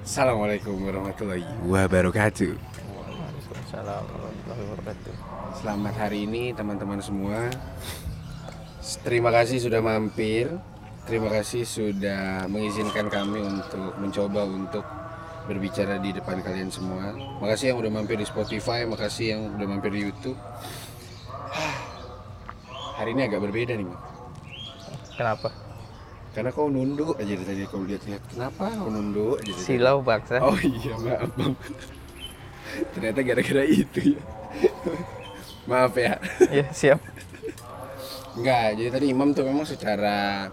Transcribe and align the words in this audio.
Assalamualaikum 0.00 0.80
warahmatullahi 0.80 1.44
wabarakatuh. 1.68 2.56
Waalaikumsalam 2.56 4.02
warahmatullahi 4.08 4.62
wabarakatuh. 4.64 5.14
Selamat 5.60 5.94
hari 6.00 6.24
ini 6.24 6.56
teman-teman 6.56 7.04
semua. 7.04 7.52
Terima 9.04 9.28
kasih 9.28 9.60
sudah 9.60 9.84
mampir. 9.84 10.48
Terima 11.04 11.28
kasih 11.28 11.68
sudah 11.68 12.48
mengizinkan 12.48 13.12
kami 13.12 13.44
untuk 13.44 13.92
mencoba 14.00 14.48
untuk 14.48 14.84
berbicara 15.44 16.00
di 16.00 16.16
depan 16.16 16.40
kalian 16.40 16.72
semua. 16.72 17.12
Makasih 17.44 17.76
yang 17.76 17.84
udah 17.84 17.92
mampir 17.92 18.16
di 18.16 18.24
Spotify, 18.24 18.88
makasih 18.88 19.36
yang 19.36 19.52
udah 19.52 19.66
mampir 19.68 19.92
di 19.92 20.00
YouTube. 20.08 20.40
Hari 22.96 23.12
ini 23.12 23.28
agak 23.28 23.44
berbeda 23.44 23.76
nih. 23.76 23.84
Kenapa? 25.12 25.69
Karena 26.30 26.50
kau 26.50 26.66
nunduk 26.66 27.14
aja 27.16 27.32
dari 27.32 27.44
tadi 27.44 27.62
kau 27.64 27.80
lihat-lihat. 27.80 28.22
Kenapa 28.28 28.70
kau 28.70 28.88
nunduk 28.88 29.36
aja? 29.36 29.48
dari? 29.48 29.60
Silau 29.60 29.98
baksa. 30.00 30.38
Oh 30.40 30.56
iya 30.56 30.94
maaf 30.96 31.30
bang 31.34 31.54
Ternyata 32.90 33.20
gara-gara 33.20 33.64
itu 33.64 34.14
ya 34.14 34.22
Maaf 35.64 35.94
ya 35.94 36.14
Ya 36.48 36.64
siap. 36.70 37.02
Enggak, 38.32 38.78
jadi 38.78 38.88
tadi 38.90 39.06
Imam 39.08 39.34
tuh 39.34 39.42
memang 39.42 39.66
secara 39.66 40.46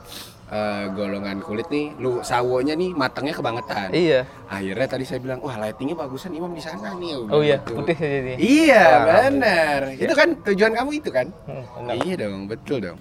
eh, 0.47 0.85
golongan 0.89 1.37
kulit 1.39 1.67
nih 1.67 1.93
lu 1.95 2.19
sawonya 2.21 2.73
nih 2.73 2.89
matangnya 2.91 3.35
kebangetan 3.35 3.93
Iya. 3.93 4.25
akhirnya 4.47 4.87
tadi 4.87 5.03
saya 5.03 5.19
bilang 5.19 5.39
wah 5.39 5.53
lightingnya 5.55 5.93
bagusan 5.93 6.31
Imam 6.31 6.49
di 6.49 6.59
sana 6.59 6.95
nih 6.95 7.19
Oh 7.27 7.39
iya, 7.39 7.59
Gitu. 7.59 7.75
putih 7.75 7.93
jadi. 7.93 8.33
iya 8.39 8.83
Wah, 8.97 9.01
benar 9.21 9.79
itu 9.93 10.09
kan 10.09 10.29
tujuan 10.41 10.71
kamu 10.73 10.89
itu 10.95 11.09
kan 11.11 11.27
Hmm, 11.45 11.91
iya 11.93 12.15
dong 12.17 12.47
betul 12.47 12.79
dong 12.81 12.97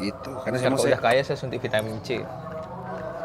itu 0.00 0.30
karena 0.40 0.56
saya 0.56 0.68
Kalau 0.68 0.78
mau 0.78 0.88
udah 0.88 1.00
kaya 1.00 1.20
saya 1.20 1.36
suntik 1.36 1.58
vitamin 1.58 1.98
C. 2.00 2.22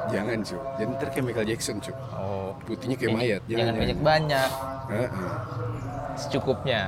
jangan 0.06 0.38
cu 0.40 0.58
jadi 0.76 0.90
ntar 0.92 1.08
kayak 1.10 1.26
Michael 1.26 1.48
Jackson 1.48 1.78
cu 1.78 1.92
Oh. 2.14 2.52
putihnya 2.64 2.96
kayak 2.96 3.12
mayat 3.14 3.42
Jangan 3.46 3.74
banyak 3.74 3.98
banyak, 4.00 4.50
Heeh. 4.88 5.32
secukupnya. 6.16 6.82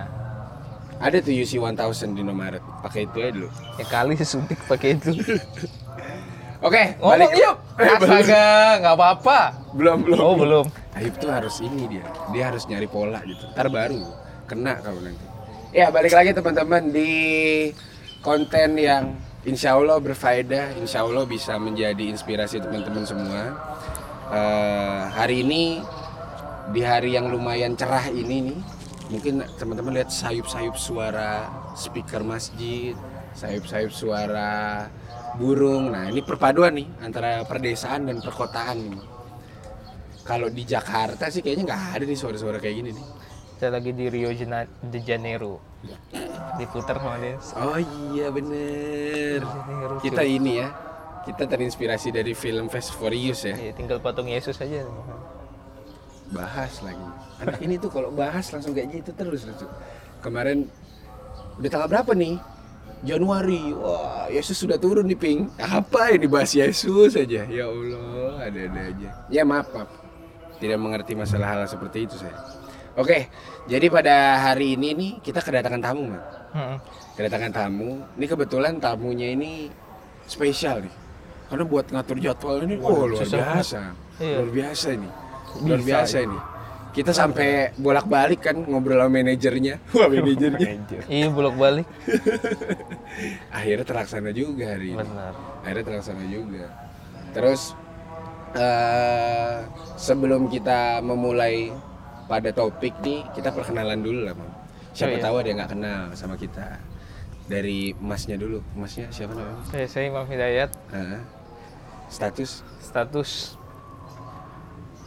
Ada 0.95 1.19
tuh 1.19 1.33
UC 1.33 1.59
1000 1.59 1.75
di 2.13 2.21
Indomaret. 2.21 2.63
Pakai 2.79 3.03
itu 3.03 3.17
aja 3.19 3.31
dulu. 3.33 3.49
Ya 3.75 3.85
kali 3.85 4.15
suntik 4.17 4.55
pakai 4.63 4.95
itu. 4.95 5.11
Oke, 6.65 6.95
Ngomong 6.97 7.19
balik. 7.19 7.29
yuk. 7.35 7.55
Astaga, 7.99 8.45
nggak 8.79 8.95
apa-apa. 8.95 9.39
Belum, 9.75 9.97
belum. 10.01 10.17
Oh 10.17 10.33
belum. 10.33 10.65
Aib 10.95 11.13
tuh 11.19 11.27
harus 11.27 11.59
ini 11.59 11.83
dia. 11.91 12.05
Dia 12.31 12.47
harus 12.47 12.63
nyari 12.65 12.87
pola 12.87 13.19
gitu. 13.21 13.43
Ntar 13.51 13.67
baru 13.67 13.99
kena 14.47 14.79
kalau 14.79 15.03
nanti. 15.03 15.25
Ya, 15.75 15.91
balik 15.91 16.15
lagi 16.15 16.31
teman-teman 16.31 16.87
di 16.87 17.11
konten 18.23 18.79
yang 18.79 19.11
insya 19.45 19.77
Allah 19.77 20.01
berfaedah, 20.01 20.75
insya 20.81 21.05
Allah 21.05 21.23
bisa 21.23 21.55
menjadi 21.61 22.09
inspirasi 22.09 22.59
teman-teman 22.59 23.05
semua. 23.05 23.41
Eh, 24.33 25.03
hari 25.13 25.45
ini 25.45 25.85
di 26.73 26.81
hari 26.81 27.13
yang 27.13 27.29
lumayan 27.29 27.77
cerah 27.77 28.09
ini 28.09 28.49
nih, 28.49 28.59
mungkin 29.13 29.45
teman-teman 29.61 30.01
lihat 30.01 30.09
sayup-sayup 30.09 30.73
suara 30.73 31.45
speaker 31.77 32.25
masjid, 32.25 32.97
sayup-sayup 33.37 33.93
suara 33.93 34.89
burung. 35.37 35.93
Nah, 35.93 36.09
ini 36.09 36.25
perpaduan 36.25 36.73
nih 36.73 36.89
antara 37.05 37.45
perdesaan 37.45 38.09
dan 38.09 38.17
perkotaan. 38.25 38.97
Kalau 40.25 40.49
di 40.49 40.65
Jakarta 40.65 41.29
sih 41.29 41.45
kayaknya 41.45 41.69
nggak 41.69 41.83
ada 42.01 42.03
nih 42.09 42.17
suara-suara 42.17 42.57
kayak 42.57 42.75
gini 42.81 42.91
nih. 42.97 43.07
Saya 43.55 43.71
lagi 43.79 43.95
di 43.95 44.11
Rio 44.11 44.35
de 44.35 44.99
Janeiro. 44.99 45.63
Diputar 46.59 46.99
sama 46.99 47.15
dia. 47.23 47.39
Oh 47.55 47.79
iya 48.11 48.27
bener. 48.27 49.39
Janeiro, 49.43 49.95
Kita 50.03 50.23
ini 50.27 50.59
ya, 50.59 50.75
kita 51.23 51.47
terinspirasi 51.47 52.11
dari 52.11 52.35
film 52.35 52.67
Fast 52.67 52.91
Furious 52.99 53.47
ya. 53.47 53.55
Iya, 53.55 53.71
tinggal 53.71 54.03
patung 54.03 54.27
Yesus 54.27 54.59
aja. 54.59 54.83
Bahas 56.35 56.83
lagi. 56.83 57.07
Anak 57.39 57.59
ini 57.63 57.79
tuh 57.79 57.87
kalau 57.87 58.11
bahas 58.11 58.43
langsung 58.51 58.75
kayak 58.75 58.91
gitu 58.91 59.15
terus 59.15 59.47
lucu. 59.47 59.67
Kemarin 60.19 60.67
udah 61.55 61.69
tanggal 61.71 61.87
berapa 61.87 62.11
nih? 62.11 62.35
Januari. 63.07 63.71
Wah, 63.71 64.27
Yesus 64.27 64.59
sudah 64.59 64.75
turun 64.75 65.07
nih, 65.07 65.15
Ping. 65.15 65.47
Apa 65.61 66.11
yang 66.11 66.27
dibahas 66.27 66.51
Yesus 66.51 67.15
aja? 67.15 67.47
Ya 67.47 67.71
Allah, 67.71 68.51
ada-ada 68.51 68.81
aja. 68.91 69.09
Ya 69.31 69.47
maaf, 69.47 69.71
maaf. 69.71 69.91
Tidak 70.59 70.79
mengerti 70.79 71.13
masalah 71.15 71.55
hal 71.55 71.61
seperti 71.69 72.09
itu 72.09 72.19
saya. 72.19 72.64
Oke, 72.95 73.27
jadi 73.67 73.91
pada 73.91 74.15
hari 74.39 74.79
ini 74.79 74.95
nih 74.95 75.11
kita 75.19 75.43
kedatangan 75.43 75.83
tamu, 75.83 76.15
Mak. 76.15 76.23
Hmm. 76.55 76.79
kedatangan 77.19 77.51
tamu. 77.51 77.99
Ini 78.15 78.25
kebetulan 78.31 78.79
tamunya 78.79 79.35
ini 79.35 79.67
spesial 80.23 80.79
nih. 80.79 80.93
Karena 81.51 81.63
buat 81.67 81.91
ngatur 81.91 82.17
jadwal 82.23 82.63
ini, 82.63 82.79
oh 82.79 83.05
luar 83.11 83.27
biasa, 83.27 83.91
Iya. 84.17 84.39
luar 84.39 84.49
biasa 84.55 84.87
ini, 84.95 85.09
luar 85.61 85.79
Bisa, 85.83 85.87
biasa 85.91 86.17
ini. 86.23 86.39
Kita 86.95 87.11
sampai 87.11 87.75
bolak-balik 87.75 88.39
kan 88.39 88.55
ngobrol 88.55 89.03
sama 89.03 89.11
manajernya. 89.19 89.75
Wah 89.99 90.07
manajernya. 90.07 90.69
Iya, 91.11 91.27
bolak 91.27 91.55
balik. 91.59 91.87
Akhirnya 93.59 93.83
terlaksana 93.83 94.31
juga 94.31 94.71
hari 94.71 94.95
ini. 94.95 95.03
Benar. 95.03 95.33
Akhirnya 95.67 95.83
terlaksana 95.83 96.23
juga. 96.31 96.65
Terus 97.35 97.75
eh 98.55 99.59
sebelum 99.99 100.47
kita 100.47 101.03
memulai 101.03 101.75
pada 102.25 102.49
topik 102.49 102.93
nih, 102.99 103.21
kita 103.31 103.49
perkenalan 103.49 103.99
dulu 103.99 104.19
lah, 104.23 104.33
Mam. 104.33 104.51
Siapa 104.91 105.11
Oh, 105.11 105.17
iya. 105.17 105.23
tahu 105.23 105.35
ada 105.37 105.47
yang 105.47 105.57
nggak 105.59 105.71
kenal 105.71 106.01
sama 106.13 106.35
kita. 106.35 106.67
Dari 107.45 107.93
masnya 107.95 108.35
dulu. 108.35 108.63
Masnya 108.73 109.05
siapa 109.09 109.31
namanya? 109.31 109.61
Saya, 109.67 109.85
saya 109.85 110.03
Imam 110.07 110.25
Hidayat, 110.25 110.69
Heeh. 110.89 111.21
Status? 112.07 112.61
status 112.79 113.57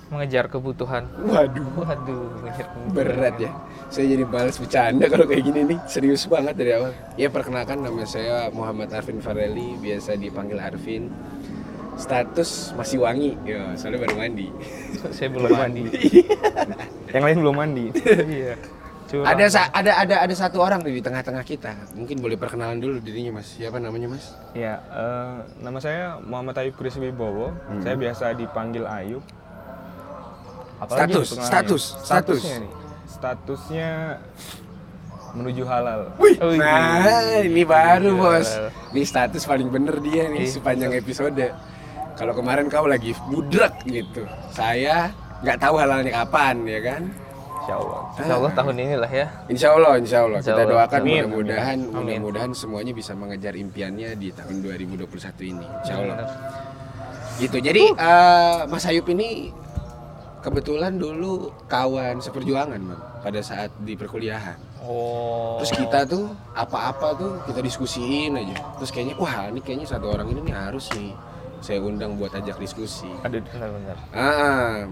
mengejar 0.09 0.49
kebutuhan. 0.49 1.05
Waduh, 1.21 1.69
Waduh, 1.77 2.25
mengejar 2.39 2.67
kebutuhan. 2.67 2.95
berat 2.95 3.35
ya. 3.39 3.53
Saya 3.89 4.07
jadi 4.09 4.25
balas 4.25 4.57
bercanda 4.57 5.05
kalau 5.07 5.25
kayak 5.25 5.43
gini 5.43 5.61
nih. 5.67 5.79
Serius 5.85 6.25
banget 6.25 6.55
dari 6.55 6.73
awal. 6.75 6.93
Ya 7.15 7.29
perkenalkan 7.29 7.81
nama 7.81 8.05
saya 8.05 8.49
Muhammad 8.51 8.89
Arvin 8.91 9.19
Fareli, 9.19 9.77
biasa 9.77 10.15
dipanggil 10.15 10.57
Arvin. 10.57 11.09
Status 11.99 12.73
masih 12.73 13.03
wangi, 13.03 13.35
ya 13.43 13.75
soalnya 13.75 14.01
baru 14.01 14.15
mandi. 14.17 14.47
Saya 15.17 15.29
belum 15.29 15.51
mandi. 15.51 15.83
Yang 17.11 17.23
lain 17.27 17.37
belum 17.43 17.55
mandi. 17.55 17.87
iya. 18.31 18.55
Curang. 19.09 19.25
Ada 19.27 19.45
sa- 19.49 19.73
ada 19.73 19.93
ada 19.97 20.15
ada 20.21 20.35
satu 20.37 20.61
orang 20.61 20.79
di 20.81 21.01
tengah-tengah 21.01 21.41
kita. 21.41 21.73
Mungkin 21.93 22.21
boleh 22.21 22.37
perkenalan 22.37 22.77
dulu 22.77 23.01
dirinya 23.01 23.41
Mas. 23.41 23.51
Siapa 23.51 23.77
namanya 23.77 24.05
Mas? 24.07 24.37
Ya, 24.53 24.85
eh, 24.85 25.35
nama 25.59 25.81
saya 25.81 26.21
Muhammad 26.21 26.55
Ayub 26.57 26.77
Kris 26.77 26.95
Wibowo. 26.95 27.51
Hmm. 27.67 27.81
Saya 27.81 27.97
biasa 27.97 28.31
dipanggil 28.33 28.85
Ayub. 28.85 29.25
Apalagi 30.79 31.11
Status, 31.11 31.29
status, 31.35 31.43
status. 31.43 31.83
Statusnya 32.39 32.57
nih. 32.61 32.73
Statusnya 33.09 33.89
menuju 35.31 35.63
halal. 35.65 36.01
Wih, 36.17 36.37
Oh, 36.39 36.53
iya. 36.53 36.61
nah 36.61 37.43
ini 37.43 37.63
baru 37.65 38.13
Iya. 38.13 38.21
bos. 38.21 38.49
Ini 38.93 39.03
status 39.03 39.43
paling 39.43 39.69
bener 39.69 39.99
dia 40.01 40.29
nih 40.29 40.45
Iya, 40.45 40.53
sepanjang 40.53 40.93
episode. 40.95 41.49
Kalau 42.19 42.35
kemarin 42.35 42.67
kau 42.67 42.91
lagi 42.91 43.15
budrek 43.31 43.79
gitu, 43.87 44.27
saya 44.51 45.15
nggak 45.39 45.59
tahu 45.63 45.79
halalnya 45.79 46.11
kapan 46.11 46.67
ya 46.67 46.81
kan? 46.83 47.03
Insya 47.63 47.75
Allah. 47.79 48.01
Insya 48.19 48.35
Allah 48.35 48.53
tahun 48.59 48.75
inilah 48.75 49.13
ya. 49.13 49.27
Insya 49.47 49.69
Allah, 49.77 49.93
insya 50.03 50.19
Allah. 50.27 50.39
Insya 50.43 50.53
Kita 50.57 50.63
Allah. 50.65 50.73
doakan 50.75 51.01
Amin. 51.05 51.13
mudah-mudahan, 51.15 51.79
mudah-mudahan 51.95 52.51
semuanya 52.57 52.93
bisa 52.97 53.13
mengejar 53.15 53.55
impiannya 53.55 54.19
di 54.19 54.33
tahun 54.35 54.57
2021 54.65 55.05
ini. 55.47 55.67
Insya 55.85 55.95
Allah. 56.01 56.17
Gitu. 57.39 57.57
Jadi 57.63 57.85
eh, 57.95 58.59
Mas 58.67 58.83
Ayub 58.89 59.07
ini 59.13 59.53
kebetulan 60.43 60.97
dulu 60.97 61.53
kawan 61.71 62.19
seperjuangan, 62.19 62.81
Mam, 62.83 62.99
pada 63.23 63.41
saat 63.45 63.71
di 63.85 63.95
perkuliahan. 63.95 64.57
Oh. 64.83 65.61
Terus 65.61 65.77
kita 65.77 66.09
tuh 66.09 66.33
apa-apa 66.57 67.15
tuh 67.21 67.33
kita 67.47 67.61
diskusiin 67.63 68.33
aja. 68.33 68.57
Terus 68.81 68.91
kayaknya 68.91 69.15
wah 69.21 69.53
ini 69.53 69.61
kayaknya 69.63 69.87
satu 69.87 70.09
orang 70.09 70.33
ini 70.33 70.41
nih 70.49 70.57
harus 70.57 70.89
nih 70.97 71.13
saya 71.61 71.79
undang 71.81 72.15
buat 72.15 72.31
ajak 72.31 72.57
diskusi. 72.57 73.09
Ada 73.21 73.39
benar-benar. 73.41 73.97
Ah, 74.11 74.87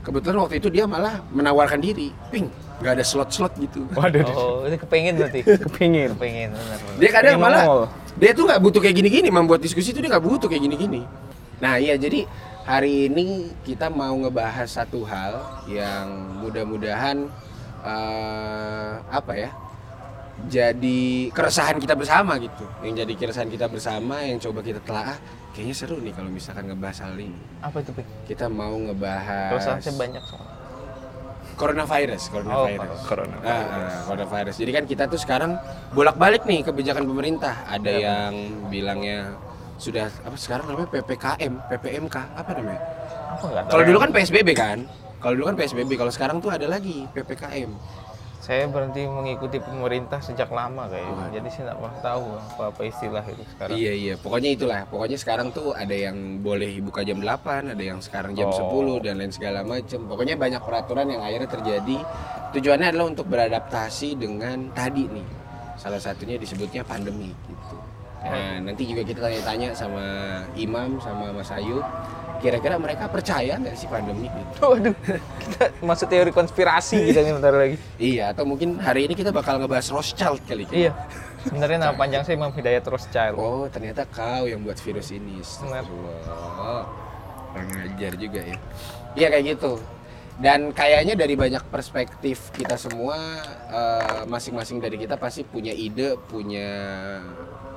kebetulan 0.00 0.38
waktu 0.40 0.56
itu 0.58 0.68
dia 0.68 0.84
malah 0.84 1.22
menawarkan 1.30 1.78
diri, 1.78 2.14
ping 2.28 2.48
nggak 2.74 3.00
ada 3.00 3.04
slot-slot 3.06 3.54
gitu. 3.56 3.86
Waduh, 3.92 4.26
Oh, 4.28 4.66
ini 4.66 4.74
kepengen 4.74 5.14
berarti. 5.16 5.40
kepingin. 5.66 6.14
Benar. 6.18 6.50
benar. 6.50 6.78
Dia 6.98 7.10
kadang 7.10 7.34
Pengen 7.36 7.46
malah 7.46 7.62
nongol. 7.64 7.82
dia 8.14 8.30
tuh 8.32 8.44
nggak 8.44 8.60
butuh 8.60 8.80
kayak 8.82 8.96
gini-gini, 8.98 9.28
membuat 9.30 9.60
diskusi 9.60 9.90
tuh 9.90 10.02
dia 10.02 10.10
nggak 10.10 10.24
butuh 10.24 10.46
kayak 10.46 10.62
gini-gini. 10.62 11.02
Nah 11.62 11.78
iya 11.78 11.94
jadi 11.94 12.26
hari 12.66 13.06
ini 13.06 13.54
kita 13.62 13.86
mau 13.88 14.10
ngebahas 14.12 14.66
satu 14.66 15.04
hal 15.04 15.38
yang 15.66 16.10
mudah-mudahan 16.40 17.30
eh, 17.80 18.92
apa 19.06 19.32
ya 19.34 19.50
jadi 20.44 21.30
keresahan 21.30 21.78
kita 21.78 21.94
bersama 21.94 22.34
gitu 22.36 22.66
yang 22.82 22.98
jadi 22.98 23.12
keresahan 23.14 23.46
kita 23.46 23.70
bersama 23.70 24.18
yang 24.20 24.42
coba 24.42 24.60
kita 24.60 24.82
telah 24.82 25.14
kayaknya 25.54 25.74
seru 25.74 25.96
nih 25.98 26.10
kalau 26.10 26.28
misalkan 26.28 26.66
ngebahas 26.66 26.98
hal 27.00 27.14
ini 27.14 27.38
Apa 27.62 27.78
itu, 27.78 27.94
Pik? 27.94 28.06
kita 28.26 28.50
mau 28.50 28.74
ngebahas 28.74 29.62
saya 29.78 29.94
banyak 29.94 30.22
soalnya. 30.22 30.52
coronavirus 31.54 32.22
coronavirus 32.28 32.98
Oh, 32.98 33.06
corona. 33.06 33.36
Ah, 33.40 33.50
ah, 33.54 33.62
coronavirus. 34.04 34.54
Jadi 34.58 34.70
kan 34.74 34.84
kita 34.84 35.04
tuh 35.06 35.20
sekarang 35.22 35.54
bolak-balik 35.94 36.42
nih 36.42 36.66
kebijakan 36.66 37.06
pemerintah. 37.06 37.62
Ada 37.70 37.92
yang 37.94 38.32
bilangnya 38.66 39.38
sudah 39.78 40.10
apa 40.26 40.34
sekarang 40.34 40.66
namanya 40.66 40.90
PPKM, 40.90 41.52
PPMK, 41.70 42.16
apa 42.34 42.50
namanya? 42.58 42.80
Kalau 43.70 43.82
ya. 43.82 43.86
dulu 43.86 43.98
kan 44.02 44.10
PSBB 44.10 44.48
kan? 44.50 44.78
Kalau 45.22 45.34
dulu 45.38 45.46
kan 45.48 45.56
PSBB, 45.56 45.90
kalau 45.94 46.10
sekarang 46.10 46.36
tuh 46.42 46.50
ada 46.50 46.66
lagi 46.66 47.06
PPKM. 47.14 47.70
Saya 48.44 48.68
berhenti 48.68 49.08
mengikuti 49.08 49.56
pemerintah 49.56 50.20
sejak 50.20 50.52
lama 50.52 50.84
kayaknya. 50.92 51.16
Wah. 51.16 51.28
Jadi 51.32 51.48
saya 51.48 51.62
nggak 51.72 51.78
pernah 51.80 51.98
tahu 52.04 52.24
apa-apa 52.36 52.82
istilah 52.84 53.24
itu 53.24 53.44
sekarang. 53.56 53.76
Iya 53.80 53.92
iya, 53.96 54.14
pokoknya 54.20 54.50
itulah. 54.52 54.80
Pokoknya 54.84 55.16
sekarang 55.16 55.48
tuh 55.48 55.72
ada 55.72 55.96
yang 55.96 56.44
boleh 56.44 56.76
buka 56.84 57.00
jam 57.08 57.24
8, 57.24 57.72
ada 57.72 57.80
yang 57.80 58.04
sekarang 58.04 58.36
jam 58.36 58.52
Oh. 58.52 58.68
10 58.68 59.00
dan 59.00 59.16
lain 59.16 59.32
segala 59.32 59.64
macam. 59.64 60.04
Pokoknya 60.04 60.36
banyak 60.36 60.60
peraturan 60.60 61.08
yang 61.08 61.24
akhirnya 61.24 61.48
terjadi. 61.48 61.98
Tujuannya 62.52 62.92
adalah 62.92 63.06
untuk 63.08 63.26
beradaptasi 63.32 64.20
dengan 64.20 64.68
tadi 64.76 65.08
nih. 65.08 65.28
Salah 65.80 65.98
satunya 65.98 66.36
disebutnya 66.36 66.84
pandemi 66.84 67.32
gitu. 67.48 67.76
Nah, 68.24 68.60
nanti 68.60 68.88
juga 68.88 69.04
kita 69.04 69.20
tanya-tanya 69.24 69.72
sama 69.72 70.04
Imam 70.56 71.00
sama 71.00 71.32
Mas 71.32 71.48
Ayu, 71.52 71.80
kira-kira 72.44 72.76
mereka 72.76 73.08
percaya 73.08 73.56
nggak 73.56 73.72
sih 73.72 73.88
pandemi 73.88 74.28
gitu? 74.28 74.68
Waduh, 74.76 74.92
kita 75.40 75.64
masuk 75.80 76.12
teori 76.12 76.28
konspirasi 76.28 77.08
kita 77.08 77.24
nih 77.24 77.32
bentar 77.40 77.56
lagi. 77.56 77.76
Iya, 77.96 78.36
atau 78.36 78.44
mungkin 78.44 78.76
hari 78.76 79.08
ini 79.08 79.16
kita 79.16 79.32
bakal 79.32 79.56
ngebahas 79.56 79.88
Rothschild 79.88 80.44
kali 80.44 80.68
kita. 80.68 80.76
Iya. 80.76 80.92
Sebenarnya 81.48 81.78
nama 81.88 81.94
panjang 81.96 82.24
saya 82.24 82.36
Imam 82.36 82.52
Hidayat 82.52 82.84
Rothschild. 82.84 83.36
Oh, 83.40 83.64
ternyata 83.72 84.04
kau 84.04 84.44
yang 84.44 84.60
buat 84.60 84.76
virus 84.76 85.08
ini. 85.12 85.40
Astagfirullah. 85.40 86.84
Kurang 87.52 87.70
ajar 87.80 88.12
juga 88.20 88.40
ya. 88.44 88.56
Iya 89.16 89.26
kayak 89.32 89.44
gitu. 89.56 89.72
Dan 90.34 90.74
kayaknya 90.74 91.14
dari 91.14 91.38
banyak 91.38 91.62
perspektif 91.70 92.50
kita 92.50 92.74
semua, 92.74 93.16
eh, 93.70 94.22
masing-masing 94.26 94.82
dari 94.82 94.98
kita 94.98 95.14
pasti 95.14 95.46
punya 95.46 95.70
ide, 95.70 96.18
punya 96.26 96.68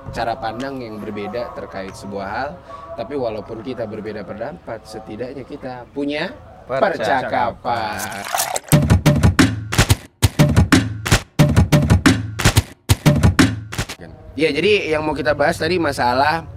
cara 0.09 0.33
pandang 0.39 0.79
yang 0.81 0.97
berbeda 0.97 1.53
terkait 1.53 1.93
sebuah 1.93 2.27
hal. 2.27 2.49
Tapi 2.97 3.13
walaupun 3.13 3.61
kita 3.61 3.85
berbeda 3.85 4.25
pendapat, 4.25 4.81
setidaknya 4.81 5.45
kita 5.45 5.85
punya 5.93 6.33
Percakapan. 6.65 6.97
percakapan. 6.97 7.97
Ya 14.33 14.49
jadi 14.49 14.97
yang 14.97 15.05
mau 15.05 15.13
kita 15.13 15.37
bahas 15.37 15.61
tadi 15.61 15.77
masalah 15.77 16.49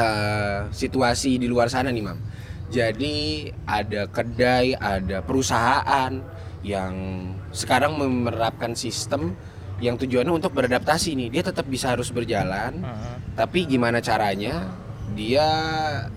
eh, 0.00 0.72
situasi 0.72 1.36
di 1.36 1.44
luar 1.44 1.68
sana 1.68 1.92
nih 1.92 2.00
mam. 2.00 2.16
Jadi 2.72 3.52
ada 3.68 4.08
kedai, 4.08 4.72
ada 4.72 5.20
perusahaan 5.20 6.16
yang 6.64 6.92
sekarang 7.52 7.92
menerapkan 8.00 8.72
sistem 8.72 9.36
yang 9.84 10.00
tujuannya 10.00 10.32
untuk 10.32 10.56
beradaptasi 10.56 11.12
nih. 11.12 11.28
Dia 11.28 11.42
tetap 11.52 11.68
bisa 11.68 11.92
harus 11.92 12.08
berjalan, 12.08 12.80
Heeh. 12.80 13.16
tapi 13.36 13.68
gimana 13.68 14.00
caranya 14.00 14.87
dia 15.12 15.48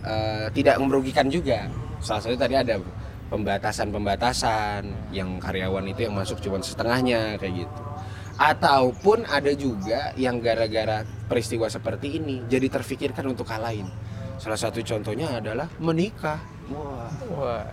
eh, 0.04 0.48
tidak 0.56 0.80
merugikan 0.82 1.28
juga. 1.28 1.68
Salah 2.02 2.22
satu 2.24 2.36
tadi 2.36 2.58
ada 2.58 2.82
pembatasan-pembatasan 3.32 5.14
yang 5.16 5.40
karyawan 5.40 5.88
itu 5.88 6.10
yang 6.10 6.16
masuk 6.18 6.44
cuma 6.44 6.60
setengahnya 6.60 7.40
kayak 7.40 7.66
gitu. 7.66 7.82
Ataupun 8.42 9.24
ada 9.30 9.54
juga 9.54 10.12
yang 10.18 10.42
gara-gara 10.42 11.06
peristiwa 11.30 11.70
seperti 11.70 12.20
ini 12.20 12.44
jadi 12.50 12.68
terfikirkan 12.68 13.24
untuk 13.30 13.48
hal 13.48 13.64
lain. 13.64 13.88
Salah 14.42 14.58
satu 14.58 14.82
contohnya 14.82 15.38
adalah 15.38 15.70
menikah. 15.78 16.42
Wah. 16.74 17.08
Wah, 17.38 17.64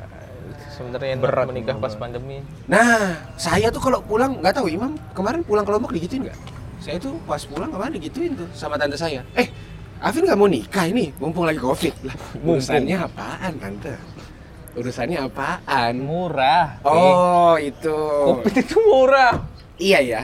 sebenarnya 0.77 1.17
Berat 1.19 1.49
menikah 1.49 1.77
pas 1.81 1.97
pandemi. 1.97 2.45
Nah, 2.69 3.17
saya 3.41 3.73
tuh 3.73 3.81
kalau 3.81 4.05
pulang 4.05 4.39
nggak 4.39 4.61
tahu 4.61 4.69
Imam 4.69 4.95
kemarin 5.17 5.41
pulang 5.43 5.65
ke 5.65 5.73
Lombok 5.73 5.93
digituin 5.97 6.29
nggak? 6.29 6.39
Saya 6.79 6.97
tuh 7.03 7.19
pas 7.27 7.43
pulang 7.43 7.73
kemarin 7.73 7.93
digituin 7.99 8.37
tuh 8.39 8.47
sama 8.55 8.79
tante 8.79 8.95
saya. 8.95 9.25
Eh, 9.35 9.49
Afin 9.99 10.23
nggak 10.23 10.39
mau 10.39 10.47
nikah 10.47 10.87
ini, 10.87 11.11
mumpung 11.19 11.43
lagi 11.43 11.59
covid 11.59 11.91
lah. 12.07 12.15
Urusannya 12.39 12.97
apaan 13.03 13.53
tante? 13.59 13.95
Urusannya 14.79 15.19
apaan? 15.27 15.99
Murah. 15.99 16.79
Oh 16.87 17.59
itu. 17.59 17.99
Kopi 18.31 18.63
itu 18.63 18.79
murah. 18.79 19.43
Iya 19.75 19.99
ya. 19.99 20.23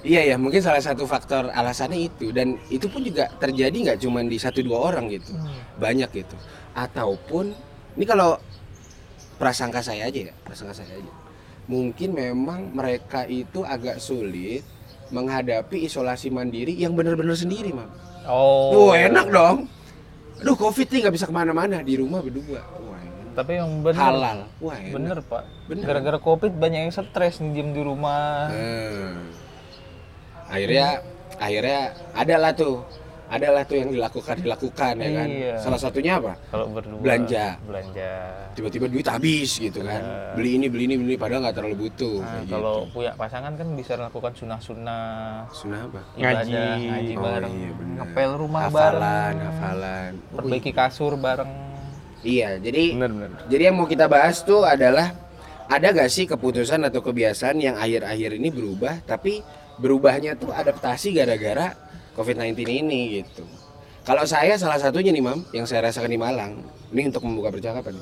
Iya 0.00 0.32
ya, 0.32 0.36
mungkin 0.40 0.64
salah 0.64 0.80
satu 0.80 1.04
faktor 1.04 1.52
alasannya 1.52 2.08
itu 2.08 2.32
dan 2.32 2.56
itu 2.72 2.88
pun 2.88 3.04
juga 3.04 3.28
terjadi 3.36 3.72
nggak 3.92 4.00
cuma 4.00 4.24
di 4.24 4.40
satu 4.40 4.64
dua 4.64 4.88
orang 4.92 5.12
gitu, 5.12 5.36
banyak 5.76 6.08
gitu. 6.24 6.36
Ataupun 6.72 7.52
ini 8.00 8.08
kalau 8.08 8.40
prasangka 9.36 9.84
saya 9.84 10.08
aja 10.08 10.32
ya, 10.32 10.34
prasangka 10.40 10.80
saya 10.80 10.96
aja. 10.96 11.12
Mungkin 11.68 12.16
memang 12.16 12.72
mereka 12.72 13.28
itu 13.28 13.60
agak 13.60 14.00
sulit 14.00 14.64
menghadapi 15.12 15.84
isolasi 15.84 16.32
mandiri 16.32 16.72
yang 16.80 16.96
benar-benar 16.96 17.36
sendiri, 17.36 17.68
mam. 17.68 17.92
Oh. 18.28 18.90
Wah 18.90 18.96
enak 18.96 19.26
dong. 19.30 19.56
Aduh 20.40 20.56
covid 20.56 20.88
nih 20.88 20.98
nggak 21.04 21.14
bisa 21.14 21.26
ke 21.28 21.34
mana-mana 21.34 21.84
di 21.84 21.94
rumah 22.00 22.20
berdua. 22.24 22.60
Wah. 22.60 23.00
Tapi 23.36 23.52
yang 23.56 23.80
bener. 23.84 24.00
halal. 24.00 24.38
Wah 24.58 24.76
enak. 24.76 24.94
Bener 24.96 25.16
pak. 25.24 25.42
Bener. 25.68 25.84
Gara-gara 25.86 26.18
covid 26.18 26.52
banyak 26.56 26.88
yang 26.88 26.92
stres 26.92 27.40
nih 27.40 27.50
diem 27.54 27.70
di 27.76 27.82
rumah. 27.84 28.50
Hmm. 28.50 29.30
Akhirnya 30.50 31.04
akhirnya 31.38 31.80
adalah 32.12 32.50
tuh 32.52 32.82
adalah 33.30 33.62
tuh 33.62 33.78
yang 33.78 33.94
dilakukan 33.94 34.42
dilakukan 34.42 34.94
ya 34.98 35.10
kan. 35.14 35.28
Iya. 35.30 35.54
Salah 35.62 35.78
satunya 35.78 36.18
apa? 36.18 36.34
Kalau 36.50 36.66
berdua. 36.74 36.98
Belanja. 36.98 37.46
Belanja. 37.62 38.12
Tiba-tiba 38.58 38.86
duit 38.90 39.06
habis 39.06 39.50
gitu 39.62 39.86
kan. 39.86 40.02
Iya. 40.02 40.34
Beli 40.34 40.50
ini 40.58 40.66
beli 40.66 40.82
ini 40.90 40.94
beli 40.98 41.08
ini, 41.14 41.16
padahal 41.16 41.46
nggak 41.46 41.56
terlalu 41.62 41.76
butuh. 41.86 42.18
Nah, 42.18 42.26
kayak 42.42 42.50
kalau 42.50 42.76
gitu. 42.82 42.92
punya 42.98 43.12
pasangan 43.14 43.52
kan 43.54 43.68
bisa 43.78 43.92
lakukan 43.94 44.32
sunah-sunah 44.34 45.02
Sunnah 45.54 45.80
apa? 45.86 46.00
ibadah, 46.18 46.42
Ngaji. 46.42 46.52
ngaji 46.90 47.12
Oh, 47.14 47.22
bareng, 47.22 47.54
iya, 47.54 47.70
bener. 47.78 47.94
ngepel 48.02 48.30
rumah 48.34 48.60
hafalan, 48.66 48.98
bareng, 48.98 49.36
hafalan. 49.46 50.10
perbaiki 50.34 50.72
kasur 50.74 51.12
bareng. 51.14 51.50
Iya, 52.20 52.48
jadi 52.60 52.82
Bener 52.98 53.10
bener. 53.16 53.30
Jadi 53.48 53.62
yang 53.64 53.76
mau 53.78 53.88
kita 53.88 54.04
bahas 54.10 54.42
tuh 54.44 54.66
adalah 54.66 55.14
ada 55.70 55.86
gak 55.94 56.10
sih 56.10 56.26
keputusan 56.26 56.82
atau 56.82 56.98
kebiasaan 57.00 57.62
yang 57.62 57.78
akhir-akhir 57.78 58.36
ini 58.42 58.50
berubah 58.50 59.06
tapi 59.06 59.38
berubahnya 59.78 60.34
tuh 60.34 60.50
adaptasi 60.50 61.14
gara-gara 61.14 61.72
COVID-19 62.18 62.58
ini 62.66 63.22
gitu. 63.22 63.44
Kalau 64.02 64.24
saya 64.24 64.56
salah 64.56 64.80
satunya 64.80 65.12
nih 65.12 65.22
Mam 65.22 65.44
yang 65.52 65.68
saya 65.68 65.86
rasakan 65.86 66.10
di 66.10 66.18
Malang, 66.18 66.64
ini 66.90 67.12
untuk 67.12 67.22
membuka 67.22 67.52
percakapan. 67.52 67.94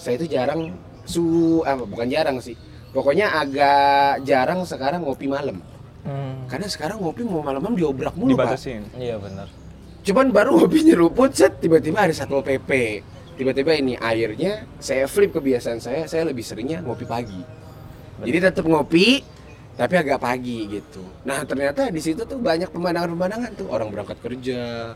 Saya 0.00 0.16
itu 0.16 0.30
jarang 0.30 0.72
su 1.04 1.60
apa 1.66 1.84
bukan 1.84 2.06
jarang 2.08 2.38
sih. 2.38 2.54
Pokoknya 2.90 3.30
agak 3.34 4.24
jarang 4.26 4.66
sekarang 4.66 5.06
ngopi 5.06 5.30
malam. 5.30 5.62
Hmm. 6.06 6.48
Karena 6.48 6.66
sekarang 6.66 6.98
ngopi 7.02 7.22
mau 7.22 7.44
malam-malam 7.44 7.76
diobrak 7.76 8.16
mulu, 8.16 8.34
Pak. 8.34 8.56
Dibatasin. 8.56 8.82
Iya 8.96 9.20
benar. 9.20 9.46
Cuman 10.00 10.32
baru 10.32 10.64
hobi 10.64 10.88
nyeruput 10.88 11.36
set 11.36 11.60
tiba-tiba 11.60 12.08
ada 12.08 12.14
satpol 12.16 12.40
pp. 12.40 13.04
Tiba-tiba 13.36 13.76
ini 13.76 13.96
akhirnya 14.00 14.64
saya 14.80 15.04
flip 15.04 15.32
kebiasaan 15.36 15.80
saya, 15.80 16.08
saya 16.08 16.28
lebih 16.28 16.44
seringnya 16.44 16.80
ngopi 16.80 17.04
pagi. 17.04 17.40
Jadi 18.20 18.38
tetap 18.40 18.64
ngopi 18.68 19.24
tapi 19.80 19.96
agak 19.96 20.20
pagi 20.20 20.68
gitu. 20.68 21.00
Nah 21.24 21.40
ternyata 21.48 21.88
di 21.88 22.04
situ 22.04 22.20
tuh 22.28 22.36
banyak 22.36 22.68
pemandangan-pemandangan 22.68 23.50
tuh 23.56 23.72
orang 23.72 23.88
berangkat 23.88 24.20
kerja, 24.20 24.92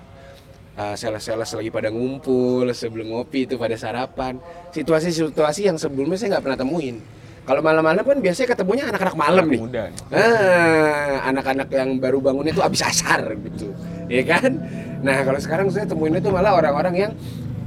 uh, 0.77 0.93
sales-sales 0.93 1.49
lagi 1.57 1.73
pada 1.73 1.89
ngumpul 1.89 2.69
sebelum 2.69 3.17
ngopi 3.17 3.49
itu 3.49 3.57
pada 3.57 3.81
sarapan. 3.81 4.37
Situasi-situasi 4.77 5.73
yang 5.73 5.81
sebelumnya 5.81 6.21
saya 6.21 6.37
nggak 6.37 6.45
pernah 6.45 6.61
temuin. 6.61 7.01
Kalau 7.49 7.65
malam-malam 7.65 8.05
kan 8.05 8.19
biasanya 8.21 8.57
ketemunya 8.57 8.85
anak-anak 8.93 9.17
malam 9.17 9.45
nih. 9.49 9.61
Muda. 9.65 9.85
Ah, 10.13 11.29
anak-anak 11.33 11.69
yang 11.73 11.97
baru 11.97 12.21
bangun 12.21 12.53
itu 12.53 12.61
habis 12.61 12.85
asar 12.85 13.25
gitu, 13.41 13.73
ya 14.09 14.21
kan? 14.25 14.53
Nah 15.01 15.25
kalau 15.25 15.41
sekarang 15.41 15.69
saya 15.73 15.89
temuin 15.89 16.21
itu 16.21 16.29
malah 16.29 16.57
orang-orang 16.57 17.09
yang 17.09 17.13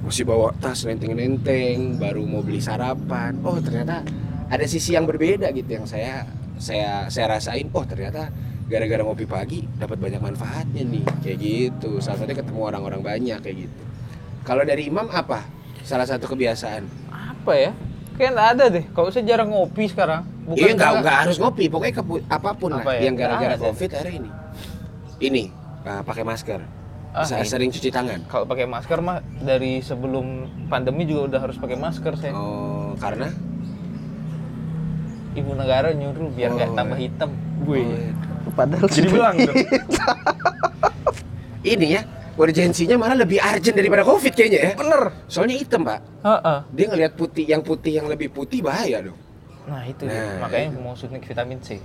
masih 0.06 0.26
bawa 0.26 0.54
tas 0.62 0.86
nenteng-nenteng, 0.86 1.98
baru 1.98 2.26
mau 2.26 2.46
beli 2.46 2.62
sarapan. 2.62 3.38
Oh 3.46 3.58
ternyata 3.58 4.02
ada 4.50 4.66
sisi 4.66 4.98
yang 4.98 5.06
berbeda 5.06 5.50
gitu 5.54 5.70
yang 5.78 5.86
saya 5.86 6.26
saya 6.58 7.08
saya 7.08 7.34
rasain. 7.34 7.70
Oh 7.72 7.84
ternyata 7.84 8.30
gara-gara 8.68 9.00
ngopi 9.00 9.24
pagi 9.24 9.64
dapat 9.78 9.96
banyak 9.96 10.20
manfaatnya 10.20 10.84
nih, 10.84 11.06
kayak 11.24 11.38
gitu. 11.40 11.98
Salah 11.98 12.20
satunya 12.20 12.38
ketemu 12.38 12.60
orang-orang 12.62 13.02
banyak 13.02 13.40
kayak 13.40 13.58
gitu. 13.66 13.84
Kalau 14.44 14.64
dari 14.64 14.88
Imam 14.88 15.08
apa? 15.08 15.44
Salah 15.82 16.04
satu 16.04 16.28
kebiasaan? 16.28 16.84
Apa 17.08 17.54
ya? 17.56 17.72
Kayak 18.18 18.32
nggak 18.34 18.50
ada 18.58 18.66
deh. 18.68 18.86
Kalau 18.92 19.08
saya 19.08 19.24
jarang 19.24 19.50
ngopi 19.50 19.88
sekarang. 19.88 20.26
Iya 20.48 20.74
nggak 20.74 20.92
nggak 21.04 21.18
harus 21.24 21.38
ngopi, 21.38 21.68
pokoknya 21.68 21.94
kepu- 21.94 22.24
apa 22.24 22.50
pun 22.56 22.72
Apa 22.72 22.88
lah 22.88 22.94
ya? 22.96 23.02
yang 23.04 23.16
gara-gara 23.16 23.56
covid 23.58 23.90
akhirnya 23.92 24.16
ini. 24.18 24.30
Ini 25.18 25.44
ah, 25.84 26.02
pakai 26.04 26.24
masker, 26.24 26.62
Ah, 27.12 27.26
ini. 27.26 27.44
sering 27.44 27.70
cuci 27.72 27.90
tangan. 27.90 28.24
Kalau 28.28 28.48
pakai 28.48 28.64
masker 28.64 29.00
mah 29.00 29.20
dari 29.38 29.82
sebelum 29.82 30.26
pandemi 30.68 31.04
juga 31.04 31.36
udah 31.36 31.40
harus 31.44 31.58
pakai 31.58 31.76
masker 31.76 32.14
saya. 32.16 32.32
Oh 32.32 32.96
karena? 32.96 33.28
Ibu 35.38 35.52
negara 35.54 35.94
nyuruh 35.94 36.34
biar 36.34 36.50
nggak 36.52 36.70
Oh, 36.70 36.76
tambah 36.76 36.98
iya. 36.98 37.04
hitam. 37.06 37.30
Wih. 37.64 38.10
Padahal 38.52 38.88
Jadi 38.90 39.08
belang 39.08 39.36
dong. 39.38 39.56
Ini 41.62 41.88
ya 41.90 42.02
urgensinya 42.38 42.96
malah 42.96 43.18
lebih 43.18 43.38
urgent 43.38 43.76
daripada 43.76 44.02
covid 44.02 44.32
kayaknya 44.32 44.60
ya. 44.62 44.72
bener. 44.74 45.02
Soalnya 45.28 45.56
hitam 45.58 45.82
pak. 45.84 46.00
Heeh. 46.24 46.58
Dia 46.72 46.86
ngelihat 46.88 47.14
putih, 47.14 47.46
yang 47.46 47.62
putih 47.62 47.94
yang 47.94 48.08
lebih 48.08 48.30
putih 48.30 48.62
bahaya 48.62 49.04
dong. 49.04 49.18
Nah 49.68 49.84
itu 49.84 50.06
Nah, 50.06 50.42
makanya 50.42 50.68
itu. 50.72 50.80
mau 50.80 50.94
suntik 50.94 51.22
vitamin 51.24 51.60
C. 51.60 51.78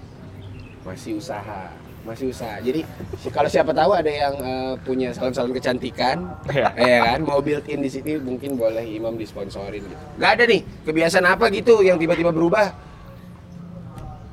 Masih 0.83 1.17
usaha. 1.17 1.69
masih 2.03 2.35
usaha. 2.35 2.59
Jadi 2.59 2.83
kalau 3.31 3.47
siapa 3.47 3.71
tahu 3.71 3.95
ada 3.95 4.11
yang 4.11 4.35
eh, 4.35 4.75
punya 4.83 5.15
salon-salon 5.15 5.55
kecantikan, 5.55 6.35
Iya. 6.51 6.75
ya 6.75 6.99
kan, 7.09 7.23
mau 7.23 7.39
built 7.39 7.63
in 7.69 7.79
di 7.79 7.87
sini 7.87 8.19
mungkin 8.19 8.59
boleh 8.59 8.83
Imam 8.83 9.15
disponsorin 9.15 9.79
gitu. 9.79 9.95
Gak 10.19 10.31
ada 10.35 10.45
nih 10.45 10.67
kebiasaan 10.83 11.23
apa 11.25 11.47
gitu 11.49 11.79
yang 11.79 11.95
tiba-tiba 11.97 12.35
berubah. 12.35 12.75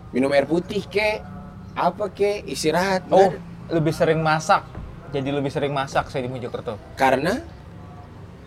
Minum 0.10 0.34
air 0.34 0.50
putih 0.50 0.82
kek, 0.90 1.22
apa 1.78 2.10
kek, 2.10 2.46
istirahat. 2.50 3.06
Oh, 3.14 3.30
ada. 3.30 3.38
lebih 3.78 3.94
sering 3.94 4.20
masak. 4.26 4.66
Jadi 5.14 5.30
lebih 5.30 5.54
sering 5.54 5.74
masak 5.74 6.10
saya 6.10 6.26
di 6.26 6.30
Mojokerto. 6.30 6.78
Karena 6.98 7.38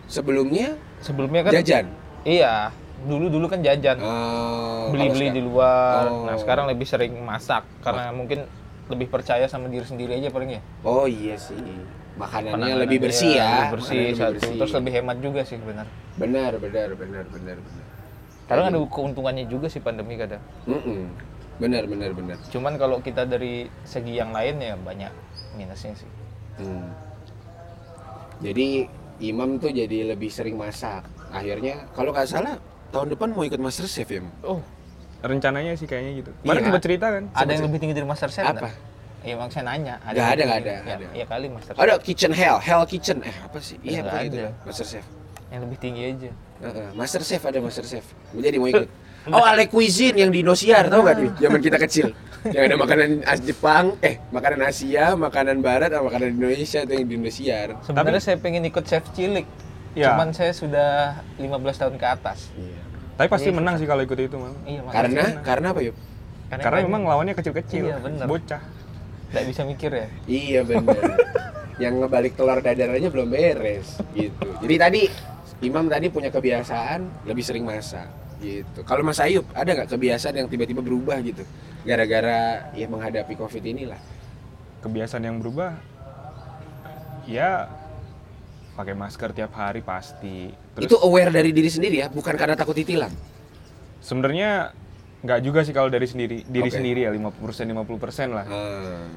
sebelumnya 0.07 0.75
Sebelumnya 1.03 1.43
kan 1.47 1.51
jajan. 1.59 1.85
Iya, 2.23 2.71
dulu-dulu 3.03 3.51
kan 3.51 3.59
jajan. 3.59 3.99
Oh, 3.99 4.91
Beli-beli 4.91 5.27
kalau 5.31 5.35
di 5.35 5.41
luar. 5.43 6.03
Oh. 6.07 6.23
Nah, 6.27 6.35
sekarang 6.39 6.65
lebih 6.71 6.87
sering 6.87 7.15
masak 7.19 7.67
karena 7.83 8.15
mungkin 8.15 8.47
lebih 8.87 9.07
percaya 9.11 9.47
sama 9.47 9.71
diri 9.71 9.83
sendiri 9.87 10.19
aja 10.19 10.27
paling 10.31 10.59
ya. 10.59 10.61
Oh 10.83 11.07
iya 11.07 11.39
sih. 11.39 11.55
Makanannya 12.19 12.55
Penanganan 12.55 12.83
lebih 12.83 12.97
bersih 13.07 13.39
ya. 13.39 13.47
Lebih 13.47 13.71
bersih 13.79 13.99
lebih 13.99 14.19
satu. 14.19 14.31
bersih. 14.35 14.55
Terus 14.59 14.73
lebih 14.75 14.91
hemat 14.99 15.17
juga 15.23 15.41
sih 15.47 15.57
benar. 15.59 15.87
Benar, 16.19 16.51
benar, 16.59 16.89
benar, 16.95 17.23
benar, 17.31 17.55
benar. 17.59 17.85
Kadang 18.43 18.65
ada 18.69 18.79
keuntungannya 18.91 19.45
juga 19.47 19.71
sih 19.71 19.79
pandemi 19.79 20.19
kadang. 20.19 20.43
Mm-mm. 20.67 21.07
Benar, 21.55 21.85
benar, 21.85 22.11
benar. 22.11 22.37
Cuman 22.49 22.73
kalau 22.75 22.97
kita 22.99 23.23
dari 23.23 23.65
segi 23.83 24.17
yang 24.17 24.33
lain 24.33 24.57
ya 24.57 24.73
banyak 24.75 25.11
minusnya 25.53 25.93
sih. 25.93 26.09
Hmm. 26.57 26.89
Jadi 28.41 28.89
Imam 29.21 29.55
tuh 29.55 29.69
jadi 29.69 30.11
lebih 30.11 30.27
sering 30.27 30.57
masak. 30.57 31.05
Akhirnya 31.29 31.87
kalau 31.93 32.11
nggak 32.11 32.27
salah 32.27 32.57
tahun 32.89 33.13
depan 33.13 33.31
mau 33.31 33.41
ikut 33.41 33.57
Master 33.57 33.85
Chef 33.85 34.05
ya. 34.05 34.21
Oh, 34.41 34.59
Rencananya 35.23 35.71
sih 35.73 35.87
kayaknya 35.87 36.19
gitu. 36.19 36.31
Kemarin 36.43 36.59
Iya. 36.59 36.67
sempat 36.67 36.83
cerita 36.83 37.05
kan? 37.07 37.23
ada 37.31 37.47
yang 37.47 37.63
lebih 37.63 37.79
tinggi 37.79 37.95
dari 37.95 38.03
Master 38.03 38.27
Chef 38.27 38.43
Apa? 38.43 38.69
Iya, 39.23 39.39
emang 39.39 39.47
saya 39.47 39.63
nanya. 39.63 39.95
Nggak 39.97 40.11
yang 40.11 40.19
ada, 40.19 40.19
lebih 40.19 40.43
nggak 40.43 40.59
tinggi? 40.59 40.75
ada, 40.75 40.89
Ya, 40.91 40.95
ada. 40.99 41.07
ya 41.15 41.25
kali 41.25 41.45
Master 41.47 41.71
Chef. 41.71 41.79
Ada 41.79 41.93
Kitchen 42.03 42.31
Hell, 42.35 42.57
Hell 42.59 42.83
Kitchen. 42.83 43.17
Eh 43.23 43.35
apa 43.39 43.57
sih? 43.63 43.77
Iya, 43.79 43.99
pokoknya 44.03 44.25
itu. 44.27 44.35
ada. 44.35 44.47
Master 44.67 44.85
Chef. 44.85 45.05
Yang 45.47 45.61
lebih 45.63 45.77
tinggi 45.79 46.01
aja. 46.03 46.31
Heeh, 46.59 46.87
Master 46.91 47.21
Chef 47.23 47.41
ada 47.41 47.59
Master 47.63 47.85
Chef. 47.87 48.05
Jadi 48.33 48.57
mau 48.57 48.67
ikut. 48.67 48.87
Oh, 49.31 49.39
Ale 49.39 49.71
Cuisine 49.71 50.27
yang 50.27 50.31
di 50.35 50.43
Indosiar, 50.43 50.91
tau 50.91 50.99
gak 51.07 51.15
tuh? 51.15 51.31
Zaman 51.39 51.59
kita 51.63 51.79
kecil. 51.79 52.11
Yang 52.43 52.63
ada 52.67 52.75
makanan 52.75 53.09
as 53.23 53.39
Jepang, 53.39 53.95
eh 54.03 54.19
makanan 54.35 54.67
Asia, 54.67 55.15
makanan 55.15 55.63
Barat, 55.63 55.95
sama 55.95 56.11
makanan 56.11 56.35
Indonesia 56.35 56.83
tuh 56.83 56.93
yang 56.99 57.07
di 57.07 57.15
Indosiar. 57.15 57.79
Sebenarnya 57.87 58.19
saya 58.19 58.35
pengen 58.35 58.67
ikut 58.67 58.83
chef 58.83 59.07
cilik. 59.15 59.47
Ya. 59.95 60.11
Cuman 60.11 60.35
saya 60.35 60.51
sudah 60.51 61.23
15 61.39 61.47
tahun 61.79 61.95
ke 61.95 62.03
atas. 62.03 62.51
Iya. 62.59 62.79
Tapi 63.15 63.27
pasti 63.31 63.47
Iya, 63.47 63.55
menang 63.55 63.75
sih 63.79 63.87
kalau 63.87 64.03
ikut 64.03 64.19
itu, 64.19 64.35
Mam. 64.35 64.59
Iya, 64.67 64.81
makanya 64.83 64.99
Karena 64.99 65.23
karena 65.39 65.67
apa 65.71 65.81
yuk? 65.87 65.95
Karena 66.51 66.63
kan 66.67 66.83
memang 66.83 67.01
lawannya 67.07 67.33
kecil-kecil. 67.39 67.83
Iya, 67.87 67.97
bener. 68.03 68.25
Bocah. 68.27 68.61
nggak 69.33 69.45
bisa 69.49 69.61
mikir 69.65 69.89
ya. 69.89 70.07
Iya 70.29 70.61
benar. 70.61 70.93
yang 71.81 71.97
ngebalik 71.97 72.37
telur 72.37 72.61
dadar 72.61 72.93
aja 72.93 73.09
belum 73.09 73.33
beres 73.33 73.97
gitu. 74.13 74.45
Jadi 74.61 74.75
tadi 74.77 75.01
Imam 75.65 75.89
tadi 75.89 76.05
punya 76.13 76.29
kebiasaan 76.29 77.25
lebih 77.25 77.41
sering 77.41 77.65
masak 77.65 78.05
gitu. 78.43 78.79
Kalau 78.83 79.07
Mas 79.07 79.23
Ayub 79.23 79.47
ada 79.55 79.71
nggak 79.71 79.87
kebiasaan 79.87 80.35
yang 80.35 80.47
tiba-tiba 80.51 80.83
berubah 80.83 81.15
gitu 81.23 81.47
gara-gara 81.87 82.67
ya 82.75 82.85
menghadapi 82.91 83.39
covid 83.39 83.63
inilah? 83.63 83.99
Kebiasaan 84.83 85.23
yang 85.23 85.39
berubah 85.39 85.79
ya 87.23 87.71
pakai 88.75 88.91
masker 88.91 89.31
tiap 89.31 89.55
hari 89.55 89.79
pasti. 89.79 90.51
Terus 90.75 90.83
Itu 90.91 90.99
aware 90.99 91.31
dari 91.31 91.55
diri 91.55 91.69
sendiri 91.71 92.03
ya, 92.03 92.07
bukan 92.11 92.35
karena 92.35 92.59
takut 92.59 92.75
ditilang. 92.75 93.11
sebenarnya 94.03 94.75
nggak 95.23 95.39
juga 95.39 95.63
sih 95.63 95.71
kalau 95.71 95.87
dari 95.87 96.03
sendiri 96.03 96.43
diri 96.43 96.67
Oke. 96.67 96.75
sendiri 96.75 97.07
ya 97.07 97.11
50% 97.15 97.71
50% 97.71 98.35
lah. 98.35 98.43
Ah. 98.51 99.07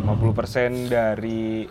50% 0.00 0.88
dari 0.88 1.68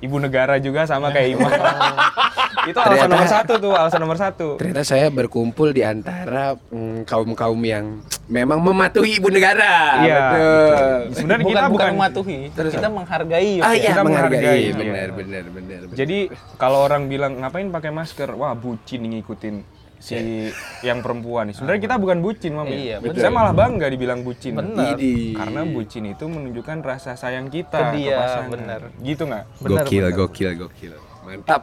ibu 0.00 0.16
negara 0.18 0.58
juga 0.58 0.84
sama 0.84 1.08
kayak 1.10 1.28
Imam. 1.32 1.50
itu 2.70 2.74
alasan 2.74 3.06
Ternyata- 3.06 3.14
nomor 3.14 3.28
satu 3.30 3.52
tuh, 3.56 3.72
alasan 3.72 4.00
nomor 4.02 4.18
satu. 4.18 4.48
Ternyata 4.58 4.82
saya 4.82 5.06
berkumpul 5.08 5.70
di 5.70 5.86
antara 5.86 6.58
mm, 6.58 7.06
kaum-kaum 7.06 7.60
yang 7.62 8.02
memang 8.26 8.58
mematuhi 8.58 9.22
ibu 9.22 9.30
negara. 9.30 10.02
Iya, 10.02 10.18
Betul. 10.18 10.98
Sebenarnya 11.14 11.44
bukan, 11.44 11.54
kita 11.54 11.70
bukan 11.70 11.88
mematuhi, 11.94 12.38
Terus 12.50 12.72
kita 12.74 12.88
menghargai. 12.90 13.52
Ah 13.62 13.72
ya. 13.72 13.94
Kita 13.94 14.02
menghargai. 14.02 14.40
menghargai, 14.42 14.62
Benar, 14.74 15.08
iya. 15.08 15.14
benar, 15.14 15.44
benar, 15.46 15.80
benar. 15.86 15.94
Jadi 15.94 16.18
kalau 16.58 16.78
orang 16.82 17.06
bilang 17.06 17.38
ngapain 17.38 17.70
pakai 17.70 17.94
masker, 17.94 18.34
wah 18.34 18.52
bucin 18.52 19.06
nih 19.06 19.22
ngikutin 19.22 19.75
si 19.96 20.48
yang 20.84 21.00
perempuan 21.00 21.50
nih. 21.50 21.54
Sebenarnya 21.56 21.80
kita 21.82 21.96
bukan 21.96 22.18
bucin, 22.20 22.52
Mam. 22.54 22.66
ya. 22.68 22.76
Iya, 22.76 22.96
betul. 23.00 23.20
Saya 23.20 23.32
malah 23.32 23.54
bangga 23.56 23.86
dibilang 23.88 24.20
bucin. 24.22 24.52
Bener. 24.54 24.94
Idi. 24.94 25.32
Karena 25.32 25.60
bucin 25.64 26.04
itu 26.06 26.24
menunjukkan 26.28 26.76
rasa 26.84 27.16
sayang 27.16 27.48
kita 27.48 27.74
Ke 27.74 27.86
ke 27.90 27.96
dia, 27.98 28.16
pasangan. 28.20 28.50
bener. 28.52 28.80
Gitu 29.00 29.22
nggak? 29.24 29.44
Benar, 29.64 29.84
gokil, 29.84 30.02
benar. 30.04 30.12
gokil, 30.14 30.50
gokil. 30.56 30.92
Mantap. 31.24 31.62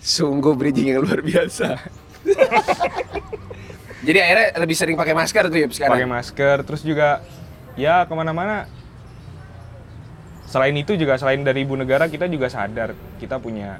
Sungguh 0.00 0.54
bridging 0.56 0.96
yang 0.96 1.00
luar 1.04 1.20
biasa. 1.20 1.76
Jadi 4.06 4.16
akhirnya 4.16 4.46
lebih 4.56 4.76
sering 4.76 4.96
pakai 4.96 5.12
masker 5.12 5.44
tuh 5.52 5.58
ya 5.60 5.68
sekarang. 5.68 5.96
Pakai 6.00 6.08
masker, 6.08 6.56
terus 6.64 6.80
juga 6.80 7.20
ya 7.76 8.08
ke 8.08 8.14
mana-mana. 8.16 8.64
Selain 10.48 10.74
itu 10.74 10.96
juga 10.96 11.14
selain 11.20 11.44
dari 11.44 11.62
ibu 11.62 11.76
negara 11.76 12.08
kita 12.10 12.26
juga 12.26 12.50
sadar 12.50 12.96
kita 13.22 13.38
punya 13.38 13.78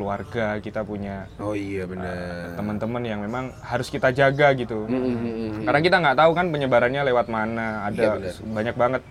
keluarga, 0.00 0.56
kita 0.58 0.80
punya 0.80 1.28
Oh 1.36 1.52
iya 1.52 1.84
benar. 1.84 2.56
teman-teman 2.56 3.02
yang 3.04 3.20
memang 3.20 3.52
harus 3.60 3.86
kita 3.86 4.08
jaga 4.10 4.56
gitu. 4.56 4.88
Mm, 4.88 4.96
mm, 4.96 5.12
mm, 5.12 5.32
mm. 5.36 5.62
Karena 5.68 5.80
kita 5.82 5.96
nggak 6.00 6.16
tahu 6.16 6.30
kan 6.32 6.46
penyebarannya 6.48 7.02
lewat 7.04 7.26
mana. 7.28 7.84
Iya, 7.84 7.88
Ada 7.92 8.06
benar. 8.16 8.34
banyak 8.48 8.76
banget 8.76 9.02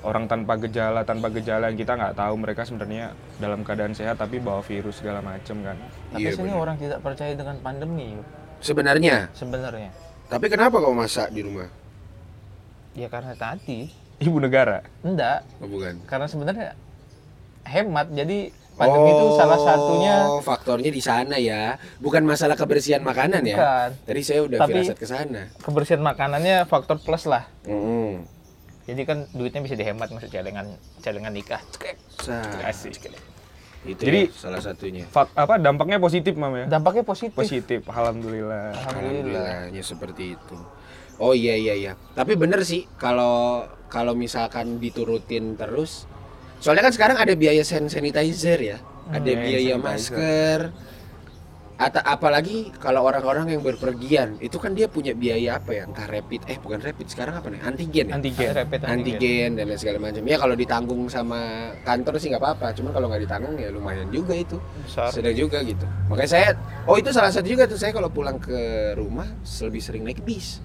orang 0.00 0.24
tanpa 0.26 0.56
gejala, 0.58 1.00
tanpa 1.04 1.28
gejala 1.30 1.70
yang 1.70 1.78
kita 1.78 1.92
nggak 1.94 2.14
tahu 2.16 2.34
mereka 2.34 2.62
sebenarnya 2.64 3.06
dalam 3.36 3.62
keadaan 3.62 3.92
sehat 3.92 4.16
tapi 4.16 4.42
bawa 4.42 4.58
virus 4.60 4.98
segala 4.98 5.22
macem 5.22 5.62
kan. 5.62 5.78
Tapi 6.10 6.20
Iya, 6.20 6.30
sini 6.34 6.50
orang 6.50 6.74
tidak 6.74 6.98
percaya 6.98 7.32
dengan 7.32 7.54
pandemi 7.60 8.18
yuk, 8.18 8.26
Sebenarnya. 8.58 9.30
sebenarnya. 9.30 9.94
Tapi 10.26 10.46
kenapa 10.48 10.76
kau 10.76 10.90
masak 10.90 11.30
di 11.30 11.40
rumah? 11.40 11.70
Ya 12.92 13.06
karena 13.06 13.32
tadi 13.32 13.86
Ibu 14.18 14.36
negara. 14.36 14.82
enggak, 15.00 15.46
Oh 15.60 15.68
bukan. 15.68 15.96
karena 16.04 16.26
sebenarnya 16.26 16.68
hemat. 17.62 18.08
Jadi 18.10 18.52
pandemi 18.80 19.10
itu 19.12 19.26
salah 19.36 19.60
satunya 19.60 20.14
Oh, 20.24 20.40
faktornya 20.40 20.88
di 20.88 20.98
sana 20.98 21.36
ya. 21.36 21.76
Bukan 21.98 22.24
masalah 22.24 22.56
kebersihan 22.56 23.00
makanan 23.00 23.44
ya. 23.44 23.56
Bukan. 23.56 23.88
Tadi 24.08 24.20
saya 24.24 24.40
udah 24.42 24.58
Tapi- 24.58 24.72
firasat 24.74 24.96
ke 24.96 25.04
sana. 25.04 25.42
kebersihan 25.60 26.00
makanannya 26.00 26.64
faktor 26.64 26.96
plus 26.96 27.28
lah. 27.28 27.44
Mm-mm. 27.64 28.24
Jadi 28.88 29.02
kan 29.04 29.28
duitnya 29.30 29.60
bisa 29.60 29.76
dihemat 29.76 30.08
masuk 30.08 30.26
celengan 30.26 30.66
celengan 30.98 31.30
nikah. 31.30 31.60
Asik. 32.64 32.96
Itu 33.80 34.02
Jadi- 34.02 34.28
ya 34.28 34.34
salah 34.34 34.60
satunya. 34.60 35.04
Fak- 35.06 35.32
apa 35.32 35.56
dampaknya 35.56 35.96
positif 35.96 36.36
mam 36.36 36.52
ya? 36.54 36.64
Dampaknya 36.66 37.00
positif. 37.00 37.32
Positif, 37.34 37.80
alhamdulillah. 37.86 38.72
Alhamdulillah. 38.72 39.68
Alhamdulillahnya 39.68 39.82
seperti 39.82 40.36
itu. 40.36 40.56
Oh 41.16 41.32
iya 41.32 41.52
iya 41.52 41.74
iya. 41.76 41.92
Tapi 42.12 42.36
bener 42.36 42.60
sih 42.60 42.88
kalau 42.96 43.64
kalau 43.88 44.12
misalkan 44.12 44.76
diturutin 44.76 45.54
terus. 45.54 46.04
Soalnya 46.60 46.84
kan 46.86 46.92
sekarang 46.92 47.16
ada 47.16 47.32
biaya 47.32 47.64
hand 47.64 47.88
sanitizer 47.88 48.60
ya. 48.60 48.78
Ada 49.10 49.30
Hmm, 49.32 49.40
biaya 49.42 49.74
sanitizer. 49.74 49.80
masker. 49.80 50.60
Atau 51.80 52.04
apalagi 52.04 52.68
kalau 52.76 53.08
orang-orang 53.08 53.56
yang 53.56 53.64
berpergian, 53.64 54.36
itu 54.44 54.60
kan 54.60 54.76
dia 54.76 54.84
punya 54.84 55.16
biaya 55.16 55.56
apa 55.56 55.72
ya? 55.72 55.88
Entah 55.88 56.04
rapid, 56.04 56.44
eh 56.44 56.60
bukan 56.60 56.76
rapid, 56.76 57.08
sekarang 57.08 57.40
apa 57.40 57.48
nih? 57.48 57.56
Antigen 57.64 58.06
ya? 58.12 58.20
Antigen. 58.20 58.52
Rapid 58.52 58.80
antigen. 58.84 58.92
antigen 58.92 59.50
dan 59.56 59.64
lain 59.64 59.80
segala 59.80 59.96
macam. 59.96 60.20
Ya 60.28 60.36
kalau 60.36 60.52
ditanggung 60.52 61.08
sama 61.08 61.40
kantor 61.80 62.20
sih 62.20 62.28
nggak 62.28 62.42
apa-apa. 62.44 62.76
Cuma 62.76 62.92
kalau 62.92 63.08
nggak 63.08 63.24
ditanggung 63.24 63.56
ya 63.56 63.72
lumayan 63.72 64.12
juga 64.12 64.36
itu. 64.36 64.60
Besar. 64.84 65.08
Sedang 65.08 65.32
juga 65.32 65.64
gitu. 65.64 65.88
Makanya 66.12 66.28
saya, 66.28 66.48
oh 66.84 67.00
itu 67.00 67.08
salah 67.16 67.32
satu 67.32 67.48
juga 67.48 67.64
tuh 67.64 67.80
saya 67.80 67.96
kalau 67.96 68.12
pulang 68.12 68.36
ke 68.36 68.92
rumah 69.00 69.32
lebih 69.64 69.80
sering 69.80 70.04
naik 70.04 70.20
bis. 70.20 70.60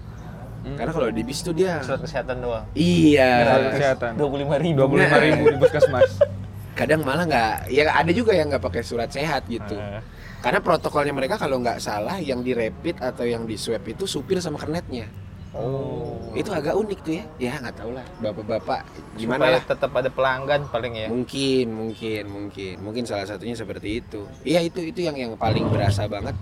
Karena 0.74 0.90
kalau 0.90 1.08
di 1.08 1.22
bis 1.22 1.38
tuh 1.40 1.54
dia, 1.54 1.78
Surat 1.78 2.02
kesehatan 2.02 2.42
doang. 2.42 2.66
iya. 2.74 3.46
Surat 3.46 3.70
kesehatan. 3.70 4.10
Dua 4.18 4.26
puluh 4.26 4.42
lima 4.42 4.56
ribu. 4.58 4.82
25 4.90 5.26
ribu 5.30 5.42
di 5.46 5.58
puskesmas. 5.62 6.10
Kadang 6.78 7.00
malah 7.06 7.24
nggak, 7.24 7.54
ya 7.70 7.88
ada 7.88 8.10
juga 8.10 8.34
yang 8.34 8.50
nggak 8.50 8.60
pakai 8.60 8.82
surat 8.82 9.08
sehat 9.08 9.46
gitu. 9.46 9.78
Eh, 9.78 10.02
Karena 10.42 10.60
protokolnya 10.60 11.14
mereka 11.14 11.40
kalau 11.40 11.56
nggak 11.56 11.80
salah 11.80 12.20
yang 12.20 12.44
di 12.44 12.52
rapid 12.52 13.00
atau 13.00 13.24
yang 13.24 13.46
di 13.46 13.56
swab 13.56 13.80
itu 13.86 14.04
supir 14.04 14.42
sama 14.42 14.60
kernetnya. 14.60 15.08
Oh. 15.56 16.20
Itu 16.36 16.52
agak 16.52 16.76
unik 16.76 16.98
tuh 17.00 17.12
ya. 17.16 17.24
Ya 17.40 17.52
nggak 17.56 17.80
tahu 17.80 17.96
lah, 17.96 18.04
bapak-bapak 18.20 18.84
gimana 19.16 19.48
Supaya 19.48 19.56
lah. 19.56 19.62
tetap 19.64 19.90
ada 19.96 20.10
pelanggan 20.12 20.60
paling 20.68 20.92
ya. 20.92 21.08
Mungkin, 21.08 21.66
mungkin, 21.72 22.22
mungkin, 22.28 22.74
mungkin 22.84 23.02
salah 23.08 23.24
satunya 23.24 23.56
seperti 23.56 24.04
itu. 24.04 24.28
Iya 24.44 24.60
itu 24.60 24.84
itu 24.84 25.00
yang 25.00 25.16
yang 25.16 25.32
paling 25.40 25.64
berasa 25.72 26.04
banget 26.04 26.36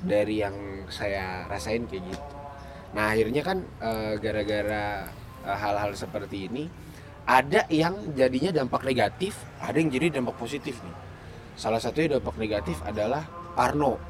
dari 0.00 0.40
yang 0.40 0.56
saya 0.88 1.44
rasain 1.46 1.84
kayak 1.84 2.00
gitu. 2.08 2.24
Nah 2.96 3.12
akhirnya 3.12 3.44
kan 3.44 3.60
eh, 3.60 4.12
gara-gara 4.16 5.04
eh, 5.44 5.56
hal-hal 5.60 5.92
seperti 5.92 6.48
ini 6.48 6.64
ada 7.28 7.68
yang 7.68 8.16
jadinya 8.16 8.54
dampak 8.64 8.86
negatif, 8.86 9.36
ada 9.60 9.76
yang 9.76 9.92
jadi 9.92 10.16
dampak 10.16 10.40
positif 10.40 10.80
nih. 10.80 10.96
Salah 11.58 11.82
satunya 11.82 12.16
dampak 12.16 12.40
negatif 12.40 12.80
adalah 12.86 13.28
Parno. 13.52 14.00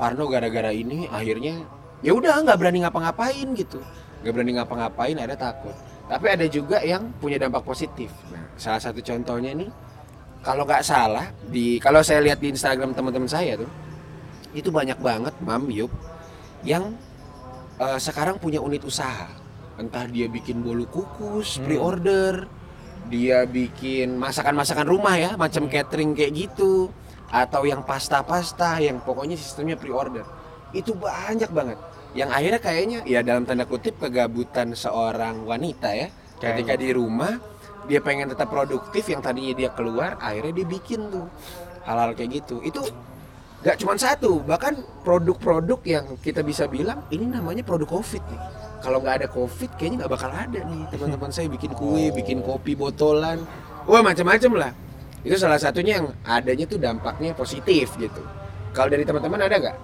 Parno 0.00 0.24
gara-gara 0.30 0.72
ini 0.72 1.04
akhirnya 1.10 1.66
ya 2.00 2.16
udah 2.16 2.46
nggak 2.46 2.56
berani 2.56 2.86
ngapa-ngapain 2.86 3.48
gitu, 3.58 3.82
nggak 4.22 4.32
berani 4.32 4.52
ngapa-ngapain, 4.56 5.16
ada 5.18 5.34
takut. 5.36 5.74
Tapi 6.06 6.26
ada 6.30 6.46
juga 6.46 6.78
yang 6.86 7.10
punya 7.18 7.42
dampak 7.42 7.66
positif. 7.66 8.14
Nah, 8.30 8.46
salah 8.54 8.78
satu 8.78 9.02
contohnya 9.02 9.50
nih, 9.58 9.66
kalau 10.46 10.62
nggak 10.62 10.86
salah 10.86 11.26
di 11.50 11.82
kalau 11.82 11.98
saya 12.06 12.22
lihat 12.22 12.38
di 12.38 12.54
Instagram 12.54 12.94
teman-teman 12.94 13.26
saya 13.26 13.58
tuh, 13.58 13.66
itu 14.54 14.70
banyak 14.70 15.02
banget 15.02 15.34
mam 15.42 15.66
yup 15.66 15.90
yang 16.62 16.94
eh, 17.80 17.98
sekarang 18.00 18.40
punya 18.40 18.60
unit 18.60 18.82
usaha. 18.84 19.28
Entah 19.76 20.08
dia 20.08 20.24
bikin 20.24 20.64
bolu 20.64 20.88
kukus, 20.88 21.60
Hmm. 21.60 21.68
pre-order, 21.68 22.48
dia 23.12 23.44
bikin 23.44 24.16
masakan-masakan 24.16 24.88
rumah 24.88 25.14
ya, 25.20 25.30
macam 25.36 25.68
catering 25.68 26.16
kayak 26.16 26.32
gitu, 26.32 26.88
atau 27.28 27.62
yang 27.68 27.84
pasta-pasta, 27.84 28.80
yang 28.80 29.04
pokoknya 29.04 29.36
sistemnya 29.36 29.76
pre-order. 29.76 30.24
Itu 30.72 30.96
banyak 30.96 31.52
banget. 31.52 31.78
Yang 32.16 32.30
akhirnya 32.32 32.60
kayaknya 32.64 32.98
ya 33.04 33.20
dalam 33.20 33.44
tanda 33.44 33.68
kutip 33.68 34.00
kegabutan 34.00 34.72
seorang 34.72 35.44
wanita 35.44 35.92
ya, 35.92 36.08
ketika 36.40 36.72
di 36.80 36.96
rumah 36.96 37.36
dia 37.86 38.00
pengen 38.00 38.32
tetap 38.32 38.48
produktif 38.48 39.06
yang 39.12 39.20
tadinya 39.20 39.52
dia 39.52 39.70
keluar, 39.76 40.16
akhirnya 40.18 40.56
dia 40.56 40.66
bikin 40.66 41.12
tuh 41.12 41.28
hal-hal 41.84 42.16
kayak 42.16 42.40
gitu. 42.42 42.64
Itu 42.64 42.80
gak 43.64 43.76
cuma 43.80 43.96
satu, 43.96 44.44
bahkan 44.44 44.76
produk-produk 45.06 45.80
yang 45.86 46.04
kita 46.20 46.44
bisa 46.44 46.68
bilang 46.68 47.04
ini 47.08 47.28
namanya 47.28 47.62
produk 47.64 48.00
covid 48.00 48.20
nih. 48.26 48.40
Kalau 48.84 49.00
nggak 49.00 49.24
ada 49.24 49.28
covid, 49.32 49.70
kayaknya 49.74 50.04
nggak 50.04 50.12
bakal 50.12 50.30
ada 50.30 50.60
nih 50.62 50.82
teman-teman 50.92 51.30
saya 51.32 51.48
bikin 51.48 51.72
kue, 51.72 52.12
bikin 52.12 52.44
kopi 52.44 52.76
botolan, 52.76 53.42
wah 53.88 54.04
macam-macam 54.04 54.52
lah. 54.60 54.72
Itu 55.26 55.34
salah 55.40 55.58
satunya 55.58 55.98
yang 55.98 56.12
adanya 56.22 56.68
tuh 56.70 56.78
dampaknya 56.78 57.34
positif 57.34 57.96
gitu. 57.98 58.22
Kalau 58.70 58.92
dari 58.92 59.02
teman-teman 59.02 59.42
ada 59.42 59.56
nggak? 59.58 59.76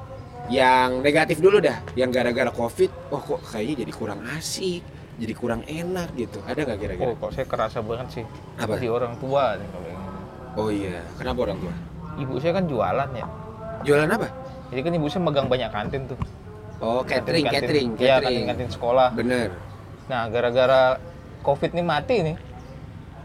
Yang 0.52 0.90
negatif 1.02 1.36
dulu 1.40 1.58
dah, 1.58 1.82
yang 1.98 2.12
gara-gara 2.14 2.52
covid, 2.52 2.92
oh 3.10 3.18
kok 3.18 3.40
kayaknya 3.50 3.82
jadi 3.82 3.92
kurang 3.96 4.20
asik, 4.38 4.84
jadi 5.18 5.34
kurang 5.34 5.62
enak 5.66 6.14
gitu. 6.14 6.38
Ada 6.46 6.60
nggak 6.62 6.78
kira-kira? 6.78 7.08
Oh, 7.10 7.16
kok 7.18 7.32
saya 7.34 7.46
kerasa 7.48 7.78
banget 7.82 8.22
sih. 8.22 8.24
Apa? 8.60 8.78
Di 8.78 8.86
orang 8.86 9.18
tua 9.18 9.56
nih 9.58 9.68
kalau 9.72 9.88
yang 9.88 10.02
Oh 10.52 10.68
iya, 10.68 11.00
kenapa 11.16 11.48
orang 11.48 11.58
tua? 11.64 11.72
Ibu 12.20 12.36
saya 12.36 12.52
kan 12.60 12.68
jualan 12.68 13.10
ya. 13.16 13.24
Jualan 13.82 14.08
apa? 14.08 14.28
Jadi 14.68 14.80
kan 14.80 14.92
ibu 14.92 15.06
saya 15.06 15.22
megang 15.22 15.46
banyak 15.46 15.68
kantin 15.68 16.02
tuh. 16.06 16.18
Oh 16.78 17.00
catering, 17.02 17.44
catering, 17.44 17.88
Iya, 17.94 18.18
catering. 18.18 18.46
kantin-kantin 18.48 18.68
sekolah. 18.70 19.08
Bener. 19.12 19.54
Nah, 20.06 20.26
gara-gara 20.26 20.98
Covid 21.40 21.70
nih 21.72 21.84
mati 21.84 22.16
nih. 22.22 22.36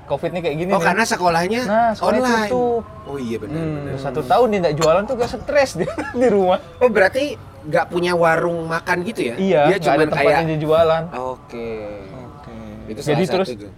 Covid 0.06 0.30
nih 0.30 0.42
kayak 0.42 0.56
gini 0.58 0.70
Oh 0.70 0.78
nih. 0.78 0.86
karena 0.86 1.04
sekolahnya 1.04 1.62
Nah, 1.64 1.90
sekolah 1.92 2.16
online. 2.16 2.48
tutup. 2.48 2.84
Oh 3.04 3.18
iya 3.18 3.38
benar. 3.38 3.60
Hmm. 3.60 3.86
Udah 3.88 4.00
satu 4.00 4.22
tahun 4.24 4.48
dia 4.48 4.60
nggak 4.62 4.76
jualan 4.78 5.04
tuh 5.04 5.16
gak 5.16 5.30
stres 5.32 5.72
dia 5.76 5.92
di 6.22 6.28
rumah. 6.28 6.60
Oh 6.78 6.88
berarti 6.88 7.36
nggak 7.66 7.86
punya 7.88 8.14
warung 8.14 8.64
makan 8.66 9.04
gitu 9.04 9.22
ya? 9.26 9.36
Iya, 9.36 9.62
Dia 9.68 9.78
cuma 9.82 9.94
ada 9.94 10.06
tempat 10.08 10.24
kayak. 10.24 10.42
dia 10.46 10.58
jualan. 10.58 11.04
Oke. 11.12 11.72
Oke. 12.08 12.56
Itu 12.88 13.00
Jadi 13.02 13.24
terus- 13.26 13.52
tuh. 13.52 13.72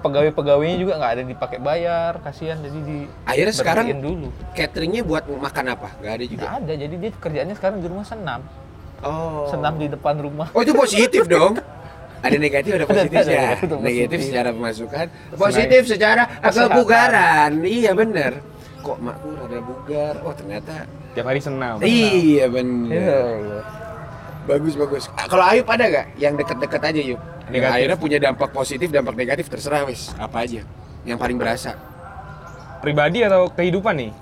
Pegawai-pegawainya 0.00 0.76
juga 0.80 0.92
nggak 0.96 1.12
ada 1.12 1.22
dipakai 1.28 1.58
bayar, 1.60 2.12
kasihan 2.24 2.56
jadi 2.56 2.78
di 2.80 2.98
Akhirnya 3.28 3.52
sekarang 3.52 3.86
dulu. 4.00 4.32
cateringnya 4.56 5.04
buat 5.04 5.28
makan 5.28 5.64
apa? 5.76 5.88
Gak 6.00 6.12
ada 6.16 6.24
juga. 6.24 6.40
Nggak 6.40 6.54
ada, 6.56 6.72
jadi 6.72 6.94
dia 6.96 7.10
kerjaannya 7.20 7.56
sekarang 7.60 7.76
di 7.84 7.88
rumah 7.92 8.06
senam. 8.08 8.40
Oh. 9.04 9.44
Senam 9.52 9.76
di 9.76 9.92
depan 9.92 10.16
rumah. 10.16 10.48
Oh 10.56 10.64
itu 10.64 10.72
positif 10.72 11.28
dong. 11.28 11.60
Ada 12.20 12.36
negatif, 12.36 12.76
ada 12.76 12.86
positif 12.92 13.16
Ada, 13.16 13.28
ada, 13.28 13.32
ya. 13.32 13.44
ada, 13.44 13.64
ada 13.64 13.76
Negatif 13.80 14.18
secara 14.24 14.48
pemasukan, 14.52 15.06
positif 15.36 15.82
secara 15.84 16.22
kebugaran. 16.40 17.50
Iya 17.60 17.92
bener. 17.92 18.32
Kok 18.80 18.96
makku 19.04 19.28
rada 19.36 19.60
bugar? 19.60 20.14
Oh 20.24 20.32
ternyata. 20.32 20.88
Tiap 21.12 21.26
hari 21.28 21.40
senam. 21.44 21.76
Iya 21.84 22.48
bener. 22.48 23.60
Bagus 24.50 24.74
bagus. 24.74 25.04
Ah, 25.14 25.30
Kalau 25.30 25.46
Ayub 25.46 25.62
ada 25.64 25.84
gak 25.86 26.06
yang 26.18 26.34
deket-deket 26.34 26.80
aja? 26.82 27.00
Yang 27.00 27.20
Negatif. 27.48 27.74
akhirnya 27.74 27.98
punya 27.98 28.18
dampak 28.18 28.50
positif, 28.50 28.88
dampak 28.90 29.14
negatif 29.14 29.46
terserah 29.46 29.86
wis. 29.86 30.10
Apa 30.16 30.42
aja? 30.42 30.66
Yang 31.06 31.18
paling 31.18 31.38
berasa. 31.38 31.78
Pribadi 32.78 33.22
atau 33.22 33.46
kehidupan 33.48 33.94
nih? 33.94 34.12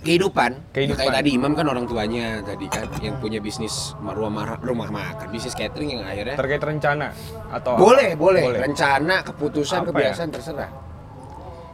Kehidupan. 0.00 0.50
Kehidupan. 0.70 1.02
Kayak 1.02 1.14
tadi 1.18 1.30
Imam 1.34 1.52
kan 1.52 1.66
orang 1.66 1.84
tuanya 1.84 2.38
tadi 2.40 2.70
kan 2.70 2.86
yang 3.02 3.18
punya 3.18 3.42
bisnis 3.42 3.90
rumah 3.98 4.54
rumah 4.56 4.86
makan, 4.86 5.26
bisnis 5.28 5.52
catering 5.52 5.98
yang 5.98 6.02
akhirnya. 6.06 6.36
Terkait 6.38 6.62
rencana 6.62 7.10
atau 7.50 7.74
Boleh, 7.74 8.14
apa? 8.14 8.20
boleh, 8.20 8.42
Rencana, 8.54 9.26
keputusan, 9.26 9.82
Apa 9.82 9.90
ya? 9.90 9.92
kebiasaan 10.14 10.30
terserah. 10.30 10.70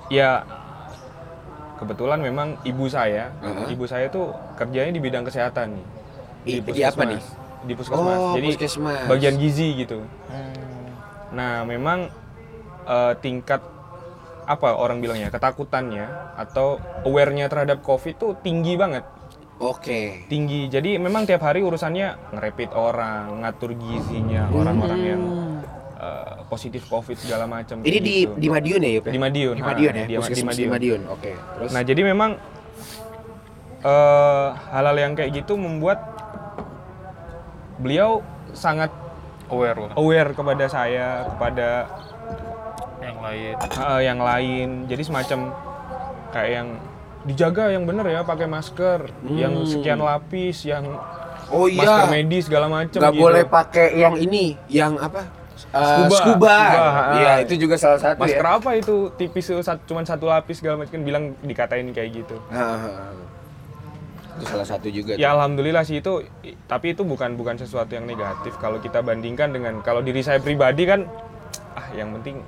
Ya 0.09 0.31
kebetulan 1.77 2.23
memang 2.23 2.57
ibu 2.63 2.89
saya, 2.89 3.35
Heeh. 3.39 3.75
ibu 3.75 3.85
saya 3.85 4.07
tuh 4.09 4.31
kerjanya 4.57 4.95
di 4.95 5.03
bidang 5.03 5.27
kesehatan 5.27 5.77
nih. 5.77 5.87
Di- 6.43 6.73
di 6.73 6.83
apa 6.83 7.03
nih? 7.05 7.21
Di 7.63 7.73
puskesmas. 7.73 8.17
Oh, 8.17 8.35
Jadi 8.35 8.49
puskesmas. 8.53 9.07
bagian 9.07 9.35
gizi 9.37 9.69
gitu. 9.77 10.03
Hmm. 10.27 10.91
Nah, 11.33 11.63
memang 11.63 12.11
eh, 12.83 13.13
tingkat 13.19 13.63
apa 14.43 14.75
orang 14.75 14.99
bilangnya 14.99 15.31
ketakutannya 15.31 16.35
atau 16.35 16.77
awarenya 17.07 17.47
terhadap 17.47 17.79
COVID 17.81 18.15
tuh 18.19 18.33
tinggi 18.43 18.75
banget, 18.75 19.07
Oke. 19.57 20.27
tinggi. 20.27 20.67
Jadi 20.67 20.99
memang 20.99 21.23
tiap 21.23 21.41
hari 21.41 21.63
urusannya 21.63 22.35
ngerepit 22.35 22.75
orang, 22.75 23.39
ngatur 23.41 23.71
gizinya 23.73 24.51
orang-orang 24.51 25.01
yang 25.01 25.23
eh, 25.95 26.43
positif 26.51 26.83
COVID 26.85 27.15
segala 27.15 27.47
macam. 27.47 27.79
Hmm. 27.81 27.87
Ini 27.87 27.95
kayak 27.95 28.03
di 28.03 28.17
gitu. 28.19 28.35
di 28.35 28.49
Madiun 28.51 28.81
ya, 28.83 28.91
Yub? 28.91 29.05
Di 29.07 29.21
Madiun, 29.23 29.55
Di 29.55 29.63
ha, 29.63 29.69
Madiun 29.71 29.93
ya, 29.95 30.03
di- 30.03 30.11
di 30.11 30.15
puskesmas 30.19 30.55
di 30.59 30.67
Madiun. 30.67 30.71
Madiun. 30.75 31.01
Oke. 31.15 31.33
Terus 31.39 31.71
Nah, 31.71 31.83
jadi 31.87 32.01
memang 32.03 32.31
eh 33.83 34.49
hal-hal 34.71 34.97
yang 34.97 35.13
kayak 35.15 35.31
gitu 35.33 35.55
membuat 35.55 36.12
beliau 37.77 38.21
sangat 38.51 38.91
Aware 39.47 39.77
banget. 39.79 39.97
aware 39.97 40.31
kepada 40.33 40.65
saya, 40.67 41.09
kepada 41.27 41.69
Yang 42.99 43.19
lain. 43.19 43.55
eh, 43.59 44.01
yang 44.01 44.19
lain. 44.19 44.69
Jadi 44.87 45.03
semacam 45.03 45.39
kayak 46.31 46.51
yang 46.51 46.69
dijaga 47.23 47.65
yang 47.69 47.85
bener 47.85 48.07
ya, 48.09 48.21
pakai 48.23 48.47
masker, 48.47 49.01
yang 49.29 49.53
Hmm. 49.55 49.69
sekian 49.69 50.01
lapis, 50.01 50.65
yang 50.65 50.87
Oh 51.49 51.69
masker 51.69 52.07
iya. 52.07 52.11
medis 52.11 52.49
segala 52.49 52.67
macam 52.67 52.97
Gak 52.97 53.13
gitu. 53.13 53.21
boleh 53.21 53.45
pakai 53.45 53.87
yang 53.95 54.15
ini, 54.17 54.57
yang 54.67 54.97
apa? 54.97 55.29
Uh, 55.69 56.09
Scuba. 56.09 56.17
scuba. 56.17 56.57
Iya, 57.15 57.31
ha. 57.31 57.41
itu 57.41 57.55
juga 57.57 57.77
salah 57.77 57.97
satu 57.97 58.19
Masker 58.19 58.41
ya. 58.41 58.57
apa 58.57 58.71
itu 58.75 59.09
tipis 59.15 59.47
cuman 59.85 60.05
satu 60.05 60.27
lapis 60.27 60.59
segala 60.59 60.81
macam 60.81 60.99
bilang 60.99 61.33
dikatain 61.41 61.93
kayak 61.93 62.25
gitu. 62.25 62.37
Ha. 62.51 62.65
Itu 64.33 64.45
salah 64.49 64.65
satu 64.65 64.89
juga. 64.89 65.13
Ya 65.15 65.33
alhamdulillah 65.33 65.85
sih 65.85 66.01
itu 66.01 66.25
tapi 66.65 66.93
itu 66.93 67.05
bukan 67.05 67.37
bukan 67.37 67.57
sesuatu 67.57 67.93
yang 67.93 68.05
negatif 68.05 68.57
kalau 68.57 68.81
kita 68.81 69.01
bandingkan 69.01 69.53
dengan 69.53 69.81
kalau 69.81 70.01
diri 70.01 70.21
saya 70.21 70.41
pribadi 70.41 70.89
kan 70.89 71.05
ah 71.73 71.89
yang 71.93 72.13
penting 72.17 72.41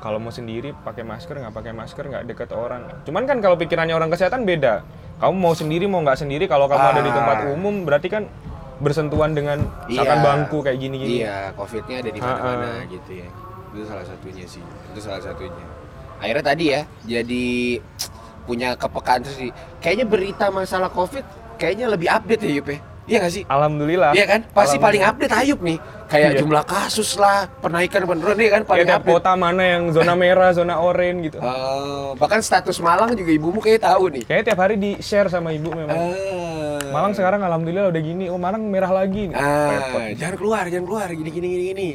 kalau 0.00 0.18
mau 0.18 0.34
sendiri 0.34 0.74
pakai 0.74 1.04
masker 1.04 1.36
nggak 1.36 1.54
pakai 1.54 1.72
masker 1.72 2.04
nggak 2.08 2.24
deket 2.26 2.50
orang. 2.50 2.88
Cuman 3.04 3.22
kan 3.22 3.38
kalau 3.38 3.54
pikirannya 3.54 3.92
orang 3.92 4.10
kesehatan 4.10 4.42
beda. 4.42 4.82
Kamu 5.20 5.38
mau 5.38 5.54
sendiri 5.54 5.86
mau 5.86 6.02
nggak 6.02 6.18
sendiri 6.18 6.50
kalau 6.50 6.66
kamu 6.66 6.82
ada 6.82 7.02
di 7.04 7.12
tempat 7.14 7.36
Ah. 7.46 7.54
umum 7.54 7.86
berarti 7.86 8.10
kan 8.10 8.26
bersentuhan 8.82 9.30
dengan 9.30 9.62
misalkan 9.86 10.18
Iya. 10.18 10.26
bangku 10.26 10.58
kayak 10.58 10.78
gini-gini. 10.82 11.22
Iya, 11.22 11.54
COVID-nya 11.54 11.96
ada 12.02 12.10
di 12.10 12.18
mana-mana 12.18 12.66
ha. 12.82 12.90
gitu 12.90 13.10
ya. 13.14 13.28
Itu 13.70 13.86
salah 13.86 14.02
satunya 14.02 14.42
sih. 14.42 14.64
Itu 14.90 14.98
salah 14.98 15.22
satunya. 15.22 15.66
Akhirnya 16.18 16.42
tadi 16.42 16.64
ya, 16.74 16.80
jadi 17.06 17.78
punya 18.42 18.74
kepekaan 18.74 19.22
sih. 19.24 19.50
Kayaknya 19.78 20.06
berita 20.06 20.46
masalah 20.48 20.90
COVID 20.90 21.24
kayaknya 21.56 21.86
lebih 21.88 22.08
update 22.10 22.42
ya 22.42 22.52
Yup 22.58 22.68
ya. 22.68 22.78
Iya 23.02 23.18
gak 23.18 23.32
sih? 23.34 23.42
Alhamdulillah. 23.50 24.14
Iya 24.14 24.24
kan? 24.30 24.40
Pasti 24.54 24.78
paling 24.78 25.02
update 25.02 25.34
Ayub 25.34 25.58
nih. 25.58 25.74
Kayak 26.06 26.30
Iya. 26.30 26.38
jumlah 26.38 26.62
kasus 26.62 27.18
lah, 27.18 27.50
penaikan 27.58 28.06
penurunan 28.06 28.38
nih 28.38 28.46
kan 28.46 28.62
Ya, 28.62 28.68
paling 28.68 28.86
tiap 28.86 29.02
update. 29.02 29.14
kota 29.18 29.32
mana 29.34 29.62
yang 29.64 29.82
zona 29.90 30.14
merah, 30.14 30.54
zona 30.54 30.78
oranye 30.78 31.26
gitu. 31.26 31.42
Oh, 31.42 32.14
bahkan 32.14 32.38
status 32.38 32.78
Malang 32.78 33.18
juga 33.18 33.34
ibumu 33.34 33.58
kayak 33.58 33.82
tahu 33.82 34.06
nih. 34.06 34.22
Kayaknya 34.22 34.44
tiap 34.46 34.60
hari 34.62 34.74
di 34.78 34.90
share 35.02 35.26
sama 35.26 35.50
ibu 35.50 35.74
memang. 35.74 35.98
Ah. 35.98 36.78
Malang 36.94 37.10
sekarang 37.10 37.42
alhamdulillah 37.42 37.90
udah 37.90 38.02
gini. 38.04 38.30
Oh 38.30 38.38
Malang 38.38 38.70
merah 38.70 38.92
lagi 38.94 39.32
nih. 39.32 39.34
Repot. 39.34 39.98
Ah, 39.98 40.10
jangan 40.14 40.36
keluar, 40.38 40.64
jangan 40.70 40.86
keluar, 40.86 41.08
gini 41.10 41.30
gini 41.34 41.46
gini 41.48 41.64
gini. 41.74 41.88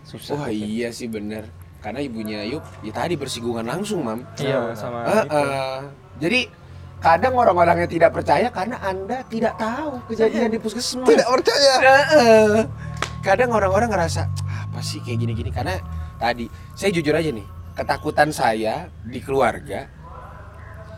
Susah. 0.00 0.32
Wah 0.38 0.48
iya 0.48 0.88
sih 0.88 1.12
bener. 1.12 1.44
Karena 1.84 2.00
ibunya 2.00 2.40
Ayub 2.40 2.64
ya 2.80 2.92
tadi 2.96 3.12
bersinggungan 3.12 3.68
langsung, 3.68 4.00
Mam. 4.00 4.24
Iya 4.40 4.72
sama 4.72 5.04
Ah, 5.04 5.20
itu. 5.20 5.36
ah. 5.36 5.80
Jadi 6.16 6.40
kadang 6.96 7.36
orang-orang 7.36 7.84
yang 7.84 7.90
tidak 7.92 8.16
percaya 8.16 8.48
karena 8.48 8.80
Anda 8.80 9.20
tidak 9.28 9.60
tahu 9.60 10.00
kejadian 10.08 10.48
di 10.48 10.56
puskesmas. 10.56 11.04
Tidak 11.04 11.28
percaya. 11.28 11.74
Ah, 11.76 12.04
ah. 12.16 12.62
Kadang 13.20 13.52
orang-orang 13.52 13.92
ngerasa 13.92 14.24
apa 14.48 14.80
sih 14.80 15.04
kayak 15.04 15.20
gini-gini 15.20 15.52
karena 15.52 15.76
tadi 16.16 16.48
saya 16.72 16.88
jujur 16.88 17.12
aja 17.12 17.28
nih, 17.28 17.44
ketakutan 17.76 18.32
saya 18.32 18.88
di 19.04 19.20
keluarga 19.20 19.84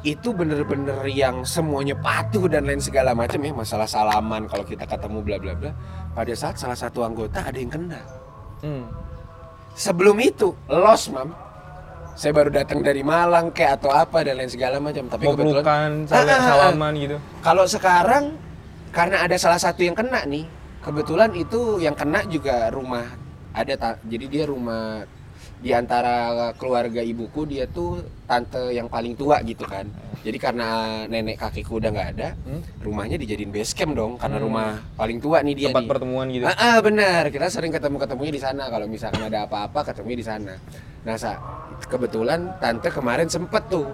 itu 0.00 0.30
bener-bener 0.30 1.02
yang 1.10 1.42
semuanya 1.42 1.98
patuh 1.98 2.46
dan 2.46 2.62
lain 2.62 2.78
segala 2.78 3.10
macam 3.10 3.42
ya 3.42 3.50
masalah 3.50 3.90
salaman 3.90 4.46
kalau 4.46 4.62
kita 4.62 4.86
ketemu 4.86 5.18
bla 5.18 5.36
bla 5.42 5.52
bla 5.58 5.70
pada 6.14 6.30
saat 6.30 6.54
salah 6.54 6.78
satu 6.78 7.02
anggota 7.02 7.42
ada 7.42 7.58
yang 7.58 7.74
kena 7.74 7.98
Hmm. 8.62 8.86
Sebelum 9.76 10.16
itu 10.18 10.56
los 10.66 11.06
mam 11.08 11.30
saya 12.16 12.32
baru 12.32 12.48
datang 12.50 12.80
dari 12.80 13.04
Malang 13.04 13.52
kayak 13.52 13.76
atau 13.76 13.92
apa 13.92 14.24
dan 14.24 14.40
lain 14.40 14.48
segala 14.48 14.80
macam 14.80 15.04
tapi 15.04 15.22
Mau 15.22 15.36
kebetulan 15.36 16.08
saling 16.08 16.16
Ah, 16.26 16.32
ah, 16.32 16.40
ah. 16.40 16.48
salaman 16.48 16.92
gitu. 16.96 17.16
kalau 17.40 17.68
sekarang 17.68 18.24
karena 18.88 19.16
ada 19.20 19.36
salah 19.36 19.60
satu 19.60 19.84
yang 19.84 19.92
kena 19.92 20.24
nih 20.24 20.48
kebetulan 20.80 21.30
itu 21.30 21.76
yang 21.76 21.92
kena 21.92 22.24
juga 22.24 22.72
rumah 22.72 23.04
ada 23.52 23.74
ta- 23.76 24.00
jadi 24.02 24.24
dia 24.26 24.44
rumah 24.46 25.04
di 25.56 25.70
antara 25.70 26.16
keluarga 26.52 27.00
ibuku 27.00 27.44
dia 27.44 27.64
tuh 27.66 27.98
tante 28.24 28.70
yang 28.70 28.86
paling 28.86 29.12
tua 29.12 29.40
gitu 29.40 29.64
kan 29.64 29.88
jadi 30.20 30.36
karena 30.36 30.68
nenek 31.06 31.36
kakekku 31.36 31.76
udah 31.76 31.88
nggak 31.88 32.08
ada 32.12 32.28
Hmm? 32.38 32.60
rumahnya 32.78 33.16
dijadiin 33.16 33.48
base 33.48 33.72
camp 33.72 33.92
dong 33.92 34.12
karena 34.16 34.36
Hmm. 34.36 34.44
rumah 34.44 34.68
paling 34.94 35.16
tua 35.16 35.40
nih 35.40 35.54
dia 35.54 35.66
tempat 35.70 35.82
nih. 35.82 35.90
pertemuan 35.90 36.26
gitu 36.28 36.44
Ah, 36.44 36.54
ah, 36.54 36.78
benar 36.78 37.28
kita 37.28 37.48
sering 37.48 37.70
ketemu 37.70 37.96
ketemunya 37.96 38.32
di 38.32 38.42
sana 38.42 38.68
kalau 38.68 38.86
misalkan 38.86 39.22
ada 39.22 39.44
apa-apa 39.44 39.80
ketemunya 39.86 40.18
di 40.18 40.26
sana 40.26 40.54
nah 41.02 41.16
sa- 41.16 41.40
kebetulan 41.84 42.52
tante 42.56 42.88
kemarin 42.88 43.26
sempet 43.26 43.62
tuh 43.66 43.88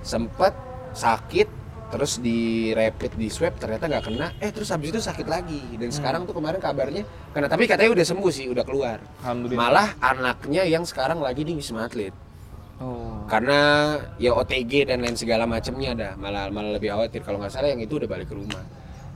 sempet 0.00 0.52
sakit 0.92 1.48
terus 1.86 2.18
di 2.18 2.70
rapid 2.74 3.14
di 3.14 3.28
swab 3.30 3.54
ternyata 3.56 3.86
nggak 3.86 4.04
kena. 4.10 4.26
Eh 4.42 4.50
terus 4.50 4.70
habis 4.74 4.90
itu 4.90 5.00
sakit 5.02 5.26
lagi. 5.26 5.62
Dan 5.78 5.90
sekarang 5.94 6.26
tuh 6.26 6.34
kemarin 6.34 6.58
kabarnya 6.58 7.06
kena. 7.30 7.46
Tapi 7.46 7.64
katanya 7.70 7.94
udah 7.94 8.06
sembuh 8.06 8.32
sih 8.32 8.46
udah 8.50 8.64
keluar. 8.66 8.98
Alhamdulillah. 9.22 9.60
Malah 9.60 9.88
anaknya 10.02 10.62
yang 10.66 10.82
sekarang 10.82 11.22
lagi 11.22 11.42
di 11.46 11.54
wisma 11.54 11.86
atlet. 11.86 12.14
Oh. 12.76 13.24
karena 13.24 13.96
ya 14.20 14.36
OTG 14.36 14.92
dan 14.92 15.00
lain 15.00 15.16
segala 15.16 15.48
macamnya 15.48 15.96
ada 15.96 16.08
malah 16.20 16.52
malah 16.52 16.76
lebih 16.76 16.92
khawatir. 16.92 17.24
Kalau 17.24 17.40
nggak 17.40 17.48
salah 17.48 17.72
yang 17.72 17.80
itu 17.80 17.96
udah 17.96 18.04
balik 18.04 18.28
ke 18.28 18.36
rumah. 18.36 18.60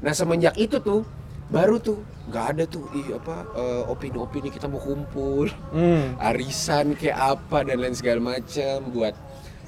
Nah 0.01 0.17
semenjak 0.17 0.57
itu 0.57 0.81
tuh 0.81 1.05
baru 1.53 1.77
tuh 1.77 2.01
nggak 2.33 2.45
ada 2.57 2.65
tuh 2.65 2.89
ih 2.97 3.13
apa 3.13 3.45
eh, 3.53 3.83
opini-opini 3.85 4.49
kita 4.49 4.65
mau 4.65 4.81
kumpul. 4.81 5.53
Hmm. 5.77 6.17
arisan 6.17 6.97
kayak 6.97 7.37
apa 7.37 7.69
dan 7.69 7.85
lain 7.85 7.93
segala 7.93 8.33
macam 8.33 8.77
buat 8.97 9.13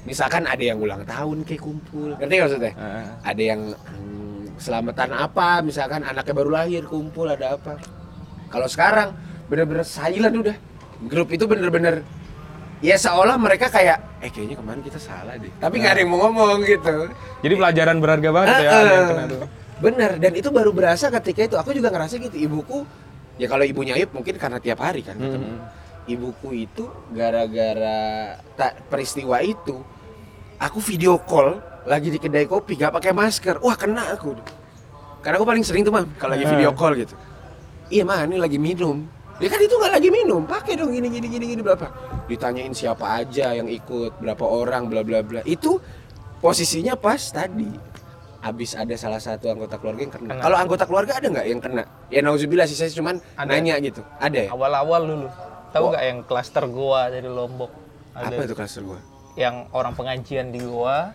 misalkan 0.03 0.43
ada 0.47 0.63
yang 0.63 0.79
ulang 0.79 1.03
tahun 1.07 1.47
kayak 1.47 1.61
kumpul. 1.63 2.15
Ngerti 2.19 2.33
nggak 2.35 2.47
maksudnya? 2.47 2.73
Ah, 2.75 3.05
ada 3.23 3.41
yang 3.43 3.61
hmm, 3.73 4.59
selamatan 4.59 5.09
apa? 5.15 5.63
Misalkan 5.63 6.01
anaknya 6.03 6.33
baru 6.35 6.49
lahir 6.51 6.83
kumpul 6.87 7.27
ada 7.31 7.55
apa? 7.55 7.79
Kalau 8.51 8.67
sekarang 8.69 9.15
bener-bener 9.47 9.87
silent 9.87 10.35
udah. 10.35 10.57
Grup 11.03 11.35
itu 11.35 11.43
bener-bener 11.43 11.99
ya 12.79 12.95
seolah 12.95 13.35
mereka 13.35 13.67
kayak 13.67 14.23
eh 14.23 14.31
kayaknya 14.31 14.55
kemarin 14.59 14.81
kita 14.83 14.99
salah 14.99 15.35
deh. 15.35 15.51
Tapi 15.59 15.75
nggak 15.79 15.93
ada 15.95 16.01
yang 16.03 16.11
mau 16.11 16.19
ngomong 16.27 16.63
gitu. 16.63 17.11
Jadi 17.43 17.53
pelajaran 17.59 17.97
berharga 17.99 18.29
banget 18.31 18.47
tuh 18.55 18.63
ya 18.63 18.71
ada 18.71 18.93
yang 18.93 19.07
kena 19.11 19.25
tuh. 19.27 19.39
Bener 19.83 20.11
dan 20.15 20.31
itu 20.31 20.47
baru 20.47 20.71
berasa 20.71 21.11
ketika 21.11 21.41
itu. 21.43 21.55
Aku 21.59 21.75
juga 21.75 21.91
ngerasa 21.91 22.15
gitu 22.19 22.37
ibuku 22.39 22.87
ya 23.37 23.49
kalau 23.49 23.65
ibunya 23.65 23.97
Ayub 23.97 24.13
mungkin 24.13 24.37
karena 24.37 24.61
tiap 24.61 24.79
hari 24.83 25.01
kan 25.01 25.17
ketemu. 25.17 25.57
Hmm. 25.57 25.61
ibuku 26.05 26.67
itu 26.67 26.85
gara-gara 27.15 28.37
tak 28.53 28.85
peristiwa 28.91 29.41
itu 29.41 29.81
aku 30.63 30.79
video 30.79 31.19
call 31.19 31.59
lagi 31.83 32.07
di 32.07 32.17
kedai 32.17 32.47
kopi 32.47 32.79
gak 32.79 32.95
pakai 32.95 33.11
masker 33.11 33.59
wah 33.59 33.75
kena 33.75 34.15
aku 34.15 34.31
karena 35.19 35.35
aku 35.35 35.45
paling 35.45 35.63
sering 35.63 35.83
tuh 35.83 35.91
mam 35.91 36.07
kalau 36.15 36.33
lagi 36.33 36.47
video 36.47 36.71
Eh. 36.71 36.73
call 36.73 36.95
gitu 36.95 37.15
iya 37.89 38.03
mah 38.03 38.23
ini 38.23 38.39
lagi 38.39 38.55
minum 38.55 39.03
dia 39.35 39.49
kan 39.49 39.59
itu 39.59 39.75
nggak 39.75 39.93
lagi 39.93 40.09
minum 40.09 40.41
pakai 40.45 40.77
dong 40.77 40.93
gini 40.93 41.09
gini 41.09 41.27
gini 41.27 41.45
gini 41.51 41.61
berapa 41.61 41.89
ditanyain 42.25 42.71
siapa 42.71 43.19
aja 43.19 43.51
yang 43.51 43.67
ikut 43.67 44.15
berapa 44.17 44.45
orang 44.45 44.87
bla 44.87 45.03
bla 45.03 45.19
bla 45.19 45.41
itu 45.43 45.81
posisinya 46.39 46.95
pas 46.95 47.19
tadi 47.19 47.67
habis 48.39 48.75
ada 48.75 48.91
salah 48.93 49.17
satu 49.17 49.47
anggota 49.47 49.79
keluarga 49.79 50.03
yang 50.03 50.11
kena. 50.11 50.35
Kalau 50.35 50.57
anggota 50.59 50.83
keluarga 50.83 51.15
ada 51.15 51.27
nggak 51.31 51.47
yang 51.47 51.61
kena? 51.63 51.83
Ya 52.11 52.19
nauzubillah 52.19 52.67
sih 52.67 52.75
saya 52.75 52.91
cuman 52.91 53.15
Ada. 53.39 53.47
nanya 53.47 53.79
gitu. 53.79 54.03
Ada 54.19 54.35
ya? 54.35 54.49
Awal-awal 54.51 55.01
dulu. 55.07 55.27
Tahu 55.71 55.79
Oh. 55.79 55.89
nggak 55.95 56.03
yang 56.03 56.19
klaster 56.27 56.67
goa 56.67 57.07
dari 57.07 57.31
Lombok? 57.31 57.71
Ada 58.11 58.35
Apa 58.35 58.43
itu 58.43 58.51
klaster 58.51 58.83
gua? 58.83 58.99
Yang 59.35 59.67
orang 59.69 59.93
pengajian 59.93 60.49
di 60.49 60.59
goa 60.59 61.13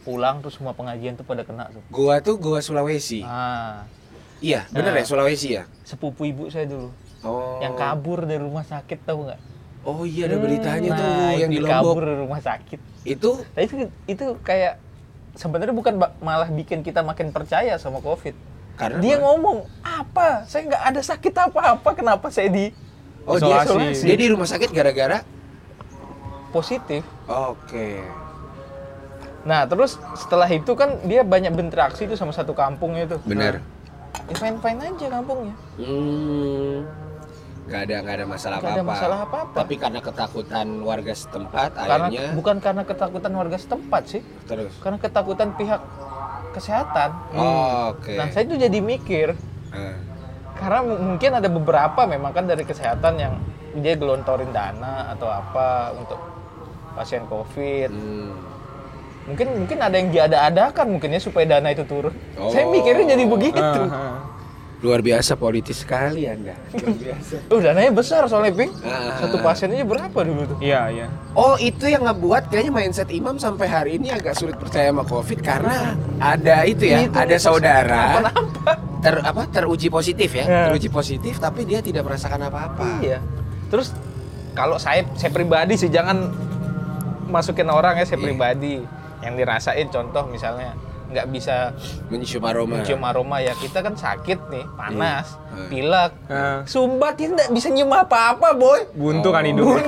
pulang 0.00 0.40
terus 0.40 0.56
semua 0.56 0.72
pengajian 0.72 1.14
tuh 1.14 1.22
pada 1.22 1.42
kena 1.42 1.68
tuh. 1.68 1.82
Gua 1.88 2.16
tuh 2.18 2.36
gua 2.36 2.58
Sulawesi. 2.58 3.20
Ah, 3.20 3.84
Iya, 4.38 4.70
bener 4.70 4.94
Nah. 4.94 4.98
ya 4.98 5.04
Sulawesi 5.04 5.48
ya? 5.50 5.62
sepupu 5.82 6.22
ibu 6.24 6.46
saya 6.46 6.64
dulu 6.64 6.94
Oh. 7.18 7.58
yang 7.58 7.74
kabur 7.74 8.22
dari 8.22 8.38
rumah 8.38 8.62
sakit 8.62 9.02
tahu 9.02 9.26
nggak? 9.26 9.40
Oh 9.82 10.02
iya 10.02 10.26
ada 10.26 10.38
beritanya 10.38 10.88
nah, 10.88 10.96
tuh 10.96 11.10
yang 11.36 11.50
di 11.50 11.58
Lombok. 11.58 11.74
kabur 11.90 12.02
dari 12.04 12.18
rumah 12.20 12.40
sakit. 12.40 12.80
Itu 13.02 13.42
Nah, 13.42 13.60
itu 13.60 13.74
itu 14.06 14.24
kayak 14.40 14.78
sebenarnya 15.34 15.72
bukan 15.72 15.92
malah 16.18 16.46
bikin 16.48 16.80
kita 16.80 17.00
makin 17.00 17.28
percaya 17.28 17.74
sama 17.76 17.98
COVID. 17.98 18.34
karena 18.76 19.02
Dia 19.02 19.18
apa? 19.18 19.24
ngomong 19.24 19.58
apa? 19.82 20.46
Saya 20.46 20.62
nggak 20.64 20.82
ada 20.86 21.00
sakit 21.02 21.34
apa-apa. 21.34 21.90
Kenapa 21.92 22.30
saya 22.30 22.46
di 22.46 22.70
Oh, 23.26 23.34
dia, 23.36 23.60
Isolasi. 23.60 24.06
dia 24.06 24.16
di 24.16 24.26
rumah 24.30 24.46
sakit 24.46 24.70
gara-gara 24.70 25.20
positif? 26.48 27.02
Oke. 27.24 28.02
Nah, 29.42 29.64
terus 29.64 29.96
setelah 30.14 30.46
itu 30.46 30.72
kan 30.72 31.00
dia 31.02 31.22
banyak 31.22 31.50
berinteraksi 31.50 32.04
itu 32.04 32.14
sama 32.14 32.30
satu 32.30 32.52
kampung 32.52 32.94
itu. 32.94 33.16
Bener. 33.22 33.62
Ya 34.26 34.34
fine-fine 34.34 34.80
aja 34.82 35.06
kampungnya. 35.10 35.54
Hmm. 35.78 36.84
Gak 37.64 37.84
ada 37.84 38.00
gak 38.00 38.14
ada 38.14 38.26
masalah 38.26 38.56
Nggak 38.58 38.66
ada 38.66 38.74
apa-apa. 38.74 38.92
masalah 38.92 39.18
apa-apa. 39.22 39.56
Tapi 39.58 39.74
karena 39.76 40.00
ketakutan 40.00 40.66
warga 40.80 41.12
setempat 41.12 41.70
Karena 41.70 42.08
akhirnya 42.08 42.32
bukan 42.32 42.56
karena 42.58 42.82
ketakutan 42.82 43.32
warga 43.34 43.56
setempat 43.56 44.02
sih, 44.06 44.22
terus. 44.44 44.72
karena 44.78 44.96
ketakutan 44.96 45.48
pihak 45.52 45.80
kesehatan. 46.50 47.10
Oh, 47.34 47.92
Oke. 47.92 48.16
Nah, 48.16 48.26
saya 48.28 48.44
itu 48.44 48.56
jadi 48.56 48.78
mikir 48.78 49.36
Eh, 49.68 49.96
karena 50.56 50.80
mu- 50.80 51.00
mungkin 51.06 51.30
ada 51.30 51.44
beberapa 51.46 52.00
memang 52.02 52.32
kan 52.32 52.44
dari 52.44 52.64
kesehatan 52.64 53.14
yang 53.16 53.36
dia 53.76 53.94
gelontorin 53.94 54.48
dana 54.48 55.12
atau 55.12 55.28
apa 55.28 55.92
untuk 55.94 56.16
pasien 56.98 57.22
COVID. 57.24 57.90
hmm. 57.90 58.30
Mungkin 59.28 59.46
mungkin 59.54 59.76
ada 59.76 59.92
yang 59.92 60.08
diada-adakan 60.08 60.86
mungkin 60.88 61.12
ya 61.12 61.20
supaya 61.20 61.44
dana 61.46 61.68
itu 61.68 61.84
turun. 61.84 62.16
Oh. 62.34 62.48
Saya 62.48 62.64
mikirnya 62.66 63.12
jadi 63.12 63.24
begitu. 63.24 63.60
Ah, 63.60 63.92
ah. 63.92 64.16
Luar 64.78 65.02
biasa 65.02 65.34
politis 65.34 65.82
sekali 65.84 66.24
Anda. 66.24 66.54
Luar 66.72 66.96
biasa. 66.96 67.34
Oh, 67.50 67.58
dananya 67.60 67.92
besar 67.92 68.24
soalnya, 68.24 68.56
Ping. 68.56 68.72
Ah. 68.80 69.20
Satu 69.20 69.36
pasien 69.38 69.68
aja 69.68 69.84
berapa 69.84 70.16
dulu 70.16 70.48
tuh? 70.48 70.58
iya 70.58 70.88
iya 70.88 71.06
Oh 71.34 71.60
itu 71.60 71.84
yang 71.84 72.08
ngebuat 72.08 72.48
kayaknya 72.48 72.72
mindset 72.72 73.10
Imam 73.10 73.36
sampai 73.36 73.68
hari 73.68 73.90
ini 74.00 74.08
agak 74.08 74.32
sulit 74.32 74.56
percaya 74.56 74.88
sama 74.88 75.04
COVID 75.04 75.38
karena 75.44 75.92
ada 76.16 76.64
itu 76.64 76.88
ya, 76.88 77.04
Itu. 77.04 77.12
ada 77.12 77.36
saudara 77.36 78.02
Kenapa? 78.16 78.32
ter 78.98 79.14
apa 79.20 79.42
teruji 79.46 79.86
positif 79.86 80.30
ya, 80.32 80.44
Ya. 80.48 80.62
teruji 80.72 80.88
positif 80.88 81.36
tapi 81.36 81.62
dia 81.62 81.84
tidak 81.84 82.08
merasakan 82.08 82.48
apa-apa. 82.48 83.04
Iya. 83.04 83.20
Terus 83.68 83.92
kalau 84.56 84.80
saya 84.80 85.04
saya 85.14 85.30
pribadi 85.30 85.76
sih 85.76 85.92
jangan 85.92 86.47
masukin 87.28 87.68
orang 87.68 87.94
ya 87.94 88.04
saya 88.04 88.16
Iya. 88.16 88.24
pribadi 88.24 88.74
yang 89.18 89.34
dirasain 89.34 89.86
contoh 89.86 90.24
misalnya 90.26 90.72
nggak 91.06 91.26
bisa 91.28 91.72
Mencium 92.06 92.42
aroma. 92.42 92.72
mencium 92.74 93.00
aroma 93.00 93.36
ya 93.38 93.52
kita 93.54 93.80
kan 93.80 93.94
sakit 93.94 94.38
nih 94.46 94.64
panas 94.70 95.40
Iya. 95.48 95.64
pilek 95.66 96.12
Ah, 96.26 96.60
sumbat 96.64 97.14
dia 97.14 97.28
nggak 97.30 97.48
bisa 97.50 97.68
nyium 97.68 97.88
apa-apa 97.88 98.52
boy 98.52 98.84
buntu 98.92 99.28
kan 99.28 99.40
Oh. 99.40 99.48
hidup 99.48 99.66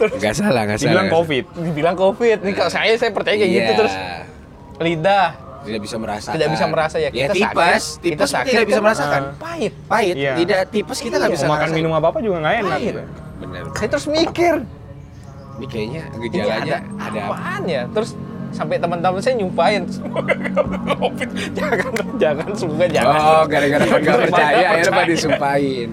Gak 0.00 0.32
salah, 0.34 0.64
gak 0.64 0.76
salah. 0.76 0.80
dibilang 0.82 1.06
nggak 1.06 1.12
covid 1.14 1.44
dibilang 1.60 1.92
covid 1.94 2.38
nih 2.40 2.54
kalau 2.54 2.68
saya 2.68 2.92
saya 2.94 3.08
percaya 3.10 3.36
kayak 3.36 3.50
gitu 3.50 3.64
Iya. 3.66 3.78
terus 3.78 3.94
lidah 4.78 5.26
tidak 5.60 5.80
bisa 5.82 5.96
merasakan. 5.96 6.32
tidak 6.32 6.48
bisa 6.50 6.64
merasa 6.66 6.96
ya 6.96 7.10
kita 7.10 7.34
tipes, 7.34 7.44
sakit 7.44 8.00
tipes 8.00 8.10
kita 8.10 8.24
sakit 8.26 8.50
tidak 8.50 8.64
bisa 8.66 8.74
kan, 8.74 8.82
merasakan. 8.82 9.20
ah, 9.20 9.32
pahit 9.38 9.72
Pahit, 9.84 10.14
Iya. 10.14 10.32
tidak 10.36 10.60
tipes 10.68 10.98
kita 10.98 11.14
nggak 11.14 11.30
Iya. 11.30 11.36
bisa 11.36 11.44
makan 11.44 11.56
ngerasain. 11.58 11.76
minum 11.76 11.92
apa 11.92 12.06
apa 12.06 12.18
juga 12.18 12.36
nggak 12.38 12.54
enak 12.58 12.78
Pahit. 12.78 12.94
Bener. 13.38 13.62
saya 13.74 13.88
terus 13.90 14.06
mikir 14.06 14.54
Ini 15.60 15.66
kayaknya 15.68 16.02
ini 16.16 16.26
gejalanya 16.32 16.56
ada, 16.56 16.78
ada, 16.96 17.20
apa? 17.20 17.34
apaan 17.36 17.62
ya 17.68 17.82
terus 17.92 18.10
sampai 18.50 18.76
teman-teman 18.80 19.20
saya 19.20 19.34
nyumpain 19.36 19.84
semoga 19.86 20.34
covid 20.96 21.28
jangan 21.52 21.92
jangan 22.16 22.48
semoga 22.56 22.86
jangan 22.88 23.14
Oh, 23.20 23.44
gara-gara 23.44 23.84
nggak 23.84 24.00
Gara-gara 24.00 24.24
percaya 24.26 24.66
akhirnya 24.72 24.92
pada 24.96 25.10
disumpahin. 25.12 25.90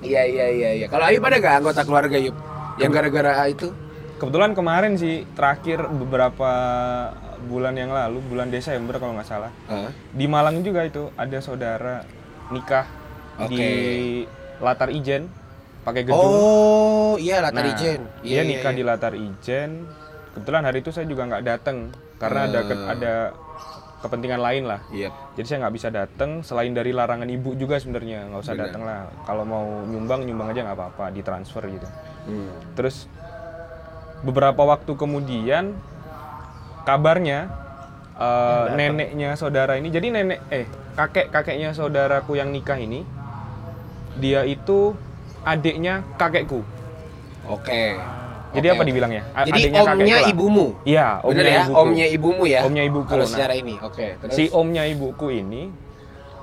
Iya 0.00 0.22
iya 0.24 0.46
iya 0.48 0.70
iya. 0.82 0.86
Kalau 0.88 1.04
Ayub 1.04 1.22
ada 1.22 1.36
nggak 1.36 1.54
anggota 1.60 1.80
keluarga 1.84 2.16
Ayub 2.16 2.36
yang 2.80 2.90
gara-gara 2.90 3.46
itu? 3.46 3.68
kebetulan 4.14 4.54
kemarin 4.54 4.94
sih 4.94 5.26
terakhir 5.34 5.90
beberapa 5.90 6.50
bulan 7.44 7.74
yang 7.76 7.92
lalu 7.92 8.22
bulan 8.24 8.48
Desember 8.48 8.96
kalau 8.96 9.12
nggak 9.18 9.26
salah 9.28 9.52
Hah? 9.68 9.90
di 10.14 10.24
Malang 10.24 10.62
juga 10.64 10.86
itu 10.86 11.10
ada 11.18 11.38
saudara 11.42 12.06
nikah 12.48 12.86
di 13.50 13.58
Oke. 13.58 13.70
latar 14.62 14.88
ijen 14.94 15.28
pakai 15.84 16.02
gedung 16.02 16.16
Oh 16.16 17.14
iya 17.16 17.38
latar 17.38 17.60
Nah, 17.60 17.70
ijen. 17.70 18.00
dia 18.20 18.32
Iya, 18.32 18.42
nikah 18.42 18.72
iya, 18.72 18.76
di 18.76 18.82
iya. 18.82 18.88
latar 18.88 19.12
ijen 19.14 19.70
kebetulan 20.32 20.62
hari 20.64 20.78
itu 20.80 20.90
saya 20.90 21.04
juga 21.04 21.22
nggak 21.24 21.44
datang 21.44 21.76
karena 22.16 22.40
ada 22.44 22.60
ke- 22.60 22.74
Hmm. 22.74 22.90
ada 22.90 23.14
kepentingan 24.00 24.36
lain 24.38 24.64
lah 24.64 24.80
Iya. 24.90 25.08
jadi 25.32 25.46
saya 25.46 25.58
nggak 25.62 25.74
bisa 25.74 25.88
datang 25.88 26.30
selain 26.40 26.70
dari 26.70 26.90
larangan 26.90 27.24
ibu 27.26 27.54
juga 27.54 27.76
sebenarnya 27.76 28.26
nggak 28.26 28.42
usah 28.42 28.56
datang 28.58 28.82
lah 28.82 29.06
kalau 29.22 29.42
mau 29.42 29.62
nyumbang 29.82 30.24
nyumbang 30.24 30.50
aja 30.50 30.60
nggak 30.62 30.76
apa-apa 30.76 31.04
ditransfer 31.10 31.64
gitu 31.68 31.88
Hmm. 32.24 32.48
terus 32.74 33.04
beberapa 34.20 34.60
waktu 34.62 34.90
kemudian 34.90 35.76
kabarnya 36.82 37.48
eh, 38.14 38.64
neneknya 38.72 39.34
saudara 39.34 39.74
ini 39.74 39.88
jadi 39.88 40.06
nenek 40.10 40.40
eh 40.48 40.66
kakek 40.94 41.28
kakeknya 41.28 41.70
saudaraku 41.70 42.34
yang 42.34 42.48
nikah 42.48 42.76
ini 42.76 43.02
dia 44.14 44.42
itu 44.42 44.94
adiknya 45.44 46.02
kakekku 46.16 46.60
Oke. 47.44 48.00
jadi 48.50 48.66
Oke, 48.66 48.74
apa 48.74 48.80
oke. 48.80 48.88
dibilangnya 48.88 49.22
A- 49.30 49.44
Jadi 49.44 49.60
adiknya 49.60 49.80
omnya 49.84 50.16
kakekku 50.18 50.32
ibumu. 50.32 50.66
iya 50.82 51.06
Bener 51.20 51.28
omnya 51.28 51.44
ya? 51.44 51.62
ibuku 51.62 51.76
Omnya 51.76 52.06
ibumu 52.08 52.44
ya. 52.44 52.60
Omnya 52.62 52.82
ibuku, 52.84 53.08
Kalau 53.10 53.24
nah. 53.24 53.30
secara 53.30 53.52
ini. 53.52 53.74
Oke. 53.78 54.06
Terus 54.16 54.32
si 54.32 54.44
omnya 54.48 54.82
ibuku 54.84 55.26
ini 55.30 55.62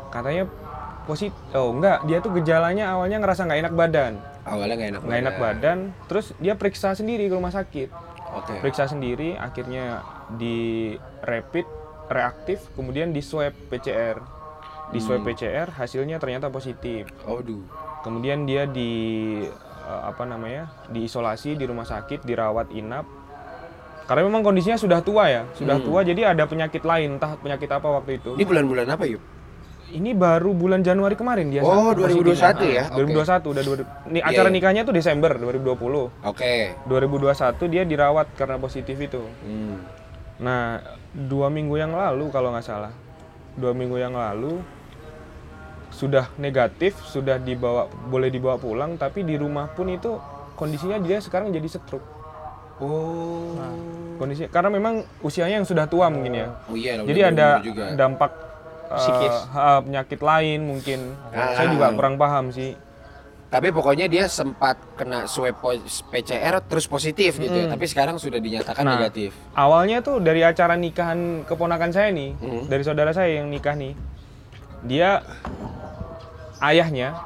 katanya 0.08 0.44
positif 1.02 1.34
oh 1.52 1.72
enggak 1.72 2.04
dia 2.06 2.18
tuh 2.20 2.30
gejalanya 2.32 2.94
awalnya 2.94 3.18
ngerasa 3.18 3.42
nggak 3.44 3.60
enak 3.60 3.74
badan 3.74 4.14
Awalnya 4.44 4.76
nggak 4.76 4.90
enak 4.90 5.02
nggak 5.02 5.20
enak 5.20 5.36
badan 5.38 5.78
terus 6.06 6.36
dia 6.38 6.54
periksa 6.54 6.94
sendiri 6.94 7.26
ke 7.26 7.34
rumah 7.34 7.50
sakit 7.50 7.90
Oke. 8.34 8.54
periksa 8.60 8.86
sendiri 8.86 9.34
akhirnya 9.34 10.04
di 10.32 10.94
rapid 11.22 11.66
reaktif 12.08 12.70
kemudian 12.74 13.10
di 13.10 13.20
swab 13.20 13.56
PCR 13.68 14.20
di 14.90 15.00
swab 15.00 15.24
PCR 15.24 15.72
hasilnya 15.72 16.20
ternyata 16.20 16.48
positif 16.48 17.08
Aduh. 17.24 17.64
Kemudian 18.02 18.44
dia 18.44 18.66
di 18.66 18.92
eh, 19.82 20.02
apa 20.04 20.24
namanya 20.24 20.70
diisolasi 20.88 21.54
di 21.54 21.64
rumah 21.64 21.84
sakit 21.84 22.22
dirawat 22.22 22.70
inap 22.72 23.06
karena 24.04 24.22
memang 24.24 24.42
kondisinya 24.42 24.76
sudah 24.76 25.00
tua 25.00 25.26
ya 25.26 25.44
sudah 25.54 25.78
Hmm. 25.78 25.86
tua 25.86 26.00
jadi 26.02 26.34
ada 26.34 26.44
penyakit 26.44 26.82
lain 26.82 27.16
entah 27.16 27.34
penyakit 27.36 27.70
apa 27.70 27.88
waktu 27.92 28.18
itu 28.18 28.36
Ini 28.36 28.44
bulan-bulan 28.44 28.88
apa 28.90 29.06
yuk? 29.06 29.22
ini 29.92 30.12
baru 30.12 30.52
bulan 30.52 30.80
Januari 30.82 31.14
kemarin 31.14 31.52
dia 31.52 31.60
Oh, 31.62 31.92
positifnya. 31.92 32.64
2021 32.64 32.64
ya? 32.72 32.84
Oke. 32.88 33.12
2021 33.12 33.52
udah 33.52 33.64
2000 33.64 33.84
nih 34.08 34.22
acara 34.24 34.48
iya. 34.48 34.56
nikahnya 34.56 34.82
tuh 34.82 34.96
Desember 34.96 35.32
2020 35.36 36.12
Oke. 36.24 36.54
2021 36.88 37.68
dia 37.68 37.84
dirawat 37.84 38.28
karena 38.34 38.56
positif 38.56 38.96
itu 38.96 39.20
Hmm. 39.44 39.84
Nah, 40.40 40.82
dua 41.12 41.48
minggu 41.48 41.76
yang 41.76 41.94
lalu 41.94 42.32
kalau 42.32 42.50
nggak 42.50 42.66
salah, 42.66 42.90
dua 43.54 43.72
minggu 43.72 43.94
yang 43.94 44.12
lalu 44.12 44.58
sudah 46.02 46.34
negatif, 46.36 46.98
sudah 47.06 47.38
dibawa 47.38 47.86
boleh 47.86 48.28
dibawa 48.28 48.58
pulang, 48.58 48.98
tapi 48.98 49.22
di 49.22 49.38
rumah 49.38 49.70
pun 49.70 49.86
itu 49.88 50.18
kondisinya 50.58 50.98
dia 50.98 51.22
sekarang 51.22 51.54
jadi 51.54 51.70
stroke. 51.70 52.02
Oh. 52.82 53.54
Kondisi 54.18 54.50
karena 54.50 54.70
memang 54.70 55.06
usianya 55.22 55.62
yang 55.62 55.68
sudah 55.68 55.86
tua 55.86 56.10
mungkin 56.10 56.34
ya. 56.36 56.48
Oh 56.66 56.74
iya, 56.74 56.98
Jadi 56.98 57.22
ada 57.22 57.62
juga. 57.62 57.94
dampak 57.94 58.34
eh, 58.90 58.98
Psikis. 58.98 59.36
ha- 59.52 59.82
penyakit 59.82 60.18
lain 60.18 60.60
mungkin. 60.64 61.00
Ah. 61.30 61.54
Saya 61.54 61.70
juga 61.70 61.94
kurang 61.94 62.18
paham 62.18 62.50
sih. 62.50 62.74
Tapi 63.48 63.68
pokoknya 63.70 64.08
dia 64.08 64.26
sempat 64.26 64.80
kena 64.96 65.28
swab 65.28 65.60
PCR 66.08 66.64
terus 66.64 66.88
positif 66.88 67.36
gitu 67.36 67.52
ya. 67.52 67.68
Tapi 67.68 67.86
sekarang 67.86 68.16
sudah 68.16 68.40
dinyatakan 68.40 68.82
Nah. 68.82 68.98
negatif. 68.98 69.36
Awalnya 69.54 70.00
tuh 70.00 70.18
dari 70.18 70.42
acara 70.42 70.74
nikahan 70.74 71.44
keponakan 71.44 71.92
saya 71.92 72.10
nih, 72.10 72.32
Hmm. 72.34 72.66
dari 72.66 72.82
saudara 72.82 73.12
saya 73.12 73.38
yang 73.38 73.52
nikah 73.52 73.76
nih, 73.76 73.94
dia 74.82 75.20
ayahnya. 76.64 77.18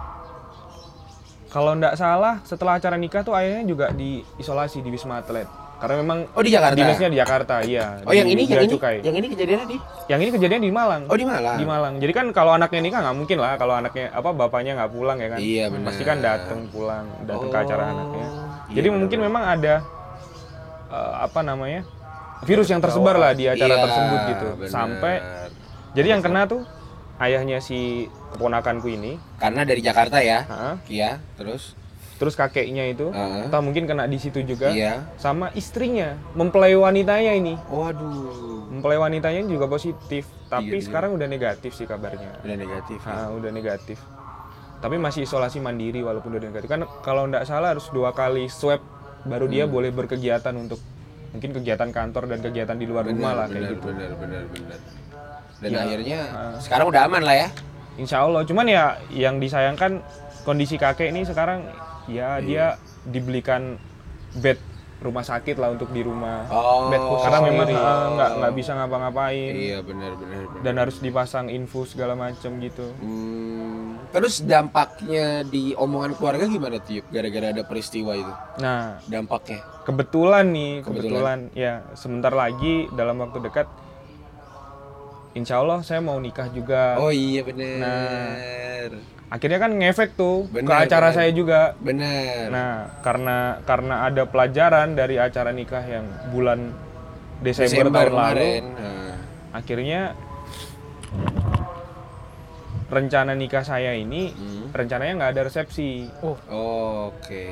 Kalau 1.48 1.72
ndak 1.74 1.96
salah 1.96 2.44
setelah 2.44 2.76
acara 2.76 2.96
nikah 2.96 3.22
tuh 3.22 3.32
ayahnya 3.32 3.64
juga 3.64 3.86
diisolasi 3.90 4.80
di 4.80 4.90
wisma 4.90 5.20
atlet. 5.20 5.48
Karena 5.76 6.00
memang 6.00 6.24
Oh 6.32 6.40
di 6.40 6.50
Jakarta. 6.50 6.72
dinasnya 6.74 7.10
di 7.10 7.18
Jakarta 7.18 7.56
iya. 7.62 8.00
Oh 8.02 8.12
yang 8.12 8.24
di 8.26 8.34
ini 8.34 8.44
Bea 8.44 8.52
yang 8.54 8.64
ini 8.64 8.74
Cukai. 8.74 8.96
yang 9.02 9.12
ini 9.14 9.28
kejadiannya 9.30 9.66
di? 9.66 9.78
Yang 10.08 10.20
ini 10.20 10.30
kejadian 10.32 10.62
di 10.62 10.72
Malang. 10.72 11.04
Oh 11.06 11.16
di 11.16 11.24
Malang. 11.24 11.56
di 11.58 11.66
Malang. 11.66 11.94
Jadi 11.98 12.12
kan 12.12 12.26
kalau 12.32 12.52
anaknya 12.52 12.80
nikah 12.82 13.00
nggak 13.02 13.16
mungkin 13.18 13.38
lah 13.38 13.56
kalau 13.56 13.74
anaknya 13.74 14.08
apa 14.10 14.30
bapaknya 14.32 14.72
nggak 14.74 14.92
pulang 14.92 15.18
ya 15.18 15.28
kan? 15.30 15.40
Iya, 15.40 15.66
benar. 15.70 15.86
pasti 15.86 16.04
kan 16.04 16.18
datang 16.20 16.60
pulang 16.68 17.06
datang 17.22 17.48
ke 17.50 17.58
acara 17.58 17.82
Oh, 17.82 17.92
anaknya. 17.94 18.26
iya, 18.66 18.74
jadi 18.74 18.88
mungkin 18.90 19.20
memang 19.22 19.44
ada 19.46 19.76
eh, 20.90 21.14
apa 21.22 21.40
namanya 21.42 21.82
virus 22.42 22.68
yang 22.68 22.80
tersebar 22.80 23.16
lah 23.16 23.32
di 23.32 23.46
acara 23.46 23.68
Iya, 23.70 23.84
tersebut 23.84 24.20
gitu. 24.30 24.48
benar. 24.58 24.72
sampai 24.72 25.14
jadi 25.92 26.08
yang 26.10 26.22
kena 26.22 26.42
tuh 26.46 26.64
ayahnya 27.18 27.60
si 27.60 28.06
keponakanku 28.32 28.88
ini 28.88 29.16
karena 29.38 29.64
dari 29.64 29.80
Jakarta 29.80 30.20
ya. 30.20 30.44
ha, 30.46 30.76
Iya, 30.86 31.20
terus 31.36 31.76
terus 32.16 32.32
kakeknya 32.34 32.88
itu 32.88 33.10
Heeh. 33.10 33.48
atau 33.48 33.60
mungkin 33.60 33.84
kena 33.84 34.04
di 34.06 34.16
situ 34.16 34.40
juga 34.42 34.72
iya. 34.72 35.04
sama 35.16 35.52
istrinya 35.52 36.16
mempelai 36.32 36.72
wanitanya 36.74 37.32
ini 37.34 37.60
Waduh. 37.66 38.72
mempelai 38.72 38.96
wanitanya 38.98 39.44
juga 39.44 39.68
positif 39.68 40.24
tapi 40.46 40.72
Iya, 40.72 40.76
iya. 40.76 40.86
sekarang 40.86 41.12
udah 41.12 41.28
negatif 41.28 41.72
sih 41.72 41.84
kabarnya 41.84 42.40
Udah 42.40 42.56
negatif. 42.56 43.00
ya. 43.00 43.12
Ah, 43.12 43.28
udah 43.30 43.52
negatif 43.52 44.00
tapi 44.76 44.96
masih 44.96 45.24
isolasi 45.24 45.58
mandiri 45.58 46.00
walaupun 46.00 46.30
udah 46.32 46.46
negatif 46.46 46.68
kan 46.68 46.84
kalau 47.02 47.26
nggak 47.26 47.44
salah 47.44 47.74
harus 47.74 47.88
dua 47.90 48.12
kali 48.12 48.48
swab 48.48 48.80
baru 49.24 49.48
Hmm. 49.48 49.52
dia 49.52 49.66
boleh 49.66 49.90
berkegiatan 49.90 50.54
untuk 50.54 50.78
mungkin 51.32 51.52
kegiatan 51.52 51.90
kantor 51.90 52.30
dan 52.30 52.40
kegiatan 52.40 52.76
di 52.76 52.86
luar 52.86 53.04
rumah 53.04 53.34
lah 53.36 53.46
benar, 53.46 53.60
kayak 53.60 53.72
gitu 53.74 53.88
benar, 53.90 54.12
benar, 54.16 54.44
benar. 54.48 54.80
Dan 55.58 55.70
Ya, 55.72 55.80
akhirnya 55.82 56.20
ah. 56.30 56.56
sekarang 56.58 56.88
udah 56.88 57.02
aman 57.06 57.22
lah 57.22 57.36
ya. 57.38 57.48
Insya 57.96 58.22
Allah 58.22 58.44
cuman 58.44 58.66
ya 58.66 58.84
yang 59.10 59.38
disayangkan 59.38 60.04
kondisi 60.42 60.76
kakek 60.76 61.10
ini 61.10 61.24
sekarang 61.24 61.64
ya 62.06 62.38
dia 62.38 62.76
dibelikan 63.04 63.80
bed 64.36 64.60
rumah 64.98 65.22
sakit 65.22 65.56
lah 65.56 65.70
untuk 65.70 65.90
di 65.90 66.02
rumah 66.02 66.44
Oh. 66.46 66.88
Bed 66.88 67.00
khusus 67.00 67.24
karena 67.24 67.40
memang 67.42 67.68
ah, 67.72 68.08
nggak 68.12 68.32
nggak 68.36 68.54
bisa 68.54 68.72
ngapa-ngapain 68.74 69.54
Iya, 69.54 69.80
benar, 69.80 70.12
benar, 70.14 70.42
benar. 70.46 70.62
dan 70.62 70.74
harus 70.76 70.98
dipasang 70.98 71.48
infus 71.48 71.94
segala 71.94 72.14
macam 72.14 72.52
gitu 72.58 72.86
Hmm, 72.98 73.96
terus 74.10 74.42
dampaknya 74.42 75.26
di 75.44 75.72
omongan 75.74 76.14
keluarga 76.14 76.46
gimana 76.46 76.78
Tiup 76.80 77.08
gara-gara 77.08 77.48
ada 77.50 77.64
peristiwa 77.64 78.12
itu? 78.14 78.34
nah 78.58 78.98
Dampaknya. 79.04 79.64
kebetulan 79.84 80.46
nih 80.48 80.74
Kebetulan. 80.82 81.00
kebetulan, 81.06 81.40
ya 81.54 81.74
sebentar 81.94 82.34
lagi 82.34 82.90
dalam 82.92 83.20
waktu 83.20 83.40
dekat 83.42 83.68
Insya 85.36 85.60
Allah 85.60 85.84
saya 85.84 86.00
mau 86.00 86.16
nikah 86.16 86.48
juga 86.48 86.96
Oh 86.96 87.12
iya 87.12 87.44
benar. 87.44 87.76
Nah. 87.78 88.32
akhirnya 89.26 89.58
kan 89.58 89.74
ngefek 89.74 90.14
tuh 90.14 90.46
ke 90.48 90.62
Benar, 90.62 90.86
acara 90.86 91.10
benar. 91.10 91.18
saya 91.18 91.32
juga 91.32 91.60
Benar. 91.78 92.46
nah 92.48 92.72
karena 93.02 93.38
karena 93.62 93.96
ada 94.04 94.24
pelajaran 94.24 94.94
dari 94.94 95.18
acara 95.18 95.50
nikah 95.50 95.82
yang 95.84 96.06
bulan 96.30 96.72
Desember, 97.38 97.90
tahun 97.90 98.14
kemarin. 98.14 98.14
lalu 98.14 98.50
Nah. 98.80 99.16
akhirnya 99.52 100.02
rencana 102.86 103.34
nikah 103.34 103.64
saya 103.64 103.92
ini 103.94 104.30
Hmm. 104.30 104.70
rencananya 104.72 105.14
nggak 105.18 105.32
ada 105.34 105.42
resepsi 105.44 106.06
Oh, 106.22 106.38
Oke. 107.10 107.50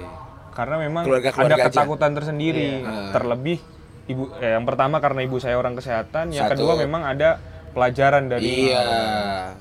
karena 0.54 0.78
memang 0.78 1.04
Keluarga-keluarga 1.04 1.52
ada 1.52 1.63
aja. 1.63 1.74
ketakutan 1.74 2.12
tersendiri 2.13 2.69
Iya. 2.80 3.12
terlebih 3.12 3.60
ibu 4.06 4.30
eh, 4.38 4.54
yang 4.54 4.63
pertama 4.63 5.00
karena 5.00 5.19
ibu 5.19 5.36
saya 5.38 5.58
orang 5.58 5.74
kesehatan 5.74 6.30
yang 6.30 6.48
Satu. 6.48 6.63
kedua 6.63 6.78
memang 6.78 7.02
ada 7.04 7.41
pelajaran 7.74 8.30
dari 8.30 8.70
Iya, 8.70 8.86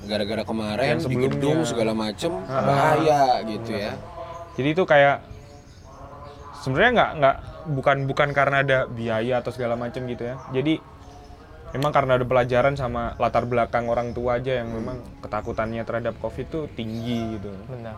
gara-gara 0.05 0.43
kemarin 0.43 0.87
Yang 0.95 1.09
di 1.09 1.15
gedung 1.19 1.59
segala 1.63 1.91
macem 1.91 2.31
Ah. 2.45 2.61
bahaya 2.61 3.21
gitu 3.43 3.73
ya. 3.73 3.93
jadi 4.53 4.69
itu 4.71 4.83
kayak 4.83 5.25
sebenarnya 6.59 6.91
nggak 6.93 7.11
nggak 7.17 7.35
bukan 7.65 7.97
bukan 8.05 8.29
karena 8.31 8.57
ada 8.59 8.77
biaya 8.85 9.39
atau 9.39 9.49
segala 9.49 9.73
macam 9.73 10.03
gitu 10.03 10.23
ya 10.23 10.35
jadi 10.51 10.79
memang 11.71 11.89
karena 11.89 12.15
ada 12.15 12.23
pelajaran 12.23 12.73
sama 12.73 13.17
latar 13.17 13.43
belakang 13.43 13.85
orang 13.85 14.13
tua 14.13 14.37
aja 14.37 14.61
yang 14.61 14.69
memang 14.69 15.01
ketakutannya 15.19 15.81
terhadap 15.81 16.13
covid 16.17 16.45
itu 16.45 16.59
tinggi 16.71 17.35
gitu 17.35 17.49
benar. 17.65 17.97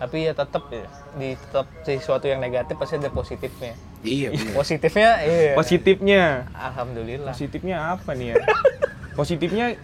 Tapi 0.00 0.24
ya 0.24 0.32
tetap 0.32 0.64
ya, 0.72 0.88
di 1.12 1.36
tetap 1.36 1.68
sesuatu 1.84 2.24
yang 2.24 2.40
negatif 2.40 2.72
pasti 2.74 2.96
ada 2.96 3.12
positifnya. 3.12 3.76
Iya 4.00 4.32
benar. 4.32 4.54
Positifnya 4.56 5.10
iya. 5.20 5.52
positifnya 5.52 6.22
Alhamdulillah. 6.56 7.36
positifnya 7.36 7.76
apa 7.92 8.16
nih 8.16 8.32
ya 8.32 8.36
positifnya 9.12 9.74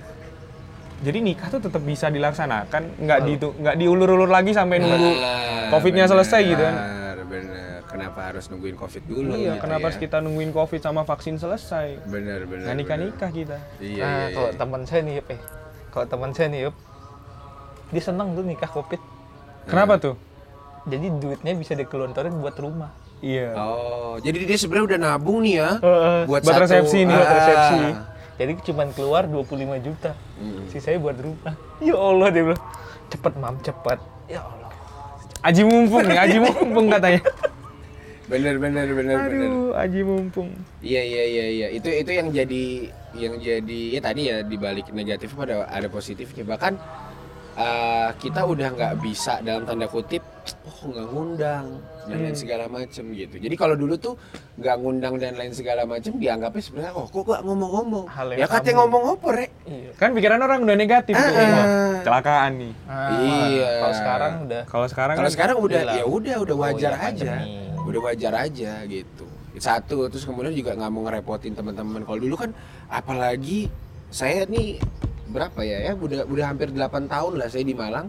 jadi 0.99 1.19
nikah 1.21 1.49
tuh 1.49 1.61
tetap 1.61 1.83
bisa 1.83 2.09
dilaksanakan 2.09 2.83
nggak 2.99 3.19
di 3.23 3.33
nggak 3.37 3.77
diulur-ulur 3.77 4.27
lagi 4.27 4.51
sampai 4.51 4.79
nunggu 4.79 5.11
Nah, 5.13 5.73
covidnya 5.73 6.05
benar, 6.05 6.13
selesai 6.17 6.41
gitu 6.47 6.63
kan 6.63 6.77
Benar, 7.27 7.81
Kenapa 7.87 8.21
harus 8.25 8.47
nungguin 8.47 8.75
covid 8.75 9.03
dulu? 9.05 9.31
iya 9.33 9.53
gitu 9.53 9.63
kenapa 9.63 9.81
ya? 9.81 9.87
harus 9.87 9.99
kita 9.99 10.17
nungguin 10.19 10.51
covid 10.51 10.79
sama 10.79 11.03
vaksin 11.03 11.37
selesai 11.37 11.99
Benar, 12.05 12.45
benar. 12.45 12.65
nggak 12.65 12.77
nikah 12.77 12.99
nikah 12.99 13.31
kita 13.31 13.59
Iya, 13.79 13.99
nah, 13.99 14.15
iya, 14.23 14.27
kalau 14.31 14.49
iya. 14.49 14.57
teman 14.57 14.83
saya 14.83 15.01
nih, 15.03 15.15
Yup, 15.17 15.29
eh. 15.29 15.41
Kalau 15.89 16.07
teman 16.07 16.31
saya 16.31 16.47
nih, 16.47 16.61
Yup, 16.63 16.75
dia 17.89 18.03
senang 18.05 18.29
tuh 18.33 18.43
nikah 18.43 18.69
Covid. 18.69 19.01
kenapa 19.65 19.95
tuh 19.97 20.15
Jadi 20.85 21.07
duitnya 21.13 21.53
bisa 21.53 21.75
dikelontorin 21.75 22.35
buat 22.37 22.55
rumah. 22.55 22.95
iya 23.19 23.51
Oh, 23.53 24.15
jadi 24.19 24.39
dia 24.45 24.55
sebenarnya 24.57 24.87
udah 24.87 24.99
nabung 25.03 25.43
nih 25.43 25.55
ya. 25.57 25.71
buat 26.25 26.43
satu- 26.43 26.63
resepsi 26.63 26.99
nih, 27.01 27.11
buat 27.13 27.27
Ah. 27.27 27.35
resepsi. 27.35 27.81
Jadi 28.37 28.53
cuman 28.63 28.93
keluar 28.93 29.25
25 29.25 29.81
juta. 29.81 30.13
Mm. 30.37 30.69
Sisanya 30.69 30.99
buat 31.01 31.17
rumah. 31.17 31.55
Ya 31.77 31.93
Allah 31.93 32.29
dia 32.33 32.43
bilang, 32.49 32.63
cepet 33.09 33.33
mam, 33.37 33.55
cepet. 33.61 33.99
Ya 34.29 34.41
Allah. 34.41 34.71
aji 35.45 35.63
mumpung 35.63 36.03
nih 36.03 36.19
aji 36.19 36.39
mumpung 36.49 36.87
katanya 36.91 37.23
Bener, 38.27 38.59
bener, 38.59 38.91
bener, 38.91 39.15
bener. 39.23 39.47
aduh 39.47 39.71
aji 39.79 40.01
mumpung 40.03 40.51
Iya, 40.83 41.03
iya, 41.07 41.23
iya, 41.23 41.47
iya. 41.47 41.67
Itu 41.71 41.87
itu 41.87 42.11
yang 42.11 42.35
jadi 42.35 42.65
yang 43.15 43.35
jadi 43.39 43.81
ya 43.95 44.01
tadi 44.03 44.21
ya 44.27 44.37
dibalik 44.43 44.91
negatif 44.91 45.39
pada 45.39 45.71
ada 45.71 45.87
positifnya. 45.87 46.43
Bahkan 46.43 46.73
eh, 47.55 48.09
kita 48.19 48.43
udah 48.43 48.69
nggak 48.75 48.95
bisa 48.99 49.39
dalam 49.41 49.63
tanda 49.63 49.87
kutip, 49.87 50.27
oh 50.67 50.79
nggak 50.91 51.07
ngundang 51.15 51.67
dan 52.11 52.19
lain 52.19 52.35
segala 52.35 52.67
macem 52.67 53.05
gitu. 53.15 53.39
Jadi 53.39 53.55
kalau 53.55 53.79
dulu 53.79 53.95
tuh 53.95 54.19
nggak 54.59 54.77
ngundang 54.83 55.15
dan 55.23 55.39
lain 55.39 55.55
segala 55.55 55.87
macem 55.87 56.19
dianggapnya 56.19 56.63
sebenarnya 56.63 56.93
oh 56.99 57.07
kok 57.07 57.23
gak 57.23 57.43
ngomong-ngomong. 57.47 58.05
Ya 58.35 58.47
katanya 58.51 58.83
ngomong 58.83 59.03
apa 59.15 59.29
rek? 59.31 59.51
Iya. 59.67 59.91
kan 59.95 60.11
pikiran 60.11 60.39
orang 60.43 60.59
udah 60.67 60.77
negatif 60.77 61.15
tuh 61.15 61.23
Ah. 61.23 61.35
Wah, 61.39 61.67
kecelakaan 62.03 62.53
nih 62.59 62.73
Ah, 62.87 63.11
Iya. 63.15 63.71
Kalau 63.79 63.95
sekarang 63.95 64.33
udah 64.47 64.63
kalau 64.67 64.87
sekarang 64.91 65.15
Kalau 65.17 65.31
kan 65.31 65.35
sekarang 65.35 65.57
udah 65.63 65.81
ya 65.95 66.05
udah 66.05 66.37
udah 66.43 66.57
oh, 66.59 66.63
wajar 66.67 66.93
iya, 66.95 67.09
aja. 67.11 67.33
pandemi. 67.39 67.87
Udah 67.87 68.01
wajar 68.03 68.33
aja 68.35 68.73
gitu. 68.91 69.27
Satu 69.57 69.97
terus 70.11 70.27
kemudian 70.27 70.53
juga 70.53 70.75
nggak 70.75 70.91
mau 70.91 71.07
ngerepotin 71.07 71.55
teman-teman. 71.55 72.03
Kalau 72.03 72.19
dulu 72.19 72.35
kan 72.37 72.51
apalagi 72.91 73.71
saya 74.11 74.45
nih 74.51 74.79
berapa 75.27 75.59
ya 75.67 75.91
ya 75.91 75.93
udah 75.99 76.23
udah 76.27 76.45
hampir 76.55 76.71
8 76.71 77.11
tahun 77.11 77.33
lah 77.39 77.49
saya 77.51 77.67
di 77.67 77.75
Malang 77.75 78.07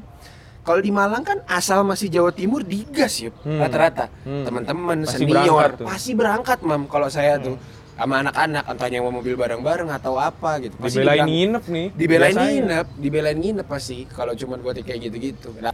kalau 0.68 0.80
di 0.80 0.92
Malang 0.92 1.24
kan 1.24 1.40
asal 1.48 1.82
masih 1.82 2.12
Jawa 2.12 2.30
Timur 2.30 2.60
digas 2.62 3.16
ya 3.18 3.32
Hmm. 3.40 3.56
rata-rata 3.58 4.12
Hmm. 4.22 4.44
teman-teman 4.44 5.08
senior 5.08 5.32
berangkat 5.48 5.72
tuh. 5.74 5.86
pasti 5.88 6.12
berangkat 6.12 6.60
mam 6.62 6.84
kalau 6.86 7.08
saya 7.08 7.40
tuh 7.40 7.56
sama 7.96 8.20
anak-anak 8.20 8.64
entah 8.68 8.88
nyewa 8.88 9.10
mobil 9.10 9.34
bareng-bareng 9.34 9.90
atau 9.90 10.20
apa 10.20 10.60
gitu 10.60 10.76
Pasti 10.76 11.00
Dibelain 11.00 11.18
diberang- 11.18 11.32
nginep 11.32 11.64
nih. 11.66 11.88
dibelain 11.96 12.30
biasanya. 12.30 12.52
nginep 12.52 12.88
dibelain 13.00 13.38
nginep 13.40 13.66
pasti 13.66 13.98
kalau 14.06 14.34
cuma 14.34 14.54
buat 14.58 14.76
kayak 14.78 15.00
gitu-gitu 15.02 15.56
Nah, 15.58 15.72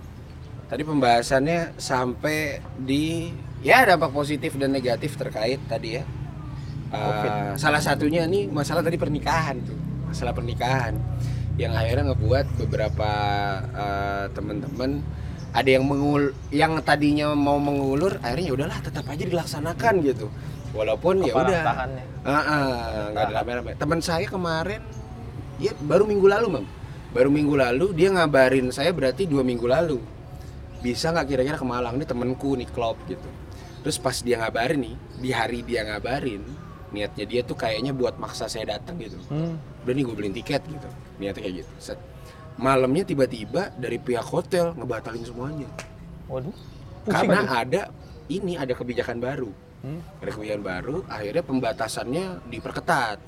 tadi 0.64 0.82
pembahasannya 0.84 1.60
sampai 1.76 2.38
di 2.78 3.34
ya 3.60 3.84
dampak 3.84 4.10
positif 4.10 4.54
dan 4.54 4.70
negatif 4.70 5.18
terkait 5.18 5.58
tadi 5.66 5.90
ya 5.94 6.06
Uh, 6.90 7.58
salah 7.58 7.82
satunya 7.82 8.22
nih 8.24 8.46
masalah 8.48 8.80
tadi 8.80 8.96
pernikahan 8.96 9.58
tuh 9.60 9.74
masalah 10.06 10.30
pernikahan 10.30 10.94
yang 11.58 11.74
akhirnya 11.78 12.14
ngebuat 12.14 12.46
beberapa 12.66 13.10
uh, 13.74 14.26
teman-teman 14.34 15.06
ada 15.54 15.70
yang 15.70 15.86
mengul 15.86 16.34
yang 16.50 16.82
tadinya 16.82 17.30
mau 17.38 17.62
mengulur 17.62 18.18
akhirnya 18.26 18.46
ya 18.50 18.54
udahlah 18.58 18.80
tetap 18.82 19.06
aja 19.06 19.22
dilaksanakan 19.22 19.94
gitu 20.02 20.28
walaupun 20.74 21.22
ya 21.24 21.34
udah 21.38 21.62
tahannya. 21.62 22.04
Ah, 22.26 22.34
ah, 22.34 22.68
nggak 23.14 23.24
ada 23.30 23.34
rame-rame. 23.40 23.72
Teman 23.78 24.00
saya 24.02 24.26
kemarin, 24.26 24.82
ya 25.62 25.72
baru 25.86 26.10
minggu 26.10 26.28
lalu, 26.28 26.48
mam. 26.60 26.66
Baru 27.14 27.30
minggu 27.30 27.54
lalu 27.54 27.94
dia 27.94 28.10
ngabarin 28.10 28.74
saya 28.74 28.90
berarti 28.90 29.30
dua 29.30 29.46
minggu 29.46 29.70
lalu. 29.70 30.02
Bisa 30.82 31.14
nggak 31.14 31.30
kira-kira 31.30 31.56
ke 31.62 31.64
Malang 31.64 31.96
nih 32.02 32.10
temenku 32.10 32.58
nih 32.58 32.68
klub 32.74 32.98
gitu. 33.06 33.30
Terus 33.86 34.02
pas 34.02 34.18
dia 34.20 34.42
ngabarin 34.42 34.82
nih, 34.82 34.96
di 35.22 35.30
hari 35.30 35.60
dia 35.62 35.86
ngabarin, 35.86 36.42
niatnya 36.90 37.26
dia 37.30 37.42
tuh 37.46 37.56
kayaknya 37.56 37.94
buat 37.94 38.18
maksa 38.18 38.50
saya 38.50 38.76
datang 38.76 38.98
gitu. 38.98 39.22
Hmm. 39.30 39.56
Udah 39.84 39.94
nih 39.94 40.04
gue 40.04 40.16
beliin 40.16 40.36
tiket 40.36 40.62
gitu. 40.64 40.88
Niatnya 41.20 41.42
kayak 41.44 41.56
gitu. 41.64 41.72
Set. 41.80 42.00
Malamnya 42.56 43.04
tiba-tiba 43.04 43.74
dari 43.76 43.98
pihak 43.98 44.24
hotel 44.24 44.72
ngebatalin 44.74 45.24
semuanya. 45.24 45.70
Waduh. 46.28 46.56
Karena 47.04 47.44
ada 47.50 47.82
ini 48.32 48.56
ada 48.56 48.72
kebijakan 48.72 49.20
baru 49.20 49.52
Hmm. 49.84 50.00
ada 50.24 50.32
kebijakan 50.32 50.64
baru 50.64 50.98
akhirnya 51.12 51.44
pembatasannya 51.44 52.48
diperketat 52.48 53.20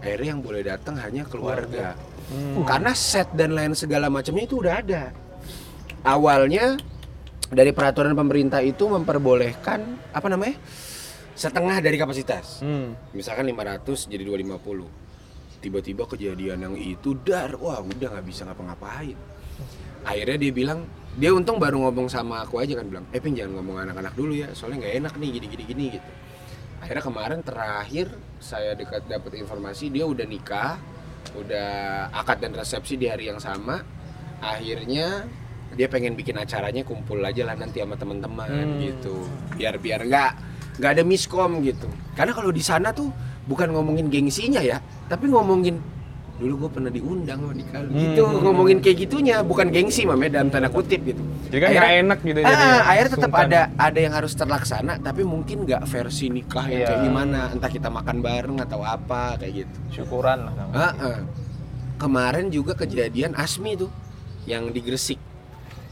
akhirnya 0.00 0.28
yang 0.32 0.40
boleh 0.40 0.64
datang 0.64 0.96
hanya 0.96 1.28
keluarga 1.28 1.92
Hmm. 2.32 2.64
karena 2.64 2.96
set 2.96 3.28
dan 3.36 3.52
lain 3.52 3.76
segala 3.76 4.08
macamnya 4.08 4.48
itu 4.48 4.64
udah 4.64 4.80
ada 4.80 5.12
awalnya 6.00 6.80
dari 7.52 7.76
peraturan 7.76 8.16
pemerintah 8.16 8.64
itu 8.64 8.88
memperbolehkan 8.88 9.84
apa 10.16 10.26
namanya 10.32 10.56
setengah 11.36 11.84
dari 11.84 12.00
kapasitas 12.00 12.64
Hmm. 12.64 12.96
misalkan 13.12 13.44
500 13.44 14.08
jadi 14.08 14.24
250 14.24 14.88
tiba-tiba 15.60 16.08
kejadian 16.08 16.58
yang 16.64 16.74
itu 16.74 17.14
dar 17.20 17.52
wah 17.60 17.84
udah 17.84 18.08
nggak 18.16 18.26
bisa 18.26 18.48
ngapa-ngapain. 18.48 19.16
Akhirnya 20.02 20.36
dia 20.40 20.52
bilang 20.52 20.88
dia 21.20 21.30
untung 21.36 21.60
baru 21.60 21.84
ngomong 21.84 22.08
sama 22.08 22.40
aku 22.42 22.62
aja 22.64 22.80
kan 22.80 22.88
bilang 22.88 23.04
eh 23.12 23.20
Ping 23.20 23.36
jangan 23.36 23.60
ngomong 23.60 23.84
anak-anak 23.84 24.14
dulu 24.16 24.32
ya 24.32 24.48
soalnya 24.56 24.86
nggak 24.88 24.94
enak 25.04 25.12
nih 25.20 25.28
gini-gini 25.36 25.64
gini 25.68 25.84
gitu. 26.00 26.10
Akhirnya 26.80 27.04
kemarin 27.04 27.40
terakhir 27.44 28.06
saya 28.40 28.72
dekat 28.72 29.04
dapat 29.04 29.36
informasi 29.36 29.92
dia 29.92 30.08
udah 30.08 30.24
nikah 30.24 30.80
udah 31.36 31.70
akad 32.16 32.40
dan 32.40 32.56
resepsi 32.56 32.96
di 32.96 33.04
hari 33.04 33.28
yang 33.28 33.36
sama. 33.36 33.84
Akhirnya 34.40 35.28
dia 35.76 35.86
pengen 35.86 36.16
bikin 36.16 36.34
acaranya 36.40 36.82
kumpul 36.82 37.20
aja 37.22 37.44
lah 37.46 37.54
nanti 37.54 37.78
sama 37.84 37.94
teman-teman 38.00 38.48
Hmm. 38.48 38.80
gitu. 38.80 39.28
Biar 39.60 39.76
biar 39.76 40.08
nggak 40.08 40.32
nggak 40.80 40.90
ada 40.96 41.04
miskom 41.04 41.60
gitu. 41.60 41.86
Karena 42.16 42.32
kalau 42.32 42.48
di 42.48 42.64
sana 42.64 42.96
tuh 42.96 43.12
bukan 43.50 43.68
ngomongin 43.68 44.06
gengsinya 44.06 44.62
ya 44.62 44.78
tapi 45.10 45.26
ngomongin 45.26 45.82
dulu 46.38 46.64
gue 46.64 46.70
pernah 46.72 46.88
diundang 46.88 47.36
sama 47.36 47.52
nikah 47.52 47.84
lu. 47.84 47.90
Hmm. 47.90 48.00
gitu 48.00 48.22
ngomongin 48.40 48.78
kayak 48.80 48.96
gitunya 48.98 49.44
bukan 49.44 49.68
gengsi 49.68 50.08
mam 50.08 50.16
ya 50.16 50.30
dalam 50.32 50.48
tanda 50.48 50.72
kutip 50.72 51.04
gitu 51.04 51.20
Jadi 51.50 51.58
kan 51.60 51.68
nggak 51.68 51.90
enak 52.00 52.18
gitu 52.22 52.38
Ah, 52.40 52.48
jadinya. 52.48 52.78
akhirnya 52.80 53.10
tetap 53.12 53.28
Sungkan. 53.28 53.44
ada 53.44 53.60
ada 53.76 53.98
yang 54.00 54.14
harus 54.14 54.32
terlaksana 54.32 54.92
tapi 54.98 55.22
mungkin 55.22 55.68
nggak 55.68 55.82
versi 55.84 56.32
nikah 56.32 56.64
yang 56.64 56.80
Iya. 56.80 56.86
kayak 56.88 57.00
gimana 57.04 57.40
entah 57.52 57.68
kita 57.68 57.88
makan 57.90 58.16
bareng 58.24 58.56
atau 58.56 58.80
apa 58.80 59.36
kayak 59.36 59.52
gitu 59.58 59.76
Syukuran 59.92 60.38
lah. 60.48 60.52
Ah, 60.72 60.80
ah. 60.96 61.18
kemarin 61.98 62.48
juga 62.48 62.72
kejadian 62.72 63.36
Asmi 63.36 63.76
tuh 63.76 63.92
yang 64.48 64.72
di 64.72 64.80
Gresik 64.80 65.20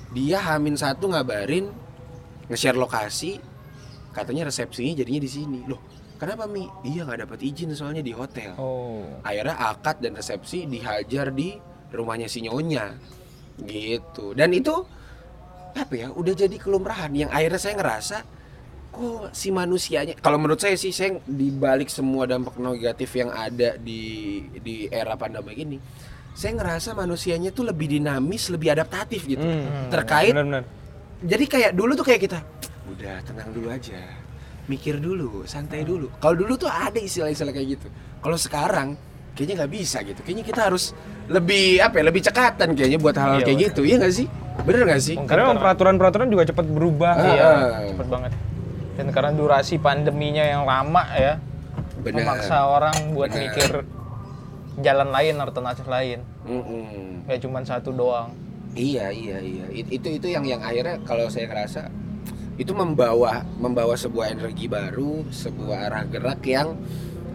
dia 0.08 0.40
Hamin 0.40 0.80
satu 0.80 1.12
ngabarin 1.12 1.68
nge-share 2.48 2.72
lokasi 2.72 3.36
katanya 4.08 4.48
resepsinya 4.48 4.96
jadinya 4.96 5.20
di 5.20 5.28
sini 5.28 5.60
loh 5.68 5.76
kenapa 6.18 6.44
Mi? 6.50 6.66
Iya 6.84 7.06
nggak 7.06 7.24
dapat 7.24 7.38
izin 7.40 7.72
soalnya 7.72 8.02
di 8.02 8.12
hotel. 8.12 8.52
Oh. 8.58 9.06
akhirnya 9.22 9.56
akad 9.56 10.02
dan 10.02 10.18
resepsi 10.18 10.66
dihajar 10.66 11.30
di 11.32 11.56
rumahnya 11.94 12.28
si 12.28 12.44
nyonya. 12.44 12.92
Gitu. 13.62 14.34
Dan 14.34 14.52
itu 14.52 14.74
apa 15.78 15.94
ya 15.94 16.10
udah 16.10 16.34
jadi 16.34 16.56
kelumrahan. 16.58 17.14
Yang 17.14 17.30
akhirnya 17.30 17.60
saya 17.62 17.74
ngerasa 17.78 18.18
kok 18.88 19.30
si 19.36 19.52
manusianya 19.52 20.16
kalau 20.18 20.40
menurut 20.40 20.58
saya 20.58 20.74
sih 20.74 20.90
saya 20.96 21.20
di 21.28 21.52
balik 21.52 21.92
semua 21.92 22.24
dampak 22.24 22.56
negatif 22.56 23.12
yang 23.20 23.28
ada 23.30 23.76
di 23.76 24.40
di 24.64 24.88
era 24.88 25.12
pandemi 25.12 25.54
ini 25.60 25.76
saya 26.32 26.56
ngerasa 26.56 26.96
manusianya 26.96 27.52
tuh 27.52 27.68
lebih 27.68 27.98
dinamis 27.98 28.48
lebih 28.48 28.72
adaptatif 28.72 29.28
gitu. 29.28 29.44
Hmm. 29.44 29.92
terkait 29.92 30.32
Benar-benar. 30.32 30.64
jadi 31.20 31.44
kayak 31.44 31.70
dulu 31.76 31.92
tuh 32.00 32.06
kayak 32.08 32.20
kita 32.26 32.38
udah 32.88 33.14
tenang 33.28 33.50
dulu 33.52 33.68
aja 33.68 34.00
mikir 34.68 35.00
dulu 35.00 35.42
santai 35.44 35.82
dulu 35.82 36.12
kalau 36.20 36.36
dulu 36.36 36.54
tuh 36.54 36.68
ada 36.68 36.96
istilah-istilah 36.96 37.50
kayak 37.50 37.68
gitu 37.74 37.88
kalau 38.20 38.36
sekarang 38.36 38.88
kayaknya 39.32 39.64
nggak 39.64 39.72
bisa 39.72 39.98
gitu 40.02 40.20
kayaknya 40.20 40.44
kita 40.44 40.60
harus 40.68 40.92
lebih 41.26 41.80
apa 41.80 41.94
ya 41.96 42.04
lebih 42.04 42.22
cekatan 42.22 42.68
kayaknya 42.72 42.98
buat 42.98 43.16
hal, 43.16 43.28
-hal 43.30 43.38
Iya, 43.38 43.44
kayak 43.44 43.56
bener. 43.56 43.66
gitu 43.70 43.80
iya 43.82 43.96
nggak 43.96 44.14
sih 44.14 44.26
bener 44.58 44.80
nggak 44.84 45.00
sih 45.00 45.16
Karena 45.16 45.42
memang 45.46 45.58
peraturan-peraturan 45.58 46.26
juga 46.26 46.44
cepat 46.44 46.66
berubah. 46.66 47.12
Ah, 47.14 47.24
Iya, 47.24 47.46
ah. 47.46 47.80
cepet 47.88 48.06
banget. 48.10 48.32
Dan 48.98 49.06
karena 49.08 49.30
durasi 49.30 49.78
pandeminya 49.78 50.42
yang 50.42 50.66
lama 50.66 51.06
ya, 51.14 51.38
bener 51.98 52.26
memaksa 52.26 52.66
orang 52.66 53.14
buat 53.14 53.30
Bener. 53.30 53.42
mikir 53.46 53.70
jalan 54.78 55.08
lain, 55.08 55.34
alternatif 55.38 55.86
lain. 55.86 56.18
Mm-mm. 56.42 57.22
Gak 57.24 57.38
cuma 57.38 57.62
satu 57.62 57.94
doang. 57.94 58.34
Iya 58.74 59.08
iya 59.08 59.38
iya 59.38 59.64
It- 59.72 59.90
itu 59.92 60.08
itu 60.12 60.26
yang 60.26 60.42
yang 60.42 60.58
akhirnya 60.58 60.98
kalau 61.02 61.26
saya 61.26 61.46
ngerasa 61.46 61.86
itu 62.58 62.74
membawa 62.74 63.46
membawa 63.56 63.94
sebuah 63.94 64.34
energi 64.34 64.66
baru 64.66 65.22
sebuah 65.30 65.88
arah 65.88 66.04
gerak 66.10 66.42
yang 66.42 66.74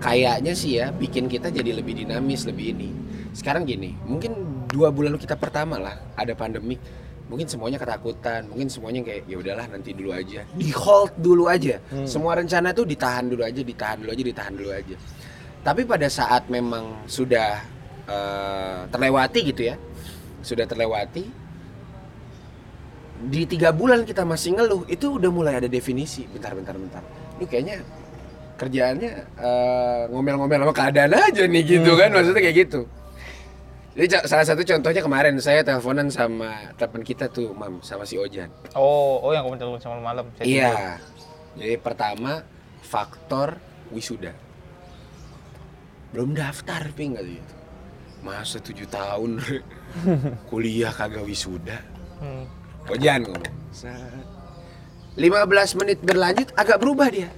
kayaknya 0.03 0.51
sih 0.51 0.83
ya 0.83 0.91
bikin 0.91 1.31
kita 1.31 1.47
jadi 1.47 1.79
lebih 1.79 2.03
dinamis 2.03 2.43
lebih 2.43 2.75
ini. 2.75 2.91
Sekarang 3.31 3.63
gini 3.63 3.95
mungkin 4.03 4.35
dua 4.67 4.91
bulan 4.91 5.15
kita 5.15 5.39
pertama 5.39 5.79
lah 5.79 5.95
ada 6.19 6.35
pandemik 6.35 6.77
mungkin 7.31 7.47
semuanya 7.47 7.79
ketakutan 7.79 8.45
mungkin 8.51 8.67
semuanya 8.67 8.99
kayak 8.99 9.23
ya 9.25 9.39
udahlah 9.39 9.65
nanti 9.71 9.95
dulu 9.95 10.11
aja. 10.11 10.43
Di 10.59 10.69
hold 10.75 11.15
dulu 11.15 11.47
aja. 11.47 11.79
Hmm. 11.87 12.03
semua 12.03 12.35
rencana 12.35 12.75
tuh 12.75 12.83
ditahan 12.83 13.31
dulu 13.31 13.47
aja 13.47 13.63
ditahan 13.63 14.03
dulu 14.03 14.11
aja 14.11 14.23
ditahan 14.27 14.53
dulu 14.59 14.69
aja. 14.75 14.95
Tapi 15.63 15.87
pada 15.87 16.11
saat 16.11 16.51
memang 16.51 17.07
sudah 17.07 17.63
eh, 18.11 18.79
terlewati 18.91 19.39
gitu 19.55 19.71
ya 19.71 19.79
sudah 20.43 20.67
terlewati 20.67 21.42
di 23.29 23.47
tiga 23.47 23.71
bulan 23.71 24.03
kita 24.03 24.27
masih 24.27 24.59
ngeluh 24.59 24.83
itu 24.91 25.15
udah 25.15 25.31
mulai 25.31 25.53
ada 25.59 25.69
definisi. 25.69 26.27
Bentar 26.27 26.51
bentar 26.57 26.75
bentar. 26.75 27.03
Lu 27.39 27.45
kayaknya 27.47 27.79
kerjaannya 28.59 29.11
eh, 29.39 30.01
ngomel-ngomel 30.11 30.67
sama 30.67 30.73
keadaan 30.75 31.13
aja 31.15 31.43
nih 31.47 31.63
gitu 31.63 31.91
kan? 31.95 32.09
Maksudnya 32.11 32.41
kayak 32.43 32.57
gitu. 32.67 32.81
Jadi 33.93 34.25
salah 34.25 34.41
satu 34.41 34.65
contohnya 34.65 35.01
kemarin 35.05 35.37
saya 35.37 35.61
teleponan 35.61 36.09
sama 36.09 36.73
teman 36.81 37.05
kita 37.05 37.29
tuh 37.29 37.53
mam 37.53 37.77
sama 37.85 38.09
si 38.09 38.17
Ojan. 38.17 38.49
Oh, 38.73 39.21
oh 39.21 39.31
yang 39.37 39.45
kamu 39.45 39.61
telepon 39.61 39.81
sama 39.81 39.97
malam. 40.01 40.25
Iya. 40.41 40.97
jadi 41.53 41.77
pertama 41.77 42.41
faktor 42.81 43.61
wisuda. 43.93 44.33
Belum 46.09 46.33
daftar 46.33 46.89
ping 46.97 47.13
gitu 47.21 47.53
masa 48.23 48.57
tujuh 48.57 48.87
tahun? 48.89 49.37
Kuliah 50.49 50.89
kagak 50.89 51.27
wisuda? 51.27 51.77
Hmm. 52.17 52.62
Ojan 52.91 53.23
ngomong. 53.23 53.53
Set. 53.71 53.95
15 55.15 55.79
menit 55.79 55.99
berlanjut 56.01 56.49
agak 56.57 56.81
berubah 56.81 57.07
dia. 57.13 57.29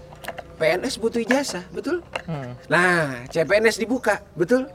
PNS 0.55 0.95
butuh 1.03 1.19
ijazah, 1.19 1.67
betul? 1.75 1.99
Hmm. 2.23 2.55
Nah, 2.71 3.27
CPNS 3.27 3.75
dibuka, 3.75 4.23
betul? 4.39 4.71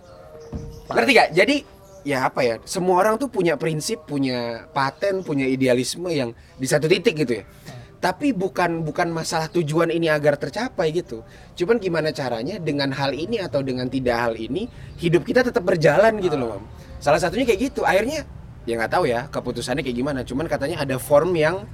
Ngerti 0.92 1.12
gak? 1.16 1.28
Jadi 1.32 1.56
ya 2.04 2.28
apa 2.28 2.44
ya? 2.44 2.54
Semua 2.68 3.00
orang 3.00 3.16
tuh 3.16 3.32
punya 3.32 3.56
prinsip, 3.56 4.04
punya 4.04 4.68
paten, 4.76 5.24
punya 5.24 5.48
idealisme 5.48 6.12
yang 6.12 6.36
di 6.60 6.66
satu 6.68 6.84
titik 6.84 7.24
gitu 7.24 7.40
ya. 7.40 7.44
Tapi 8.00 8.32
bukan 8.32 8.80
bukan 8.84 9.12
masalah 9.12 9.48
tujuan 9.52 9.92
ini 9.92 10.08
agar 10.08 10.36
tercapai 10.40 10.92
gitu. 10.92 11.24
Cuman 11.56 11.76
gimana 11.76 12.12
caranya 12.12 12.56
dengan 12.56 12.92
hal 12.96 13.12
ini 13.12 13.40
atau 13.40 13.60
dengan 13.60 13.88
tidak 13.92 14.16
hal 14.16 14.34
ini 14.36 14.68
hidup 15.00 15.24
kita 15.24 15.44
tetap 15.44 15.64
berjalan 15.64 16.16
gitu 16.20 16.36
loh, 16.36 16.56
Mam. 16.56 16.64
Salah 17.00 17.20
satunya 17.20 17.44
kayak 17.48 17.72
gitu. 17.72 17.84
Akhirnya 17.84 18.24
ya 18.68 18.74
nggak 18.76 18.92
tahu 18.92 19.04
ya 19.08 19.26
keputusannya 19.32 19.82
kayak 19.84 19.96
gimana. 19.96 20.20
Cuman 20.24 20.46
katanya 20.48 20.82
ada 20.82 20.96
form 21.00 21.32
yang 21.36 21.64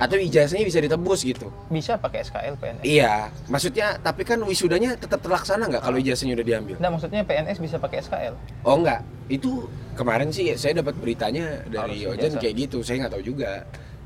atau 0.00 0.16
ijazahnya 0.18 0.64
bisa 0.66 0.80
ditebus 0.82 1.20
gitu. 1.22 1.52
Bisa 1.68 1.94
pakai 2.00 2.24
SKL 2.26 2.56
PNS. 2.58 2.82
Iya, 2.82 3.30
maksudnya 3.46 4.00
tapi 4.02 4.26
kan 4.26 4.40
wisudanya 4.42 4.96
tetap 4.98 5.20
terlaksana 5.22 5.68
nggak 5.68 5.82
kalau 5.84 6.00
ijazahnya 6.00 6.34
udah 6.34 6.46
diambil? 6.46 6.74
Nah, 6.80 6.90
maksudnya 6.90 7.22
PNS 7.22 7.58
bisa 7.62 7.76
pakai 7.78 8.02
SKL. 8.02 8.34
Oh 8.66 8.80
enggak, 8.80 9.04
itu 9.28 9.68
kemarin 9.94 10.32
sih 10.32 10.50
saya 10.58 10.80
dapat 10.82 10.96
beritanya 10.98 11.62
dari 11.68 12.02
Harus 12.02 12.18
Ojan 12.18 12.34
ijazah. 12.34 12.40
kayak 12.40 12.54
gitu. 12.66 12.78
Saya 12.82 13.06
nggak 13.06 13.12
tahu 13.14 13.24
juga. 13.24 13.52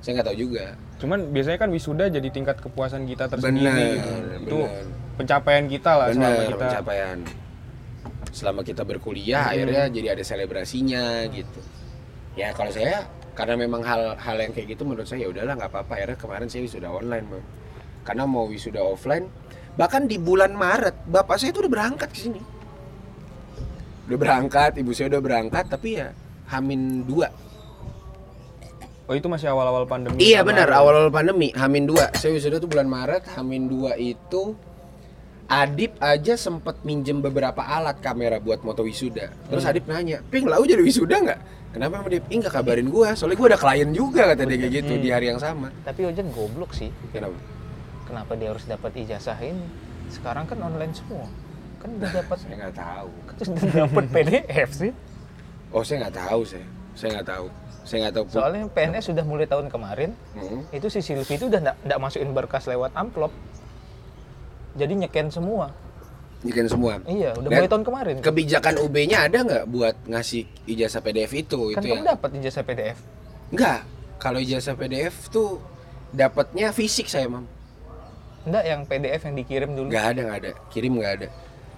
Saya 0.05 0.13
nggak 0.21 0.29
tahu 0.29 0.39
juga. 0.39 0.65
Cuman 1.01 1.19
biasanya 1.33 1.59
kan 1.65 1.71
wisuda 1.73 2.05
jadi 2.13 2.29
tingkat 2.29 2.57
kepuasan 2.61 3.09
kita 3.09 3.25
tersendiri 3.31 3.65
Benar, 3.65 3.79
gitu. 3.97 4.11
Itu 4.43 4.59
benar. 4.69 4.85
pencapaian 5.17 5.65
kita 5.71 5.91
lah 5.97 6.07
selama 6.13 6.29
Benar, 6.29 6.45
kita 6.45 6.61
pencapaian. 6.61 7.19
Selama 8.37 8.61
kita 8.67 8.83
berkuliah 8.85 9.49
akhirnya 9.49 9.89
jadi 9.89 10.19
ada 10.19 10.25
selebrasinya 10.27 11.25
gitu. 11.33 11.61
Ya 12.37 12.53
kalau 12.53 12.69
saya 12.69 13.09
karena 13.33 13.57
memang 13.57 13.81
hal-hal 13.81 14.37
yang 14.37 14.53
kayak 14.53 14.77
gitu 14.77 14.85
menurut 14.85 15.09
saya 15.09 15.25
ya 15.25 15.29
udahlah 15.33 15.57
nggak 15.57 15.71
apa-apa. 15.73 15.93
Akhirnya 15.97 16.19
kemarin 16.21 16.47
saya 16.53 16.63
wisuda 16.69 16.89
online, 16.93 17.27
Bang. 17.27 17.45
Karena 18.05 18.23
mau 18.29 18.45
wisuda 18.47 18.81
offline 18.85 19.27
bahkan 19.77 20.09
di 20.09 20.17
bulan 20.17 20.57
Maret 20.57 21.05
bapak 21.05 21.37
saya 21.37 21.53
itu 21.53 21.61
udah 21.65 21.73
berangkat 21.73 22.09
ke 22.13 22.19
sini. 22.29 22.41
Udah 24.07 24.19
berangkat, 24.21 24.79
ibu 24.79 24.95
saya 24.95 25.11
udah 25.17 25.23
berangkat 25.25 25.65
tapi 25.67 25.99
ya 25.99 26.15
Hamin 26.47 27.03
dua 27.03 27.27
Oh, 29.07 29.15
itu 29.15 29.31
masih 29.31 29.47
awal-awal 29.55 29.87
pandemi. 29.87 30.19
Iya 30.19 30.43
benar 30.43 30.67
awal-awal 30.67 31.15
pandemi 31.15 31.55
Hamin 31.55 31.87
2 31.87 32.19
Saya 32.19 32.35
wisuda 32.35 32.59
tuh 32.59 32.67
bulan 32.67 32.91
Maret 32.91 33.23
Hamin 33.39 33.71
2 33.71 33.95
itu 34.03 34.59
Adip 35.47 35.95
aja 35.99 36.35
sempet 36.35 36.83
minjem 36.83 37.23
beberapa 37.23 37.63
alat 37.63 37.99
kamera 37.99 38.37
buat 38.37 38.61
moto 38.61 38.83
wisuda 38.83 39.31
Terus 39.47 39.63
Hmm. 39.63 39.71
Adip 39.71 39.85
nanya 39.87 40.19
Ping 40.27 40.43
lau 40.45 40.63
jadi 40.63 40.83
wisuda 40.83 41.23
nggak? 41.23 41.41
Kenapa 41.71 41.93
sama 41.97 42.07
Adip? 42.09 42.23
Ih 42.27 42.37
nggak 42.37 42.51
kabarin 42.53 42.89
gua 42.89 43.15
Soalnya 43.15 43.37
gua 43.37 43.49
ada 43.49 43.59
klien 43.59 43.91
juga 43.91 44.23
kata 44.27 44.43
dia 44.43 44.59
kayak 44.59 44.73
gitu 44.75 44.93
Hmm. 44.93 45.03
Di 45.03 45.09
hari 45.09 45.27
yang 45.29 45.39
sama 45.39 45.71
Tapi 45.83 46.01
Ojan 46.05 46.29
goblok 46.31 46.73
sih. 46.73 46.91
Kenapa? 47.11 47.39
Kenapa 48.05 48.33
dia 48.35 48.49
harus 48.51 48.65
dapat 48.65 48.91
ijazah 48.97 49.39
ini? 49.39 49.67
Sekarang 50.09 50.47
kan 50.47 50.59
online 50.59 50.91
semua. 50.91 51.27
Kan 51.77 51.95
udah 51.95 52.11
dapat 52.13 52.37
Saya 52.39 52.55
nggak 52.57 52.75
tahu 52.75 53.11
kan 53.29 53.47
udah 53.47 53.71
dapat 53.81 54.05
PDF 54.11 54.71
sih. 54.73 54.93
Oh 55.69 55.83
saya 55.83 55.97
nggak 56.03 56.17
tahu 56.17 56.41
saya 56.43 56.67
Saya 56.93 57.09
nggak 57.15 57.29
tahu 57.29 57.47
Saya 57.83 57.99
nggak 58.03 58.15
tahu. 58.15 58.25
Soalnya 58.29 58.63
PNS 58.69 59.05
sudah 59.07 59.23
mulai 59.23 59.47
tahun 59.47 59.71
kemarin, 59.71 60.11
Hmm. 60.35 60.67
itu 60.71 60.87
si 60.89 60.99
Silvi 60.99 61.39
itu 61.39 61.47
udah 61.47 61.61
nggak 61.87 61.99
masukin 61.99 62.35
berkas 62.35 62.67
lewat 62.67 62.91
amplop. 62.93 63.31
Jadi 64.77 64.93
nyeken 64.95 65.29
semua. 65.33 65.73
Bikin 66.45 66.69
semua 66.69 67.01
Iya, 67.09 67.33
udah 67.33 67.49
Dan 67.49 67.59
mulai 67.59 67.71
tahun 67.73 67.85
kemarin. 67.85 68.15
Kebijakan 68.21 68.75
UB-nya 68.85 69.27
ada 69.27 69.39
nggak 69.41 69.65
buat 69.67 69.97
ngasih 70.07 70.45
ijazah 70.69 71.01
PDF 71.01 71.33
itu? 71.33 71.61
kan 71.75 71.81
itu 71.83 71.89
kamu 71.91 72.05
ya? 72.05 72.13
dapat 72.15 72.31
ijazah 72.39 72.63
PDF. 72.63 72.99
Enggak. 73.51 73.81
Kalau 74.17 74.39
ijazah 74.39 74.77
PDF 74.77 75.15
tuh 75.33 75.59
dapatnya 76.13 76.71
fisik 76.71 77.09
saya, 77.09 77.27
Mam. 77.27 77.49
Enggak 78.47 78.65
yang 78.69 78.81
PDF 78.85 79.21
yang 79.27 79.35
dikirim 79.35 79.71
dulu. 79.75 79.89
Nggak 79.91 80.07
ada, 80.07 80.21
nggak 80.23 80.39
ada. 80.45 80.51
Kirim 80.71 80.93
nggak 81.01 81.15
ada. 81.19 81.29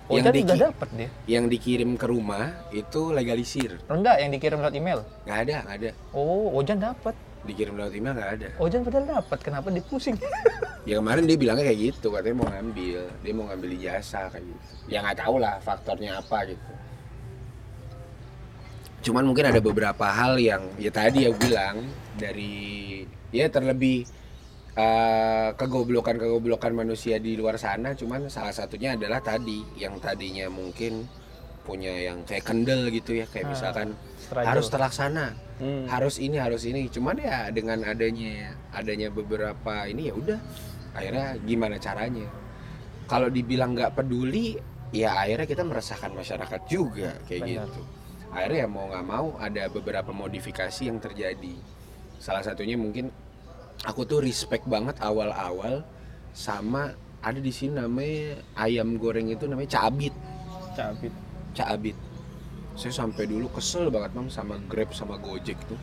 Oh, 0.08 0.16
yang, 0.16 0.24
diki- 0.32 0.48
udah 0.48 0.72
dapat 0.72 0.88
dia. 0.96 1.08
yang 1.28 1.44
dikirim 1.52 1.90
ke 2.00 2.06
rumah 2.08 2.56
itu 2.72 3.12
legalisir. 3.12 3.76
Enggak, 3.92 4.16
yang 4.20 4.30
dikirim 4.32 4.56
lewat 4.56 4.74
email. 4.74 5.00
Nggak 5.28 5.38
ada, 5.44 5.54
nggak 5.64 5.76
ada. 5.84 5.90
Oh, 6.16 6.48
Ojan 6.56 6.80
dapat. 6.80 7.14
Dikirim 7.48 7.80
lewat 7.80 7.96
email 7.96 8.12
nggak 8.12 8.30
ada. 8.36 8.48
Ojan 8.60 8.84
padahal 8.84 9.06
dapat. 9.08 9.38
Kenapa 9.40 9.72
dipusing? 9.72 10.16
Ya 10.88 10.96
kemarin 11.04 11.28
dia 11.28 11.36
bilangnya 11.36 11.68
kayak 11.68 11.80
gitu, 11.92 12.08
katanya 12.08 12.36
mau 12.40 12.48
ngambil, 12.48 13.00
dia 13.20 13.32
mau 13.36 13.44
ngambil 13.52 13.70
ijazah 13.76 14.32
kayak 14.32 14.40
gitu. 14.40 14.64
Ya 14.88 15.04
nggak 15.04 15.20
tahu 15.20 15.36
lah 15.36 15.60
faktornya 15.60 16.16
apa 16.16 16.48
gitu. 16.48 16.72
Cuman 19.04 19.28
mungkin 19.28 19.52
ada 19.52 19.60
beberapa 19.60 20.06
hal 20.08 20.40
yang 20.40 20.64
ya 20.80 20.88
tadi 20.88 21.28
ya 21.28 21.30
bilang 21.36 21.84
dari 22.16 23.04
ya 23.28 23.52
terlebih 23.52 24.08
eh, 24.80 25.48
kegoblokan-kegoblokan 25.60 26.72
manusia 26.72 27.20
di 27.20 27.36
luar 27.36 27.60
sana, 27.60 27.92
cuman 27.92 28.32
salah 28.32 28.56
satunya 28.56 28.96
adalah 28.96 29.20
tadi 29.20 29.60
yang 29.76 30.00
tadinya 30.00 30.48
mungkin 30.48 31.04
punya 31.68 31.92
yang 31.92 32.24
kayak 32.24 32.48
kendel 32.48 32.88
gitu 32.88 33.12
ya, 33.12 33.28
kayak 33.28 33.44
Ah, 33.44 33.52
misalkan 33.52 33.88
harus 34.32 34.66
terlaksana 34.68 35.26
Hmm. 35.58 35.90
harus 35.90 36.22
ini 36.22 36.38
harus 36.38 36.62
ini 36.70 36.86
cuman 36.86 37.18
ya 37.18 37.50
dengan 37.50 37.82
adanya 37.82 38.54
adanya 38.70 39.10
beberapa 39.10 39.90
ini 39.90 40.06
ya 40.06 40.14
udah 40.14 40.38
akhirnya 40.94 41.34
gimana 41.42 41.82
caranya 41.82 42.30
kalau 43.10 43.26
dibilang 43.26 43.74
nggak 43.74 43.98
peduli 43.98 44.54
ya 44.94 45.18
akhirnya 45.18 45.50
kita 45.50 45.66
meresahkan 45.66 46.14
masyarakat 46.14 46.60
juga 46.70 47.18
kayak 47.26 47.42
Benar. 47.42 47.66
gitu 47.66 47.82
akhirnya 48.30 48.58
ya 48.62 48.68
mau 48.70 48.86
nggak 48.86 49.06
mau 49.10 49.26
ada 49.42 49.66
beberapa 49.66 50.14
modifikasi 50.14 50.78
yang 50.86 51.02
terjadi 51.02 51.58
salah 52.22 52.46
satunya 52.46 52.78
mungkin 52.78 53.10
aku 53.82 54.06
tuh 54.06 54.22
respect 54.22 54.62
banget 54.70 54.94
awal-awal 55.02 55.82
sama 56.30 56.94
ada 57.18 57.42
di 57.42 57.50
sini 57.50 57.82
namanya 57.82 58.38
ayam 58.54 58.94
goreng 58.94 59.26
itu 59.26 59.50
namanya 59.50 59.74
cabit 59.74 60.14
Cabit. 60.78 61.10
Caabit. 61.58 61.96
Saya 62.78 62.94
sampai 62.94 63.26
dulu 63.26 63.50
kesel 63.50 63.90
banget 63.90 64.14
mam 64.14 64.30
sama 64.30 64.54
Grab 64.70 64.94
sama 64.94 65.18
Gojek 65.18 65.58
tuh. 65.66 65.78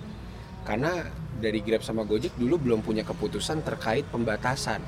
Karena 0.64 1.04
dari 1.44 1.60
Grab 1.60 1.84
sama 1.84 2.08
Gojek 2.08 2.32
dulu 2.40 2.56
belum 2.56 2.80
punya 2.80 3.04
keputusan 3.04 3.68
terkait 3.68 4.08
pembatasan. 4.08 4.80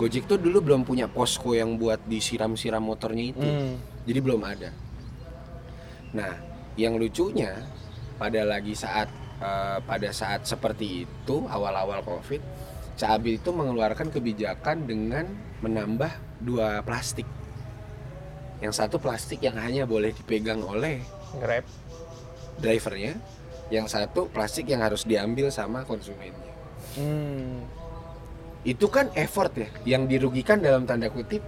Gojek 0.00 0.24
tuh 0.24 0.40
dulu 0.40 0.64
belum 0.64 0.88
punya 0.88 1.08
posko 1.08 1.52
yang 1.52 1.76
buat 1.76 2.00
disiram-siram 2.08 2.80
motornya 2.80 3.24
itu. 3.36 3.44
Hmm. 3.44 3.76
Jadi 4.08 4.18
belum 4.24 4.40
ada. 4.44 4.70
Nah, 6.16 6.32
yang 6.80 6.96
lucunya 6.96 7.52
pada 8.16 8.44
lagi 8.44 8.72
saat 8.72 9.08
eh, 9.40 9.78
pada 9.84 10.08
saat 10.12 10.48
seperti 10.48 11.04
itu 11.04 11.36
awal-awal 11.48 12.00
Covid, 12.04 12.40
Caabit 12.96 13.44
itu 13.44 13.50
mengeluarkan 13.52 14.08
kebijakan 14.08 14.88
dengan 14.88 15.28
menambah 15.60 16.40
dua 16.40 16.80
plastik. 16.80 17.28
Yang 18.64 18.80
satu 18.80 18.96
plastik 18.96 19.44
yang 19.44 19.60
hanya 19.60 19.84
boleh 19.84 20.16
dipegang 20.16 20.64
oleh 20.64 21.04
Grab. 21.36 21.64
drivernya, 22.56 23.20
yang 23.68 23.84
satu 23.84 24.32
plastik 24.32 24.72
yang 24.72 24.80
harus 24.80 25.04
diambil 25.04 25.52
sama 25.52 25.84
konsumennya. 25.84 26.54
Hmm. 26.96 27.60
Itu 28.64 28.88
kan 28.88 29.12
effort 29.12 29.52
ya, 29.54 29.68
yang 29.84 30.08
dirugikan 30.08 30.58
dalam 30.58 30.88
tanda 30.88 31.12
kutip 31.12 31.44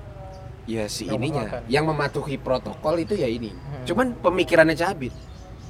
ya 0.69 0.85
si 0.85 1.09
Yang 1.09 1.17
ininya, 1.17 1.45
memakan. 1.49 1.63
yang 1.67 1.85
mematuhi 1.89 2.37
protokol 2.37 3.01
itu 3.01 3.17
ya 3.17 3.25
ini. 3.25 3.51
Hmm. 3.57 3.85
Cuman 3.89 4.07
pemikirannya 4.21 4.77
cabit. 4.77 5.17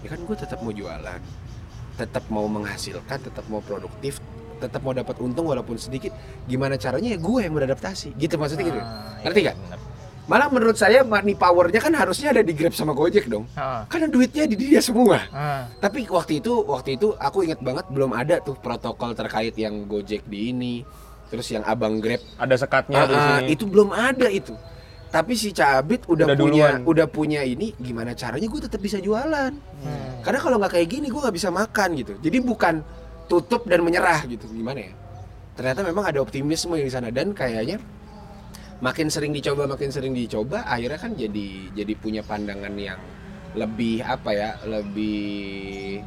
Ya 0.02 0.11
kan 0.11 0.20
gue 0.26 0.36
tetap 0.36 0.59
mau 0.59 0.74
jualan, 0.74 1.20
tetap 1.94 2.24
mau 2.28 2.46
menghasilkan, 2.50 3.18
tetap 3.22 3.46
mau 3.46 3.62
produktif, 3.62 4.18
tetap 4.59 4.82
mau 4.82 4.90
dapat 4.90 5.14
untung 5.22 5.46
walaupun 5.46 5.78
sedikit. 5.78 6.11
Gimana 6.50 6.74
caranya 6.74 7.14
ya 7.14 7.18
gue 7.18 7.38
yang 7.46 7.54
beradaptasi. 7.54 8.18
Gitu 8.18 8.34
maksudnya 8.34 8.66
gitu. 8.74 8.80
Ah, 8.82 9.22
Ngerti 9.22 9.40
iya, 9.46 9.54
nggak? 9.54 9.80
Malah 10.28 10.52
menurut 10.52 10.76
saya 10.76 11.00
money 11.02 11.32
powernya 11.32 11.80
kan 11.80 11.90
harusnya 11.90 12.30
ada 12.30 12.44
di 12.44 12.52
Grab 12.52 12.70
sama 12.70 12.92
Gojek 12.92 13.26
dong. 13.26 13.48
Ah, 13.52 13.88
Karena 13.88 14.06
duitnya 14.06 14.44
di 14.44 14.54
dia 14.54 14.78
semua. 14.78 15.24
ah. 15.30 15.64
Tapi 15.74 16.04
waktu 16.04 16.38
itu 16.38 16.52
waktu 16.62 16.94
itu 16.94 17.16
aku 17.16 17.42
ingat 17.42 17.58
banget 17.58 17.88
belum 17.88 18.12
ada 18.12 18.36
tuh 18.38 18.52
protokol 18.54 19.12
terkait 19.12 19.56
yang 19.56 19.88
Gojek 19.88 20.28
di 20.28 20.52
ini, 20.52 20.84
terus 21.26 21.48
yang 21.48 21.64
Abang 21.64 21.96
Grab 21.98 22.20
Ada 22.36 22.60
sekatnya 22.60 23.02
di 23.02 23.12
Ah, 23.12 23.18
ah, 23.18 23.28
sini. 23.40 23.56
itu 23.56 23.64
belum 23.64 23.88
ada 23.88 24.28
itu. 24.28 24.52
Tapi 25.08 25.32
si 25.32 25.56
Cabit 25.56 26.04
udah, 26.04 26.28
Udah 26.28 26.36
punya 26.36 26.68
duluan. 26.68 26.78
udah 26.84 27.06
punya 27.08 27.40
ini 27.40 27.72
gimana 27.74 28.12
caranya 28.12 28.44
gue 28.44 28.60
tetap 28.60 28.76
bisa 28.76 29.00
jualan. 29.00 29.56
Hmm. 29.56 30.20
Karena 30.20 30.38
kalau 30.38 30.60
nggak 30.60 30.76
kayak 30.76 30.88
gini 30.92 31.08
gue 31.08 31.16
nggak 31.16 31.32
bisa 31.32 31.48
makan 31.48 31.88
gitu. 31.96 32.12
Jadi 32.20 32.36
bukan 32.38 32.84
tutup 33.24 33.64
dan 33.64 33.80
menyerah 33.80 34.28
gitu. 34.28 34.44
Gimana 34.46 34.84
ya? 34.84 34.92
Ternyata 35.56 35.80
memang 35.80 36.04
ada 36.04 36.20
optimisme 36.20 36.76
di 36.76 36.92
sana 36.92 37.08
dan 37.08 37.32
kayaknya 37.32 37.80
makin 38.78 39.10
sering 39.10 39.34
dicoba 39.34 39.66
makin 39.66 39.90
sering 39.90 40.14
dicoba 40.14 40.62
akhirnya 40.66 40.98
kan 41.02 41.12
jadi 41.18 41.74
jadi 41.74 41.92
punya 41.98 42.22
pandangan 42.22 42.74
yang 42.78 43.00
lebih 43.58 44.04
apa 44.04 44.30
ya 44.30 44.50
lebih 44.68 46.04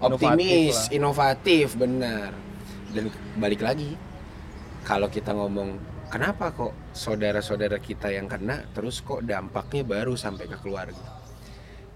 optimis 0.00 0.88
Inovatif 0.88 0.94
inovatif 0.94 1.66
benar. 1.76 2.30
Dan 2.94 3.10
balik 3.36 3.60
lagi 3.60 3.98
kalau 4.86 5.10
kita 5.10 5.34
ngomong 5.34 5.76
kenapa 6.08 6.54
kok 6.54 6.72
saudara-saudara 6.94 7.82
kita 7.82 8.14
yang 8.14 8.30
kena 8.30 8.62
terus 8.70 9.02
kok 9.02 9.26
dampaknya 9.26 9.82
baru 9.82 10.14
sampai 10.14 10.46
ke 10.46 10.56
keluarga? 10.62 11.18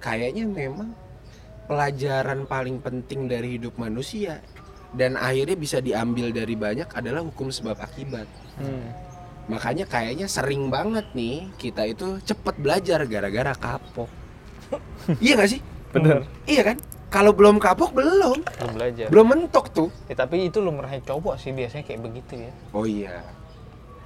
Kayaknya 0.02 0.44
memang 0.46 0.90
pelajaran 1.70 2.48
paling 2.48 2.82
penting 2.82 3.30
dari 3.30 3.60
hidup 3.60 3.78
manusia 3.78 4.42
dan 4.96 5.14
akhirnya 5.20 5.54
bisa 5.54 5.78
diambil 5.78 6.32
dari 6.32 6.56
banyak 6.56 6.88
adalah 6.90 7.22
hukum 7.22 7.52
sebab 7.52 7.78
akibat. 7.78 8.26
Hmm. 8.58 9.07
Makanya 9.48 9.84
kayaknya 9.84 10.26
sering 10.26 10.68
banget 10.68 11.08
nih 11.10 11.48
kita 11.56 11.82
itu 11.84 12.20
cepet 12.22 12.54
belajar 12.54 13.00
gara-gara 13.04 13.52
kapok 13.52 14.08
iya 15.24 15.34
gak 15.34 15.50
sih 15.50 15.60
Bener. 15.88 16.28
iya 16.44 16.62
kan 16.62 16.76
kalau 17.08 17.32
belum 17.32 17.56
kapok 17.56 17.90
belum 17.90 18.44
Belum 18.44 18.72
belajar. 18.76 19.08
belum 19.08 19.26
mentok 19.26 19.66
tuh 19.72 19.88
Ya, 20.04 20.14
tapi 20.14 20.44
itu 20.44 20.60
lumrahnya 20.60 21.00
cowok 21.02 21.40
sih 21.40 21.50
biasanya 21.50 21.80
kayak 21.82 22.00
begitu 22.02 22.32
ya. 22.38 22.52
oh 22.70 22.84
iya 22.84 23.24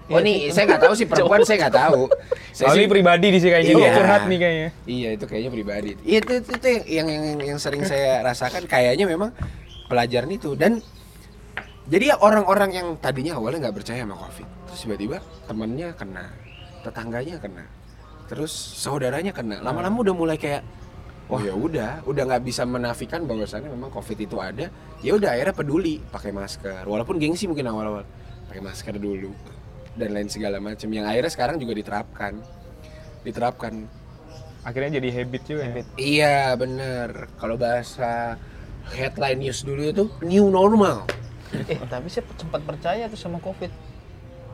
Iya 0.03 0.15
oh 0.15 0.21
nih 0.21 0.39
sih. 0.41 0.51
saya 0.53 0.65
nggak 0.69 0.83
tahu 0.83 0.95
sih 0.95 1.07
perempuan 1.11 1.43
saya 1.43 1.59
nggak 1.61 1.77
tahu 1.77 2.03
saya 2.53 2.71
sih, 2.73 2.87
pribadi 2.87 3.27
di 3.29 3.39
sini 3.39 3.51
kayaknya 3.51 3.75
Iya. 3.77 3.91
curhat 3.93 4.23
nih 4.25 4.39
kayaknya. 4.39 4.69
iya 4.85 5.09
itu 5.13 5.25
kayaknya 5.27 5.51
pribadi 5.51 5.91
itu 6.01 6.31
itu, 6.33 6.51
itu 6.53 6.67
yang, 6.69 7.07
yang 7.07 7.23
yang 7.25 7.41
yang 7.55 7.59
sering 7.59 7.83
saya 7.83 8.23
rasakan 8.23 8.63
kayaknya 8.65 9.05
memang 9.05 9.35
pelajaran 9.87 10.31
itu 10.31 10.55
dan 10.55 10.79
Jadi 11.83 12.15
ya 12.15 12.17
orang-orang 12.23 12.71
yang 12.71 12.89
tadinya 13.03 13.35
awalnya 13.43 13.69
nggak 13.69 13.77
percaya 13.83 14.07
sama 14.07 14.15
covid, 14.15 14.47
terus 14.71 14.81
tiba-tiba 14.87 15.17
temennya 15.51 15.89
kena, 15.99 16.31
tetangganya 16.87 17.37
kena, 17.43 17.65
terus 18.31 18.55
saudaranya 18.55 19.35
kena. 19.35 19.59
Lama-lama 19.59 20.07
udah 20.07 20.15
mulai 20.15 20.39
kayak, 20.39 20.63
oh 21.27 21.43
ya 21.43 21.51
udah, 21.51 22.07
udah 22.07 22.23
nggak 22.23 22.43
bisa 22.47 22.63
menafikan 22.63 23.27
bahwasannya 23.27 23.67
memang 23.67 23.91
covid 23.91 24.15
itu 24.15 24.39
ada. 24.39 24.71
Ya 25.03 25.19
udah 25.19 25.35
akhirnya 25.35 25.55
peduli, 25.59 25.99
pakai 25.99 26.31
masker. 26.31 26.87
Walaupun 26.87 27.19
gengsi 27.19 27.51
mungkin 27.51 27.67
awal-awal, 27.67 28.07
pakai 28.47 28.63
masker 28.63 28.95
dulu 29.03 29.35
dan 29.99 30.15
lain 30.15 30.31
segala 30.31 30.63
macam. 30.63 30.87
Yang 30.87 31.07
akhirnya 31.11 31.33
sekarang 31.35 31.57
juga 31.59 31.73
diterapkan, 31.75 32.39
diterapkan. 33.27 33.75
Akhirnya 34.63 35.03
jadi 35.03 35.09
habit 35.19 35.43
juga. 35.51 35.63
ya. 35.67 35.71
Habit. 35.75 35.87
Iya 35.99 36.39
bener. 36.55 37.09
Kalau 37.43 37.59
bahasa 37.59 38.39
headline 38.95 39.43
news 39.43 39.67
dulu 39.67 39.83
itu 39.83 40.05
new 40.23 40.47
normal. 40.47 41.03
Eh, 41.53 41.79
tapi 41.89 42.09
saya 42.09 42.25
sempat 42.41 42.61
percaya 42.65 43.05
tuh 43.13 43.21
sama 43.21 43.39
Covid. 43.39 43.69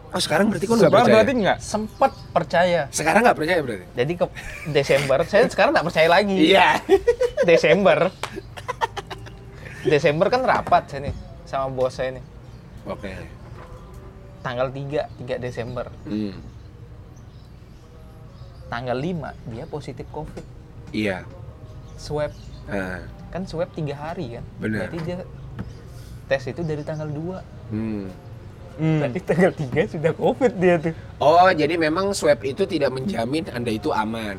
Oh 0.08 0.20
sekarang 0.24 0.48
berarti 0.48 0.64
kok 0.64 0.80
nggak 0.80 0.88
percaya? 0.88 1.14
berarti 1.20 1.32
enggak? 1.36 1.58
Sempat 1.60 2.12
percaya. 2.32 2.80
Sekarang 2.88 3.20
nggak 3.28 3.36
percaya 3.36 3.60
berarti? 3.60 3.84
Jadi 3.92 4.12
ke 4.16 4.26
Desember, 4.72 5.18
saya 5.28 5.44
sekarang 5.52 5.76
nggak 5.76 5.86
percaya 5.86 6.08
lagi. 6.08 6.36
Iya. 6.48 6.80
Desember. 7.44 8.08
Desember 9.84 10.26
kan 10.32 10.42
rapat 10.42 10.88
saya 10.88 11.00
nih 11.08 11.14
sama 11.44 11.68
bos 11.70 11.92
saya 11.92 12.16
nih. 12.16 12.24
Oke. 12.88 13.12
Tanggal 14.40 14.72
3, 14.72 15.12
3 15.28 15.44
Desember. 15.44 15.86
Hmm. 16.08 16.40
Tanggal 18.72 18.96
5 18.96 19.52
dia 19.52 19.64
positif 19.68 20.08
Covid. 20.08 20.44
Iya. 20.92 21.28
Swab 22.00 22.32
Nah, 22.68 23.00
kan 23.32 23.48
swab 23.48 23.72
3 23.72 23.96
hari 23.96 24.36
kan. 24.36 24.44
Benar. 24.60 24.92
Berarti 24.92 24.98
dia 25.08 25.16
tes 26.28 26.44
itu 26.44 26.60
dari 26.60 26.84
tanggal 26.84 27.08
2. 27.08 27.72
hmm. 27.72 28.04
Hmm. 28.78 29.02
Berarti 29.02 29.20
tanggal 29.26 29.50
3 29.50 29.90
sudah 29.90 30.12
Covid 30.14 30.52
dia 30.54 30.78
tuh. 30.78 30.94
Oh 31.18 31.50
jadi 31.50 31.74
memang 31.74 32.14
swab 32.14 32.38
itu 32.44 32.62
tidak 32.62 32.94
menjamin 32.94 33.42
anda 33.50 33.74
itu 33.74 33.90
aman. 33.90 34.38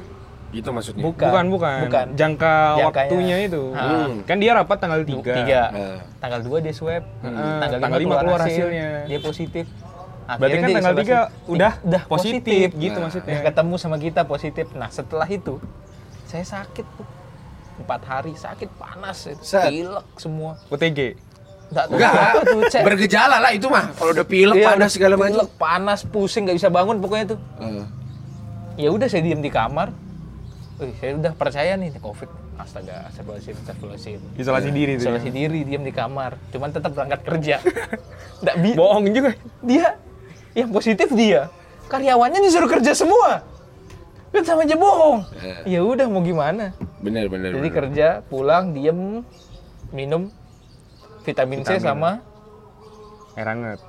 Gitu 0.50 0.66
maksudnya? 0.72 1.04
Bukan. 1.04 1.28
Bukan, 1.28 1.46
bukan. 1.52 1.80
Bukan. 1.86 2.06
Jangka 2.16 2.54
Jangkanya. 2.74 2.86
waktunya 2.88 3.38
itu. 3.44 3.64
Ah. 3.76 4.08
Kan 4.24 4.40
dia 4.40 4.52
rapat 4.56 4.78
tanggal 4.80 5.02
3. 5.04 5.22
Tiga. 5.36 5.62
Nah, 5.70 5.98
Tanggal 6.18 6.40
2 6.42 6.58
dia 6.60 6.74
swab. 6.74 7.04
Heeh, 7.04 7.36
Tanggal, 7.60 7.80
tanggal 7.84 8.00
5 8.00 8.02
lima 8.02 8.10
keluar, 8.10 8.24
keluar 8.24 8.40
hasil, 8.42 8.66
hasilnya. 8.66 8.88
Dia 9.06 9.20
positif. 9.20 9.66
Berarti 9.70 10.40
Akhirnya 10.40 10.56
kan 10.56 10.70
dia 10.70 10.78
tanggal 10.78 10.96
isolasi. 10.96 11.12
3 11.12 11.52
udah 11.52 11.74
udah 11.84 12.02
positif, 12.08 12.68
gitu 12.72 12.96
Nah. 12.96 13.04
maksudnya. 13.06 13.30
Udah 13.30 13.42
ketemu 13.46 13.74
sama 13.76 13.98
kita 14.00 14.22
positif. 14.24 14.66
Nah 14.72 14.90
setelah 14.90 15.28
itu 15.28 15.56
saya 16.26 16.46
sakit 16.48 16.86
tuh 16.96 17.08
empat 17.80 18.02
hari 18.04 18.34
sakit 18.34 18.70
panas 18.74 19.18
itu 19.26 19.42
Set. 19.42 19.68
pilek 19.68 20.08
semua 20.16 20.58
OTG. 20.68 21.16
Enggak. 21.70 22.13
Bergejala 22.82 23.38
lah 23.38 23.51
itu 23.51 23.65
mah. 23.65 23.93
Kalau 23.93 24.11
udah 24.11 24.24
pilek 24.24 24.57
Iya, 24.57 24.67
panas 24.70 24.89
segala 24.91 25.13
macam. 25.15 25.38
pilek, 25.39 25.49
panas 25.55 25.99
pusing 26.03 26.43
nggak 26.43 26.57
bisa 26.57 26.70
bangun 26.70 26.97
pokoknya 26.97 27.26
tuh 27.30 27.39
Eh, 27.59 27.86
ya 28.78 28.89
udah 28.89 29.05
saya 29.05 29.22
diem 29.22 29.38
di 29.38 29.49
kamar 29.49 29.93
Wih, 30.78 30.95
saya 30.95 31.11
udah 31.13 31.32
percaya 31.34 31.76
nih 31.76 31.89
ini 31.89 31.99
covid 31.99 32.32
astaga 32.55 33.03
astagfirullahaladzim 33.05 33.55
astagfirullahaladzim 33.57 34.20
Isolasi 34.34 34.70
diri 34.70 34.91
tuh. 34.93 35.03
isolasi 35.05 35.30
diri 35.30 35.59
diem 35.61 35.80
di 35.80 35.91
kamar 35.91 36.39
cuman 36.49 36.70
tetap 36.70 36.91
berangkat 36.91 37.22
kerja 37.22 37.55
nggak 38.41 38.55
bi 38.57 38.72
Bohong 38.74 39.05
juga. 39.09 39.32
dia 39.59 39.99
yang 40.53 40.70
positif 40.70 41.11
dia 41.11 41.51
karyawannya 41.86 42.39
disuruh 42.39 42.67
kerja 42.70 42.91
semua 42.93 43.43
kan 44.30 44.41
sama 44.41 44.61
aja 44.61 44.74
bohong 44.74 45.20
Eh. 45.38 45.76
ya 45.76 45.82
udah 45.82 46.05
mau 46.05 46.22
gimana 46.22 46.72
bener 46.99 47.28
bener. 47.28 47.51
jadi 47.51 47.59
bener. 47.61 47.76
kerja 47.76 48.07
pulang 48.24 48.72
diem 48.72 49.20
minum 49.89 50.32
vitamin, 51.22 51.59
C 51.59 51.74
Vitamin. 51.74 51.82
sama 51.82 52.11
Air 53.34 53.47
hangat. 53.47 53.80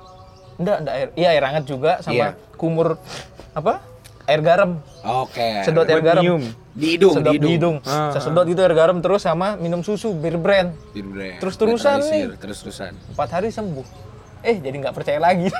enggak 0.53 0.77
enggak 0.79 0.95
air 0.95 1.07
iya 1.13 1.29
air 1.31 1.43
hangat 1.43 1.65
juga 1.65 1.91
sama 1.99 2.13
Iya. 2.13 2.29
kumur 2.53 2.95
apa 3.51 3.81
air 4.23 4.39
garam 4.39 4.77
Oke. 5.01 5.61
sedot 5.61 5.83
air 5.83 5.99
garam 5.99 6.21
Nyium. 6.21 6.43
Di 6.71 6.95
hidung, 6.95 7.13
sedot 7.13 7.33
di 7.33 7.37
hidung. 7.37 7.43
di 7.43 7.51
hidung 7.51 7.77
Ah, 7.83 8.11
saya 8.11 8.23
sedot 8.23 8.45
gitu 8.45 8.59
air 8.59 8.71
garam 8.71 8.97
terus 8.97 9.21
sama 9.21 9.55
minum 9.55 9.81
susu 9.81 10.13
bir 10.13 10.35
brand 10.35 10.71
Bir 10.91 11.03
brand. 11.03 11.37
Terus-terusan 11.37 11.97
Netralisir, 11.99 12.27
nih. 12.27 12.37
Terus-terusan. 12.37 12.91
empat 13.11 13.29
hari 13.31 13.49
sembuh 13.49 13.87
eh 14.41 14.55
jadi 14.55 14.75
nggak 14.77 14.93
percaya 14.93 15.19
lagi 15.19 15.49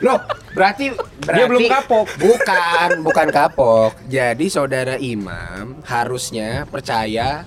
Loh, 0.00 0.18
berarti, 0.50 0.90
berarti 1.20 1.36
Dia 1.36 1.46
belum 1.46 1.62
kapok. 1.70 2.06
Bukan, 2.24 2.88
bukan 3.06 3.28
kapok. 3.30 3.92
Jadi 4.04 4.46
saudara 4.48 4.98
Imam 4.98 5.78
harusnya 5.84 6.66
percaya 6.66 7.46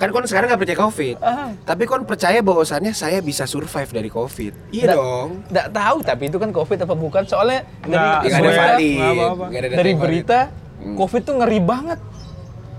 kan 0.00 0.08
kon 0.08 0.24
sekarang 0.24 0.48
nggak 0.48 0.58
percaya 0.58 0.78
covid. 0.80 1.14
Ah. 1.20 1.52
tapi 1.60 1.84
kon 1.84 2.02
percaya 2.02 2.40
bahwasannya 2.40 2.90
saya 2.90 3.20
bisa 3.20 3.44
survive 3.44 3.84
dari 3.86 4.08
covid. 4.08 4.52
Iya 4.70 4.84
Nggak- 4.86 4.96
dong. 4.96 5.28
nggak 5.46 5.68
tahu 5.70 5.96
tapi 6.00 6.22
itu 6.26 6.38
kan 6.38 6.50
covid 6.50 6.78
apa 6.80 6.94
bukan? 6.94 7.22
Soalnya 7.22 7.60
dari 7.82 7.92
Nggak, 7.92 8.16
nggak 8.22 8.40
ada 8.40 8.50
valid. 8.50 8.96
nggak 8.96 9.60
ada 9.60 9.68
dari 9.70 9.90
yang 9.90 10.00
valid. 10.00 10.00
berita 10.00 10.40
Hmm. 10.80 10.96
covid 10.96 11.20
tuh 11.22 11.34
ngeri 11.36 11.60
banget. 11.60 12.00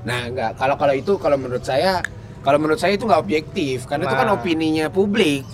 Nah 0.01 0.21
nggak. 0.27 0.51
Kalau 0.55 0.75
kalau 0.75 0.93
itu 0.93 1.13
kalau 1.15 1.37
menurut 1.37 1.61
saya 1.61 2.01
kalau 2.41 2.57
menurut 2.57 2.81
saya 2.81 2.97
itu 2.97 3.05
nggak 3.05 3.21
objektif. 3.21 3.85
Karena 3.85 4.03
itu 4.03 4.15
kan 4.15 4.25
Nah. 4.25 4.35
opininya 4.35 4.89
publik 4.89 5.45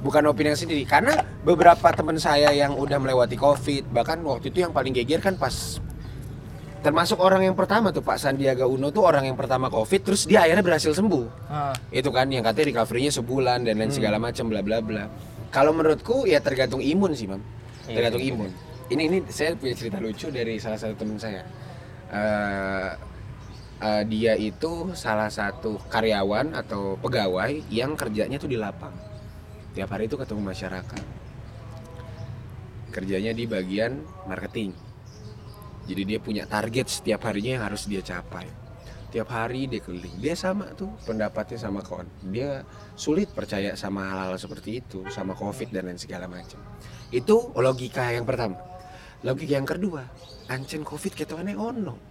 bukan 0.00 0.26
opini 0.26 0.50
yang 0.50 0.58
sendiri. 0.58 0.82
Karena 0.82 1.14
beberapa 1.40 1.86
teman 1.88 2.18
saya 2.18 2.50
yang 2.50 2.74
udah 2.74 2.98
melewati 2.98 3.38
covid 3.38 3.86
bahkan 3.88 4.18
waktu 4.20 4.50
itu 4.50 4.58
yang 4.60 4.70
paling 4.70 4.90
geger 4.90 5.22
kan 5.22 5.38
pas 5.38 5.78
termasuk 6.82 7.22
orang 7.22 7.46
yang 7.46 7.54
pertama 7.54 7.94
tuh 7.94 8.02
Pak 8.02 8.18
Sandiaga 8.18 8.66
Uno 8.66 8.90
tuh 8.90 9.06
orang 9.06 9.30
yang 9.30 9.38
pertama 9.38 9.70
covid 9.70 10.02
terus 10.02 10.26
dia 10.26 10.42
akhirnya 10.42 10.66
berhasil 10.66 10.90
sembuh. 10.92 11.24
Ah, 11.46 11.72
itu 11.94 12.10
kan 12.10 12.26
yang 12.26 12.42
katanya 12.42 12.82
recovery-nya 12.82 13.14
sebulan 13.14 13.62
dan 13.62 13.78
lain 13.78 13.88
Hmm. 13.88 13.96
segala 13.96 14.18
macam 14.18 14.50
bla 14.50 14.60
bla 14.60 14.82
bla. 14.82 15.06
Kalau 15.54 15.70
menurutku 15.70 16.26
ya 16.26 16.42
tergantung 16.42 16.82
imun 16.82 17.14
sih 17.14 17.30
mam. 17.30 17.38
Iya, 17.86 17.96
tergantung 18.02 18.22
imun. 18.22 18.50
Ini 18.90 19.02
ini 19.08 19.18
saya 19.30 19.54
punya 19.54 19.78
cerita 19.78 20.02
lucu 20.02 20.28
dari 20.28 20.58
salah 20.58 20.76
satu 20.76 20.94
teman 20.98 21.16
saya. 21.16 21.46
Eh, 22.12 22.90
eh, 23.80 24.02
dia 24.10 24.34
itu 24.36 24.90
salah 24.92 25.30
satu 25.32 25.78
karyawan 25.88 26.52
atau 26.58 26.98
pegawai 27.00 27.62
yang 27.72 27.94
kerjanya 27.96 28.36
tuh 28.36 28.50
di 28.50 28.58
lapang. 28.58 28.92
Tiap 29.72 29.88
hari 29.88 30.10
itu 30.10 30.18
ketemu 30.18 30.44
masyarakat. 30.50 31.04
Kerjanya 32.92 33.32
di 33.32 33.48
bagian 33.48 34.04
marketing 34.28 34.91
jadi 35.82 36.02
dia 36.06 36.18
punya 36.22 36.44
target 36.46 36.86
setiap 36.86 37.26
harinya 37.26 37.58
yang 37.58 37.64
harus 37.66 37.90
dia 37.90 38.02
capai. 38.02 38.46
Tiap 39.12 39.28
hari 39.28 39.68
dia 39.68 39.82
keliling. 39.82 40.16
Dia 40.22 40.32
sama 40.32 40.72
tuh 40.72 40.88
pendapatnya 41.04 41.60
sama 41.60 41.84
kawan. 41.84 42.08
Dia 42.32 42.64
sulit 42.96 43.28
percaya 43.34 43.76
sama 43.76 44.08
hal-hal 44.08 44.40
seperti 44.40 44.80
itu 44.80 45.04
sama 45.12 45.36
covid 45.36 45.68
dan 45.68 45.90
lain 45.90 46.00
segala 46.00 46.30
macam. 46.30 46.56
Itu 47.12 47.52
logika 47.58 48.08
yang 48.08 48.24
pertama. 48.24 48.56
Logika 49.20 49.52
yang 49.58 49.68
kedua 49.68 50.06
ancen 50.48 50.82
covid 50.86 51.12
ketuanya 51.12 51.56
ono? 51.58 52.10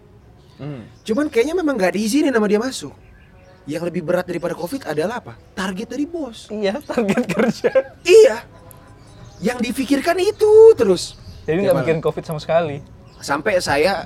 Hmm. 0.61 0.85
cuman 1.01 1.25
kayaknya 1.25 1.57
memang 1.57 1.73
nggak 1.73 1.97
diizinin 1.97 2.29
sama 2.29 2.45
dia 2.45 2.61
masuk. 2.61 2.93
Yang 3.65 3.89
lebih 3.89 4.05
berat 4.05 4.29
daripada 4.29 4.53
covid 4.53 4.85
adalah 4.85 5.17
apa? 5.17 5.33
Target 5.57 5.97
dari 5.97 6.05
bos. 6.05 6.53
Iya 6.53 6.77
target 6.85 7.23
kerja. 7.25 7.71
Iya. 8.05 8.37
Yang 9.41 9.73
difikirkan 9.73 10.21
itu 10.21 10.77
terus. 10.77 11.17
Jadi 11.49 11.65
nggak 11.65 11.81
bikin 11.81 11.97
covid 11.97 12.21
sama 12.21 12.37
sekali 12.37 13.00
sampai 13.21 13.57
saya 13.57 14.05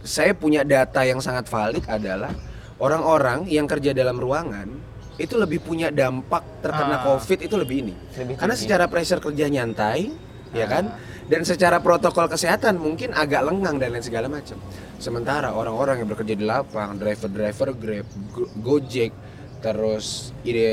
saya 0.00 0.32
punya 0.32 0.64
data 0.64 1.00
yang 1.00 1.16
sangat 1.18 1.46
valid 1.46 1.84
adalah 1.86 2.32
orang-orang 2.76 3.46
yang 3.46 3.64
kerja 3.64 3.92
dalam 3.92 4.16
ruangan 4.16 4.68
itu 5.14 5.38
lebih 5.38 5.62
punya 5.62 5.88
dampak 5.88 6.42
terkena 6.60 6.98
Ah. 6.98 7.02
covid 7.06 7.38
itu 7.38 7.54
lebih 7.54 7.76
ini 7.80 7.94
Lebih 8.12 8.34
karena 8.34 8.52
tinggi. 8.52 8.64
secara 8.66 8.84
pressure 8.84 9.22
kerja 9.22 9.46
nyantai 9.46 10.10
ya 10.50 10.66
Ah. 10.66 10.68
kan 10.68 10.84
dan 11.24 11.40
secara 11.40 11.78
protokol 11.78 12.26
kesehatan 12.26 12.76
mungkin 12.76 13.14
agak 13.14 13.44
lengang 13.44 13.78
dan 13.78 13.94
lain 13.94 14.02
segala 14.02 14.26
macam 14.26 14.58
sementara 14.98 15.48
orang-orang 15.50 16.02
yang 16.02 16.08
bekerja 16.10 16.34
di 16.34 16.44
lapang 16.44 16.98
driver-driver 16.98 17.72
grab 17.72 18.06
Go- 18.28 18.50
gojek 18.58 19.14
terus 19.58 20.34
ide 20.42 20.68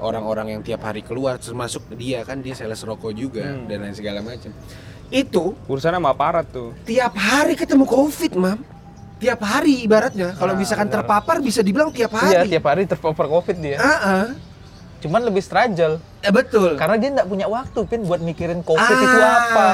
orang-orang 0.00 0.58
yang 0.58 0.62
tiap 0.62 0.82
hari 0.82 1.00
keluar 1.00 1.38
termasuk 1.38 1.86
dia 1.94 2.26
kan 2.26 2.42
dia 2.42 2.50
sales 2.52 2.82
rokok 2.82 3.14
juga 3.14 3.46
Hmm. 3.46 3.68
dan 3.68 3.84
lain 3.84 3.94
segala 3.94 4.18
macam 4.18 4.50
itu 5.14 5.54
Urusan 5.64 5.94
sama 5.94 6.10
aparat 6.10 6.42
tuh. 6.46 6.74
tiap 6.82 7.14
hari 7.14 7.54
ketemu 7.54 7.86
covid 7.86 8.34
mam. 8.34 8.58
Tiap 9.14 9.40
hari 9.40 9.80
ibaratnya. 9.80 10.34
Kalau 10.34 10.52
Nah, 10.52 10.58
misalkan 10.58 10.84
benar. 10.84 11.00
terpapar 11.00 11.38
bisa 11.38 11.62
dibilang 11.62 11.88
tiap 11.88 12.10
iya 12.20 12.42
hari. 12.42 12.50
tiap 12.50 12.64
hari 12.66 12.82
terpapar 12.84 13.26
covid 13.26 13.56
dia. 13.56 13.78
Ah, 13.78 13.94
ah. 14.02 14.26
cuman 14.98 15.20
lebih 15.22 15.38
struggle. 15.38 16.00
Ya 16.18 16.30
betul. 16.30 16.74
Karena 16.74 16.96
dia 16.96 17.10
nggak 17.12 17.28
punya 17.28 17.46
waktu 17.46 17.78
pin 17.84 18.02
buat 18.02 18.18
mikirin 18.18 18.60
covid 18.60 18.96
itu 18.96 19.16
Ah, 19.16 19.36
apa. 19.38 19.68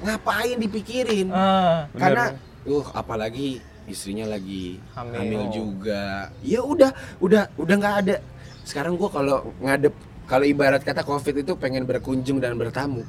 ngapain 0.00 0.56
dipikirin? 0.56 1.26
Ah 1.28 1.86
Bener. 1.88 2.00
karena 2.00 2.24
uh 2.64 2.86
apalagi 2.92 3.58
istrinya 3.84 4.26
lagi 4.26 4.78
Hamil. 4.92 5.14
hamil, 5.14 5.42
juga. 5.52 6.30
Ya 6.40 6.62
udah 6.62 6.90
udah 7.18 7.52
udah 7.54 7.74
nggak 7.76 7.96
ada. 8.00 8.16
Sekarang 8.62 8.94
gua 8.94 9.06
kalau 9.08 9.36
ngadep 9.60 9.94
kalau 10.24 10.42
ibarat 10.42 10.80
kata 10.80 11.02
covid 11.02 11.36
itu 11.36 11.52
pengen 11.54 11.84
berkunjung 11.84 12.38
dan 12.38 12.54
bertamu 12.54 13.06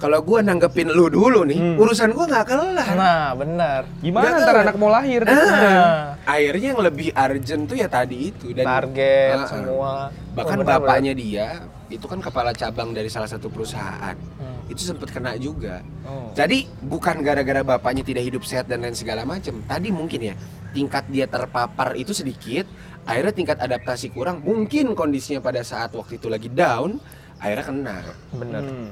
kalau 0.00 0.24
gua 0.24 0.40
nanggepin 0.40 0.88
lu 0.88 1.06
dulu 1.06 1.44
nih, 1.44 1.76
urusan 1.76 2.10
gua 2.10 2.24
nggak 2.24 2.46
kelar. 2.48 2.88
Nah, 2.96 3.36
benar. 3.36 3.80
Gimana 4.00 4.24
Nggak 4.24 4.40
ntar 4.40 4.54
tahu. 4.56 4.64
anak 4.64 4.76
mau 4.76 4.88
lahir? 4.88 5.20
Ah, 5.28 6.16
akhirnya 6.24 6.72
yang 6.72 6.80
lebih 6.80 7.08
urgent 7.12 7.62
tuh 7.68 7.76
ya 7.76 7.86
tadi 7.86 8.32
itu 8.32 8.50
dan 8.50 8.64
Target 8.64 9.36
ah. 9.36 9.46
semua. 9.46 9.92
bahkan 10.30 10.56
Oh, 10.56 10.62
benar, 10.62 10.78
bapaknya 10.78 11.12
dia 11.12 11.48
itu 11.90 12.06
kan 12.06 12.22
kepala 12.22 12.54
cabang 12.54 12.94
dari 12.94 13.10
salah 13.10 13.26
satu 13.26 13.50
perusahaan 13.50 14.14
Hmm. 14.38 14.62
itu 14.70 14.78
sempat 14.80 15.10
kena 15.10 15.34
juga 15.34 15.82
Oh. 16.06 16.30
jadi 16.32 16.70
bukan 16.80 17.18
gara-gara 17.20 17.66
bapaknya 17.66 18.06
tidak 18.06 18.22
hidup 18.22 18.46
sehat 18.46 18.64
dan 18.64 18.80
lain 18.80 18.94
segala 18.94 19.26
macam 19.26 19.58
tadi 19.66 19.90
mungkin 19.90 20.22
ya 20.22 20.34
tingkat 20.70 21.10
dia 21.10 21.26
terpapar 21.26 21.92
itu 21.94 22.14
sedikit 22.14 22.70
akhirnya 23.02 23.34
tingkat 23.34 23.58
adaptasi 23.58 24.14
kurang 24.14 24.38
mungkin 24.40 24.94
kondisinya 24.94 25.42
pada 25.42 25.60
saat 25.60 25.90
waktu 25.90 26.14
itu 26.14 26.30
lagi 26.30 26.46
down 26.46 27.02
akhirnya 27.36 27.64
kena 27.66 27.96
benar. 27.98 28.04
Benar. 28.38 28.62
Hmm. 28.62 28.90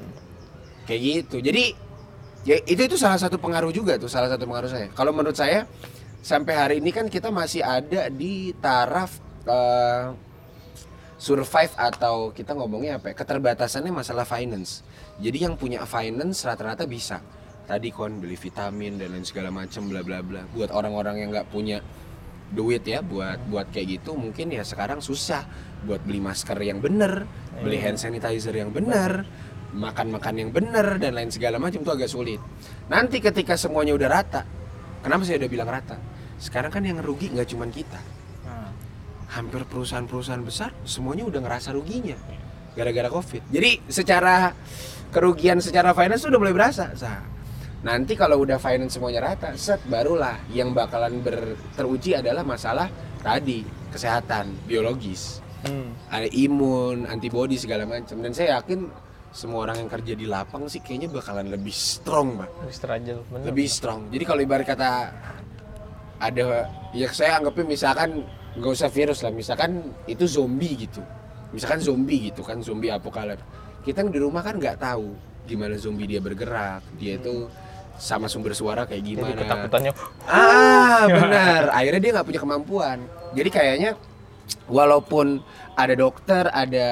Kayak 0.89 1.01
gitu. 1.05 1.37
Jadi 1.45 1.77
ya 2.49 2.57
itu 2.65 2.81
itu 2.89 2.97
salah 2.97 3.21
satu 3.21 3.37
pengaruh 3.37 3.69
juga 3.69 4.01
tuh 4.01 4.09
salah 4.09 4.25
satu 4.25 4.49
pengaruh 4.49 4.71
saya. 4.73 4.87
Kalau 4.97 5.13
menurut 5.13 5.37
saya 5.37 5.69
sampai 6.25 6.53
hari 6.57 6.75
ini 6.81 6.89
kan 6.89 7.05
kita 7.05 7.29
masih 7.29 7.61
ada 7.61 8.09
di 8.09 8.57
taraf 8.57 9.21
eh, 9.45 10.09
survive 11.21 11.73
atau 11.77 12.33
kita 12.33 12.57
ngomongnya 12.57 12.97
apa 12.97 13.13
ya, 13.13 13.15
keterbatasannya 13.21 13.93
masalah 13.93 14.25
finance. 14.25 14.81
Jadi 15.21 15.45
yang 15.45 15.53
punya 15.53 15.85
finance 15.85 16.41
rata-rata 16.41 16.89
bisa. 16.89 17.21
Tadi 17.69 17.93
kon 17.93 18.17
beli 18.17 18.33
vitamin 18.33 18.97
dan 18.97 19.13
lain 19.13 19.21
segala 19.21 19.53
macam 19.53 19.85
bla 19.85 20.01
bla 20.01 20.25
bla. 20.25 20.41
Buat 20.57 20.73
orang-orang 20.73 21.21
yang 21.21 21.29
nggak 21.29 21.53
punya 21.53 21.85
duit 22.49 22.81
ya 22.81 23.05
buat 23.05 23.37
buat 23.45 23.69
kayak 23.69 24.01
gitu 24.01 24.17
mungkin 24.17 24.49
ya 24.49 24.65
sekarang 24.65 25.05
susah 25.05 25.45
buat 25.85 26.01
beli 26.01 26.17
masker 26.17 26.57
yang 26.57 26.81
bener 26.81 27.29
beli 27.61 27.77
hand 27.77 28.01
sanitizer 28.01 28.57
yang 28.57 28.73
bener 28.73 29.21
makan-makan 29.73 30.33
yang 30.35 30.49
bener 30.49 30.97
dan 30.97 31.13
lain 31.13 31.29
segala 31.29 31.61
macam 31.61 31.81
itu 31.81 31.91
agak 31.93 32.09
sulit. 32.09 32.41
Nanti 32.89 33.21
ketika 33.21 33.53
semuanya 33.53 33.93
udah 33.93 34.09
rata 34.09 34.41
kenapa 35.03 35.23
saya 35.23 35.39
udah 35.43 35.51
bilang 35.51 35.69
rata? 35.69 35.97
Sekarang 36.39 36.71
kan 36.71 36.83
yang 36.83 36.99
rugi 37.03 37.31
nggak 37.31 37.47
cuman 37.51 37.69
kita. 37.71 37.99
Nah, 38.47 38.71
hampir 39.35 39.63
perusahaan-perusahaan 39.67 40.43
besar 40.43 40.71
semuanya 40.87 41.27
udah 41.27 41.39
ngerasa 41.43 41.75
ruginya 41.75 42.15
gara-gara 42.75 43.09
covid. 43.11 43.43
Jadi 43.51 43.91
secara 43.91 44.55
kerugian 45.11 45.59
secara 45.59 45.91
finance 45.91 46.23
udah 46.29 46.39
mulai 46.39 46.53
berasa 46.55 46.93
Sa. 46.93 47.19
nanti 47.79 48.11
kalau 48.19 48.43
udah 48.43 48.59
finance 48.59 48.99
semuanya 48.99 49.31
rata 49.31 49.55
set 49.55 49.79
barulah 49.87 50.35
yang 50.51 50.75
bakalan 50.75 51.23
ber, 51.23 51.55
teruji 51.79 52.11
adalah 52.11 52.43
masalah 52.43 52.91
tadi 53.23 53.63
kesehatan 53.91 54.51
biologis. 54.67 55.43
Hmm. 55.59 55.91
ada 56.07 56.23
imun 56.31 57.03
antibody 57.03 57.59
segala 57.59 57.83
macam. 57.83 58.23
Dan 58.23 58.31
saya 58.31 58.63
yakin 58.63 58.87
semua 59.29 59.69
orang 59.69 59.85
yang 59.85 59.89
kerja 59.89 60.13
di 60.17 60.25
lapang 60.25 60.65
sih 60.65 60.81
kayaknya 60.81 61.13
bakalan 61.13 61.53
lebih 61.53 61.69
strong 61.73 62.41
pak 62.41 62.49
lebih 62.65 62.73
struggle, 62.75 63.19
benar. 63.29 63.45
lebih 63.45 63.67
strong. 63.69 64.01
Jadi 64.09 64.23
kalau 64.25 64.41
ibarat 64.41 64.65
kata 64.65 64.89
ada 66.19 66.67
ya 66.91 67.07
saya 67.13 67.39
anggapnya 67.39 67.65
misalkan 67.69 68.25
nggak 68.57 68.71
usah 68.73 68.89
virus 68.91 69.21
lah, 69.21 69.31
misalkan 69.31 69.93
itu 70.09 70.25
zombie 70.25 70.75
gitu. 70.75 70.99
Misalkan 71.53 71.79
zombie 71.81 72.29
gitu 72.29 72.41
kan, 72.41 72.59
zombie 72.61 72.89
apokalips. 72.89 73.41
Kita 73.85 74.03
di 74.05 74.19
rumah 74.19 74.41
kan 74.43 74.57
nggak 74.59 74.81
tahu 74.81 75.13
gimana 75.47 75.77
zombie 75.79 76.05
dia 76.05 76.21
bergerak, 76.21 76.83
dia 76.99 77.17
itu 77.17 77.49
sama 77.99 78.29
sumber 78.31 78.53
suara 78.55 78.85
kayak 78.87 79.01
Jadi 79.01 79.11
gimana. 79.17 79.39
ketakutannya 79.43 79.91
Ah, 80.25 81.03
benar. 81.19 81.63
Akhirnya 81.73 82.01
dia 82.01 82.11
nggak 82.17 82.27
punya 82.27 82.39
kemampuan. 82.41 82.97
Jadi 83.35 83.49
kayaknya 83.49 83.89
walaupun 84.67 85.41
ada 85.73 85.93
dokter, 85.95 86.47
ada 86.47 86.87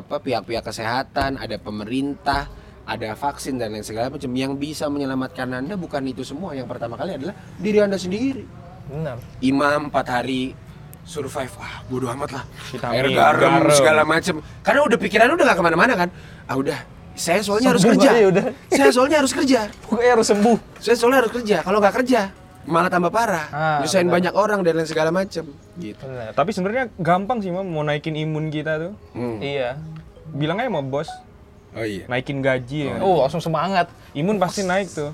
apa 0.00 0.16
pihak-pihak 0.18 0.62
kesehatan, 0.62 1.36
ada 1.36 1.56
pemerintah, 1.58 2.46
ada 2.84 3.12
vaksin 3.12 3.58
dan 3.58 3.74
lain 3.74 3.84
segala 3.84 4.08
macam 4.08 4.30
yang 4.32 4.56
bisa 4.56 4.88
menyelamatkan 4.88 5.50
Anda 5.52 5.74
bukan 5.74 6.06
itu 6.06 6.22
semua. 6.22 6.54
Yang 6.54 6.72
pertama 6.72 6.96
kali 6.96 7.18
adalah 7.18 7.34
diri 7.58 7.78
Anda 7.80 7.98
sendiri. 7.98 8.44
benar. 8.88 9.20
Imam 9.44 9.92
empat 9.92 10.06
hari 10.08 10.56
survive, 11.04 11.52
wah 11.60 11.84
bodo 11.88 12.08
amat 12.08 12.30
lah. 12.40 12.44
Vitamin, 12.72 12.96
Air 12.96 13.08
garam, 13.12 13.52
garam. 13.60 13.76
segala 13.76 14.02
macam. 14.04 14.40
Karena 14.64 14.80
udah 14.88 14.98
pikiran 15.00 15.28
udah 15.36 15.44
gak 15.52 15.58
ke 15.60 15.64
mana-mana 15.64 15.92
kan. 15.92 16.08
Ah 16.48 16.56
udah, 16.56 16.78
saya 17.12 17.44
soalnya 17.44 17.76
harus 17.76 17.84
Sembuh 17.84 18.00
kerja. 18.00 18.10
aja 18.16 18.26
udah. 18.32 18.44
Saya 18.72 18.90
soalnya 18.92 19.16
harus 19.20 19.32
kerja. 19.36 19.60
Pokoknya 19.84 20.12
harus 20.16 20.28
sembuh. 20.28 20.58
Saya 20.80 20.96
soalnya 20.96 21.18
harus 21.20 21.32
kerja. 21.34 21.56
Kalau 21.60 21.78
nggak 21.80 21.94
kerja, 22.00 22.20
malah 22.68 22.86
tambah 22.86 23.08
parah. 23.08 23.46
Ah, 23.48 23.78
Nyusahin 23.80 24.04
benar. 24.04 24.14
banyak 24.20 24.34
orang 24.34 24.60
dan 24.60 24.72
lain 24.74 24.86
segala 24.86 25.10
macam. 25.10 25.44
Gitu. 25.74 25.98
Benar. 25.98 26.30
Tapi 26.32 26.50
sebenarnya 26.50 26.84
gampang 26.94 27.38
sih 27.38 27.48
mam 27.48 27.64
mau 27.64 27.80
naikin 27.80 28.14
imun 28.14 28.48
kita 28.48 28.76
tuh. 28.78 28.92
Hmm. 29.12 29.38
Iya. 29.38 29.80
Bilang 30.28 30.56
aja 30.56 30.68
sama 30.68 30.82
bos, 30.82 31.08
Oh 31.70 31.80
iya. 31.80 32.04
naikin 32.06 32.38
gaji 32.38 32.80
ya. 32.86 32.96
Oh, 32.98 33.20
langsung 33.20 33.40
semangat. 33.40 33.88
Imun 34.12 34.36
pasti 34.36 34.62
naik 34.62 34.88
tuh. 34.88 35.10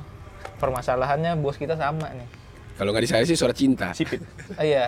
Permasalahannya 0.57 1.35
bos 1.37 1.55
kita 1.55 1.75
sama 1.75 2.11
nih. 2.11 2.27
Kalau 2.75 2.91
nggak 2.91 3.03
di 3.03 3.11
saya 3.11 3.23
sih 3.23 3.35
surat 3.35 3.55
cinta. 3.55 3.91
Sipit. 3.91 4.19
Ah, 4.55 4.63
iya. 4.63 4.85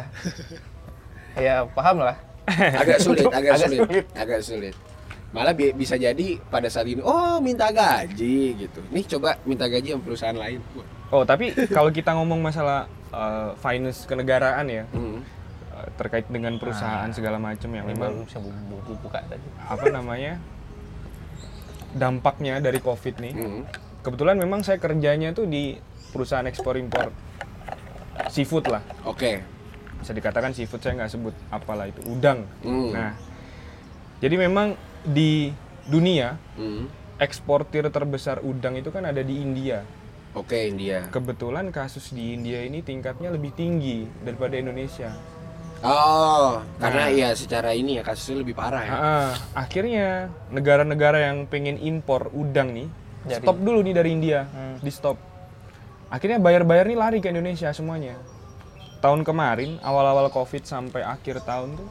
Iya, 1.35 1.69
paham 1.69 2.01
lah. 2.01 2.17
Agak 2.83 2.99
sulit, 2.99 3.27
agak, 3.27 3.53
Agak 3.53 3.59
sulit, 3.61 3.79
sulit. 3.81 4.05
agak 4.14 4.41
sulit. 4.41 4.75
Malah 5.31 5.53
bi- 5.53 5.75
bisa 5.75 5.95
jadi 5.95 6.39
pada 6.47 6.67
saat 6.67 6.87
ini, 6.87 6.99
oh 6.99 7.37
minta 7.39 7.69
gaji 7.69 8.39
gitu. 8.57 8.81
Nih 8.89 9.05
coba 9.05 9.37
minta 9.43 9.67
gaji 9.67 9.93
sama 9.93 10.03
perusahaan 10.03 10.35
lain. 10.35 10.62
Oh 11.09 11.22
tapi 11.22 11.54
kalau 11.68 11.88
kita 11.88 12.11
ngomong 12.12 12.40
masalah 12.40 12.84
uh, 13.11 13.54
finance 13.57 14.04
kenegaraan 14.04 14.66
ya 14.66 14.84
Hmm. 14.90 15.22
uh, 15.70 15.88
terkait 15.94 16.26
dengan 16.26 16.54
perusahaan 16.57 17.07
segala 17.09 17.38
macam 17.38 17.70
yang 17.70 17.86
Ini 17.86 17.94
memang 17.94 18.24
bisa 18.24 18.38
bu- 18.38 18.50
bu- 18.82 19.00
buka 19.00 19.22
tadi. 19.22 19.46
apa 19.61 19.86
namanya 19.88 20.42
dampaknya 21.92 22.59
dari 22.59 22.78
covid 22.78 23.16
nih. 23.18 23.34
Hmm. 23.34 23.62
Kebetulan 24.02 24.36
memang 24.36 24.61
saya 24.61 24.76
kerjanya 24.76 25.32
tuh 25.32 25.46
di 25.46 25.74
perusahaan 26.11 26.44
ekspor 26.44 26.76
impor 26.76 27.11
seafood 28.28 28.66
lah. 28.66 28.82
Oke. 29.02 29.42
Bisa 29.96 30.12
dikatakan 30.12 30.52
seafood 30.52 30.80
saya 30.80 30.94
nggak 30.94 31.11
sebut 31.11 31.34
apalah 31.48 31.86
itu 31.86 32.02
udang. 32.04 32.44
Hmm. 32.61 32.90
Nah 32.90 33.12
jadi 34.18 34.36
memang 34.38 34.74
di 35.02 35.54
dunia 35.84 36.34
Hmm. 36.54 36.90
eksportir 37.16 37.86
terbesar 37.88 38.42
udang 38.42 38.74
itu 38.74 38.90
kan 38.90 39.04
ada 39.04 39.20
di 39.20 39.38
India. 39.38 39.86
Oke 40.37 40.68
India. 40.68 41.09
Kebetulan 41.09 41.72
kasus 41.72 42.12
di 42.12 42.37
India 42.37 42.61
ini 42.61 42.84
tingkatnya 42.84 43.32
lebih 43.32 43.57
tinggi 43.57 44.05
daripada 44.20 44.61
Indonesia. 44.61 45.09
Oh, 45.80 46.61
karena 46.76 47.05
Nah. 47.05 47.12
iya 47.12 47.28
secara 47.32 47.72
ini 47.72 47.97
ya 47.97 48.03
kasusnya 48.05 48.45
lebih 48.45 48.53
parah 48.53 48.82
ya. 48.82 48.93
Ah, 48.93 49.30
akhirnya 49.57 50.28
negara-negara 50.49 51.24
yang 51.24 51.45
pengen 51.45 51.76
impor 51.76 52.28
udang 52.32 52.72
nih 52.72 52.89
Dari- 53.24 53.41
stop 53.41 53.57
dulu 53.61 53.80
nih 53.80 53.95
dari 53.95 54.11
India, 54.12 54.45
Hmm. 54.45 54.76
di 54.76 54.93
stop. 54.93 55.16
Akhirnya 56.09 56.37
bayar-bayar 56.37 56.84
nih 56.84 56.97
lari 56.97 57.18
ke 57.20 57.28
Indonesia 57.28 57.72
semuanya. 57.72 58.16
Tahun 59.01 59.20
kemarin 59.20 59.80
awal-awal 59.80 60.28
covid 60.28 60.64
sampai 60.64 61.01
akhir 61.01 61.45
tahun 61.45 61.76
tuh, 61.76 61.89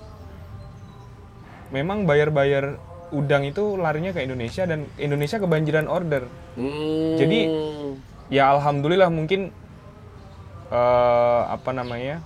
memang 1.69 2.05
bayar-bayar 2.05 2.77
udang 3.09 3.45
itu 3.45 3.77
larinya 3.77 4.09
ke 4.11 4.21
Indonesia 4.21 4.65
dan 4.65 4.89
Indonesia 4.97 5.37
kebanjiran 5.37 5.85
order. 5.85 6.25
Hmm. 6.57 7.15
Jadi, 7.15 7.39
Ya 8.27 8.49
alhamdulillah 8.49 9.07
mungkin 9.07 9.53
eh, 10.67 11.41
apa 11.45 11.71
namanya 11.71 12.25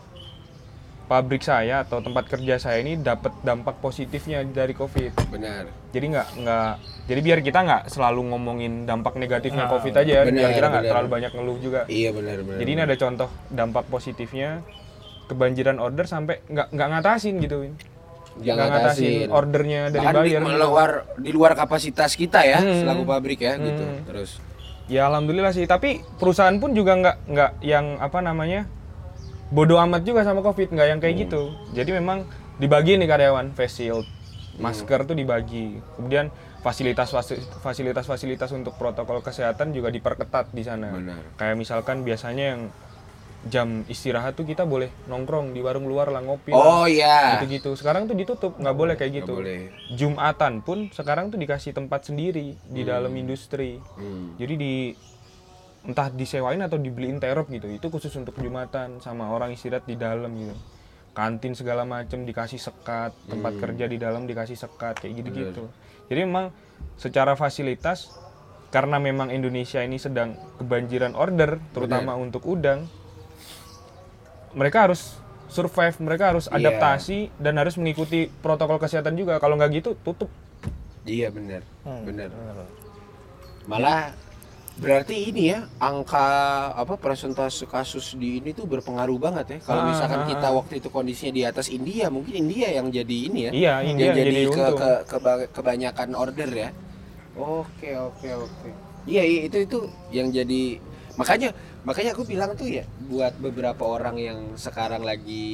pabrik 1.05 1.41
saya 1.41 1.81
atau 1.81 1.99
tempat 1.99 2.29
kerja 2.29 2.55
saya 2.55 2.79
ini 2.79 2.93
dapat 2.95 3.33
dampak 3.41 3.81
positifnya 3.81 4.45
dari 4.45 4.71
covid. 4.71 5.09
benar. 5.27 5.65
Jadi 5.89 6.05
nggak 6.07 6.27
nggak 6.37 6.71
jadi 7.09 7.19
biar 7.19 7.39
kita 7.41 7.59
nggak 7.59 7.83
selalu 7.89 8.29
ngomongin 8.29 8.85
dampak 8.85 9.17
negatifnya 9.17 9.65
Nah, 9.65 9.71
covid 9.71 9.93
aja, 9.95 10.21
benar, 10.21 10.29
biar 10.31 10.49
kita 10.53 10.67
nggak 10.69 10.85
terlalu 10.85 11.07
banyak 11.09 11.31
ngeluh 11.33 11.57
juga. 11.57 11.81
Iya 11.89 12.13
benar 12.13 12.37
benar. 12.39 12.59
Jadi 12.61 12.69
ini 12.69 12.81
ada 12.83 12.95
contoh 12.95 13.29
dampak 13.49 13.89
positifnya 13.89 14.61
kebanjiran 15.25 15.77
order 15.77 16.05
sampai 16.05 16.41
nggak 16.43 16.67
nggak 16.69 16.87
ngatasin 16.91 17.35
gitu, 17.39 17.57
nggak 18.39 18.55
ngatasin 18.55 19.29
ordernya 19.29 19.81
dari 19.89 20.01
Bahkan 20.03 20.13
di, 20.15 20.29
buyer. 20.29 20.41
gitu. 20.41 20.57
luar 20.63 20.91
di 21.17 21.31
luar 21.31 21.51
kapasitas 21.53 22.13
kita 22.13 22.39
ya 22.43 22.61
Hmm. 22.61 22.85
selaku 22.85 23.03
pabrik 23.03 23.41
ya 23.41 23.57
gitu. 23.57 23.81
Hmm. 23.83 24.05
Terus 24.05 24.37
Ya 24.89 25.05
alhamdulillah 25.05 25.53
sih, 25.53 25.69
tapi 25.69 26.01
perusahaan 26.17 26.57
pun 26.57 26.73
juga 26.73 26.97
nggak 26.97 27.17
nggak 27.29 27.51
yang 27.61 28.01
apa 28.01 28.25
namanya 28.25 28.65
bodoh 29.53 29.77
amat 29.85 30.01
juga 30.01 30.25
sama 30.25 30.41
covid, 30.41 30.73
nggak 30.73 30.87
yang 30.89 30.99
kayak 30.99 31.13
Hmm. 31.15 31.23
gitu. 31.29 31.41
Jadi 31.77 31.89
memang 31.93 32.25
dibagi 32.57 32.97
nih 32.97 33.05
karyawan 33.05 33.53
face 33.53 33.85
shield, 33.85 34.05
masker 34.57 35.05
tuh 35.05 35.13
dibagi. 35.13 35.77
Kemudian 35.93 36.33
fasilitas 36.59 37.13
fasilitas 37.61 38.03
fasilitas 38.03 38.49
untuk 38.51 38.75
protokol 38.75 39.21
kesehatan 39.21 39.71
juga 39.71 39.93
diperketat 39.93 40.49
di 40.51 40.65
sana. 40.65 40.89
Benar. 40.89 41.37
Kayak 41.37 41.55
misalkan 41.55 42.01
biasanya 42.01 42.57
yang 42.57 42.61
jam 43.47 43.87
istirahat 43.87 44.35
tuh 44.35 44.43
kita 44.43 44.67
boleh 44.67 44.91
nongkrong 45.07 45.55
di 45.55 45.63
warung 45.63 45.87
luar 45.87 46.11
lah 46.11 46.19
ngopi. 46.19 46.51
Oh 46.51 46.83
lah, 46.83 46.91
iya. 46.91 47.39
gitu-gitu. 47.39 47.71
Sekarang 47.79 48.03
tuh 48.03 48.19
ditutup, 48.19 48.59
nggak 48.59 48.75
boleh 48.75 48.99
kayak 48.99 49.23
gitu. 49.23 49.39
boleh. 49.39 49.71
Jumatan 49.95 50.59
pun 50.59 50.91
sekarang 50.91 51.31
tuh 51.31 51.39
dikasih 51.39 51.71
tempat 51.71 52.11
sendiri 52.11 52.59
di 52.67 52.81
dalam 52.83 53.15
industri. 53.15 53.79
Hmm. 53.95 54.35
Jadi 54.35 54.53
di 54.59 54.73
entah 55.87 56.11
disewain 56.11 56.59
atau 56.59 56.75
dibeliin 56.75 57.23
terop 57.23 57.47
gitu. 57.47 57.71
Itu 57.71 57.87
khusus 57.87 58.11
untuk 58.19 58.35
jumatan 58.35 58.99
sama 58.99 59.31
orang 59.31 59.55
istirahat 59.55 59.87
di 59.87 59.95
dalam 59.95 60.35
gitu. 60.35 60.55
Kantin 61.15 61.55
segala 61.55 61.87
macem 61.87 62.27
dikasih 62.27 62.59
sekat, 62.59 63.15
tempat 63.27 63.55
kerja 63.55 63.87
di 63.87 63.95
dalam 63.95 64.27
dikasih 64.27 64.59
sekat 64.59 64.99
kayak 64.99 65.23
gitu-gitu. 65.23 65.71
Jadi 66.11 66.19
memang 66.27 66.51
secara 66.99 67.39
fasilitas 67.39 68.11
karena 68.69 69.01
memang 69.01 69.33
Indonesia 69.33 69.81
ini 69.81 69.97
sedang 69.97 70.37
kebanjiran 70.61 71.17
order 71.17 71.57
terutama 71.73 72.13
untuk 72.13 72.45
udang 72.45 72.85
mereka 74.51 74.85
harus 74.85 75.17
survive 75.47 75.97
mereka 75.99 76.29
harus 76.29 76.45
Iya. 76.45 76.57
adaptasi 76.59 77.33
dan 77.35 77.57
harus 77.57 77.73
mengikuti 77.73 78.29
protokol 78.39 78.77
kesehatan 78.77 79.13
juga 79.13 79.37
kalau 79.37 79.55
nggak 79.55 79.71
gitu 79.75 79.91
tutup 79.97 80.29
Iya 81.01 81.29
benar, 81.29 81.65
Hmm, 81.81 82.05
benar. 82.05 82.29
Malah 83.65 84.13
berarti 84.77 85.27
ini 85.27 85.49
ya 85.49 85.65
angka 85.77 86.23
apa 86.71 86.95
persentase 86.95 87.65
kasus 87.65 88.13
di 88.13 88.37
ini 88.37 88.51
tuh 88.51 88.63
berpengaruh 88.63 89.17
banget 89.17 89.45
ya. 89.49 89.59
Kalau 89.59 89.81
Ah, 89.81 89.87
misalkan 89.87 90.21
ah, 90.21 90.27
kita 90.27 90.47
waktu 90.49 90.73
itu 90.77 90.87
kondisinya 90.87 91.33
di 91.33 91.43
atas 91.43 91.67
India, 91.67 92.07
mungkin 92.07 92.31
India 92.37 92.71
yang 92.71 92.87
jadi 92.87 93.17
ini 93.25 93.39
ya. 93.41 93.51
iya 93.51 93.73
yang 93.81 93.89
India 93.91 94.05
yang 94.05 94.17
jadi, 94.17 94.31
jadi 94.31 94.43
ke, 94.47 94.65
ke- 94.71 95.01
keba- 95.07 95.49
kebanyakan 95.49 96.09
order 96.13 96.49
ya. 96.49 96.69
Oke 97.33 97.89
oke 97.91 98.29
oke. 98.37 98.69
Iya 99.03 99.23
iya, 99.23 99.41
itu 99.45 99.57
itu 99.59 99.79
yang 100.11 100.29
jadi 100.29 100.77
makanya 101.15 101.51
makanya 101.87 102.11
aku 102.11 102.27
bilang 102.27 102.53
tuh 102.59 102.67
ya 102.67 102.83
buat 103.07 103.39
beberapa 103.39 103.83
orang 103.87 104.19
yang 104.19 104.39
sekarang 104.59 105.03
lagi 105.07 105.47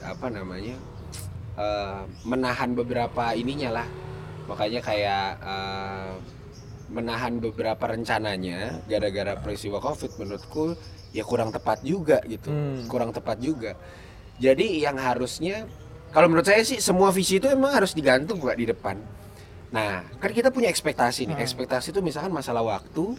apa 0.00 0.32
namanya 0.32 0.76
eh, 1.58 2.00
menahan 2.24 2.72
beberapa 2.74 3.32
ininya 3.36 3.82
lah. 3.82 3.88
Makanya 4.44 4.80
kayak 4.84 5.28
eh, 5.40 6.12
menahan 6.92 7.40
beberapa 7.40 7.84
rencananya 7.88 8.84
gara-gara 8.84 9.34
peristiwa 9.40 9.80
covid 9.80 10.20
menurutku 10.20 10.76
ya 11.14 11.24
kurang 11.24 11.54
tepat 11.54 11.80
juga 11.80 12.20
gitu. 12.28 12.50
Hmm. 12.50 12.84
kurang 12.90 13.10
tepat 13.14 13.40
juga. 13.40 13.72
Jadi 14.42 14.82
yang 14.82 14.98
harusnya 14.98 15.64
kalau 16.10 16.30
menurut 16.30 16.46
saya 16.46 16.62
sih 16.62 16.78
semua 16.78 17.10
visi 17.10 17.38
itu 17.38 17.50
emang 17.50 17.74
harus 17.74 17.94
digantung 17.94 18.38
nggak 18.42 18.58
di 18.58 18.66
depan. 18.70 18.96
Nah 19.74 20.06
kan 20.18 20.30
kita 20.30 20.50
punya 20.50 20.68
ekspektasi 20.70 21.30
nih. 21.30 21.36
Hmm. 21.38 21.44
ekspektasi 21.46 21.94
itu 21.94 22.00
misalkan 22.04 22.34
masalah 22.34 22.62
waktu 22.62 23.14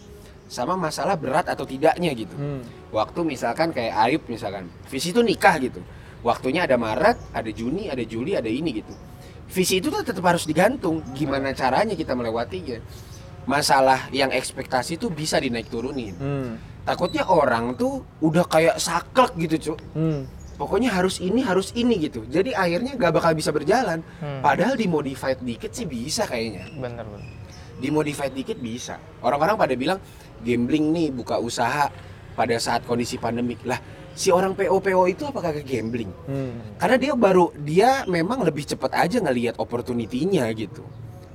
sama 0.46 0.78
masalah 0.78 1.18
berat 1.18 1.50
atau 1.50 1.66
tidaknya 1.66 2.14
gitu. 2.14 2.34
Hmm. 2.38 2.62
waktu 2.94 3.20
misalkan 3.26 3.74
kayak 3.74 3.92
Ayub 3.92 4.22
misalkan 4.30 4.70
visi 4.86 5.10
itu 5.10 5.20
nikah 5.20 5.58
gitu. 5.58 5.82
Waktunya 6.22 6.64
ada 6.64 6.78
Maret 6.78 7.18
ada 7.34 7.50
Juni 7.50 7.90
ada 7.90 8.02
Juli 8.06 8.38
ada 8.38 8.46
ini 8.46 8.82
gitu. 8.82 8.94
Visi 9.46 9.78
itu 9.78 9.90
tuh 9.90 10.02
tetap 10.02 10.22
harus 10.26 10.46
digantung 10.46 11.02
gimana 11.14 11.54
caranya 11.54 11.94
kita 11.94 12.14
melewatinya. 12.14 12.78
Masalah 13.46 14.10
yang 14.10 14.34
ekspektasi 14.34 14.98
itu 14.98 15.06
bisa 15.10 15.38
dinaik 15.38 15.70
turunin. 15.70 16.14
Hmm. 16.18 16.52
takutnya 16.86 17.26
orang 17.26 17.74
tuh 17.74 18.06
udah 18.22 18.46
kayak 18.46 18.78
saklek 18.78 19.34
gitu 19.42 19.74
cuk. 19.74 19.78
Hmm. 19.98 20.22
pokoknya 20.56 20.88
harus 20.88 21.20
ini 21.20 21.42
harus 21.42 21.74
ini 21.76 22.00
gitu. 22.06 22.24
Jadi 22.24 22.54
akhirnya 22.56 22.96
nggak 22.96 23.12
bakal 23.12 23.34
bisa 23.34 23.50
berjalan. 23.50 24.00
Hmm. 24.22 24.40
padahal 24.40 24.78
dimodified 24.78 25.42
dikit 25.42 25.74
sih 25.74 25.84
bisa 25.84 26.24
kayaknya. 26.24 26.70
Bener 26.78 27.04
bener 27.04 27.35
dimodified 27.80 28.32
dikit 28.32 28.58
bisa. 28.58 29.00
Orang-orang 29.20 29.56
pada 29.56 29.74
bilang 29.76 29.98
gambling 30.42 30.92
nih 30.92 31.08
buka 31.12 31.40
usaha 31.40 31.88
pada 32.36 32.56
saat 32.60 32.84
kondisi 32.84 33.16
pandemik 33.16 33.64
lah 33.64 33.80
si 34.16 34.32
orang 34.32 34.56
PO 34.56 34.80
PO 34.80 35.02
itu 35.12 35.22
apa 35.28 35.38
kagak 35.44 35.68
gambling? 35.68 36.08
Hmm. 36.24 36.56
karena 36.80 36.96
dia 36.96 37.12
baru 37.12 37.52
dia 37.60 38.08
memang 38.08 38.40
lebih 38.40 38.64
cepat 38.64 38.96
aja 38.96 39.20
ngelihat 39.20 39.60
opportunity-nya 39.60 40.48
gitu. 40.56 40.82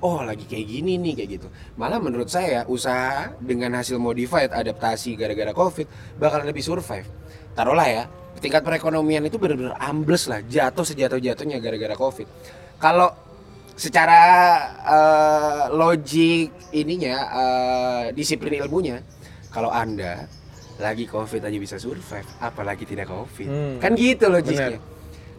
Oh 0.01 0.17
lagi 0.25 0.49
kayak 0.49 0.65
gini 0.65 0.97
nih 0.97 1.13
kayak 1.13 1.29
gitu. 1.37 1.47
Malah 1.77 2.01
menurut 2.01 2.25
saya 2.25 2.65
usaha 2.65 3.37
dengan 3.37 3.77
hasil 3.77 4.01
modified 4.01 4.49
adaptasi 4.49 5.13
gara-gara 5.13 5.53
covid 5.53 5.85
bakal 6.17 6.41
lebih 6.41 6.65
survive. 6.65 7.05
Taruhlah 7.53 7.85
ya 7.85 8.03
tingkat 8.41 8.65
perekonomian 8.65 9.21
itu 9.29 9.37
benar-benar 9.37 9.77
ambles 9.77 10.25
lah 10.25 10.41
jatuh 10.41 10.81
sejatuh-jatuhnya 10.81 11.61
gara-gara 11.61 11.93
covid. 11.93 12.25
Kalau 12.81 13.13
secara 13.81 14.21
eh, 14.85 15.63
logik 15.73 16.53
ininya 16.69 17.17
eh, 17.33 18.03
disiplin 18.13 18.61
ilmunya 18.61 19.01
kalau 19.49 19.73
anda 19.73 20.29
lagi 20.77 21.09
covid 21.09 21.41
aja 21.41 21.57
bisa 21.57 21.81
survive 21.81 22.29
apalagi 22.37 22.85
tidak 22.85 23.09
covid. 23.09 23.49
Hmm. 23.49 23.77
kan 23.81 23.97
gitu 23.97 24.29
logiknya. 24.29 24.77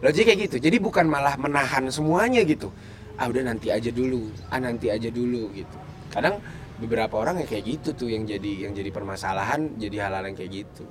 Logik 0.03 0.27
kayak 0.27 0.39
gitu. 0.51 0.59
Jadi 0.59 0.83
bukan 0.83 1.07
malah 1.07 1.39
menahan 1.39 1.87
semuanya 1.87 2.43
gitu. 2.43 2.67
Ah 3.15 3.31
udah 3.31 3.47
nanti 3.47 3.71
aja 3.71 3.87
dulu. 3.87 4.27
Ah 4.51 4.59
nanti 4.59 4.91
aja 4.91 5.07
dulu 5.07 5.47
gitu. 5.55 5.77
Kadang 6.11 6.43
beberapa 6.83 7.23
orang 7.23 7.39
yang 7.39 7.47
kayak 7.47 7.63
gitu 7.63 7.89
tuh 7.95 8.09
yang 8.11 8.27
jadi 8.27 8.67
yang 8.67 8.75
jadi 8.75 8.91
permasalahan 8.91 9.79
jadi 9.79 10.07
hal-hal 10.07 10.23
yang 10.27 10.35
kayak 10.35 10.51
gitu. 10.63 10.83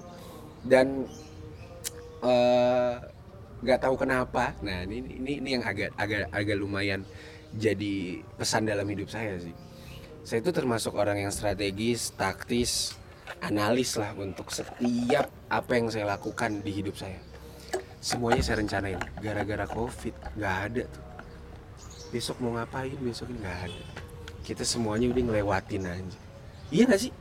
Dan 0.64 1.04
eh, 2.24 2.94
nggak 3.60 3.80
tahu 3.84 3.94
kenapa. 4.00 4.56
Nah 4.64 4.88
ini 4.88 5.20
ini 5.20 5.32
ini 5.44 5.48
yang 5.60 5.64
agak 5.64 5.92
agak 6.00 6.32
agak 6.32 6.56
lumayan 6.56 7.04
jadi 7.52 7.94
pesan 8.34 8.64
dalam 8.64 8.84
hidup 8.84 9.08
saya 9.08 9.36
sih. 9.36 9.52
Saya 10.22 10.38
itu 10.38 10.50
termasuk 10.50 10.94
orang 10.94 11.18
yang 11.18 11.32
strategis 11.34 12.14
taktis 12.14 12.94
analis 13.40 13.98
lah 13.98 14.14
untuk 14.14 14.48
setiap 14.48 15.26
apa 15.48 15.72
yang 15.74 15.90
saya 15.90 16.06
lakukan 16.08 16.62
di 16.62 16.70
hidup 16.72 16.94
saya. 16.94 17.18
Semuanya 17.98 18.42
saya 18.42 18.60
rencanain. 18.60 18.98
Gara-gara 19.18 19.66
covid 19.66 20.14
nggak 20.34 20.56
ada 20.68 20.82
tuh. 20.86 21.04
Besok 22.10 22.38
mau 22.38 22.54
ngapain? 22.54 22.94
Besok 22.96 23.30
nggak 23.30 23.56
ada. 23.66 23.84
Kita 24.42 24.62
semuanya 24.62 25.06
udah 25.08 25.22
ngelewatin 25.22 25.82
aja. 25.86 26.18
Iya 26.70 26.82
nggak 26.86 27.00
sih? 27.00 27.12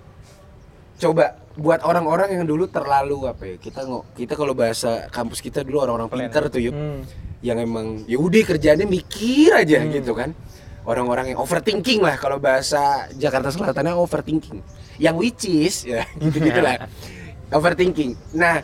Coba 0.97 1.33
buat 1.53 1.81
orang-orang 1.81 2.37
yang 2.37 2.45
dulu 2.45 2.63
terlalu 2.65 3.27
apa 3.27 3.43
ya 3.43 3.55
kita 3.57 3.83
ngo- 3.83 4.07
kita 4.15 4.39
kalau 4.39 4.55
bahasa 4.55 5.11
kampus 5.11 5.43
kita 5.43 5.65
dulu 5.65 5.83
orang-orang 5.83 6.07
pinter 6.07 6.47
tuh 6.47 6.61
yuk 6.61 6.71
Hmm. 6.71 7.01
Yang 7.41 7.57
emang 7.57 8.05
ya 8.05 8.17
udah 8.17 8.43
kerjanya 8.45 8.85
mikir 8.85 9.49
aja 9.51 9.81
Hmm. 9.81 9.91
gitu 9.91 10.13
kan. 10.13 10.31
Orang-orang 10.81 11.33
yang 11.33 11.39
overthinking 11.41 12.01
lah 12.01 12.17
kalau 12.17 12.41
bahasa 12.41 13.05
Jakarta 13.13 13.53
Selatannya 13.53 13.93
overthinking. 13.93 14.61
Yang 14.97 15.15
which 15.17 15.43
is 15.45 15.75
ya 15.85 16.05
gitu 16.21 16.37
gitulah 16.41 16.77
overthinking. 17.57 18.17
Nah 18.33 18.61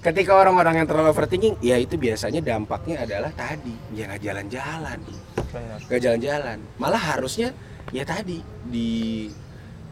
ketika 0.00 0.36
orang-orang 0.36 0.84
yang 0.84 0.86
terlalu 0.86 1.12
overthinking 1.12 1.56
ya 1.60 1.76
itu 1.76 1.96
biasanya 1.96 2.40
dampaknya 2.40 3.02
adalah 3.02 3.32
tadi 3.32 3.72
ya 3.92 4.04
nggak 4.08 4.22
jalan-jalan. 4.22 4.98
Nggak 5.88 6.00
jalan-jalan. 6.00 6.58
Malah 6.76 7.02
harusnya 7.16 7.52
ya 7.88 8.04
tadi 8.04 8.40
di 8.68 9.28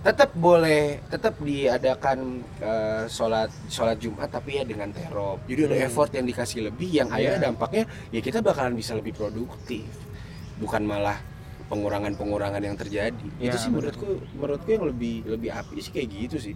tetap 0.04 0.36
boleh 0.36 1.00
tetap 1.08 1.32
diadakan 1.40 2.18
eh, 2.60 3.04
sholat 3.08 3.48
sholat 3.66 3.96
Jumat 3.96 4.28
tapi 4.28 4.60
ya 4.60 4.64
dengan 4.64 4.92
terop 4.92 5.40
jadi 5.48 5.64
ada 5.64 5.76
Hmm. 5.80 5.86
effort 5.88 6.10
yang 6.12 6.28
dikasih 6.28 6.68
lebih 6.68 6.90
yang 6.92 7.08
akhirnya 7.08 7.40
Iya. 7.40 7.46
dampaknya 7.48 7.82
ya 8.12 8.20
kita 8.20 8.38
bakalan 8.38 8.76
bisa 8.76 8.92
lebih 8.92 9.16
produktif 9.16 9.88
bukan 10.60 10.84
malah 10.84 11.16
pengurangan-pengurangan 11.64 12.60
yang 12.60 12.76
terjadi 12.76 13.26
itu 13.40 13.48
Ya, 13.48 13.56
sih 13.56 13.72
benar. 13.72 13.96
menurutku 13.96 14.08
menurutku 14.36 14.68
yang 14.70 14.84
lebih 14.84 15.14
lebih 15.24 15.50
api 15.50 15.76
sih 15.80 15.90
kayak 15.90 16.08
gitu 16.12 16.36
sih 16.38 16.54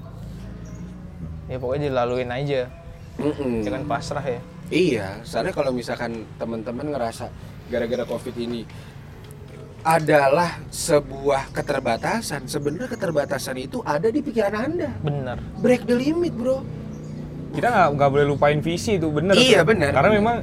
ya 1.49 1.57
pokoknya 1.57 1.89
dilaluin 1.89 2.29
aja 2.29 2.69
Mm-mm. 3.17 3.65
jangan 3.65 3.83
pasrah 3.89 4.23
ya 4.23 4.41
Iya, 4.69 5.25
soalnya 5.25 5.57
kalau 5.57 5.73
misalkan 5.73 6.29
teman-teman 6.37 6.93
ngerasa 6.93 7.33
gara-gara 7.67 8.05
covid 8.05 8.37
ini 8.37 8.69
adalah 9.81 10.59
sebuah 10.69 11.51
keterbatasan, 11.51 12.45
sebenarnya 12.45 12.89
keterbatasan 12.89 13.57
itu 13.57 13.79
ada 13.81 14.07
di 14.07 14.19
pikiran 14.19 14.55
anda. 14.55 14.91
bener 14.99 15.39
Break 15.57 15.85
the 15.85 15.95
limit, 15.95 16.33
bro. 16.33 16.61
kita 17.51 17.89
nggak 17.89 18.09
boleh 18.09 18.27
lupain 18.27 18.59
visi 18.59 18.95
itu 18.95 19.09
bener 19.09 19.33
Iya, 19.33 19.61
tuh. 19.61 19.73
bener. 19.73 19.91
karena 19.91 20.11
memang 20.13 20.37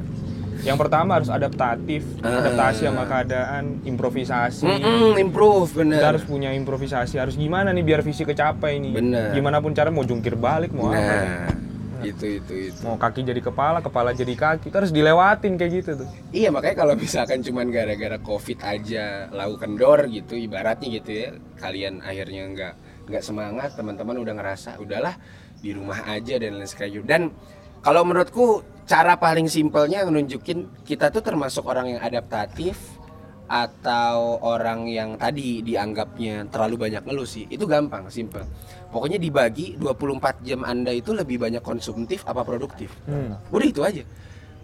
yang 0.58 0.74
pertama 0.74 1.14
harus 1.14 1.28
adaptatif 1.28 2.02
Ah. 2.18 2.42
adaptasi 2.42 2.82
sama 2.82 3.04
keadaan 3.04 3.78
improvisasi 3.82 4.66
Mm-mm, 4.66 5.14
improve, 5.16 5.70
bener. 5.76 5.96
kita 5.96 6.08
harus 6.08 6.24
punya 6.24 6.50
improvisasi 6.50 7.14
harus 7.14 7.34
gimana 7.34 7.70
nih 7.70 7.84
biar 7.84 8.00
visi 8.00 8.22
kecapai 8.22 8.80
nih 8.80 8.92
Bener. 8.92 9.30
gimana 9.30 9.60
pun 9.60 9.70
cara 9.70 9.88
mau 9.88 10.02
jungkir 10.02 10.34
balik 10.34 10.72
mau 10.72 10.88
apa 10.88 10.98
Nah, 10.98 11.46
itu 12.12 12.42
itu 12.42 12.52
itu. 12.70 12.80
mau 12.86 12.94
kaki 12.94 13.26
jadi 13.26 13.40
kepala 13.42 13.78
kepala 13.82 14.10
jadi 14.14 14.34
kaki. 14.36 14.70
Harus 14.70 14.94
dilewatin 14.94 15.58
kayak 15.58 15.72
gitu 15.82 15.90
tuh. 16.04 16.08
Iya 16.30 16.54
makanya 16.54 16.86
kalau 16.86 16.94
misalkan 16.94 17.42
cuman 17.42 17.70
gara-gara 17.72 18.18
covid 18.22 18.58
aja 18.62 19.26
lau 19.34 19.58
kendor 19.58 20.06
gitu 20.10 20.38
ibaratnya 20.38 20.88
gitu 21.02 21.10
ya 21.10 21.28
kalian 21.58 22.04
akhirnya 22.04 22.42
nggak 22.52 22.74
nggak 23.10 23.22
semangat 23.22 23.70
teman-teman 23.74 24.16
udah 24.18 24.34
ngerasa 24.34 24.78
udahlah 24.82 25.14
di 25.58 25.74
rumah 25.74 26.04
aja 26.06 26.38
dan 26.38 26.58
lain 26.58 26.68
sebagainya. 26.68 27.02
Dan 27.06 27.22
kalau 27.80 28.02
menurutku 28.06 28.62
cara 28.86 29.18
paling 29.18 29.50
simpelnya 29.50 30.06
nunjukin 30.06 30.82
kita 30.86 31.10
tuh 31.10 31.22
termasuk 31.22 31.66
orang 31.66 31.96
yang 31.96 32.00
adaptatif 32.02 32.78
atau 33.46 34.42
orang 34.42 34.90
yang 34.90 35.14
tadi 35.14 35.62
dianggapnya 35.62 36.50
terlalu 36.50 36.90
banyak 36.90 37.02
ngeluh 37.06 37.26
sih. 37.26 37.46
Itu 37.46 37.66
gampang 37.66 38.10
simpel 38.10 38.42
pokoknya 38.90 39.18
dibagi 39.20 39.76
24 39.78 40.46
jam 40.46 40.60
anda 40.62 40.92
itu 40.94 41.12
lebih 41.12 41.42
banyak 41.42 41.62
konsumtif 41.62 42.22
apa 42.24 42.42
produktif. 42.42 42.90
Hmm. 43.06 43.36
udah 43.50 43.66
itu 43.66 43.80
aja. 43.82 44.02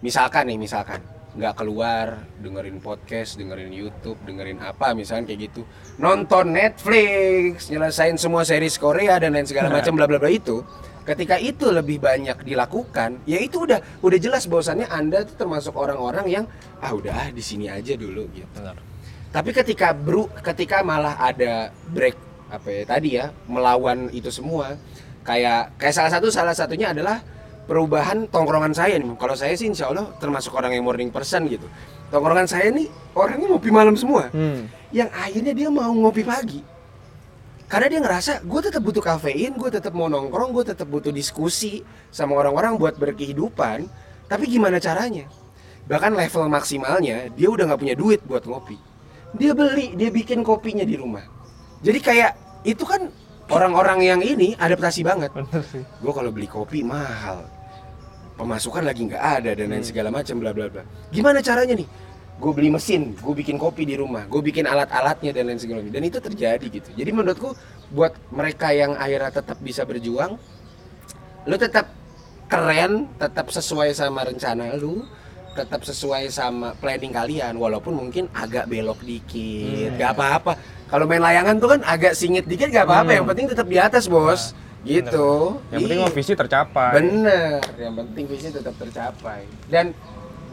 Misalkan 0.03 0.51
nih 0.51 0.59
misalkan. 0.59 1.01
Nggak 1.33 1.65
keluar 1.65 2.29
dengerin 2.45 2.77
podcast 2.77 3.41
dengerin 3.41 3.73
YouTube 3.73 4.21
dengerin 4.21 4.61
apa 4.61 4.93
misalkan 4.93 5.25
kayak 5.25 5.49
gitu. 5.49 5.65
Nonton 5.97 6.53
Netflix 6.53 7.73
nyelesain 7.73 8.21
semua 8.21 8.45
series 8.45 8.77
Korea 8.77 9.17
dan 9.17 9.33
lain 9.33 9.49
segala 9.49 9.73
macam 9.81 9.97
bla 9.97 10.05
bla 10.05 10.21
bla 10.21 10.29
itu. 10.29 10.61
Ketika 11.03 11.41
itu 11.41 11.73
lebih 11.73 11.97
banyak 11.97 12.45
dilakukan 12.45 13.25
ya 13.25 13.41
itu 13.41 13.65
udah 13.65 13.81
udah 14.05 14.19
jelas 14.21 14.45
bahwasannya 14.45 14.85
anda 14.93 15.25
tuh 15.25 15.35
termasuk 15.41 15.73
orang-orang 15.73 16.29
yang 16.29 16.45
ah 16.85 16.93
udah 16.93 17.11
ah 17.11 17.27
di 17.33 17.41
sini 17.41 17.65
aja 17.65 17.97
dulu 17.97 18.29
gitu. 18.29 18.53
Bener 18.53 18.93
tapi 19.33 19.49
ketika 19.49 19.97
bro, 19.97 20.29
ketika 20.45 20.85
malah 20.85 21.17
ada 21.17 21.73
break 21.89 22.32
apa 22.53 22.69
ya 22.69 22.83
tadi 22.85 23.09
ya 23.17 23.33
melawan 23.49 24.13
itu 24.13 24.29
semua. 24.29 24.77
Kayak 25.25 25.73
kayak 25.81 25.95
salah 25.97 26.11
satu 26.13 26.27
salah 26.29 26.53
satunya 26.53 26.93
adalah 26.93 27.17
perubahan 27.65 28.29
tongkrongan 28.29 28.77
saya 28.77 29.01
nih. 29.01 29.09
Kalau 29.17 29.33
saya 29.33 29.57
sih 29.57 29.65
insya 29.65 29.89
Allah 29.89 30.13
termasuk 30.21 30.53
orang 30.53 30.77
yang 30.77 30.85
morning 30.85 31.09
person 31.09 31.49
gitu. 31.49 31.65
Tongkrongan 32.13 32.45
saya 32.45 32.69
nih 32.69 32.85
orangnya 33.17 33.49
ngopi 33.49 33.73
malam 33.73 33.97
semua. 33.97 34.29
Hmm. 34.29 34.69
yang 34.93 35.09
akhirnya 35.09 35.57
dia 35.57 35.73
mau 35.73 35.89
ngopi 35.89 36.21
pagi. 36.21 36.61
Karena 37.65 37.89
dia 37.89 37.99
ngerasa 38.05 38.45
gue 38.45 38.61
tetap 38.61 38.85
butuh 38.85 39.01
kafein 39.01 39.57
gue 39.57 39.69
tetap 39.73 39.97
mau 39.97 40.05
nongkrong 40.05 40.53
gue 40.53 40.69
tetap 40.69 40.85
butuh 40.85 41.09
diskusi 41.09 41.81
sama 42.13 42.37
orang-orang 42.37 42.77
buat 42.77 42.93
berkehidupan. 43.01 43.89
Tapi 44.29 44.45
gimana 44.45 44.77
caranya? 44.77 45.25
Bahkan 45.89 46.13
level 46.13 46.45
maksimalnya 46.53 47.33
dia 47.33 47.49
udah 47.49 47.73
nggak 47.73 47.81
punya 47.81 47.95
duit 47.97 48.21
buat 48.21 48.45
ngopi. 48.45 48.77
Dia 49.33 49.57
beli 49.57 49.97
dia 49.97 50.13
bikin 50.13 50.45
kopinya 50.45 50.85
di 50.85 50.93
rumah. 50.93 51.25
Jadi 51.81 51.99
kayak 51.99 52.42
itu 52.63 52.83
kan 52.87 53.11
orang-orang 53.51 53.99
yang 54.03 54.21
ini 54.23 54.55
adaptasi 54.55 55.03
banget. 55.03 55.29
Bener 55.35 55.63
sih. 55.67 55.83
gue 55.83 56.13
kalau 56.13 56.31
beli 56.31 56.47
kopi 56.47 56.81
mahal. 56.83 57.43
Pemasukan 58.33 58.81
lagi 58.81 59.05
nggak 59.05 59.23
ada 59.23 59.51
dan 59.53 59.69
lain 59.69 59.85
segala 59.85 60.09
macam 60.09 60.41
bla 60.41 60.51
bla 60.55 60.65
bla. 60.71 60.83
Gimana 61.13 61.43
caranya 61.43 61.77
nih? 61.77 61.85
Gue 62.41 62.51
beli 62.51 62.73
mesin 62.73 63.13
gue 63.13 63.33
bikin 63.37 63.61
kopi 63.61 63.85
di 63.85 63.93
rumah 63.93 64.25
gue 64.25 64.41
bikin 64.41 64.65
alat-alatnya 64.65 65.31
dan 65.35 65.53
lain 65.53 65.61
segala 65.61 65.85
macam. 65.85 65.93
Dan 65.93 66.03
itu 66.09 66.17
terjadi 66.17 66.65
gitu. 66.65 66.89
Jadi 66.97 67.11
menurutku 67.13 67.53
buat 67.93 68.17
mereka 68.33 68.73
yang 68.73 68.97
akhirnya 68.97 69.29
tetap 69.29 69.57
bisa 69.61 69.85
berjuang 69.85 70.39
lu 71.43 71.55
tetap 71.59 71.91
keren 72.47 73.11
tetap 73.19 73.51
sesuai 73.51 73.91
sama 73.91 74.23
rencana 74.23 74.73
lu 74.79 75.03
tetap 75.53 75.85
sesuai 75.85 76.33
sama 76.33 76.73
planning 76.81 77.13
kalian 77.13 77.53
walaupun 77.61 77.93
mungkin 77.93 78.25
agak 78.33 78.65
belok 78.65 79.05
dikit. 79.05 79.93
Nggak 79.93 80.11
apa-apa 80.17 80.53
kalau 80.93 81.09
main 81.09 81.25
layangan 81.25 81.57
tuh 81.57 81.73
kan 81.73 81.81
agak 81.89 82.13
singit 82.13 82.45
dikit 82.45 82.69
nggak 82.69 82.85
apa-apa 82.85 83.09
Hmm. 83.09 83.17
yang 83.17 83.25
penting 83.25 83.45
tetap 83.49 83.65
di 83.65 83.77
atas 83.81 84.05
bos 84.05 84.53
gitu 84.85 85.57
Yang 85.73 85.81
penting 85.89 85.99
mau 86.05 86.11
visi 86.13 86.33
tercapai. 86.37 86.91
Bener, 87.01 87.57
yang 87.81 87.95
penting 87.97 88.23
visi 88.29 88.51
tetap 88.51 88.75
tercapai. 88.77 89.47
Dan 89.65 89.95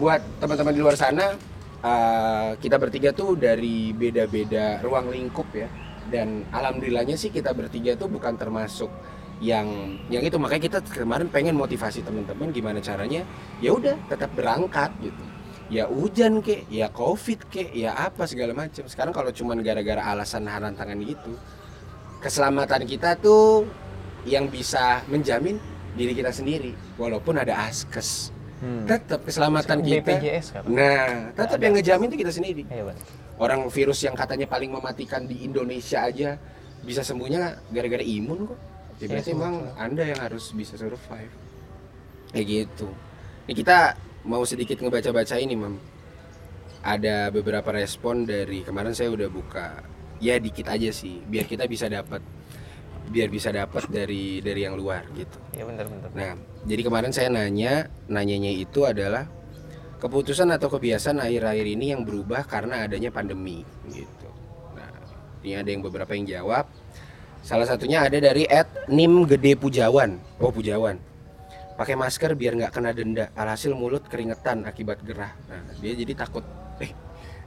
buat 0.00 0.22
teman-teman 0.38 0.72
di 0.72 0.80
luar 0.80 0.96
sana, 0.96 1.34
uh, 1.82 2.54
kita 2.56 2.78
bertiga 2.78 3.10
tuh 3.10 3.36
dari 3.36 3.90
beda-beda 3.92 4.80
ruang 4.80 5.12
lingkup 5.12 5.50
ya. 5.52 5.68
Dan 6.08 6.46
alhamdulillahnya 6.54 7.20
sih 7.20 7.28
kita 7.28 7.52
bertiga 7.52 7.98
tuh 7.98 8.08
bukan 8.08 8.38
termasuk 8.38 8.88
yang 9.44 9.66
yang 10.08 10.22
itu 10.22 10.36
makanya 10.36 10.62
kita 10.72 10.78
kemarin 10.88 11.28
pengen 11.28 11.56
motivasi 11.56 12.00
teman-teman 12.00 12.52
gimana 12.52 12.76
caranya 12.78 13.24
ya 13.58 13.72
udah 13.72 13.96
tetap 14.12 14.28
berangkat 14.36 14.92
gitu 15.00 15.24
ya 15.70 15.86
hujan 15.86 16.42
kek 16.42 16.66
ya 16.66 16.90
covid 16.90 17.46
kek 17.46 17.70
ya 17.70 17.94
apa 17.94 18.26
segala 18.26 18.52
macam 18.52 18.84
sekarang 18.90 19.14
kalau 19.14 19.30
cuman 19.30 19.62
gara-gara 19.62 20.02
alasan 20.02 20.44
tangan 20.50 20.98
gitu 21.06 21.32
keselamatan 22.18 22.82
kita 22.84 23.14
tuh 23.16 23.64
yang 24.26 24.50
bisa 24.50 25.00
menjamin 25.08 25.56
diri 25.94 26.12
kita 26.12 26.30
sendiri 26.30 26.76
walaupun 27.00 27.40
ada 27.40 27.66
askes. 27.66 28.34
Hmm. 28.60 28.84
tetap 28.84 29.24
keselamatan 29.24 29.80
kita. 29.80 30.20
BPJS 30.20 30.68
nah 30.68 31.32
tetap 31.32 31.56
yang 31.64 31.72
ngejamin 31.72 32.12
itu 32.12 32.18
kita 32.20 32.32
sendiri. 32.34 32.68
Iya 32.68 32.92
orang 33.40 33.72
virus 33.72 34.04
yang 34.04 34.12
katanya 34.12 34.44
paling 34.44 34.68
mematikan 34.68 35.24
di 35.24 35.48
Indonesia 35.48 36.04
aja 36.04 36.36
bisa 36.84 37.00
sembuhnya 37.00 37.72
gara-gara 37.72 38.04
imun 38.04 38.52
kok. 38.52 38.60
Ya 39.00 39.08
Iya, 39.08 39.08
berarti 39.16 39.30
emang 39.32 39.54
anda 39.80 40.04
yang 40.04 40.20
harus 40.20 40.52
bisa 40.52 40.76
survive. 40.76 41.32
Kayak 42.36 42.46
gitu. 42.52 42.88
Ini 43.48 43.54
kita 43.56 43.96
mau 44.26 44.44
sedikit 44.44 44.80
ngebaca-baca 44.80 45.36
ini 45.40 45.56
mam 45.56 45.76
ada 46.80 47.28
beberapa 47.28 47.68
respon 47.72 48.24
dari 48.24 48.64
kemarin 48.64 48.96
saya 48.96 49.12
udah 49.12 49.28
buka 49.28 49.84
ya 50.20 50.40
dikit 50.40 50.68
aja 50.68 50.88
sih 50.92 51.20
biar 51.24 51.44
kita 51.44 51.68
bisa 51.68 51.88
dapat 51.88 52.20
biar 53.10 53.28
bisa 53.28 53.50
dapat 53.50 53.90
dari 53.90 54.38
dari 54.40 54.64
yang 54.64 54.78
luar 54.78 55.02
gitu 55.18 55.40
Iya 55.56 55.64
benar 55.66 55.86
benar. 55.90 56.10
Nah, 56.14 56.32
jadi 56.64 56.82
kemarin 56.86 57.12
saya 57.12 57.28
nanya, 57.28 57.90
nanyanya 58.06 58.54
itu 58.54 58.86
adalah 58.86 59.26
keputusan 60.00 60.48
atau 60.54 60.72
kebiasaan 60.72 61.20
akhir-akhir 61.20 61.66
ini 61.76 61.92
yang 61.92 62.06
berubah 62.06 62.46
karena 62.46 62.86
adanya 62.86 63.10
pandemi 63.10 63.66
gitu. 63.90 64.28
Nah, 64.72 64.88
ini 65.42 65.58
ada 65.58 65.68
yang 65.68 65.82
beberapa 65.82 66.14
yang 66.14 66.24
jawab. 66.24 66.70
Salah 67.44 67.66
satunya 67.68 68.04
ada 68.06 68.16
dari 68.16 68.46
Ed 68.46 68.88
Nim 68.88 69.26
Gede 69.26 69.58
Pujawan. 69.58 70.16
Oh, 70.40 70.48
Pujawan. 70.48 71.09
Pakai 71.80 71.96
masker 71.96 72.36
biar 72.36 72.52
nggak 72.60 72.72
kena 72.76 72.92
denda. 72.92 73.32
Alhasil 73.32 73.72
mulut 73.72 74.04
keringetan 74.04 74.68
akibat 74.68 75.00
gerah. 75.00 75.32
Nah, 75.48 75.64
dia 75.80 75.96
jadi 75.96 76.12
takut. 76.12 76.44
Eh, 76.76 76.92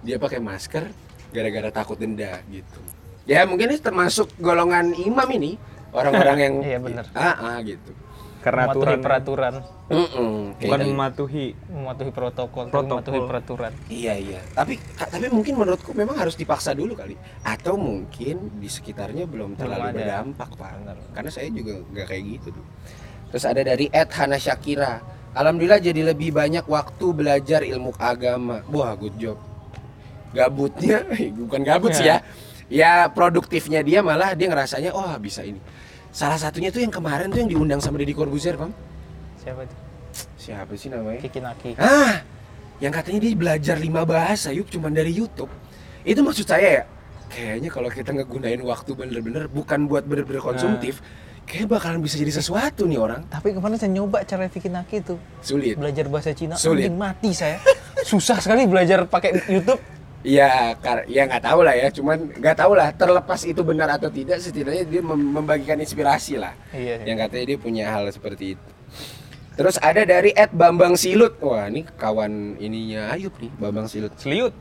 dia 0.01 0.17
pakai 0.17 0.41
masker 0.41 0.89
gara-gara 1.29 1.69
takut 1.69 2.01
denda 2.01 2.41
gitu. 2.49 2.81
Ya, 3.29 3.45
mungkin 3.45 3.69
ini 3.69 3.77
termasuk 3.77 4.33
golongan 4.41 4.97
imam 4.97 5.29
ini. 5.29 5.61
Orang-orang 5.93 6.37
yang 6.41 6.53
Iya, 6.65 6.79
bener. 6.81 7.05
Ah, 7.13 7.37
ah, 7.37 7.57
gitu. 7.61 7.93
Karena 8.41 8.67
mematuhi 8.67 8.83
aturan 8.83 8.99
peraturan, 8.99 9.53
Mm-mm, 9.87 10.35
kayak 10.59 10.67
bukan 10.67 10.79
tadi. 10.81 10.89
mematuhi. 10.91 11.45
mematuhi 11.63 12.11
protokol, 12.11 12.63
tapi 12.65 12.73
Protokol. 12.73 12.97
mematuhi 12.99 13.21
peraturan. 13.23 13.71
Iya 13.87 14.13
iya. 14.19 14.39
Tapi 14.51 14.73
tapi 14.99 15.25
mungkin 15.31 15.53
menurutku 15.55 15.95
memang 15.95 16.17
harus 16.19 16.35
dipaksa 16.35 16.75
dulu 16.75 16.91
kali. 16.91 17.15
Atau 17.39 17.79
mungkin 17.79 18.51
di 18.59 18.67
sekitarnya 18.67 19.29
belum 19.31 19.55
terlalu 19.55 19.85
ada. 19.87 19.95
berdampak 19.95 20.49
pak. 20.59 20.71
Benar. 20.75 20.97
Karena 21.15 21.29
saya 21.31 21.47
juga 21.53 21.79
nggak 21.87 22.03
kayak 22.09 22.23
gitu 22.35 22.47
tuh. 22.51 22.65
Terus 23.33 23.49
ada 23.49 23.65
dari 23.65 23.89
Ed 23.89 24.13
Hana 24.13 24.37
Syakira. 24.37 25.01
Alhamdulillah 25.33 25.81
jadi 25.81 26.05
lebih 26.05 26.37
banyak 26.37 26.69
waktu 26.69 27.05
belajar 27.17 27.65
ilmu 27.65 27.89
agama. 27.97 28.61
Wah 28.69 28.93
good 28.93 29.17
job. 29.17 29.41
Gabutnya 30.37 31.01
bukan 31.41 31.65
gabut 31.65 31.97
sih 31.97 32.05
ya. 32.05 32.21
Ya 32.69 33.09
produktifnya 33.09 33.81
dia 33.81 34.05
malah 34.05 34.37
dia 34.37 34.53
ngerasanya 34.53 34.93
oh 34.93 35.17
bisa 35.17 35.41
ini. 35.41 35.57
Salah 36.13 36.37
satunya 36.37 36.69
tuh 36.69 36.85
yang 36.85 36.93
kemarin 36.93 37.33
tuh 37.33 37.41
yang 37.41 37.49
diundang 37.49 37.81
sama 37.81 37.97
Deddy 37.97 38.13
Corbuzier, 38.13 38.53
Kom. 38.53 38.69
Siapa 39.41 39.65
itu? 39.65 39.75
Siapa 40.37 40.71
sih 40.77 40.93
namanya? 40.93 41.17
Kiki 41.25 41.41
Naki. 41.41 41.73
Ah, 41.81 42.21
yang 42.77 42.93
katanya 42.93 43.25
dia 43.25 43.33
belajar 43.33 43.81
lima 43.81 44.05
bahasa 44.05 44.53
yuk 44.53 44.69
cuman 44.69 44.93
dari 44.93 45.09
YouTube. 45.09 45.49
Itu 46.05 46.21
maksud 46.21 46.45
saya 46.45 46.69
ya. 46.69 46.83
Kayaknya 47.33 47.69
kalau 47.73 47.89
kita 47.89 48.13
ngegunain 48.13 48.61
waktu 48.61 48.93
bener-bener 48.93 49.49
bukan 49.49 49.89
buat 49.89 50.05
bener-bener 50.05 50.37
konsumtif, 50.37 51.01
kayak 51.43 51.67
bakalan 51.69 51.99
bisa 51.99 52.15
jadi 52.15 52.33
sesuatu 52.33 52.83
nih 52.83 52.97
orang. 52.97 53.21
Tapi 53.27 53.53
kemarin 53.53 53.77
saya 53.77 53.91
nyoba 53.91 54.23
cara 54.23 54.47
Kiki 54.47 54.69
Naki 54.69 54.99
itu 54.99 55.15
Sulit. 55.39 55.75
belajar 55.77 56.05
bahasa 56.07 56.31
Cina, 56.31 56.55
Sulit. 56.55 56.87
anjing 56.87 56.97
mati 56.97 57.29
saya. 57.31 57.57
Susah 58.09 58.39
sekali 58.39 58.65
belajar 58.65 59.05
pakai 59.05 59.37
YouTube. 59.47 59.79
Ya, 60.23 60.71
kar- 60.79 61.03
ya 61.05 61.27
nggak 61.27 61.43
tahu 61.43 61.59
lah 61.61 61.75
ya. 61.75 61.87
Cuman 61.91 62.31
nggak 62.39 62.55
tahu 62.55 62.71
lah. 62.73 62.95
Terlepas 62.95 63.43
itu 63.43 63.59
benar 63.59 63.91
atau 63.91 64.07
tidak, 64.07 64.39
setidaknya 64.39 64.83
dia 64.83 65.01
mem- 65.03 65.35
membagikan 65.35 65.75
inspirasi 65.75 66.39
lah. 66.39 66.55
Iya. 66.71 67.03
Yang 67.03 67.17
katanya 67.27 67.45
dia 67.45 67.57
punya 67.59 67.83
hal 67.91 68.07
seperti 68.07 68.55
itu. 68.55 68.69
Terus 69.53 69.77
ada 69.77 70.01
dari 70.01 70.31
Ed 70.33 70.49
Bambang 70.49 70.95
Silut. 70.95 71.37
Wah, 71.37 71.67
ini 71.67 71.83
kawan 71.85 72.57
ininya 72.57 73.11
Ayub 73.11 73.35
nih, 73.37 73.51
Bambang 73.53 73.85
Silut. 73.85 74.15
Seliut, 74.17 74.55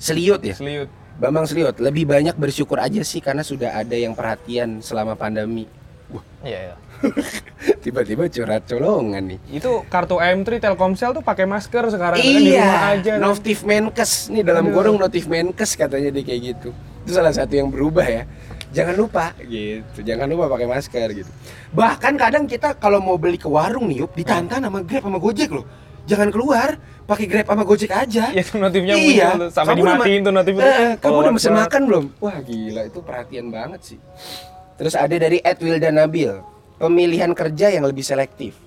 Seliut 0.00 0.40
ya. 0.42 0.56
seliut. 0.56 0.88
Bambang 1.12 1.44
Seliut, 1.46 1.76
lebih 1.78 2.08
banyak 2.08 2.34
bersyukur 2.34 2.80
aja 2.80 3.04
sih 3.04 3.20
karena 3.20 3.44
sudah 3.44 3.78
ada 3.78 3.94
yang 3.94 4.16
perhatian 4.16 4.80
selama 4.80 5.12
pandemi. 5.14 5.68
Wah, 6.12 6.24
Iya, 6.42 6.58
iya. 6.68 6.76
tiba-tiba 7.84 8.28
curhat 8.28 8.62
colongan 8.66 9.22
nih. 9.34 9.38
Itu 9.50 9.82
kartu 9.88 10.18
M3 10.18 10.60
Telkomsel 10.60 11.10
tuh 11.12 11.24
pakai 11.24 11.48
masker 11.48 11.88
sekarang 11.88 12.18
kan 12.18 12.22
di 12.22 12.52
rumah 12.52 12.82
aja. 12.92 13.00
Iya, 13.00 13.14
kan. 13.16 13.20
notif 13.20 13.58
menkes 13.64 14.12
nih 14.28 14.42
dalam 14.42 14.68
Aduh. 14.68 14.74
kurung 14.74 14.96
notif 15.00 15.24
menkes 15.26 15.74
katanya 15.74 16.12
dia 16.12 16.22
kayak 16.22 16.40
gitu. 16.54 16.70
Itu 17.02 17.10
salah 17.10 17.34
satu 17.34 17.52
yang 17.52 17.72
berubah 17.72 18.06
ya. 18.06 18.22
Jangan 18.72 18.96
lupa 18.96 19.36
gitu, 19.44 20.00
jangan 20.00 20.24
lupa 20.32 20.48
pakai 20.48 20.64
masker 20.64 21.08
gitu. 21.12 21.28
Bahkan 21.76 22.12
kadang 22.16 22.44
kita 22.48 22.72
kalau 22.72 23.04
mau 23.04 23.20
beli 23.20 23.36
ke 23.36 23.44
warung 23.44 23.92
nih, 23.92 24.00
Yup, 24.00 24.16
ditantang 24.16 24.64
sama 24.64 24.80
Grab 24.80 25.04
sama 25.04 25.20
Gojek 25.20 25.52
loh. 25.52 25.68
Jangan 26.08 26.32
keluar, 26.32 26.80
pakai 27.04 27.28
Grab 27.28 27.52
sama 27.52 27.68
Gojek 27.68 27.92
aja. 27.92 28.32
Ya 28.32 28.40
itu 28.40 28.56
notifnya 28.56 28.96
iya, 28.96 29.36
muncul 29.36 29.52
sampai 29.52 29.76
dimatiin 29.76 30.20
ma- 30.20 30.24
tuh 30.24 30.32
notif 30.32 30.52
itu. 30.56 30.64
Eh, 30.64 30.72
eh, 30.72 30.92
kamu 30.96 31.04
Kalau 31.04 31.20
udah 31.20 31.32
mesen 31.36 31.52
makan 31.52 31.80
belum? 31.84 32.04
Wah 32.16 32.36
gila 32.40 32.82
itu 32.88 32.98
perhatian 33.04 33.46
banget 33.52 33.80
sih. 33.84 33.98
Terus 34.82 34.98
ada 34.98 35.14
dari 35.14 35.38
Ed 35.38 35.62
Wildan 35.62 35.94
Nabil, 35.94 36.42
pemilihan 36.76 37.30
kerja 37.30 37.70
yang 37.70 37.86
lebih 37.86 38.02
selektif. 38.02 38.58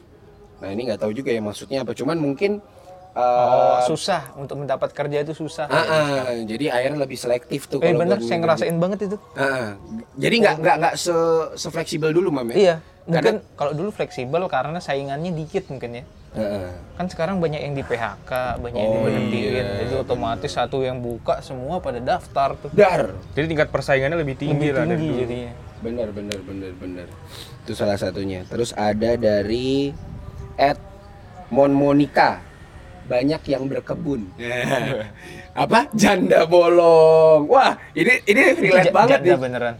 Nah 0.57 0.72
ini 0.72 0.88
nggak 0.88 1.03
tahu 1.03 1.11
juga 1.11 1.30
ya 1.30 1.43
maksudnya 1.43 1.84
apa. 1.84 1.91
Cuman 1.91 2.16
mungkin 2.16 2.63
Oh, 3.11 3.80
eh, 3.80 3.88
susah 3.88 4.36
untuk 4.36 4.59
mendapat 4.59 4.91
kerja 4.91 5.24
itu 5.24 5.32
susah. 5.34 5.68
ah, 5.68 5.88
ah, 5.88 6.36
jadi 6.38 6.68
akhirnya 6.68 6.99
lebih 6.99 7.16
selektif 7.16 7.63
tuh. 7.66 7.80
Eh 7.80 7.91
kalau 7.91 8.03
bener, 8.03 8.20
saya 8.20 8.43
ngerasain 8.43 8.76
banget 8.76 9.07
itu. 9.07 9.16
Ah, 9.32 9.43
ah. 9.43 9.70
Jadi 10.16 10.36
nggak 10.36 10.55
nggak 10.59 10.76
nggak 10.80 10.93
se 10.95 11.16
sefleksibel 11.55 12.11
dulu 12.11 12.28
mam 12.30 12.51
ya? 12.51 12.55
Iya, 12.55 12.76
Karena- 12.76 13.07
mungkin 13.07 13.36
kalau 13.55 13.72
dulu 13.72 13.89
fleksibel 13.91 14.43
karena 14.47 14.80
saingannya 14.80 15.32
dikit 15.32 15.63
mungkin 15.68 15.95
ya. 15.95 16.03
Ah. 16.36 16.76
Kan 16.95 17.07
sekarang 17.07 17.39
banyak 17.39 17.63
yang 17.63 17.72
di 17.72 17.88
PHK, 17.88 18.32
banyak 18.59 18.76
yang 18.78 18.91
Oh, 18.91 18.99
diberhentiin. 19.01 19.51
iya. 19.55 19.63
Jadi 19.88 19.93
otomatis 19.95 20.51
satu 20.51 20.84
yang 20.84 20.99
buka 20.99 21.39
semua 21.39 21.80
pada 21.80 22.03
daftar 22.03 22.55
tuh. 22.57 22.68
Dar. 22.76 23.16
Jadi 23.32 23.45
tingkat 23.47 23.72
persaingannya 23.72 24.20
lebih 24.20 24.36
tinggi 24.36 24.59
Lebih 24.59 24.76
lah 24.76 24.84
dari 24.84 24.91
tinggi 24.93 25.07
dulu. 25.09 25.24
jadinya. 25.24 25.51
Bener 25.86 26.09
bener 26.09 26.39
bener 26.41 26.71
bener. 26.81 27.07
Itu 27.61 27.77
salah 27.77 27.93
satunya. 28.01 28.41
Terus 28.49 28.73
ada 28.73 29.13
dari 29.13 29.93
Ed 30.57 30.81
Mon 31.53 31.69
Monica 31.69 32.41
banyak 33.05 33.41
yang 33.45 33.69
berkebun. 33.69 34.25
Apa? 35.63 35.86
Janda 35.93 36.49
bolong. 36.49 37.45
Wah, 37.45 37.77
ini 37.93 38.17
ini 38.25 38.41
relate 38.57 38.89
banget 38.89 39.21
janda 39.21 39.29
nih. 39.29 39.38
beneran. 39.38 39.75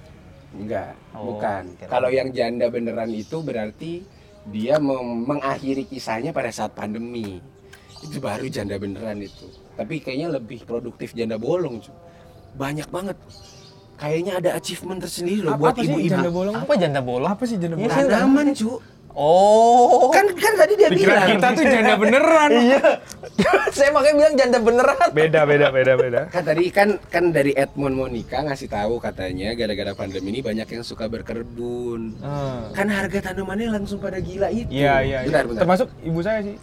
Enggak, 0.56 0.94
Oh, 1.12 1.36
bukan. 1.36 1.64
Kalau 1.90 2.08
yang 2.14 2.30
janda 2.32 2.72
beneran 2.72 3.12
itu 3.12 3.44
berarti 3.44 4.06
dia 4.46 4.78
mengakhiri 4.80 5.90
kisahnya 5.90 6.32
pada 6.32 6.54
saat 6.54 6.72
pandemi. 6.78 7.42
Itu 8.06 8.22
baru 8.22 8.46
janda 8.48 8.78
beneran 8.78 9.20
itu. 9.20 9.50
Tapi 9.74 10.00
kayaknya 10.00 10.38
lebih 10.38 10.64
produktif 10.64 11.12
janda 11.18 11.36
bolong. 11.42 11.82
Banyak 12.56 12.88
banget. 12.94 13.18
Kayaknya 13.96 14.34
ada 14.38 14.50
achievement 14.54 15.00
tersendiri 15.00 15.40
loh 15.42 15.56
Apa- 15.56 15.62
buat 15.62 15.74
apa 15.74 15.82
ibu-ibu. 15.82 16.12
janda 16.12 16.30
bolong? 16.30 16.56
Apa 16.56 16.74
janda 16.76 17.00
bolong? 17.00 17.30
Apa 17.30 17.44
sih 17.44 17.56
janda 17.56 17.76
Iya, 17.76 17.82
bolong? 17.82 17.96
nggak 17.98 18.20
Tanaman, 18.20 18.48
cu. 18.52 18.72
Oh. 19.16 20.12
Kan 20.12 20.28
kan 20.36 20.54
tadi 20.60 20.76
dia 20.76 20.92
Pikiran 20.92 21.08
bilang. 21.16 21.30
kita 21.32 21.48
tuh 21.56 21.64
janda 21.64 21.94
beneran. 22.04 22.52
iya. 22.52 22.84
Saya 23.72 23.90
makanya 23.90 24.16
bilang 24.18 24.36
janda 24.36 24.60
beneran. 24.60 25.08
Beda, 25.10 25.42
beda, 25.48 25.68
beda, 25.72 25.94
beda. 25.96 26.22
Kan 26.28 26.44
tadi 26.44 26.64
kan 26.68 26.90
kan 27.08 27.32
dari 27.32 27.56
Edmond 27.56 27.96
Monica 27.96 28.44
ngasih 28.44 28.68
tahu 28.68 29.00
katanya 29.00 29.56
gara-gara 29.56 29.96
pandemi 29.96 30.30
ini 30.30 30.40
banyak 30.42 30.68
yang 30.68 30.84
suka 30.84 31.08
berkebun. 31.08 32.20
Ah. 32.20 32.68
Kan 32.72 32.92
harga 32.92 33.32
tanamannya 33.32 33.72
langsung 33.72 34.04
pada 34.04 34.20
gila 34.20 34.52
itu. 34.52 34.68
Iya, 34.68 35.00
iya. 35.00 35.18
iya. 35.24 35.32
Bentar, 35.32 35.44
bentar. 35.48 35.62
Termasuk 35.64 35.88
ibu 36.04 36.20
saya 36.20 36.44
sih. 36.44 36.60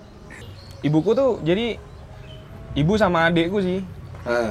Ibuku 0.83 1.11
tuh 1.13 1.41
jadi 1.41 1.81
ibu 2.75 2.93
sama 2.95 3.33
adikku 3.33 3.65
sih. 3.65 3.81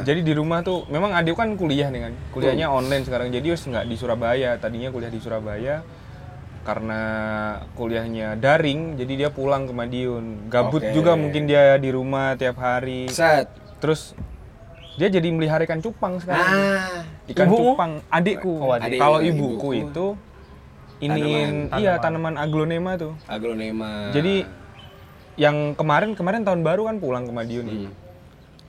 Jadi 0.04 0.20
di 0.28 0.34
rumah 0.36 0.60
tuh 0.60 0.84
memang 0.92 1.16
adikku 1.16 1.40
kan 1.40 1.56
kuliah 1.56 1.88
nih 1.88 2.12
kan. 2.12 2.14
Kuliahnya 2.36 2.68
online 2.68 3.04
sekarang. 3.08 3.32
Jadi 3.32 3.48
wes 3.56 3.64
nggak 3.64 3.88
di 3.88 3.96
Surabaya. 3.96 4.60
Tadinya 4.60 4.92
kuliah 4.92 5.12
di 5.12 5.20
Surabaya 5.24 5.80
karena 6.62 7.02
kuliahnya 7.74 8.38
daring 8.38 8.94
jadi 8.94 9.14
dia 9.26 9.30
pulang 9.32 9.66
ke 9.66 9.74
Madiun. 9.74 10.52
Gabut 10.52 10.84
Oke. 10.84 10.94
juga 10.94 11.18
mungkin 11.18 11.50
dia 11.50 11.80
di 11.80 11.90
rumah 11.90 12.36
tiap 12.36 12.60
hari. 12.60 13.08
Set. 13.10 13.48
Terus 13.80 14.14
dia 15.00 15.08
jadi 15.08 15.26
melihara 15.32 15.64
ikan 15.64 15.80
cupang 15.80 16.20
sekarang. 16.20 16.46
Ah. 16.46 17.02
Ikan 17.32 17.48
Ibumu? 17.48 17.74
cupang 17.74 17.92
adikku. 18.12 18.54
Oh, 18.60 18.76
adik. 18.76 19.00
Kalau 19.00 19.24
Ibuku. 19.24 19.40
ibuku 19.56 19.70
itu 19.88 20.06
iniin 21.02 21.72
Tanaman. 21.74 21.82
iya 21.82 21.94
tanaman 21.98 22.36
aglonema 22.38 22.92
tuh. 23.00 23.14
Aglonema. 23.26 24.12
Jadi 24.14 24.46
yang 25.40 25.74
kemarin 25.74 26.14
kemarin 26.14 26.44
tahun 26.46 26.62
baru 26.62 26.92
kan 26.92 27.00
pulang 27.02 27.24
ke 27.26 27.34
Madiun 27.34 27.66
nih. 27.66 27.80
Hmm. 27.88 28.01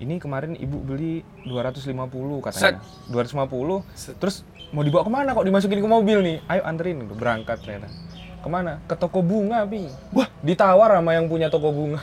Ini 0.02 0.18
kemarin 0.18 0.58
ibu 0.58 0.82
beli 0.82 1.22
250 1.46 2.42
Set. 2.50 2.74
katanya. 2.74 2.82
250. 3.06 3.86
Terus 4.18 4.42
mau 4.74 4.82
dibawa 4.82 5.06
ke 5.06 5.12
mana 5.12 5.30
kok 5.30 5.46
dimasukin 5.46 5.78
ke 5.78 5.86
mobil 5.86 6.18
nih? 6.18 6.36
Ayo 6.50 6.62
anterin 6.66 7.06
berangkat 7.06 7.62
ternyata. 7.62 7.86
Ke 8.42 8.48
mana? 8.50 8.82
Ke 8.84 8.98
toko 8.98 9.22
bunga, 9.22 9.62
Pi. 9.62 9.86
Wah, 10.10 10.26
ditawar 10.42 10.98
sama 10.98 11.14
yang 11.14 11.30
punya 11.30 11.46
toko 11.46 11.70
bunga. 11.70 12.02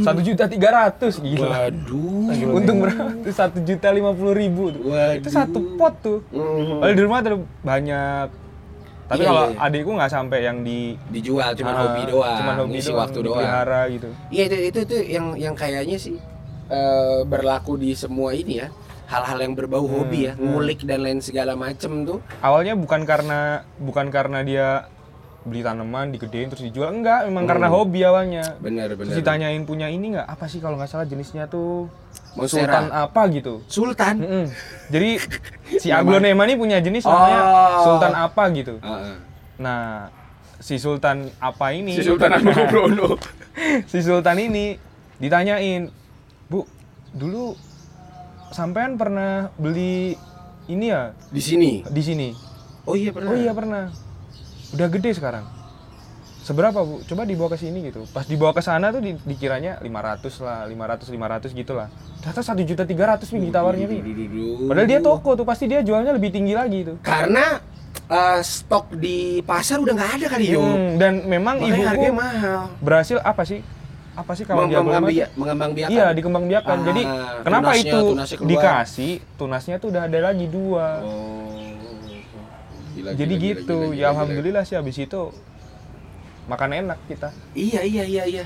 Satu 0.00 0.24
juta 0.24 0.48
tiga 0.48 0.72
ratus 0.72 1.20
gila. 1.20 1.68
Waduh. 1.68 2.56
Untung 2.56 2.80
berapa? 2.80 3.12
Itu 3.20 3.28
satu 3.28 3.60
juta 3.60 3.92
lima 3.92 4.16
puluh 4.16 4.32
ribu 4.32 4.72
tuh. 4.72 4.88
Waduh. 4.88 5.20
Itu 5.20 5.28
satu 5.28 5.58
pot 5.76 5.92
tuh. 6.00 6.24
Padahal 6.32 6.96
di 6.96 7.02
rumah 7.04 7.20
ada 7.20 7.36
banyak. 7.60 8.26
Tapi 9.04 9.20
Iya, 9.20 9.28
kalau 9.28 9.44
iya. 9.52 9.60
adikku 9.60 9.90
nggak 9.92 10.08
sampai 10.08 10.38
yang 10.40 10.64
di 10.64 10.96
dijual 11.12 11.52
cuma 11.52 11.76
Ah, 11.76 11.80
hobi 11.84 12.02
doang. 12.08 12.36
Cuman 12.40 12.54
hobi 12.56 12.70
ngisi 12.72 12.88
doang, 12.88 13.00
waktu 13.04 13.18
doang. 13.20 13.44
gitu. 13.92 14.08
Iya 14.32 14.42
itu 14.48 14.56
itu 14.64 14.78
itu 14.80 14.96
yang 15.12 15.26
yang 15.36 15.52
kayaknya 15.52 16.00
sih 16.00 16.16
eh, 16.66 17.20
berlaku 17.22 17.76
di 17.76 17.92
semua 17.92 18.32
ini 18.32 18.60
ya. 18.60 18.68
Hal-hal 19.04 19.36
yang 19.38 19.52
berbau 19.52 19.84
Hmm, 19.84 20.00
hobi 20.00 20.26
ya, 20.26 20.32
ngulik 20.34 20.80
dan 20.82 21.04
lain 21.04 21.20
segala 21.20 21.52
macem 21.54 22.04
tuh. 22.04 22.18
Awalnya 22.40 22.72
bukan 22.72 23.04
karena 23.04 23.40
bukan 23.76 24.08
karena 24.08 24.40
dia 24.40 24.68
beli 25.44 25.60
tanaman 25.60 26.08
digedein 26.08 26.48
terus 26.48 26.64
dijual 26.64 26.88
enggak, 26.90 27.28
memang 27.28 27.44
karena 27.44 27.68
Hmm. 27.68 27.76
hobi 27.76 28.00
awalnya. 28.00 28.56
Bener 28.58 28.88
Terus 28.90 29.12
bener. 29.12 29.16
ditanyain 29.20 29.62
punya 29.62 29.92
ini 29.92 30.16
nggak? 30.16 30.24
Apa 30.24 30.48
sih 30.48 30.56
kalau 30.56 30.80
nggak 30.80 30.88
salah 30.88 31.04
jenisnya 31.04 31.44
tuh 31.46 31.92
Monstera. 32.32 32.64
Sultan 32.64 32.84
apa 32.90 33.20
gitu. 33.28 33.54
Sultan. 33.68 34.14
Mm-mm. 34.18 34.44
Jadi 34.88 35.10
si 35.84 35.92
aglonema 35.92 36.48
ini 36.48 36.56
punya 36.56 36.80
jenis 36.80 37.04
Oh. 37.04 37.12
namanya 37.12 37.40
Sultan 37.78 38.12
apa 38.16 38.42
gitu. 38.50 38.74
Heeh. 38.80 39.16
Nah, 39.54 40.08
si 40.58 40.80
Sultan 40.80 41.28
apa 41.38 41.66
ini? 41.70 41.92
Si 41.92 42.02
Sultan 42.02 42.32
Hamengkubuwono. 42.32 43.20
si 43.92 44.00
Sultan 44.00 44.40
ini 44.40 44.80
ditanyain, 45.14 45.92
Bu, 46.46 46.68
dulu 47.10 47.56
sampean 48.50 48.94
pernah 48.94 49.50
beli 49.56 50.14
ini 50.66 50.86
ya 50.86 51.12
Di 51.28 51.40
sini. 51.40 51.70
di 51.82 52.02
sini? 52.02 52.28
Oh 52.84 52.94
iya 52.94 53.10
pernah. 53.10 53.30
Oh 53.30 53.36
iya 53.36 53.52
pernah. 53.52 53.84
Udah 54.70 54.88
gede 54.88 55.10
sekarang. 55.12 55.44
Seberapa 56.40 56.76
bu? 56.78 57.00
Coba 57.02 57.24
dibawa 57.24 57.48
ke 57.48 57.58
sini 57.58 57.80
gitu. 57.82 58.04
Pas 58.06 58.22
dibawa 58.22 58.52
ke 58.52 58.60
sana 58.60 58.92
tuh 58.92 59.00
di- 59.00 59.16
dikiranya 59.18 59.80
500 59.80 59.88
lah, 60.38 60.68
500 60.68 61.08
500 61.08 61.50
gitu 61.54 61.72
lah. 61.72 61.88
Ternyata 62.20 62.40
satu 62.42 62.60
juta 62.60 62.84
tiga 62.84 63.04
ratus 63.06 63.32
nih 63.32 63.48
ditawarnya 63.48 63.86
nih. 63.86 64.00
Padahal 64.62 64.84
dia 64.86 65.00
toko 65.00 65.30
tuh 65.34 65.44
pasti 65.44 65.64
dia 65.64 65.80
jualnya 65.80 66.12
lebih 66.12 66.28
tinggi 66.30 66.52
lagi 66.52 66.84
tuh. 66.84 66.96
Karena 67.00 67.56
eh, 68.04 68.40
stok 68.40 68.92
di 68.94 69.16
pasar 69.40 69.80
udah 69.80 69.92
nggak 69.94 70.12
ada 70.14 70.26
kali 70.28 70.44
yo. 70.46 70.60
Hmm, 70.60 71.00
dan 71.00 71.24
memang 71.24 71.56
Makanya 71.56 71.72
ibuku 71.74 71.88
harganya 71.88 72.12
mahal. 72.14 72.60
berhasil 72.78 73.16
apa 73.18 73.42
sih? 73.42 73.64
Apa 74.14 74.30
sih 74.32 74.44
kalau 74.44 74.64
dia 74.64 74.78
Mengembang, 74.78 75.02
belum 75.02 75.10
biak, 75.10 75.28
mengembang 75.34 75.70
biakan. 75.72 75.90
Iya, 75.92 76.06
dikembangbiakan. 76.12 76.76
Ah, 76.76 76.84
Jadi 76.86 77.02
kenapa 77.42 77.66
tunasnya- 77.68 77.82
itu 77.84 77.98
tunasnya 78.06 78.36
keluar. 78.38 78.50
dikasih? 78.50 79.12
Tunasnya 79.34 79.76
tuh 79.76 79.88
udah 79.90 80.02
ada 80.06 80.18
lagi 80.22 80.46
dua. 80.46 80.86
Oh. 81.00 81.50
Gila, 82.94 83.10
Jadi 83.12 83.34
gila, 83.34 83.42
gila, 83.42 83.58
gitu. 83.58 83.74
gila, 83.74 83.84
gila, 83.84 83.90
ya 83.90 83.98
gila. 83.98 84.10
alhamdulillah 84.14 84.62
sih 84.62 84.76
habis 84.78 84.96
itu 84.96 85.20
makan 86.46 86.70
enak 86.76 86.98
kita. 87.04 87.28
Iya 87.52 87.80
iya 87.82 88.04
iya 88.04 88.24
iya. 88.24 88.44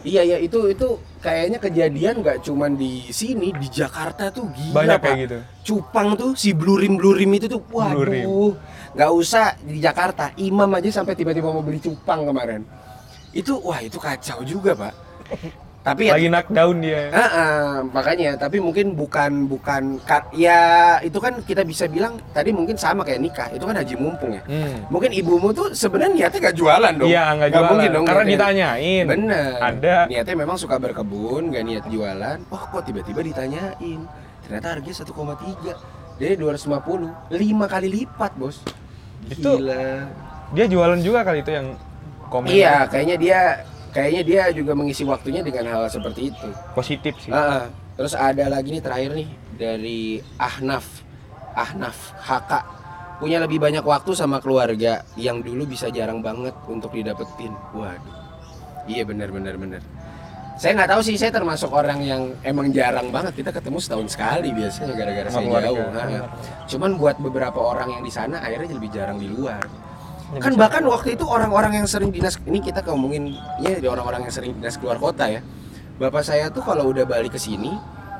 Iya 0.00 0.22
iya 0.22 0.38
itu 0.38 0.70
itu 0.70 0.88
kayaknya 1.18 1.58
kejadian 1.58 2.22
nggak 2.22 2.38
cuman 2.40 2.72
di 2.72 3.04
sini 3.10 3.50
di 3.50 3.66
Jakarta 3.66 4.30
tuh 4.30 4.48
gila 4.48 4.74
Banyak 4.76 4.96
Pak. 4.96 5.04
kayak 5.04 5.18
gitu. 5.18 5.38
Cupang 5.66 6.14
tuh 6.14 6.32
si 6.32 6.54
blurim 6.54 6.94
blurim 6.94 7.26
itu 7.32 7.46
tuh 7.46 7.58
waduh 7.68 8.54
nggak 8.94 9.10
usah 9.12 9.58
di 9.58 9.76
Jakarta 9.76 10.30
Imam 10.36 10.70
aja 10.70 10.88
sampai 10.94 11.12
tiba-tiba 11.12 11.50
mau 11.50 11.60
beli 11.60 11.76
cupang 11.76 12.22
kemarin 12.22 12.62
itu 13.36 13.52
wah 13.60 13.78
itu 13.78 13.98
kacau 13.98 14.40
juga 14.42 14.72
pak 14.72 14.94
tapi 15.80 16.10
ya 16.10 16.18
Lagi 16.18 16.26
knockdown 16.26 16.82
dia. 16.82 17.14
Ah, 17.14 17.22
ah, 17.22 17.70
makanya 17.86 18.34
tapi 18.34 18.58
mungkin 18.58 18.98
bukan 18.98 19.46
bukan 19.46 20.02
ka- 20.02 20.26
ya 20.34 20.58
itu 20.98 21.14
kan 21.16 21.38
kita 21.40 21.62
bisa 21.62 21.86
bilang 21.86 22.18
tadi 22.32 22.50
mungkin 22.50 22.74
sama 22.74 23.06
kayak 23.06 23.22
nikah 23.22 23.46
itu 23.48 23.62
kan 23.62 23.70
haji 23.72 23.94
mumpung 23.94 24.34
ya 24.34 24.42
Hmm. 24.42 24.82
mungkin 24.88 25.14
ibumu 25.14 25.54
tuh 25.54 25.70
sebenarnya 25.70 26.26
niatnya 26.26 26.40
gak 26.42 26.56
jualan 26.56 26.90
dong 26.92 27.06
Iya, 27.06 27.22
nggak 27.32 27.50
jualan. 27.52 27.70
mungkin 27.70 27.90
dong 27.92 28.04
Karena 28.04 28.18
niatnya. 28.20 28.34
ditanyain. 28.34 29.04
bener 29.06 29.50
Ada. 29.62 29.96
niatnya 30.08 30.34
memang 30.36 30.56
suka 30.58 30.74
berkebun 30.76 31.54
gak 31.54 31.64
niat 31.64 31.84
jualan 31.86 32.38
oh 32.50 32.62
kok 32.66 32.82
tiba-tiba 32.82 33.20
ditanyain 33.22 34.00
ternyata 34.42 34.66
harganya 34.68 34.96
1,3 34.96 35.70
jadi 36.18 36.34
250 36.34 37.14
lima 37.30 37.66
kali 37.68 37.86
lipat 37.94 38.34
bos 38.34 38.58
Itu- 39.24 39.62
Gila. 39.62 40.02
Dia 40.48 40.66
jualan 40.66 40.98
juga 40.98 41.22
kali 41.22 41.42
itu 41.42 41.50
yang 41.52 41.78
komen. 42.28 42.48
iya 42.50 42.84
kayaknya 42.86 43.16
dia 43.16 43.40
kayaknya 43.96 44.22
dia 44.22 44.42
juga 44.52 44.72
mengisi 44.76 45.02
waktunya 45.08 45.40
dengan 45.40 45.72
hal 45.72 45.88
seperti 45.88 46.34
itu. 46.34 46.48
Positif 46.76 47.16
sih. 47.24 47.32
Ah. 47.32 47.72
terus 47.96 48.12
ada 48.12 48.44
lagi 48.52 48.68
nih 48.68 48.84
terakhir 48.84 49.10
nih 49.16 49.28
dari 49.56 50.20
Ahnaf. 50.36 50.84
Ahnaf 51.56 52.12
HK 52.20 52.52
punya 53.16 53.40
lebih 53.40 53.56
banyak 53.56 53.80
waktu 53.80 54.12
sama 54.12 54.44
keluarga 54.44 55.00
yang 55.16 55.40
dulu 55.40 55.64
bisa 55.64 55.88
jarang 55.88 56.20
banget 56.20 56.52
untuk 56.68 56.92
didapetin. 56.92 57.56
Waduh. 57.72 58.16
Iya 58.84 59.08
benar 59.08 59.32
benar 59.32 59.56
benar. 59.56 59.80
Saya 60.56 60.72
nggak 60.72 60.90
tahu 60.92 61.00
sih 61.04 61.16
saya 61.16 61.32
termasuk 61.32 61.68
orang 61.72 62.00
yang 62.04 62.22
emang 62.44 62.68
jarang 62.72 63.08
banget. 63.08 63.40
Kita 63.40 63.52
ketemu 63.52 63.80
setahun 63.80 64.08
sekali 64.12 64.52
biasanya 64.52 64.92
gara-gara 64.92 65.28
saya 65.32 65.48
jauh. 65.68 65.88
Ah, 65.96 66.04
ah. 66.04 66.24
cuman 66.68 66.90
buat 67.00 67.16
beberapa 67.16 67.56
orang 67.60 67.96
yang 67.96 68.02
di 68.04 68.12
sana 68.12 68.44
akhirnya 68.44 68.76
lebih 68.76 68.92
jarang 68.92 69.16
di 69.16 69.28
luar 69.32 69.64
kan 70.26 70.52
bahkan 70.58 70.82
waktu 70.90 71.14
itu 71.14 71.22
orang-orang 71.22 71.78
yang 71.82 71.86
sering 71.86 72.10
dinas 72.10 72.34
ini 72.42 72.58
kita 72.58 72.82
ngomongin 72.82 73.30
ya 73.62 73.78
di 73.78 73.86
orang-orang 73.86 74.26
yang 74.26 74.34
sering 74.34 74.52
dinas 74.58 74.74
keluar 74.74 74.98
kota 74.98 75.30
ya. 75.30 75.40
Bapak 75.96 76.26
saya 76.26 76.50
tuh 76.50 76.60
kalau 76.66 76.90
udah 76.90 77.06
balik 77.06 77.32
ke 77.32 77.40
sini 77.40 77.72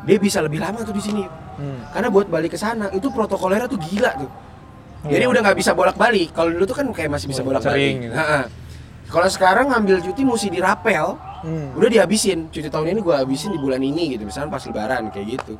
dia 0.06 0.16
bisa 0.16 0.38
lebih 0.38 0.62
lama 0.62 0.80
tuh 0.86 0.94
di 0.94 1.02
sini. 1.02 1.24
Hmm. 1.56 1.88
karena 1.88 2.12
buat 2.12 2.28
balik 2.28 2.52
ke 2.52 2.60
sana 2.60 2.92
itu 2.92 3.08
protokolernya 3.08 3.64
tuh 3.64 3.80
gila 3.80 4.12
tuh. 4.20 4.28
Jadi 5.08 5.24
Iya. 5.24 5.32
udah 5.32 5.40
nggak 5.40 5.56
bisa 5.56 5.72
bolak-balik. 5.72 6.28
Kalau 6.36 6.52
dulu 6.52 6.64
tuh 6.68 6.76
kan 6.76 6.86
kayak 6.92 7.10
masih 7.16 7.32
bisa 7.32 7.40
bolak-balik. 7.40 8.04
gitu. 8.04 8.12
Kalau 9.08 9.28
sekarang 9.32 9.72
ngambil 9.72 10.04
cuti 10.04 10.22
mesti 10.26 10.48
dirapel. 10.52 11.16
Hmm. 11.46 11.72
udah 11.78 11.88
dihabisin. 11.88 12.52
Cuti 12.52 12.68
tahun 12.68 12.92
ini 12.92 13.00
gua 13.00 13.24
habisin 13.24 13.54
di 13.54 13.60
bulan 13.60 13.80
ini 13.80 14.18
gitu. 14.18 14.28
Misalnya 14.28 14.52
pas 14.52 14.60
lebaran 14.68 15.08
kayak 15.08 15.26
gitu 15.40 15.56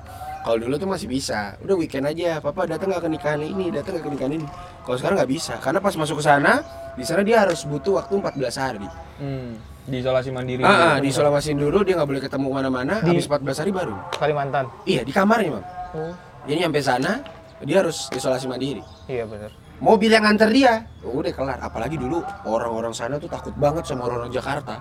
kalau 0.47 0.63
dulu 0.63 0.79
tuh 0.79 0.87
masih 0.87 1.11
bisa 1.11 1.59
udah 1.59 1.75
weekend 1.75 2.07
aja 2.07 2.39
papa 2.39 2.65
datang 2.65 2.87
nggak 2.89 3.03
ke 3.03 3.11
nikahan 3.11 3.43
ini 3.43 3.67
datang 3.69 3.99
nggak 3.99 4.07
ke 4.07 4.13
nikahan 4.15 4.33
ini 4.39 4.47
kalau 4.81 4.95
sekarang 4.95 5.17
nggak 5.19 5.33
bisa 5.33 5.55
karena 5.59 5.83
pas 5.83 5.91
masuk 5.93 6.17
ke 6.17 6.25
sana 6.25 6.63
di 6.95 7.03
sana 7.03 7.21
dia 7.21 7.43
harus 7.43 7.67
butuh 7.67 7.99
waktu 7.99 8.15
14 8.15 8.57
hari 8.57 8.87
Hmm. 9.17 9.57
Di 9.83 9.99
isolasi 9.99 10.29
mandiri. 10.29 10.61
ah, 10.61 10.69
ah, 10.69 10.95
dulu. 10.95 11.03
diisolasiin 11.03 11.57
dulu 11.57 11.79
dia 11.81 11.97
nggak 11.97 12.07
boleh 12.07 12.21
ketemu 12.21 12.47
mana-mana 12.53 12.95
Di- 13.01 13.11
habis 13.11 13.25
14 13.25 13.59
hari 13.59 13.71
baru 13.73 13.97
Kalimantan. 14.13 14.65
iya 14.85 15.01
di 15.01 15.11
kamarnya 15.11 15.51
mam 15.53 15.65
Oh, 15.97 16.13
jadi 16.45 16.59
nyampe 16.63 16.79
sana 16.79 17.25
dia 17.61 17.81
harus 17.81 18.07
isolasi 18.13 18.47
mandiri 18.47 18.85
iya 19.07 19.25
benar. 19.25 19.51
mobil 19.79 20.13
yang 20.13 20.23
nganter 20.23 20.51
dia 20.51 20.85
udah 21.03 21.33
kelar 21.33 21.59
apalagi 21.59 21.97
dulu 21.97 22.21
orang-orang 22.45 22.93
sana 22.93 23.17
tuh 23.17 23.27
takut 23.27 23.57
banget 23.57 23.83
sama 23.83 24.05
orang-orang 24.05 24.31
Jakarta 24.31 24.75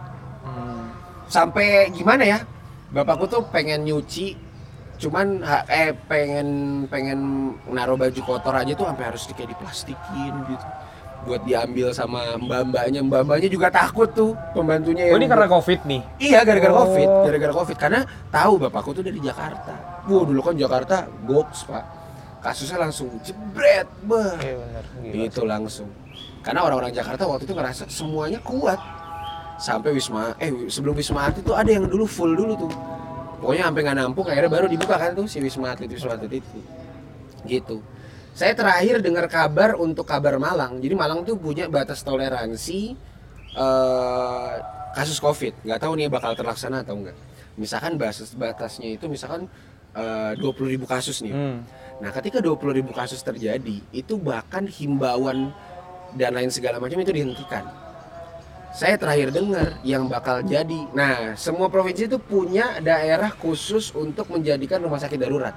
Hmm. 0.44 0.92
sampai 1.26 1.90
gimana 1.90 2.22
ya 2.22 2.38
bapakku 2.92 3.26
tuh 3.26 3.42
pengen 3.50 3.82
nyuci 3.82 4.36
cuman 4.98 5.40
eh 5.66 5.92
pengen 6.06 6.48
pengen 6.86 7.20
naruh 7.68 7.96
baju 7.96 8.22
kotor 8.22 8.54
aja 8.54 8.72
tuh 8.72 8.86
sampai 8.86 9.06
harus 9.06 9.24
di- 9.26 9.34
kayak 9.34 9.50
diplastikin 9.52 10.34
gitu 10.48 10.68
buat 11.26 11.42
diambil 11.42 11.90
sama 11.90 12.38
mbak-mbaknya 12.38 13.02
mbak-mbaknya 13.02 13.50
juga 13.50 13.68
takut 13.68 14.06
tuh 14.08 14.38
pembantunya 14.54 15.10
Oh 15.10 15.10
yang 15.12 15.18
ini 15.18 15.26
karena 15.26 15.50
covid 15.50 15.80
nih. 15.84 16.02
Iya 16.22 16.46
gara-gara 16.46 16.70
Oh. 16.70 16.80
covid, 16.86 17.10
gara-gara 17.26 17.54
covid 17.56 17.78
karena 17.78 18.00
tahu 18.30 18.54
bapakku 18.62 18.94
tuh 18.94 19.02
dari 19.02 19.18
Jakarta. 19.18 19.74
Wah 20.06 20.22
dulu 20.22 20.38
kan 20.40 20.54
Jakarta 20.54 20.96
goks 21.26 21.66
pak, 21.66 21.82
kasusnya 22.40 22.78
langsung 22.78 23.10
jebret, 23.26 23.90
bah. 24.06 24.38
Iya. 24.38 24.80
Gila. 25.02 25.24
Itu 25.26 25.42
langsung. 25.44 25.90
Karena 26.46 26.62
orang-orang 26.62 26.94
Jakarta 26.94 27.26
waktu 27.26 27.44
itu 27.44 27.58
ngerasa 27.58 27.90
semuanya 27.90 28.38
kuat. 28.46 28.78
Sampai 29.58 29.98
Wisma, 29.98 30.38
eh 30.38 30.52
sebelum 30.68 30.94
Wisma 30.94 31.26
Atlet 31.26 31.42
tuh 31.42 31.58
ada 31.58 31.66
yang 31.66 31.90
dulu 31.90 32.06
full 32.06 32.38
dulu 32.38 32.54
tuh. 32.54 32.72
Pokoknya 33.46 33.70
sampai 33.70 33.82
nggak 33.86 33.98
nampung, 34.02 34.26
akhirnya 34.26 34.50
baru 34.50 34.66
dibuka 34.66 34.98
kan 34.98 35.14
tuh 35.14 35.30
si 35.30 35.38
Wisma 35.38 35.78
Atlet, 35.78 35.86
Wisma 35.86 36.18
Atlet 36.18 36.42
itu. 36.42 36.60
Gitu. 37.46 37.78
Saya 38.34 38.58
terakhir 38.58 39.06
dengar 39.06 39.30
kabar 39.30 39.78
untuk 39.78 40.10
kabar 40.10 40.42
Malang. 40.42 40.82
Jadi 40.82 40.98
Malang 40.98 41.22
tuh 41.22 41.38
punya 41.38 41.70
batas 41.70 42.02
toleransi 42.02 42.98
eh, 43.54 44.54
kasus 44.98 45.22
COVID. 45.22 45.62
Nggak 45.62 45.78
tahu 45.78 45.94
nih 45.94 46.10
bakal 46.10 46.34
terlaksana 46.34 46.82
atau 46.82 46.98
enggak. 46.98 47.14
Misalkan 47.54 48.02
batas 48.02 48.34
batasnya 48.34 48.98
itu 48.98 49.06
misalkan 49.06 49.46
eh, 49.94 50.34
20.000 50.42 50.66
ribu 50.66 50.90
kasus 50.90 51.22
nih. 51.22 51.38
Hmm. 51.38 51.62
Nah, 52.02 52.10
ketika 52.18 52.42
20.000 52.42 52.82
ribu 52.82 52.92
kasus 52.98 53.22
terjadi, 53.22 53.78
itu 53.94 54.14
bahkan 54.18 54.66
himbauan 54.66 55.54
dan 56.18 56.34
lain 56.34 56.50
segala 56.50 56.82
macam 56.82 56.98
itu 56.98 57.14
dihentikan. 57.14 57.85
Saya 58.76 59.00
terakhir 59.00 59.32
dengar 59.32 59.80
yang 59.88 60.12
bakal 60.12 60.44
jadi. 60.44 60.92
Nah, 60.92 61.32
semua 61.40 61.72
provinsi 61.72 62.12
itu 62.12 62.20
punya 62.20 62.84
daerah 62.84 63.32
khusus 63.32 63.96
untuk 63.96 64.28
menjadikan 64.28 64.84
rumah 64.84 65.00
sakit 65.00 65.16
darurat. 65.16 65.56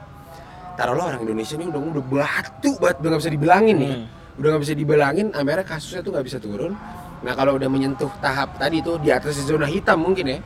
Taruhlah 0.79 1.11
orang 1.11 1.27
Indonesia 1.27 1.59
ini 1.59 1.67
udah 1.67 1.83
udah 1.83 2.05
batu 2.07 2.79
banget, 2.79 2.97
udah 3.03 3.09
nggak 3.11 3.23
bisa 3.27 3.35
dibilangin 3.35 3.77
nih. 3.83 3.91
Hmm. 3.91 4.07
Udah 4.39 4.49
nggak 4.55 4.63
bisa 4.63 4.75
dibilangin, 4.79 5.27
akhirnya 5.35 5.67
kasusnya 5.67 6.01
tuh 6.07 6.11
nggak 6.15 6.27
bisa 6.31 6.39
turun. 6.39 6.73
Nah, 7.27 7.33
kalau 7.35 7.59
udah 7.59 7.67
menyentuh 7.67 8.13
tahap 8.23 8.55
tadi 8.55 8.79
tuh 8.87 9.03
di 9.03 9.11
atas 9.11 9.43
zona 9.43 9.67
hitam 9.67 9.99
mungkin 9.99 10.25
ya, 10.31 10.39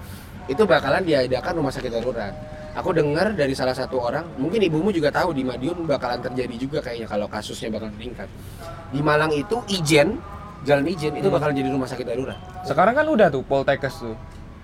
itu 0.48 0.64
bakalan 0.64 1.04
diadakan 1.04 1.52
rumah 1.60 1.76
sakit 1.76 1.92
darurat. 1.92 2.32
Aku 2.72 2.96
dengar 2.96 3.36
dari 3.36 3.52
salah 3.52 3.76
satu 3.76 4.00
orang, 4.00 4.24
mungkin 4.40 4.64
ibumu 4.64 4.88
juga 4.88 5.12
tahu 5.12 5.36
di 5.36 5.44
Madiun 5.44 5.84
bakalan 5.84 6.24
terjadi 6.24 6.56
juga 6.56 6.80
kayaknya 6.80 7.04
kalau 7.04 7.28
kasusnya 7.28 7.68
bakal 7.68 7.92
meningkat. 7.92 8.32
Di 8.88 9.04
Malang 9.04 9.28
itu 9.36 9.60
Ijen, 9.68 10.16
Jalan 10.62 10.84
Ijen 10.86 11.12
itu 11.14 11.26
bakalan 11.26 11.52
jadi 11.52 11.68
rumah 11.68 11.86
sakit 11.86 12.04
darurat. 12.04 12.38
Sekarang 12.62 12.94
kan 12.94 13.04
udah 13.04 13.26
tuh 13.28 13.42
Poltekkes 13.42 13.94
tuh. 13.98 14.14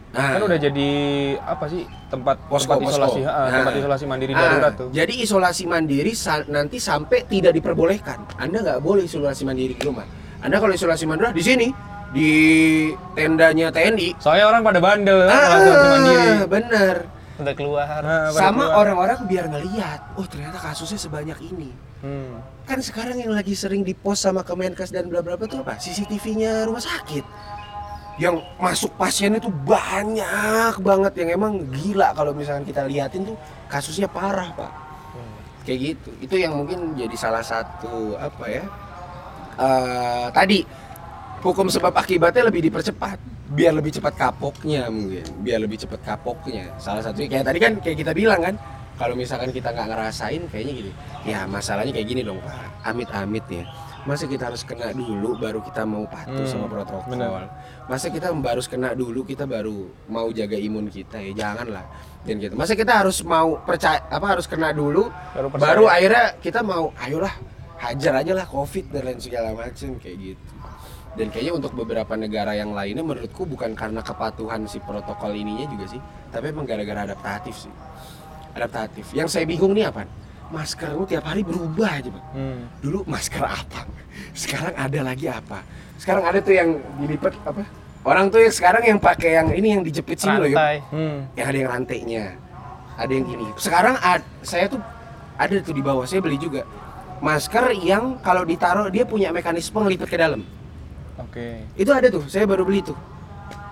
Nah, 0.08 0.34
Kan 0.34 0.40
udah 0.40 0.56
jadi 0.56 0.90
apa 1.36 1.68
sih 1.68 1.84
tempat 2.08 2.40
Posko, 2.48 2.72
tempat 2.72 2.88
isolasi, 2.88 3.20
posko. 3.20 3.28
ah, 3.30 3.44
tempat 3.46 3.70
Nah. 3.70 3.80
isolasi 3.84 4.04
mandiri 4.04 4.32
Ah, 4.32 4.40
darurat 4.40 4.72
tuh. 4.74 4.88
Jadi 4.88 5.14
isolasi 5.20 5.64
mandiri 5.64 6.12
sa- 6.16 6.48
nanti 6.48 6.80
sampai 6.80 7.28
tidak 7.28 7.52
diperbolehkan. 7.52 8.24
Anda 8.36 8.58
nggak 8.58 8.80
boleh 8.80 9.04
isolasi 9.04 9.44
mandiri 9.44 9.76
di 9.76 9.84
rumah. 9.84 10.08
Anda 10.40 10.56
kalau 10.56 10.72
isolasi 10.72 11.04
mandiri 11.04 11.28
di 11.30 11.44
sini 11.44 11.68
di 12.08 12.30
tendanya 13.12 13.68
TNI. 13.68 14.16
Soalnya 14.16 14.48
orang 14.48 14.62
pada 14.64 14.80
bandel 14.80 15.18
kan 15.20 15.28
Ah, 15.28 15.40
kalau 15.44 15.60
isolasi 15.60 15.88
mandiri. 15.92 16.28
bener. 16.48 16.96
Udah 17.38 17.54
keluar. 17.54 18.00
Nah, 18.00 18.32
Sama 18.32 18.64
orang-orang 18.74 19.18
biar 19.24 19.44
ngeliat, 19.46 20.00
oh 20.16 20.24
ternyata 20.24 20.56
kasusnya 20.58 20.96
sebanyak 20.96 21.36
ini. 21.44 21.70
Hmm. 22.00 22.40
Kan 22.68 22.84
sekarang 22.84 23.16
yang 23.16 23.32
lagi 23.32 23.56
sering 23.56 23.80
dipost 23.80 24.28
sama 24.28 24.44
Kemenkes 24.44 24.92
dan 24.92 25.08
bla 25.08 25.24
bla 25.24 25.40
bla 25.40 25.48
itu 25.48 25.56
apa? 25.56 25.80
CCTV-nya 25.80 26.68
rumah 26.68 26.84
sakit. 26.84 27.24
Yang 28.20 28.44
masuk 28.60 28.92
pasien 29.00 29.32
itu 29.32 29.48
banyak 29.48 30.74
banget 30.84 31.12
yang 31.24 31.40
emang 31.40 31.64
gila 31.72 32.12
kalau 32.12 32.36
misalkan 32.36 32.68
kita 32.68 32.84
liatin 32.84 33.24
tuh 33.24 33.36
kasusnya 33.72 34.10
parah, 34.10 34.52
Pak. 34.52 34.72
Kayak 35.64 35.78
gitu. 35.80 36.10
Itu 36.20 36.34
yang 36.36 36.52
mungkin 36.60 36.92
jadi 36.92 37.16
salah 37.16 37.40
satu 37.40 38.20
apa 38.20 38.44
ya? 38.52 38.64
eh, 39.58 40.26
tadi 40.30 40.58
hukum 41.42 41.66
sebab 41.66 41.92
akibatnya 41.94 42.46
lebih 42.48 42.70
dipercepat 42.70 43.18
biar 43.48 43.72
lebih 43.72 43.96
cepat 43.96 44.14
kapoknya 44.14 44.92
mungkin 44.92 45.24
biar 45.40 45.58
lebih 45.64 45.80
cepat 45.80 46.00
kapoknya 46.04 46.68
salah 46.76 47.00
satunya 47.00 47.28
kayak 47.32 47.46
tadi 47.48 47.58
kan 47.58 47.72
kayak 47.80 47.96
kita 48.04 48.12
bilang 48.12 48.40
kan 48.44 48.54
kalau 48.98 49.14
misalkan 49.14 49.48
kita 49.48 49.70
nggak 49.70 49.88
ngerasain 49.88 50.42
kayaknya 50.46 50.74
gini. 50.76 50.92
Ya 51.24 51.46
masalahnya 51.46 51.90
kayak 51.90 52.08
gini 52.08 52.22
dong 52.22 52.42
pak. 52.42 52.54
Amit-amit 52.84 53.46
ya. 53.46 53.64
Masa 54.02 54.24
kita 54.24 54.48
harus 54.48 54.62
kena 54.62 54.88
dulu 54.90 55.36
baru 55.36 55.60
kita 55.60 55.84
mau 55.84 56.02
patuh 56.04 56.32
Hmm, 56.32 56.48
sama 56.48 56.66
protokol? 56.66 57.12
benar. 57.12 57.44
masa 57.84 58.08
kita 58.08 58.32
baru 58.32 58.60
kena 58.62 58.92
dulu 58.92 59.20
kita 59.22 59.44
baru 59.44 59.88
mau 60.06 60.28
jaga 60.30 60.56
imun 60.56 60.88
kita 60.88 61.20
ya? 61.20 61.32
Janganlah. 61.34 61.84
Dan 62.22 62.40
gitu. 62.40 62.56
Masa 62.56 62.72
kita 62.72 62.92
harus 62.94 63.20
mau 63.22 63.60
percaya 63.60 64.00
apa 64.06 64.26
harus 64.28 64.44
kena 64.44 64.72
dulu 64.72 65.12
Baru 65.32 65.48
percaya. 65.48 65.64
baru 65.66 65.84
akhirnya 65.86 66.24
kita 66.38 66.60
mau 66.60 66.90
ayolah 66.96 67.34
hajar 67.78 68.18
aja 68.18 68.32
lah 68.34 68.46
covid 68.46 68.90
dan 68.90 69.02
lain 69.04 69.20
segala 69.20 69.52
macam 69.52 69.94
kayak 69.96 70.16
gitu. 70.16 70.52
Dan 71.14 71.28
kayaknya 71.28 71.52
untuk 71.56 71.72
beberapa 71.74 72.14
negara 72.14 72.54
yang 72.54 72.70
lainnya 72.70 73.02
menurutku 73.02 73.42
bukan 73.44 73.74
karena 73.74 74.00
kepatuhan 74.00 74.64
si 74.64 74.78
protokol 74.78 75.32
ininya 75.32 75.66
juga 75.66 75.84
sih 75.88 76.00
tapi 76.28 76.48
emang 76.48 76.62
gara-gara 76.62 77.02
adaptatif 77.04 77.56
sih 77.58 77.72
adaptatif. 78.58 79.14
Yang 79.14 79.28
saya 79.38 79.44
bingung 79.46 79.72
nih 79.72 79.88
apa? 79.88 80.04
Masker 80.48 80.96
lu 80.96 81.04
tiap 81.04 81.28
hari 81.28 81.44
berubah 81.44 82.00
aja 82.00 82.08
Bang. 82.08 82.26
Hmm. 82.32 82.60
dulu 82.80 83.04
masker 83.04 83.44
apa? 83.44 83.84
Sekarang 84.32 84.74
ada 84.74 85.00
lagi 85.04 85.28
apa? 85.28 85.60
Sekarang 86.00 86.24
ada 86.24 86.40
tuh 86.40 86.56
yang 86.56 86.80
dilipat 86.98 87.36
apa? 87.44 87.62
Orang 88.02 88.32
tuh 88.32 88.40
yang 88.40 88.54
sekarang 88.54 88.82
yang 88.88 88.98
pakai 88.98 89.36
yang 89.36 89.48
ini 89.52 89.68
yang 89.76 89.82
dijepit 89.84 90.24
sini 90.24 90.40
loh 90.40 90.48
ya 90.48 90.56
Rantai. 90.56 90.76
Hmm. 90.88 91.18
yang 91.36 91.46
ada 91.46 91.58
yang 91.58 91.70
rantainya. 91.70 92.24
Ada 92.98 93.12
yang 93.14 93.24
gini. 93.28 93.46
Sekarang 93.60 93.94
ad, 94.00 94.22
saya 94.42 94.66
tuh 94.66 94.80
ada 95.38 95.54
tuh 95.62 95.74
di 95.76 95.82
bawah 95.84 96.02
saya 96.08 96.18
beli 96.24 96.40
juga. 96.40 96.64
Masker 97.20 97.74
yang 97.84 98.18
kalau 98.24 98.42
ditaruh 98.42 98.88
dia 98.88 99.04
punya 99.04 99.30
mekanisme 99.30 99.78
ngelipat 99.78 100.08
ke 100.08 100.18
dalam. 100.18 100.42
Oke. 101.18 101.66
itu 101.74 101.90
ada 101.90 102.06
tuh 102.08 102.24
saya 102.30 102.46
baru 102.46 102.62
beli 102.64 102.80
tuh. 102.80 102.96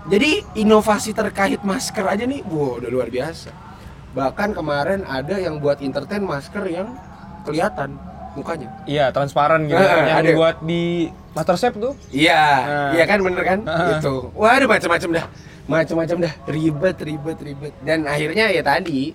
Jadi 0.07 0.45
inovasi 0.61 1.11
terkait 1.11 1.63
masker 1.67 2.05
aja 2.07 2.23
nih 2.27 2.43
wow 2.47 2.79
udah 2.79 2.91
luar 2.91 3.09
biasa 3.11 3.51
bahkan 4.17 4.51
kemarin 4.51 5.05
ada 5.05 5.37
yang 5.37 5.61
buat 5.61 5.79
entertain 5.79 6.25
masker 6.25 6.65
yang 6.67 6.89
kelihatan 7.45 8.01
mukanya 8.33 8.69
Iya, 8.85 9.13
transparan 9.13 9.65
gitu. 9.65 9.77
Ah, 9.77 10.09
yang 10.09 10.25
ada. 10.25 10.33
buat 10.33 10.57
di 10.63 11.09
Masterchef 11.33 11.73
tuh. 11.77 11.93
Iya, 12.09 12.43
Nah. 12.65 12.91
iya 12.93 13.05
kan 13.05 13.21
bener 13.21 13.45
kan? 13.45 13.59
Ah. 13.65 13.97
Itu. 13.97 14.33
Waduh 14.33 14.65
macam-macam 14.67 15.11
dah. 15.15 15.27
Macam-macam 15.67 16.17
dah. 16.23 16.33
Ribet, 16.47 16.97
ribet, 16.99 17.39
ribet. 17.39 17.73
Dan 17.81 18.05
akhirnya 18.05 18.49
ya 18.49 18.61
tadi 18.61 19.13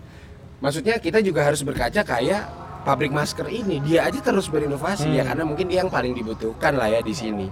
maksudnya 0.57 0.97
kita 0.97 1.17
juga 1.19 1.41
harus 1.41 1.61
berkaca 1.61 2.01
kayak 2.01 2.41
pabrik 2.81 3.09
masker 3.09 3.45
ini. 3.45 3.81
Dia 3.81 4.05
aja 4.05 4.21
terus 4.21 4.45
berinovasi 4.47 5.05
Hmm. 5.07 5.17
ya 5.17 5.23
karena 5.23 5.43
mungkin 5.45 5.65
dia 5.65 5.81
yang 5.81 5.89
paling 5.89 6.13
dibutuhkan 6.13 6.73
lah 6.73 6.89
ya 6.89 7.01
di 7.01 7.13
sini. 7.13 7.49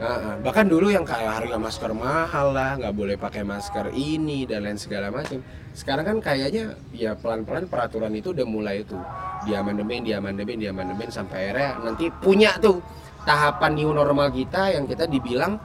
Heeh. 0.00 0.34
bahkan 0.40 0.64
dulu 0.64 0.88
yang 0.88 1.04
kayak 1.04 1.44
harga 1.44 1.56
masker 1.60 1.92
mahal 1.92 2.56
lah, 2.56 2.80
nggak 2.80 2.94
boleh 2.96 3.16
pakai 3.20 3.44
masker 3.44 3.92
ini 3.92 4.48
dan 4.48 4.64
lain 4.64 4.80
segala 4.80 5.12
macam. 5.12 5.44
Sekarang 5.76 6.04
kan 6.08 6.16
kayaknya 6.24 6.72
ya 6.96 7.12
pelan-pelan 7.12 7.68
peraturan 7.68 8.08
itu 8.16 8.32
udah 8.32 8.46
mulai 8.48 8.80
tuh 8.88 8.98
diamandemen, 9.44 10.00
diamandemen, 10.00 10.56
diamandemen 10.56 11.08
sampai 11.12 11.52
akhirnya 11.52 11.84
nanti 11.84 12.08
punya 12.08 12.56
tuh 12.56 12.80
tahapan 13.28 13.76
new 13.76 13.92
normal 13.92 14.32
kita 14.32 14.72
yang 14.72 14.88
kita 14.88 15.04
dibilang 15.04 15.60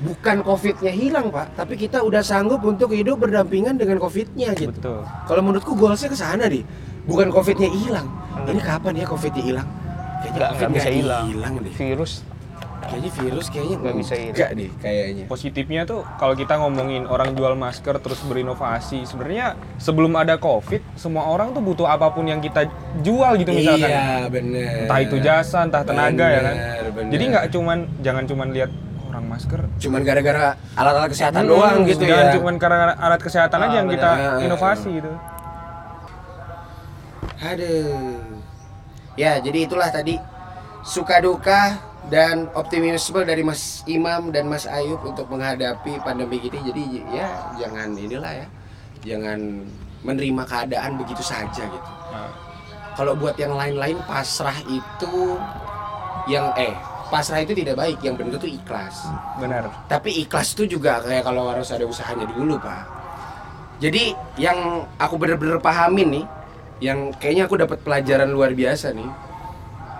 bukan 0.00 0.40
covidnya 0.40 0.92
hilang 0.92 1.28
pak, 1.28 1.56
tapi 1.56 1.76
kita 1.76 2.00
udah 2.00 2.24
sanggup 2.24 2.64
untuk 2.64 2.96
hidup 2.96 3.20
berdampingan 3.28 3.76
dengan 3.76 4.00
covidnya 4.00 4.56
gitu. 4.56 4.72
Betul. 4.72 5.04
Kalau 5.04 5.42
menurutku 5.44 5.72
goalsnya 5.76 6.12
ke 6.12 6.18
sana 6.18 6.48
deh, 6.48 6.64
bukan 7.04 7.28
covidnya 7.28 7.68
hilang. 7.68 8.08
Ini 8.44 8.60
kapan 8.60 8.92
ya 9.00 9.04
covidnya 9.04 9.44
hilang? 9.44 9.68
Kayaknya 10.16 10.36
Nggak, 10.36 10.50
covid 10.52 10.68
bisa 10.72 10.90
hilang. 10.92 11.24
Virus 11.76 12.12
Kayaknya 12.88 13.10
virus 13.12 13.46
kayaknya 13.48 13.76
Nggak 13.76 13.96
bisa 13.96 14.14
hilang. 14.14 14.32
enggak 14.32 14.50
deh 14.52 14.70
kayaknya. 14.78 15.24
Positifnya 15.26 15.82
tuh 15.82 16.00
kalau 16.14 16.32
kita 16.32 16.54
ngomongin 16.56 17.02
orang 17.04 17.32
jual 17.32 17.54
masker 17.54 17.94
terus 17.96 18.20
berinovasi, 18.22 19.02
sebenarnya 19.02 19.46
sebelum 19.76 20.14
ada 20.14 20.36
Covid, 20.36 20.80
semua 20.94 21.26
orang 21.26 21.50
tuh 21.50 21.60
butuh 21.60 21.84
apa 21.84 22.08
pun 22.08 22.24
yang 22.24 22.38
kita 22.38 22.66
jual 23.00 23.32
gitu 23.36 23.50
misalkan. 23.50 23.86
Iya 23.86 24.06
bener. 24.26 24.84
Entah 24.84 25.00
itu 25.00 25.16
jasa, 25.18 25.58
entah 25.62 25.82
tenaga 25.82 26.26
ya 26.26 26.40
kan. 26.40 26.54
Bener, 26.54 26.84
bener. 26.92 27.10
Jadi 27.10 27.24
nggak 27.28 27.44
cuman 27.50 27.78
jangan 28.00 28.24
cuman 28.24 28.48
lihat 28.50 28.70
orang 29.06 29.24
masker 29.26 29.60
cuman 29.78 30.00
gara-gara 30.02 30.46
alat-alat 30.72 31.08
kesehatan 31.08 31.40
Hmm, 31.40 31.50
doang 31.50 31.76
gitu 31.84 32.04
jangan 32.04 32.26
ya. 32.26 32.32
cuman 32.34 32.54
karena 32.56 32.76
alat 32.94 33.16
kesehatan 33.18 33.58
aja 33.58 33.66
Ah, 33.66 33.74
yang 33.74 33.86
bener. 33.86 33.96
kita 33.96 34.10
Ah, 34.12 34.38
inovasi 34.38 34.88
gitu. 34.94 35.12
Aduh. 37.38 38.20
Ya, 39.14 39.32
jadi 39.38 39.58
itulah 39.64 39.88
tadi 39.88 40.20
suka 40.82 41.18
duka 41.18 41.80
dan 42.06 42.46
optimisme 42.54 43.22
dari 43.26 43.42
Mas 43.42 43.82
Imam 43.90 44.30
dan 44.30 44.46
Mas 44.46 44.64
Ayub 44.66 45.02
untuk 45.02 45.26
menghadapi 45.26 45.98
pandemi 46.06 46.38
ini. 46.38 46.58
Jadi 46.62 46.82
ya 47.10 47.28
jangan 47.58 47.94
inilah 47.98 48.32
ya. 48.44 48.46
Jangan 49.06 49.38
menerima 50.06 50.42
keadaan 50.46 50.98
begitu 50.98 51.22
saja 51.22 51.62
gitu. 51.66 51.90
Nah, 52.14 52.30
Kalau 52.96 53.12
buat 53.12 53.36
yang 53.36 53.52
lain-lain 53.52 54.00
pasrah 54.08 54.56
itu 54.70 55.36
yang 56.30 56.48
eh 56.56 56.72
pasrah 57.12 57.44
itu 57.44 57.54
tidak 57.54 57.76
baik, 57.78 57.98
yang 58.02 58.16
benar 58.18 58.38
itu 58.40 58.56
ikhlas. 58.58 59.06
benar. 59.38 59.68
Tapi 59.86 60.24
ikhlas 60.26 60.56
itu 60.58 60.78
juga 60.78 60.98
kayak 61.04 61.22
kalau 61.26 61.50
harus 61.52 61.70
ada 61.70 61.84
usahanya 61.86 62.26
dulu, 62.26 62.56
Pak. 62.58 62.82
Jadi 63.78 64.16
yang 64.40 64.88
aku 64.96 65.20
bener-bener 65.20 65.60
pahamin 65.60 66.08
nih, 66.22 66.26
yang 66.80 67.12
kayaknya 67.20 67.44
aku 67.46 67.60
dapat 67.60 67.78
pelajaran 67.84 68.32
luar 68.32 68.56
biasa 68.56 68.96
nih. 68.96 69.10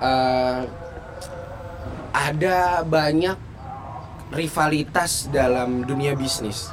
Eh, 0.01 0.61
ada 2.17 2.81
banyak 2.81 3.37
rivalitas 4.33 5.29
dalam 5.29 5.85
dunia 5.85 6.17
bisnis 6.17 6.73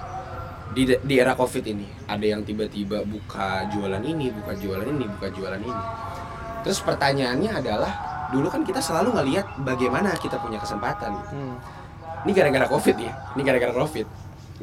di 0.72 0.88
di 1.03 1.15
era 1.20 1.36
covid 1.36 1.68
ini. 1.68 1.86
Ada 2.07 2.26
yang 2.34 2.41
tiba-tiba 2.48 3.03
buka 3.03 3.68
jualan 3.70 3.99
ini, 4.02 4.32
buka 4.32 4.56
jualan 4.56 4.88
ini, 4.88 5.06
buka 5.06 5.28
jualan 5.36 5.60
ini. 5.61 5.84
Terus 6.64 6.80
pertanyaannya 6.80 7.52
adalah 7.52 7.91
dulu 8.32 8.48
kan 8.48 8.64
kita 8.64 8.80
selalu 8.80 9.20
ngelihat 9.20 9.45
bagaimana 9.61 10.15
kita 10.15 10.40
punya 10.40 10.57
kesempatan. 10.57 11.11
gitu. 11.11 11.36
Hmm. 11.36 11.56
Ini 12.24 12.32
gara-gara 12.32 12.65
covid 12.72 12.95
ya, 12.95 13.11
ini 13.36 13.41
gara-gara 13.44 13.74
covid. 13.76 14.07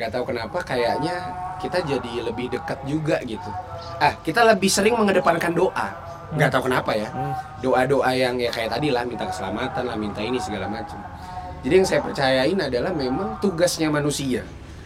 Nggak 0.00 0.10
tahu 0.16 0.24
kenapa 0.32 0.58
kayaknya 0.64 1.14
kita 1.60 1.84
jadi 1.84 2.24
lebih 2.24 2.56
dekat 2.56 2.80
juga 2.88 3.20
gitu. 3.20 3.52
Ah, 4.00 4.16
kita 4.24 4.48
lebih 4.48 4.72
sering 4.72 4.96
mengedepankan 4.96 5.52
doa. 5.52 5.92
Nggak 6.34 6.50
tahu 6.54 6.62
kenapa 6.70 6.92
ya. 6.94 7.08
Hmm. 7.10 7.34
Doa-doa 7.62 8.10
yang 8.14 8.38
ya 8.38 8.50
kayak 8.54 8.70
tadi 8.76 8.94
lah, 8.94 9.02
minta 9.02 9.26
keselamatan 9.26 9.82
lah, 9.86 9.96
minta 9.98 10.20
ini 10.22 10.38
segala 10.38 10.70
macam. 10.70 10.98
Jadi 11.60 11.74
yang 11.76 11.86
saya 11.88 12.00
percayain 12.00 12.56
adalah 12.56 12.92
memang 12.94 13.36
tugasnya 13.42 13.92
manusia 13.92 14.40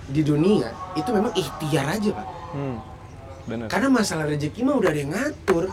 di 0.04 0.20
dunia 0.20 0.68
itu 0.92 1.08
memang 1.14 1.32
ikhtiar 1.32 1.86
aja 1.96 2.10
pak. 2.12 2.28
Hmm. 2.52 2.76
Bener. 3.44 3.66
Karena 3.68 3.88
masalah 3.92 4.24
rezeki 4.28 4.60
mah 4.64 4.76
udah 4.80 4.90
ada 4.90 5.00
yang 5.00 5.12
ngatur. 5.12 5.68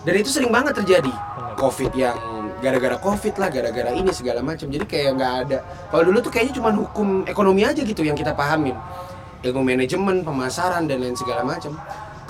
Dan 0.00 0.14
itu 0.16 0.30
sering 0.32 0.48
banget 0.48 0.80
terjadi. 0.80 1.12
Covid 1.60 1.92
yang 1.92 2.16
gara-gara 2.64 2.96
covid 2.96 3.36
lah, 3.36 3.52
gara-gara 3.52 3.92
ini 3.92 4.08
segala 4.16 4.40
macam. 4.40 4.68
Jadi 4.68 4.84
kayak 4.88 5.16
nggak 5.16 5.32
ada. 5.44 5.58
Kalau 5.92 6.02
dulu 6.08 6.18
tuh 6.24 6.32
kayaknya 6.32 6.56
cuma 6.56 6.72
hukum 6.72 7.24
ekonomi 7.28 7.68
aja 7.68 7.84
gitu 7.84 8.00
yang 8.00 8.16
kita 8.16 8.32
pahamin. 8.32 8.76
Ilmu 9.40 9.60
manajemen, 9.64 10.24
pemasaran 10.24 10.88
dan 10.88 11.00
lain 11.04 11.16
segala 11.16 11.44
macam. 11.44 11.76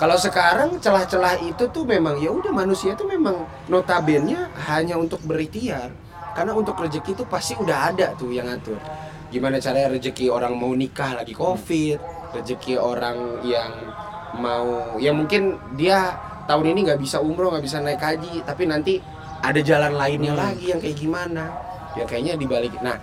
Kalau 0.01 0.17
sekarang 0.17 0.81
celah-celah 0.81 1.45
itu 1.45 1.69
tuh 1.69 1.85
memang 1.85 2.17
ya 2.17 2.33
udah 2.33 2.49
manusia 2.49 2.97
tuh 2.97 3.05
memang 3.05 3.45
notabene 3.69 4.49
hanya 4.65 4.97
untuk 4.97 5.21
berikhtiar. 5.21 5.93
Karena 6.33 6.57
untuk 6.57 6.73
rezeki 6.81 7.13
itu 7.13 7.23
pasti 7.29 7.53
udah 7.53 7.93
ada 7.93 8.17
tuh 8.17 8.33
yang 8.33 8.49
ngatur. 8.49 8.81
Gimana 9.29 9.61
caranya 9.61 9.93
rezeki 9.93 10.33
orang 10.33 10.57
mau 10.57 10.73
nikah 10.73 11.21
lagi 11.21 11.37
covid, 11.37 12.01
rezeki 12.33 12.81
orang 12.81 13.45
yang 13.45 13.69
mau 14.41 14.97
ya 14.97 15.13
mungkin 15.13 15.61
dia 15.77 16.17
tahun 16.49 16.73
ini 16.73 16.89
nggak 16.89 16.99
bisa 17.03 17.21
umroh 17.21 17.53
nggak 17.53 17.65
bisa 17.69 17.77
naik 17.83 18.01
haji 18.01 18.41
tapi 18.41 18.63
nanti 18.65 18.97
ada 19.43 19.59
jalan 19.59 19.93
lainnya 19.93 20.33
lagi 20.33 20.71
yang 20.71 20.79
kayak 20.79 20.95
gimana 20.95 21.51
ya 21.99 22.07
kayaknya 22.07 22.39
dibalik 22.39 22.71
nah 22.79 22.95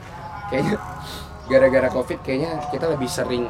kayaknya 0.49 0.81
gara-gara 1.53 1.89
covid 1.93 2.17
kayaknya 2.25 2.65
kita 2.73 2.89
lebih 2.89 3.13
sering 3.13 3.45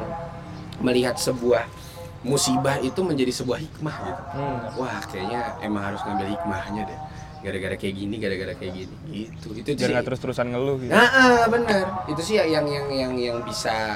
melihat 0.83 1.15
sebuah 1.15 1.78
musibah 2.21 2.75
itu 2.83 2.99
menjadi 2.99 3.31
sebuah 3.31 3.59
hikmah 3.63 3.95
gitu 4.03 4.21
Hmm. 4.35 4.57
wah 4.75 4.99
kayaknya 5.07 5.55
emang 5.63 5.83
harus 5.93 6.01
ngambil 6.03 6.27
hikmahnya 6.35 6.81
deh 6.87 6.99
gara-gara 7.39 7.75
kayak 7.79 7.95
gini 7.95 8.15
gara-gara 8.19 8.53
kayak 8.59 8.73
gini 8.75 8.95
gitu 9.07 9.47
itu 9.55 9.69
Biar 9.79 9.89
sih 9.95 10.05
terus-terusan 10.11 10.51
ngeluh 10.51 10.75
gitu. 10.83 10.91
Nah, 10.91 11.07
ah, 11.07 11.43
benar. 11.47 12.03
Itu 12.11 12.19
sih 12.19 12.35
yang 12.35 12.67
yang 12.67 12.91
yang 12.91 13.13
yang 13.15 13.37
bisa 13.47 13.95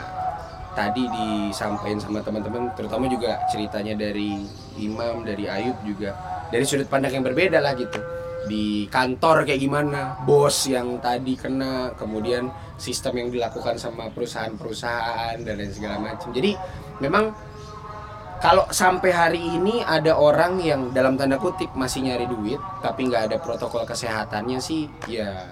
tadi 0.73 1.03
disampaikan 1.05 1.99
sama 1.99 2.23
teman-teman, 2.23 2.71
terutama 2.73 3.05
juga 3.11 3.43
ceritanya 3.51 3.99
dari 3.99 4.47
Imam, 4.79 5.27
dari 5.27 5.45
Ayub 5.45 5.75
juga 5.83 6.15
dari 6.49 6.63
sudut 6.63 6.87
pandang 6.87 7.19
yang 7.19 7.25
berbeda 7.27 7.59
lah 7.59 7.75
gitu. 7.75 7.99
Di 8.47 8.87
kantor 8.87 9.43
kayak 9.47 9.59
gimana, 9.59 10.19
bos 10.23 10.67
yang 10.67 11.03
tadi 11.03 11.35
kena, 11.35 11.91
kemudian 11.99 12.47
sistem 12.79 13.27
yang 13.27 13.29
dilakukan 13.31 13.75
sama 13.75 14.07
perusahaan-perusahaan 14.11 15.39
dan 15.43 15.53
lain 15.59 15.71
segala 15.71 15.99
macam. 15.99 16.31
Jadi 16.31 16.55
memang 16.99 17.31
kalau 18.43 18.67
sampai 18.67 19.15
hari 19.15 19.39
ini 19.39 19.79
ada 19.87 20.19
orang 20.19 20.59
yang 20.59 20.91
dalam 20.91 21.15
tanda 21.15 21.39
kutip 21.39 21.71
masih 21.79 22.03
nyari 22.03 22.27
duit 22.27 22.59
tapi 22.83 23.07
nggak 23.07 23.31
ada 23.31 23.37
protokol 23.39 23.87
kesehatannya 23.87 24.59
sih 24.59 24.91
ya 25.07 25.47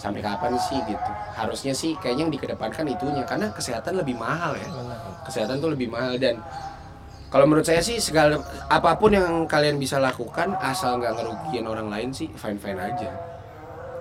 sampai 0.00 0.24
kapan 0.24 0.56
sih 0.56 0.80
gitu? 0.88 1.10
Harusnya 1.36 1.76
sih 1.76 1.92
kayaknya 2.00 2.24
yang 2.24 2.32
dikedepankan 2.32 2.88
itunya 2.88 3.20
karena 3.28 3.52
kesehatan 3.52 4.00
lebih 4.00 4.16
mahal 4.16 4.56
ya. 4.56 4.68
Kesehatan 5.28 5.60
tuh 5.60 5.76
lebih 5.76 5.92
mahal 5.92 6.16
dan 6.16 6.40
kalau 7.28 7.44
menurut 7.44 7.68
saya 7.68 7.84
sih 7.84 8.00
segala 8.00 8.40
apa 8.72 8.96
pun 8.96 9.12
yang 9.12 9.44
kalian 9.44 9.76
bisa 9.76 10.00
lakukan 10.00 10.56
asal 10.56 10.96
nggak 10.98 11.20
ngerugiin 11.20 11.68
orang 11.68 11.92
lain 11.92 12.16
sih 12.16 12.32
fine 12.32 12.56
fine 12.56 12.80
aja. 12.80 13.12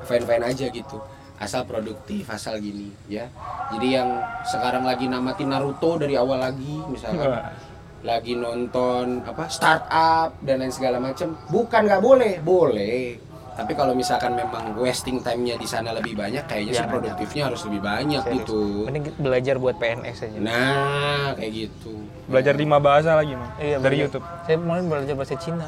Fine 0.07 0.23
fine 0.23 0.43
aja 0.47 0.65
gitu. 0.71 0.97
Asal 1.35 1.67
produktif 1.67 2.31
asal 2.31 2.63
gini 2.63 2.95
ya. 3.11 3.27
Jadi 3.75 3.87
yang 3.91 4.23
sekarang 4.47 4.87
lagi 4.87 5.11
namatin 5.11 5.51
Naruto 5.51 5.99
dari 5.99 6.15
awal 6.15 6.39
lagi 6.47 6.79
misalkan. 6.87 7.27
Wah. 7.27 7.51
lagi 8.01 8.33
nonton 8.33 9.21
apa 9.23 9.47
startup 9.47 10.31
dan 10.39 10.59
lain 10.59 10.71
segala 10.71 10.97
macam 10.97 11.35
bukan 11.47 11.81
nggak 11.83 11.99
boleh 11.99 12.33
boleh 12.39 13.19
tapi 13.51 13.75
kalau 13.75 13.91
misalkan 13.91 14.39
memang 14.39 14.71
wasting 14.73 15.19
time-nya 15.19 15.59
di 15.59 15.67
sana 15.67 15.91
lebih 15.91 16.15
banyak 16.15 16.47
kayaknya 16.47 16.71
sih 16.71 16.79
Jangan, 16.79 16.93
produktifnya 16.95 17.43
harus 17.45 17.61
lebih 17.67 17.81
banyak 17.83 18.21
Serius. 18.23 18.37
gitu 18.39 18.59
Mending 18.87 19.05
belajar 19.19 19.55
buat 19.59 19.75
PNS 19.75 20.17
aja. 20.23 20.37
nah 20.39 21.35
kayak 21.35 21.51
gitu 21.51 21.93
Belajar 22.23 22.53
lima 22.53 22.77
bahasa 22.77 23.17
lagi, 23.17 23.33
Mang. 23.33 23.49
Iya, 23.57 23.81
Dari 23.81 23.97
belajar. 23.97 24.05
YouTube. 24.05 24.25
Saya 24.45 24.57
mulai 24.61 24.81
belajar 24.85 25.15
bahasa 25.17 25.35
Cina. 25.35 25.65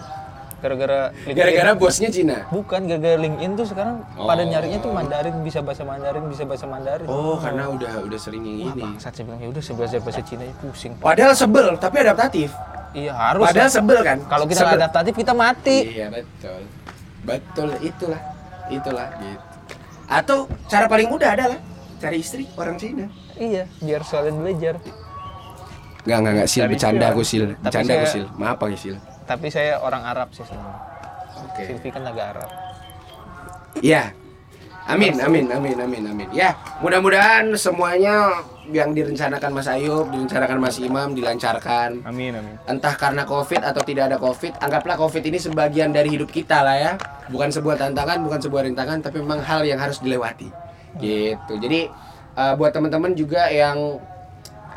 Gara-gara 0.61 1.09
gara-gara 1.27 1.71
bosnya 1.73 2.07
Cina 2.07 2.45
Bukan 2.47 2.85
gara-gara 2.85 3.17
LinkedIn 3.17 3.51
tuh 3.53 3.65
sekarang 3.65 4.05
Oh. 4.13 4.29
pada 4.29 4.45
nyarinya 4.45 4.77
tuh 4.77 4.91
Mandarin, 4.91 5.41
bisa 5.41 5.59
bahasa 5.59 5.81
Mandarin, 5.81 6.23
bisa 6.25 6.45
bahasa 6.45 6.65
Mandarin. 6.65 7.07
oh 7.07 7.33
karena 7.35 7.65
udah 7.67 7.91
udah 8.01 8.19
sering 8.19 8.43
yang 8.43 8.69
ini 8.69 8.81
bangsat 8.85 9.11
saya 9.11 9.25
bilang 9.25 9.39
ya 9.39 9.49
udah 9.49 9.61
saya 9.61 9.75
belajar 9.75 9.99
bahasa 9.99 10.21
Cina 10.21 10.43
ya 10.43 10.53
pusing. 10.55 10.93
padahal 10.95 11.33
sebel 11.33 11.67
tapi 11.75 11.95
adaptatif 11.99 12.49
Iya 12.91 13.11
harus. 13.11 13.41
padahal 13.41 13.65
lah. 13.65 13.73
sebel 13.73 13.99
kan 14.01 14.17
Kalau 14.23 14.45
kita 14.45 14.61
nggak 14.61 14.77
adaptatif 14.77 15.13
kita 15.15 15.33
mati. 15.33 15.77
Iya 15.89 16.07
betul, 16.07 16.61
betul 17.21 17.69
itulah, 17.81 18.21
itulah 18.67 19.07
gitu. 19.17 19.45
Atau 20.05 20.37
cara 20.67 20.85
paling 20.85 21.07
mudah 21.07 21.31
adalah 21.31 21.57
cari 21.97 22.19
istri 22.19 22.45
orang 22.53 22.75
Cina. 22.75 23.07
Iya, 23.33 23.63
biar 23.79 24.03
sekalian 24.03 24.35
belajar. 24.37 24.75
Nggak 26.01 26.17
nggak 26.19 26.33
nggak 26.35 26.49
sil, 26.49 26.65
bercanda 26.67 27.05
aku 27.07 27.21
sil, 27.23 27.45
bercanda 27.57 27.91
aku 27.95 28.05
sil. 28.09 28.25
Maaf 28.35 28.57
pak 28.57 28.75
sil. 28.75 28.95
Tapi 29.31 29.47
saya 29.47 29.79
orang 29.79 30.03
Arab 30.03 30.35
sih 30.35 30.43
sebenarnya. 30.43 30.83
Oke. 31.47 31.63
Silvi 31.63 31.87
kan 31.87 32.03
agak 32.03 32.35
Arab. 32.35 32.49
Iya. 33.79 34.11
Amin, 34.91 35.15
amin, 35.23 35.47
amin, 35.47 35.77
amin, 35.77 36.03
amin. 36.09 36.27
Ya, 36.35 36.57
mudah-mudahan 36.83 37.47
semuanya 37.55 38.43
yang 38.67 38.91
direncanakan 38.91 39.53
Mas 39.55 39.69
Ayub, 39.69 40.09
direncanakan 40.09 40.57
Mas 40.57 40.81
Imam 40.83 41.15
dilancarkan. 41.15 42.03
Amin, 42.03 42.35
amin. 42.35 42.59
Entah 42.65 42.97
karena 42.99 43.23
COVID 43.23 43.61
atau 43.61 43.79
tidak 43.87 44.11
ada 44.11 44.17
COVID, 44.19 44.57
anggaplah 44.59 44.99
COVID 44.99 45.23
ini 45.31 45.37
sebagian 45.39 45.95
dari 45.95 46.11
hidup 46.11 46.27
kita 46.27 46.65
lah 46.65 46.75
ya. 46.75 46.91
Bukan 47.31 47.53
sebuah 47.53 47.79
tantangan, 47.79 48.19
bukan 48.25 48.41
sebuah 48.41 48.67
rintangan, 48.67 48.99
tapi 48.99 49.23
memang 49.23 49.39
hal 49.39 49.63
yang 49.63 49.79
harus 49.79 50.01
dilewati. 50.03 50.51
Gitu. 50.99 51.53
Jadi 51.61 51.87
eh, 52.35 52.53
buat 52.59 52.75
teman-teman 52.75 53.15
juga 53.15 53.47
yang 53.47 54.01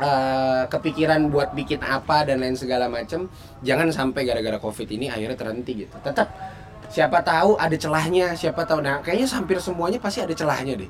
eh, 0.01 0.63
kepikiran 0.67 1.29
buat 1.31 1.53
bikin 1.53 1.83
apa 1.83 2.27
dan 2.27 2.41
lain 2.41 2.55
segala 2.55 2.87
macam, 2.87 3.27
jangan 3.61 3.91
sampai 3.91 4.21
gara-gara 4.27 4.59
COVID 4.59 4.87
ini 4.91 5.11
akhirnya 5.11 5.37
terhenti 5.37 5.85
gitu. 5.85 5.95
Tetap 6.03 6.27
siapa 6.91 7.21
tahu 7.25 7.59
ada 7.59 7.75
celahnya, 7.75 8.35
siapa 8.35 8.63
tahu. 8.63 8.83
Nah, 8.83 8.99
kayaknya 9.03 9.27
hampir 9.31 9.57
semuanya 9.59 9.99
pasti 9.99 10.23
ada 10.23 10.33
celahnya 10.35 10.79
deh. 10.79 10.89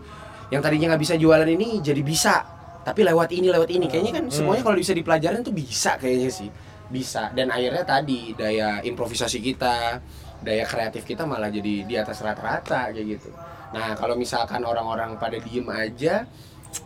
Yang 0.54 0.62
tadinya 0.62 0.86
nggak 0.94 1.02
bisa 1.02 1.16
jualan 1.18 1.50
ini 1.50 1.82
jadi 1.82 2.02
bisa, 2.06 2.46
tapi 2.86 3.02
lewat 3.02 3.34
ini 3.34 3.50
lewat 3.50 3.70
ini. 3.74 3.86
Kayaknya 3.90 4.14
kan 4.22 4.24
semuanya 4.30 4.62
kalau 4.62 4.78
bisa 4.78 4.94
dipelajarin 4.94 5.42
tuh 5.42 5.56
bisa 5.56 5.98
kayaknya 5.98 6.30
sih 6.30 6.50
bisa 6.90 7.34
dan 7.34 7.50
akhirnya 7.50 7.82
tadi 7.82 8.38
daya 8.38 8.82
improvisasi 8.86 9.42
kita 9.42 10.02
daya 10.46 10.64
kreatif 10.68 11.02
kita 11.02 11.26
malah 11.26 11.50
jadi 11.50 11.86
di 11.86 11.96
atas 11.98 12.22
rata-rata 12.22 12.94
kayak 12.94 13.18
gitu 13.18 13.30
nah 13.74 13.98
kalau 13.98 14.14
misalkan 14.14 14.62
orang-orang 14.62 15.18
pada 15.18 15.42
diem 15.42 15.66
aja 15.74 16.30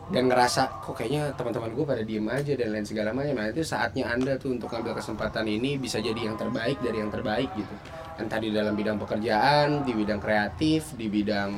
dan 0.10 0.26
ngerasa 0.26 0.82
kok 0.82 0.98
kayaknya 0.98 1.34
teman-teman 1.38 1.70
gue 1.74 1.86
pada 1.86 2.02
diem 2.02 2.26
aja 2.30 2.53
dan 2.57 2.68
lain 2.74 2.86
segala 2.86 3.14
macam. 3.14 3.34
Nah 3.38 3.48
itu 3.53 3.61
saatnya 3.61 4.10
anda 4.10 4.36
tuh 4.41 4.57
untuk 4.57 4.74
ambil 4.74 4.98
kesempatan 4.98 5.45
ini 5.45 5.78
bisa 5.78 6.02
jadi 6.02 6.30
yang 6.30 6.38
terbaik 6.38 6.82
dari 6.82 6.98
yang 6.98 7.14
terbaik 7.14 7.49
gitu. 7.53 7.76
Entah 8.18 8.40
di 8.41 8.49
dalam 8.49 8.74
bidang 8.74 8.98
pekerjaan 8.98 9.86
di 9.86 9.94
bidang 9.94 10.20
kreatif 10.20 10.98
di 10.98 11.07
bidang 11.07 11.52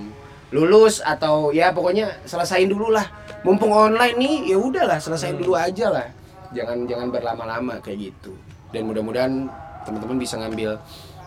lulus 0.51 0.99
atau 0.99 1.55
ya 1.55 1.71
pokoknya 1.71 2.27
selesain 2.27 2.67
dulu 2.67 2.91
lah. 2.91 3.07
Mumpung 3.47 3.71
online 3.71 4.19
nih 4.19 4.35
ya 4.51 4.57
udahlah 4.59 4.99
selesain 4.99 5.39
dulu 5.39 5.55
aja 5.55 5.87
lah. 5.87 6.07
Jangan 6.51 6.83
jangan 6.85 7.07
berlama-lama 7.07 7.79
kayak 7.79 8.11
gitu. 8.11 8.35
Dan 8.75 8.87
mudah-mudahan 8.87 9.47
teman-teman 9.87 10.17
bisa 10.19 10.35
ngambil 10.37 10.75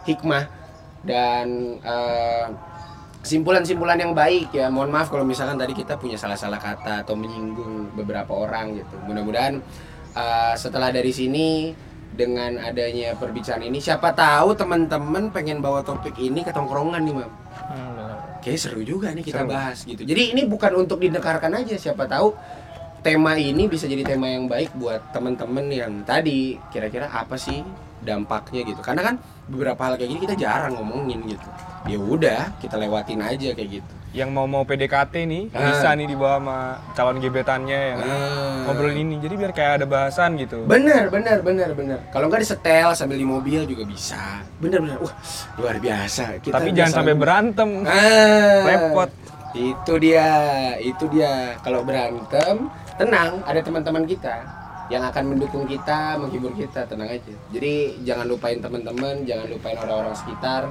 hikmah 0.04 0.44
dan 1.04 1.80
eh, 1.80 2.46
kesimpulan-kesimpulan 3.24 3.96
yang 3.96 4.12
baik 4.12 4.52
ya 4.52 4.68
mohon 4.68 4.92
maaf 4.92 5.08
kalau 5.08 5.24
misalkan 5.24 5.56
tadi 5.56 5.72
kita 5.72 5.96
punya 5.96 6.20
salah-salah 6.20 6.60
kata 6.60 7.02
atau 7.02 7.16
menyinggung 7.16 7.96
beberapa 7.96 8.36
orang 8.36 8.76
gitu 8.76 8.94
mudah-mudahan 9.08 9.64
eh, 10.12 10.54
setelah 10.60 10.92
dari 10.92 11.10
sini 11.10 11.72
dengan 12.14 12.62
adanya 12.62 13.18
perbicaraan 13.18 13.66
ini 13.66 13.82
siapa 13.82 14.14
tahu 14.14 14.54
teman-teman 14.54 15.34
pengen 15.34 15.58
bawa 15.58 15.82
topik 15.82 16.14
ini 16.20 16.46
ke 16.46 16.54
tongkrongan 16.54 17.02
nih 17.02 17.16
mam 17.16 17.32
Hmm. 17.64 18.18
Kayaknya 18.44 18.60
seru 18.60 18.82
juga 18.84 19.08
nih 19.16 19.24
kita 19.24 19.40
Seru. 19.40 19.50
bahas 19.50 19.78
gitu. 19.88 20.02
Jadi 20.04 20.36
ini 20.36 20.44
bukan 20.44 20.76
untuk 20.76 21.00
didengarkan 21.00 21.48
aja, 21.54 21.74
siapa 21.80 22.04
tahu 22.04 22.36
tema 23.00 23.40
ini 23.40 23.68
bisa 23.68 23.88
jadi 23.88 24.04
tema 24.04 24.28
yang 24.28 24.48
baik 24.48 24.76
buat 24.76 25.00
teman-teman 25.16 25.64
yang 25.72 25.92
tadi 26.04 26.60
kira-kira 26.68 27.08
apa 27.08 27.40
sih 27.40 27.64
dampaknya 28.04 28.68
gitu. 28.68 28.84
Karena 28.84 29.00
kan 29.00 29.14
beberapa 29.46 29.80
hal 29.82 29.94
kayak 29.94 30.08
gini 30.08 30.20
kita 30.22 30.36
jarang 30.36 30.72
ngomongin 30.74 31.20
gitu 31.26 31.48
ya 31.84 31.98
udah 31.98 32.42
kita 32.58 32.74
lewatin 32.76 33.20
aja 33.20 33.52
kayak 33.52 33.70
gitu 33.74 33.92
Yang 34.14 34.30
mau 34.30 34.46
mau 34.46 34.62
PDKT 34.62 35.26
nih 35.26 35.44
Ah. 35.50 35.68
bisa 35.68 35.90
nih 35.92 36.06
dibawa 36.06 36.38
sama 36.38 36.58
calon 36.94 37.18
gebetannya 37.18 37.80
yang 37.90 37.98
Ah. 38.00 38.62
ngobrol 38.62 38.94
ini. 38.94 39.18
Jadi 39.18 39.34
biar 39.34 39.50
kayak 39.50 39.72
ada 39.76 39.86
bahasan 39.86 40.38
gitu. 40.38 40.62
bener 40.64 41.10
bener 41.10 41.42
bener 41.42 41.74
bener 41.74 41.98
kalau 42.08 42.30
nggak 42.30 42.40
disetel 42.40 42.94
sambil 42.94 43.18
di 43.18 43.26
mobil 43.26 43.66
juga 43.66 43.82
bisa 43.82 44.38
bener 44.56 44.78
bener 44.78 45.02
wah 45.02 45.10
luar 45.58 45.76
biasa 45.76 46.38
kita 46.38 46.54
Tapi 46.54 46.70
jangan 46.70 46.94
sampai 46.94 47.14
berantem. 47.14 47.70
Ah, 47.84 48.62
Repot. 48.64 49.10
Itu 49.50 49.98
dia, 49.98 50.26
itu 50.78 51.04
dia. 51.08 51.54
Kalau 51.60 51.82
berantem, 51.82 52.66
tenang, 52.94 53.38
ada 53.42 53.60
teman-teman 53.60 54.02
kita 54.02 54.42
yang 54.92 55.02
akan 55.04 55.36
mendukung 55.36 55.64
kita, 55.64 56.20
menghibur 56.20 56.52
kita, 56.52 56.84
tenang 56.84 57.08
aja. 57.08 57.32
Jadi 57.48 58.04
jangan 58.04 58.28
lupain 58.28 58.60
teman-teman, 58.60 59.24
jangan 59.24 59.46
lupain 59.48 59.76
orang-orang 59.80 60.16
sekitar. 60.16 60.68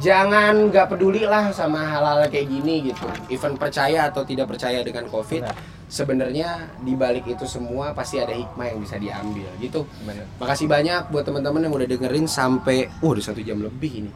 Jangan 0.00 0.72
nggak 0.72 0.88
peduli 0.88 1.28
lah 1.28 1.52
sama 1.52 1.84
hal-hal 1.84 2.24
kayak 2.32 2.48
gini 2.48 2.88
gitu. 2.88 3.04
Even 3.28 3.60
percaya 3.60 4.08
atau 4.08 4.24
tidak 4.24 4.48
percaya 4.48 4.80
dengan 4.80 5.04
COVID, 5.04 5.44
Benar. 5.44 5.56
sebenarnya 5.84 6.48
di 6.80 6.96
balik 6.96 7.28
itu 7.28 7.44
semua 7.44 7.92
pasti 7.92 8.16
ada 8.16 8.32
hikmah 8.32 8.72
yang 8.72 8.80
bisa 8.80 8.96
diambil 8.96 9.52
gitu. 9.60 9.84
Bener. 10.08 10.24
Makasih 10.40 10.64
banyak 10.64 11.12
buat 11.12 11.28
teman-teman 11.28 11.68
yang 11.68 11.76
udah 11.76 11.84
dengerin 11.84 12.24
sampai, 12.24 12.88
uh 12.88 13.10
udah 13.12 13.20
satu 13.20 13.44
jam 13.44 13.60
lebih 13.60 14.08
ini. 14.08 14.12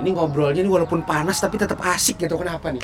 Ini 0.00 0.16
ngobrolnya 0.16 0.64
ini 0.64 0.72
walaupun 0.72 1.04
panas 1.04 1.36
tapi 1.36 1.60
tetap 1.60 1.76
asik 1.84 2.16
gitu 2.16 2.40
kenapa 2.40 2.72
nih? 2.72 2.80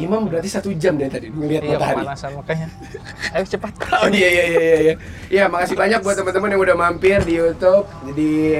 Imam 0.00 0.24
berarti 0.24 0.48
satu 0.48 0.72
jam 0.74 0.96
dari 0.96 1.12
tadi 1.12 1.26
ngelihat 1.28 1.62
Iya 1.62 1.76
matahari. 1.76 1.96
pemanasan 2.00 2.30
makanya. 2.34 2.66
Ayo 3.36 3.44
cepat. 3.44 3.72
Oh 4.00 4.08
iya 4.08 4.28
iya 4.28 4.44
iya 4.44 4.60
iya. 4.60 4.76
iya. 4.80 4.94
Ya 5.28 5.44
makasih 5.46 5.76
banyak 5.76 6.00
buat 6.00 6.16
teman-teman 6.16 6.48
yang 6.50 6.62
udah 6.64 6.76
mampir 6.76 7.18
di 7.22 7.34
YouTube, 7.36 7.84
di 8.16 8.56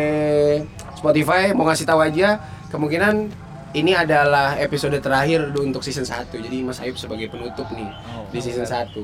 Spotify. 0.94 1.50
Mau 1.56 1.64
ngasih 1.66 1.86
tahu 1.88 2.00
aja 2.04 2.38
kemungkinan 2.68 3.32
ini 3.70 3.94
adalah 3.94 4.58
episode 4.58 4.98
terakhir 4.98 5.54
untuk 5.56 5.80
season 5.80 6.04
1. 6.04 6.30
Jadi 6.34 6.56
Mas 6.60 6.82
Ayub 6.82 6.98
sebagai 6.98 7.30
penutup 7.30 7.70
nih 7.72 7.88
di 8.28 8.38
season 8.42 8.66
1. 8.66 8.98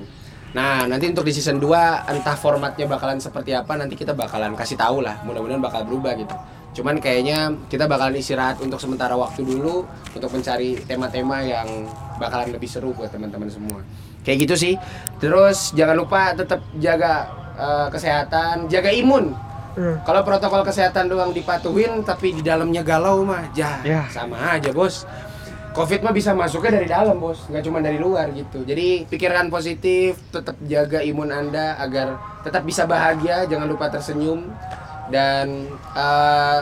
Nah, 0.55 0.89
nanti 0.89 1.05
untuk 1.11 1.27
di 1.27 1.37
season 1.37 1.61
2 1.61 2.09
entah 2.09 2.33
formatnya 2.33 2.89
bakalan 2.89 3.21
seperti 3.21 3.53
apa 3.53 3.77
nanti 3.77 3.93
kita 3.93 4.17
bakalan 4.17 4.57
kasih 4.57 4.79
tahu 4.79 5.05
lah. 5.05 5.21
Mudah-mudahan 5.23 5.61
bakal 5.61 5.85
berubah 5.85 6.17
gitu. 6.17 6.33
Cuman 6.77 7.01
kayaknya 7.01 7.57
kita 7.73 7.89
bakalan 7.89 8.21
istirahat 8.21 8.61
untuk 8.61 8.77
sementara 8.77 9.17
waktu 9.17 9.49
dulu 9.49 9.89
untuk 10.13 10.29
mencari 10.29 10.77
tema-tema 10.85 11.41
yang 11.41 11.89
bakalan 12.21 12.53
lebih 12.53 12.69
seru 12.69 12.93
buat 12.93 13.09
teman-teman 13.09 13.49
semua. 13.49 13.81
Kayak 14.21 14.45
gitu 14.45 14.55
sih. 14.61 14.75
Terus 15.17 15.73
jangan 15.73 15.97
lupa 15.97 16.37
tetap 16.37 16.61
jaga 16.77 17.33
eh, 17.57 17.89
kesehatan, 17.89 18.69
jaga 18.69 18.93
imun. 18.93 19.33
Kalau 19.77 20.25
protokol 20.25 20.65
kesehatan 20.65 21.13
doang 21.13 21.37
dipatuhin 21.37 22.01
tapi 22.01 22.33
di 22.33 22.41
dalamnya 22.41 22.81
galau 22.81 23.21
mah, 23.29 23.45
ya, 23.53 23.77
Ya. 23.85 24.09
sama 24.09 24.57
aja, 24.57 24.73
Bos. 24.73 25.05
Covid 25.77 26.01
mah 26.01 26.17
bisa 26.17 26.33
masuknya 26.33 26.81
dari 26.81 26.89
dalam, 26.89 27.21
Bos, 27.21 27.45
nggak 27.53 27.61
cuma 27.61 27.85
dari 27.85 28.01
luar 28.01 28.33
gitu. 28.33 28.65
Jadi 28.65 29.05
pikirkan 29.05 29.53
positif, 29.53 30.17
tetap 30.33 30.57
jaga 30.65 31.05
imun 31.05 31.29
Anda 31.29 31.77
agar 31.77 32.17
tetap 32.41 32.65
bisa 32.65 32.89
bahagia, 32.89 33.45
jangan 33.45 33.69
lupa 33.69 33.93
tersenyum 33.93 34.49
dan 35.11 35.71
eh, 35.95 36.61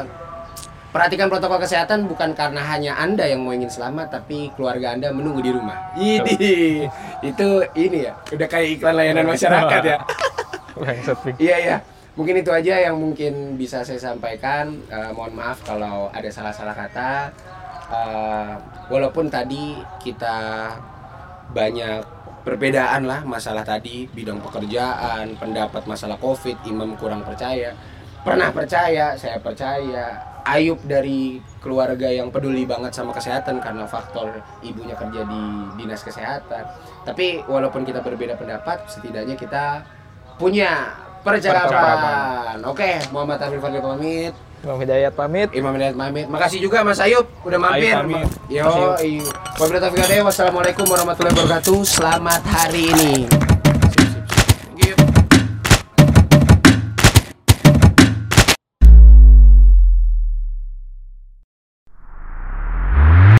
perhatikan 0.94 1.26
protokol 1.26 1.58
kesehatan 1.58 2.06
bukan 2.06 2.38
karena 2.38 2.62
hanya 2.62 2.94
Anda 2.94 3.26
yang 3.26 3.42
mau 3.42 3.50
ingin 3.50 3.66
selamat, 3.66 4.14
tapi 4.14 4.54
keluarga 4.54 4.94
Anda 4.94 5.10
menunggu 5.10 5.42
di 5.42 5.50
rumah. 5.50 5.90
Ini 5.98 6.38
itu 7.34 7.48
ini 7.74 7.98
ya, 8.06 8.14
udah 8.30 8.46
kayak 8.46 8.78
iklan 8.78 8.94
layanan 8.94 9.26
masyarakat 9.26 9.82
ya. 9.82 9.98
Iya 11.38 11.56
iya. 11.62 11.76
Mungkin 12.18 12.42
itu 12.42 12.50
aja 12.50 12.74
yang 12.90 12.98
mungkin 12.98 13.54
bisa 13.54 13.86
saya 13.86 13.98
sampaikan. 13.98 14.74
Eh, 14.90 15.10
mohon 15.14 15.38
maaf 15.38 15.62
kalau 15.62 16.10
ada 16.10 16.26
salah-salah 16.26 16.74
kata. 16.74 17.30
Eh, 17.94 18.52
walaupun 18.90 19.30
tadi 19.30 19.78
kita 20.02 20.70
banyak 21.54 22.02
perbedaan 22.42 23.08
lah 23.08 23.22
masalah 23.22 23.62
tadi 23.62 24.10
bidang 24.10 24.42
pekerjaan, 24.42 25.38
pendapat 25.38 25.86
masalah 25.86 26.18
covid, 26.18 26.58
Imam 26.66 26.98
kurang 26.98 27.22
percaya. 27.22 27.70
Pernah 28.24 28.48
percaya, 28.56 29.12
saya 29.20 29.36
percaya. 29.36 30.32
Ayub 30.44 30.76
dari 30.84 31.40
keluarga 31.60 32.04
yang 32.08 32.28
peduli 32.28 32.68
banget 32.68 32.92
sama 32.92 33.16
kesehatan 33.16 33.64
karena 33.64 33.88
faktor 33.88 34.28
ibunya 34.60 34.92
kerja 34.92 35.24
di 35.24 35.42
dinas 35.80 36.04
kesehatan. 36.04 36.64
Tapi 37.04 37.40
walaupun 37.48 37.84
kita 37.84 38.04
berbeda 38.04 38.36
pendapat, 38.36 38.84
setidaknya 38.88 39.36
kita 39.40 39.84
punya 40.36 40.92
percakapan. 41.24 42.60
Oke, 42.64 43.00
Muhammad 43.08 43.40
Arif 43.40 43.60
Fadli 43.60 43.80
pamit. 43.80 44.32
Imam 44.64 44.80
Hidayat 44.80 45.12
pamit. 45.12 45.48
Imam 45.52 45.72
Hidayat 45.76 45.96
pamit. 45.96 46.26
Makasih 46.28 46.60
juga 46.60 46.84
Mas 46.84 47.00
Ayub 47.00 47.24
udah 47.44 47.58
mampir. 47.60 47.92
Ayub 47.92 48.04
pamit. 48.04 48.28
Yo. 48.48 48.68
Wabillahi 49.60 49.80
taufiq. 49.80 50.24
Wassalamualaikum 50.24 50.84
warahmatullahi 50.88 51.36
wabarakatuh. 51.36 51.80
Selamat 51.84 52.40
hari 52.44 52.88
ini. 52.92 53.43